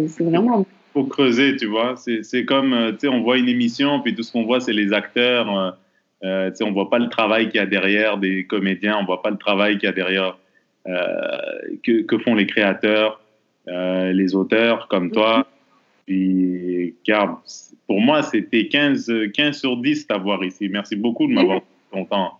c'est- 0.08 0.24
vraiment. 0.24 0.66
faut 0.92 1.04
creuser, 1.04 1.56
tu 1.56 1.66
vois. 1.66 1.94
C'est 1.96 2.44
comme, 2.46 2.72
euh, 2.72 2.92
tu 2.92 3.00
sais, 3.00 3.08
on 3.08 3.22
voit 3.22 3.36
une 3.36 3.48
émission, 3.48 4.00
puis 4.00 4.14
tout 4.14 4.22
ce 4.22 4.32
qu'on 4.32 4.44
voit, 4.44 4.60
c'est 4.60 4.72
les 4.72 4.92
acteurs. 4.92 5.76
euh, 6.24 6.50
tu 6.50 6.56
sais, 6.56 6.64
on 6.64 6.72
voit 6.72 6.88
pas 6.88 6.98
le 6.98 7.08
travail 7.10 7.50
qu'il 7.50 7.56
y 7.56 7.62
a 7.62 7.66
derrière 7.66 8.16
des 8.16 8.44
comédiens, 8.44 8.96
on 9.00 9.04
voit 9.04 9.22
pas 9.22 9.30
le 9.30 9.36
travail 9.36 9.74
qu'il 9.78 9.84
y 9.84 9.88
a 9.88 9.92
derrière 9.92 10.38
que, 10.86 12.02
que 12.02 12.18
font 12.18 12.34
les 12.34 12.46
créateurs, 12.46 13.20
euh, 13.68 14.12
les 14.12 14.34
auteurs 14.34 14.88
comme 14.88 15.10
toi? 15.10 15.46
Puis, 16.06 16.94
car 17.04 17.42
pour 17.86 18.00
moi, 18.00 18.22
c'était 18.22 18.68
15, 18.68 19.10
15 19.34 19.58
sur 19.58 19.76
10 19.76 20.06
d'avoir 20.06 20.44
ici. 20.44 20.68
Merci 20.68 20.96
beaucoup 20.96 21.26
de 21.26 21.32
m'avoir 21.32 21.60
ton 21.92 22.04
temps. 22.04 22.38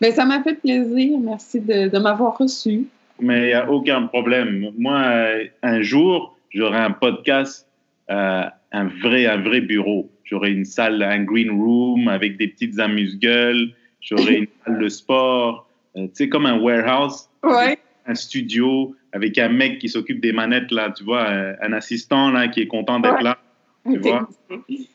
Ben, 0.00 0.12
ça 0.12 0.24
m'a 0.24 0.42
fait 0.42 0.54
plaisir. 0.54 1.18
Merci 1.20 1.60
de, 1.60 1.88
de 1.88 1.98
m'avoir 1.98 2.38
reçu. 2.38 2.86
Mais 3.20 3.42
il 3.42 3.46
n'y 3.48 3.52
a 3.52 3.70
aucun 3.70 4.02
problème. 4.02 4.70
Moi, 4.78 4.98
euh, 4.98 5.44
un 5.62 5.82
jour, 5.82 6.36
j'aurai 6.50 6.78
un 6.78 6.92
podcast, 6.92 7.66
euh, 8.10 8.44
un, 8.72 8.84
vrai, 9.02 9.26
un 9.26 9.38
vrai 9.42 9.60
bureau. 9.60 10.10
J'aurai 10.24 10.52
une 10.52 10.64
salle, 10.64 11.02
un 11.02 11.22
green 11.22 11.50
room 11.50 12.08
avec 12.08 12.38
des 12.38 12.48
petites 12.48 12.78
amuse-gueules. 12.78 13.70
J'aurai 14.00 14.34
une 14.38 14.46
salle 14.64 14.78
de 14.78 14.88
sport. 14.88 15.68
euh, 15.96 16.04
tu 16.06 16.10
sais, 16.14 16.28
comme 16.28 16.46
un 16.46 16.58
warehouse, 16.58 17.28
Ouais. 17.42 17.73
Un 18.06 18.14
studio 18.14 18.94
avec 19.12 19.38
un 19.38 19.48
mec 19.48 19.78
qui 19.78 19.88
s'occupe 19.88 20.20
des 20.20 20.32
manettes, 20.32 20.70
là, 20.70 20.90
tu 20.90 21.04
vois, 21.04 21.28
un, 21.28 21.54
un 21.60 21.72
assistant 21.72 22.30
là, 22.30 22.48
qui 22.48 22.60
est 22.60 22.66
content 22.66 23.00
d'être 23.00 23.16
Ouais. 23.16 23.22
là. 23.22 23.38
Tu 23.86 23.98
vois. 23.98 24.28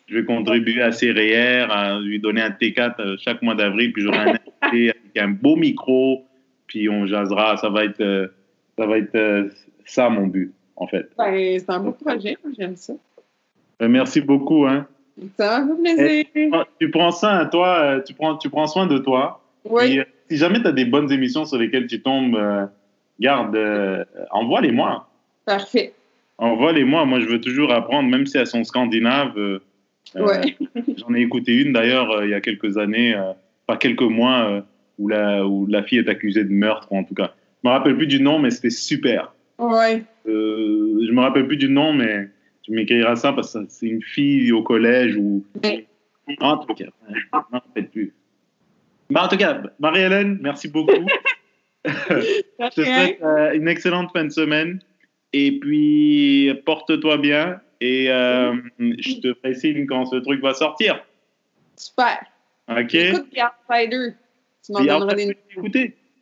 Je 0.07 0.15
vais 0.17 0.25
contribuer 0.25 0.81
à 0.81 0.89
REER, 0.89 1.67
à 1.69 1.99
lui 1.99 2.19
donner 2.19 2.41
un 2.41 2.49
T4 2.49 2.95
euh, 2.99 3.17
chaque 3.19 3.41
mois 3.43 3.53
d'avril, 3.53 3.93
puis 3.93 4.01
j'aurai 4.01 4.17
un 4.17 4.25
invité 4.63 4.89
avec 4.89 5.17
un 5.17 5.29
beau 5.29 5.55
micro, 5.55 6.25
puis 6.65 6.89
on 6.89 7.05
jasera. 7.05 7.57
Ça 7.57 7.69
va 7.69 7.85
être, 7.85 8.01
euh, 8.01 8.27
ça, 8.77 8.87
va 8.87 8.97
être 8.97 9.13
euh, 9.15 9.49
ça 9.85 10.09
mon 10.09 10.25
but, 10.25 10.51
en 10.75 10.87
fait. 10.87 11.07
Ben, 11.17 11.59
c'est 11.59 11.69
un 11.69 11.79
beau 11.79 11.91
projet. 11.91 12.35
J'aime 12.57 12.75
ça. 12.75 12.93
Euh, 13.81 13.87
merci 13.87 14.21
beaucoup. 14.21 14.65
Hein. 14.65 14.87
Ça 15.37 15.65
fait 15.85 16.25
plaisir. 16.33 16.65
Tu 16.79 16.89
prends 16.89 17.11
soin, 17.11 17.45
toi, 17.45 17.79
euh, 17.79 18.01
tu 18.01 18.13
prends, 18.13 18.37
tu 18.37 18.49
prends 18.49 18.67
soin 18.67 18.87
de 18.87 18.97
toi. 18.97 19.41
Oui. 19.65 19.99
Euh, 19.99 20.03
si 20.29 20.37
jamais 20.37 20.61
tu 20.61 20.67
as 20.67 20.71
des 20.71 20.85
bonnes 20.85 21.11
émissions 21.11 21.45
sur 21.45 21.57
lesquelles 21.57 21.87
tu 21.87 22.01
tombes, 22.01 22.35
euh, 22.35 22.65
garde, 23.19 23.55
euh, 23.55 24.03
envoie-les-moi. 24.31 25.07
Parfait. 25.45 25.93
Envoie-les-moi. 26.37 27.05
Moi, 27.05 27.19
je 27.19 27.25
veux 27.25 27.41
toujours 27.41 27.71
apprendre, 27.73 28.09
même 28.09 28.25
si 28.25 28.37
elles 28.37 28.47
sont 28.47 28.63
scandinaves. 28.63 29.37
euh, 29.37 29.59
euh, 30.15 30.25
Ouais. 30.25 30.55
J'en 30.97 31.13
ai 31.13 31.21
écouté 31.21 31.53
une 31.55 31.73
d'ailleurs 31.73 32.09
euh, 32.11 32.25
il 32.25 32.31
y 32.31 32.33
a 32.33 32.41
quelques 32.41 32.77
années, 32.77 33.15
pas 33.67 33.77
quelques 33.77 34.01
mois, 34.01 34.63
où, 34.97 35.07
la, 35.07 35.45
où 35.45 35.65
la 35.67 35.83
fille 35.83 35.99
est 35.99 36.09
accusée 36.09 36.43
de 36.43 36.51
meurtre, 36.51 36.91
en 36.91 37.03
tout 37.03 37.13
cas. 37.13 37.33
Je 37.63 37.69
me 37.69 37.73
rappelle 37.73 37.97
plus 37.97 38.07
du 38.07 38.21
nom, 38.21 38.39
mais 38.39 38.51
c'était 38.51 38.69
super. 38.69 39.33
Ouais. 39.57 40.03
Je 40.25 41.11
me 41.11 41.19
rappelle 41.21 41.47
plus 41.47 41.57
du 41.57 41.69
nom, 41.69 41.93
mais 41.93 42.29
tu 42.63 42.71
m'écriras 42.71 43.15
ça 43.15 43.33
parce 43.33 43.53
que 43.53 43.59
c'est 43.67 43.87
une 43.87 44.01
fille 44.01 44.51
au 44.51 44.63
collège 44.63 45.15
ou. 45.17 45.43
Ouais. 45.63 45.85
En 46.39 46.57
tout 46.57 46.73
cas, 46.75 46.85
non, 47.51 47.59
peut-être 47.73 47.91
plus. 47.91 48.13
Bah, 49.09 49.23
en 49.25 49.27
tout 49.27 49.37
cas, 49.37 49.61
Marie-Hélène, 49.79 50.37
merci 50.41 50.67
beaucoup. 50.67 50.91
Je 51.85 52.69
te 52.75 52.81
souhaite 52.81 53.21
euh, 53.21 53.53
une 53.53 53.67
excellente 53.67 54.11
fin 54.13 54.25
de 54.25 54.31
semaine. 54.31 54.79
Et 55.33 55.59
puis, 55.59 56.51
porte-toi 56.65 57.17
bien. 57.17 57.61
Et 57.81 58.11
euh, 58.11 58.53
je 58.79 59.21
te 59.21 59.33
ferai 59.35 59.53
signe 59.53 59.85
quand 59.85 60.05
ce 60.05 60.17
truc 60.17 60.41
va 60.41 60.53
sortir. 60.53 61.03
Super. 61.77 62.19
OK? 62.69 62.93
Écoute 62.93 63.29
The 63.33 63.39
Outsider. 63.69 64.09
Tu 64.65 64.71
m'en 64.73 64.83
donneras 64.83 65.15
des 65.15 65.37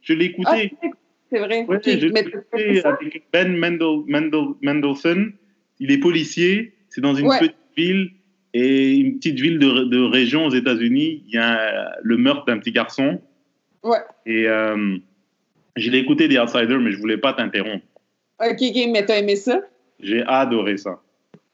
je 0.02 0.14
l'ai 0.14 0.26
écouté. 0.26 0.74
Ah, 0.82 0.88
c'est 1.30 1.40
vrai. 1.40 1.66
Ouais, 1.66 1.80
je 1.84 1.90
l'ai 1.90 2.20
écouté 2.20 2.86
avec 2.86 3.24
Ben 3.34 3.58
Mendel, 3.58 4.04
Mendel, 4.08 4.54
Mendelsohn. 4.62 5.34
Il 5.80 5.92
est 5.92 5.98
policier. 5.98 6.74
C'est 6.90 7.02
dans 7.02 7.14
une 7.14 7.28
Ouais. 7.28 7.40
petite 7.40 7.56
ville. 7.76 8.12
Et 8.54 8.96
une 8.96 9.18
petite 9.18 9.40
ville 9.40 9.60
de, 9.60 9.84
de 9.84 10.00
région 10.02 10.46
aux 10.46 10.52
États-Unis. 10.52 11.24
Il 11.28 11.34
y 11.34 11.38
a 11.38 11.98
le 12.02 12.16
meurtre 12.18 12.46
d'un 12.46 12.58
petit 12.58 12.72
garçon. 12.72 13.22
Ouais. 13.84 14.00
Et 14.26 14.48
euh, 14.48 14.98
je 15.78 15.90
l'ai 15.90 16.00
écouté, 16.00 16.28
The 16.28 16.38
Outsider, 16.40 16.78
mais 16.78 16.92
je 16.92 16.98
voulais 16.98 17.18
pas 17.18 17.34
t'interrompre. 17.34 17.86
Ok, 18.40 18.58
ok, 18.62 18.76
mais 18.92 19.06
t'as 19.06 19.18
aimé 19.20 19.36
ça? 19.36 19.62
J'ai 20.00 20.24
adoré 20.28 20.78
ça. 20.78 21.00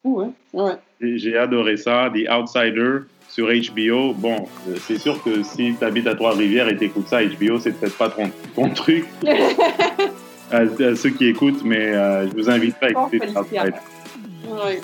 Ouais. 0.04 0.28
Ouais. 0.54 0.74
J'ai 1.00 1.38
adoré 1.38 1.78
ça. 1.78 2.12
The 2.14 2.30
Outsider 2.30 3.00
sur 3.30 3.48
HBO. 3.48 4.14
Bon, 4.14 4.48
euh, 4.68 4.76
c'est 4.82 4.98
sûr 4.98 5.22
que 5.24 5.44
si 5.44 5.76
tu 5.80 5.86
habites 5.86 6.08
à 6.08 6.16
Trois-Rivières 6.16 6.68
et 6.70 6.76
t'écoutes 6.78 7.08
ça, 7.08 7.24
HBO, 7.24 7.58
c'est 7.60 7.72
peut-être 7.72 7.98
pas 7.98 8.10
ton, 8.10 8.30
ton 8.56 8.70
truc. 8.70 9.06
à, 10.52 10.58
à 10.58 10.96
ceux 10.96 11.10
qui 11.12 11.28
écoutent, 11.28 11.64
mais 11.64 11.94
euh, 11.94 12.28
je 12.28 12.34
vous 12.34 12.50
invite 12.50 12.76
pas 12.78 12.88
à 12.88 12.92
Bon, 12.92 13.08
écouter 13.08 13.32
The. 13.34 13.38
Outsider. 13.38 13.72
ouais. 14.50 14.82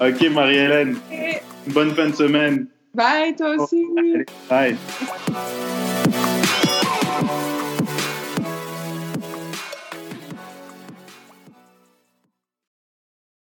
Ok, 0.00 0.30
Marie-Hélène, 0.30 0.96
bonne 1.68 1.90
fin 1.92 2.08
de 2.08 2.14
semaine. 2.14 2.66
Bye, 2.94 3.34
toi 3.36 3.54
aussi. 3.58 3.84
Bye. 4.48 4.76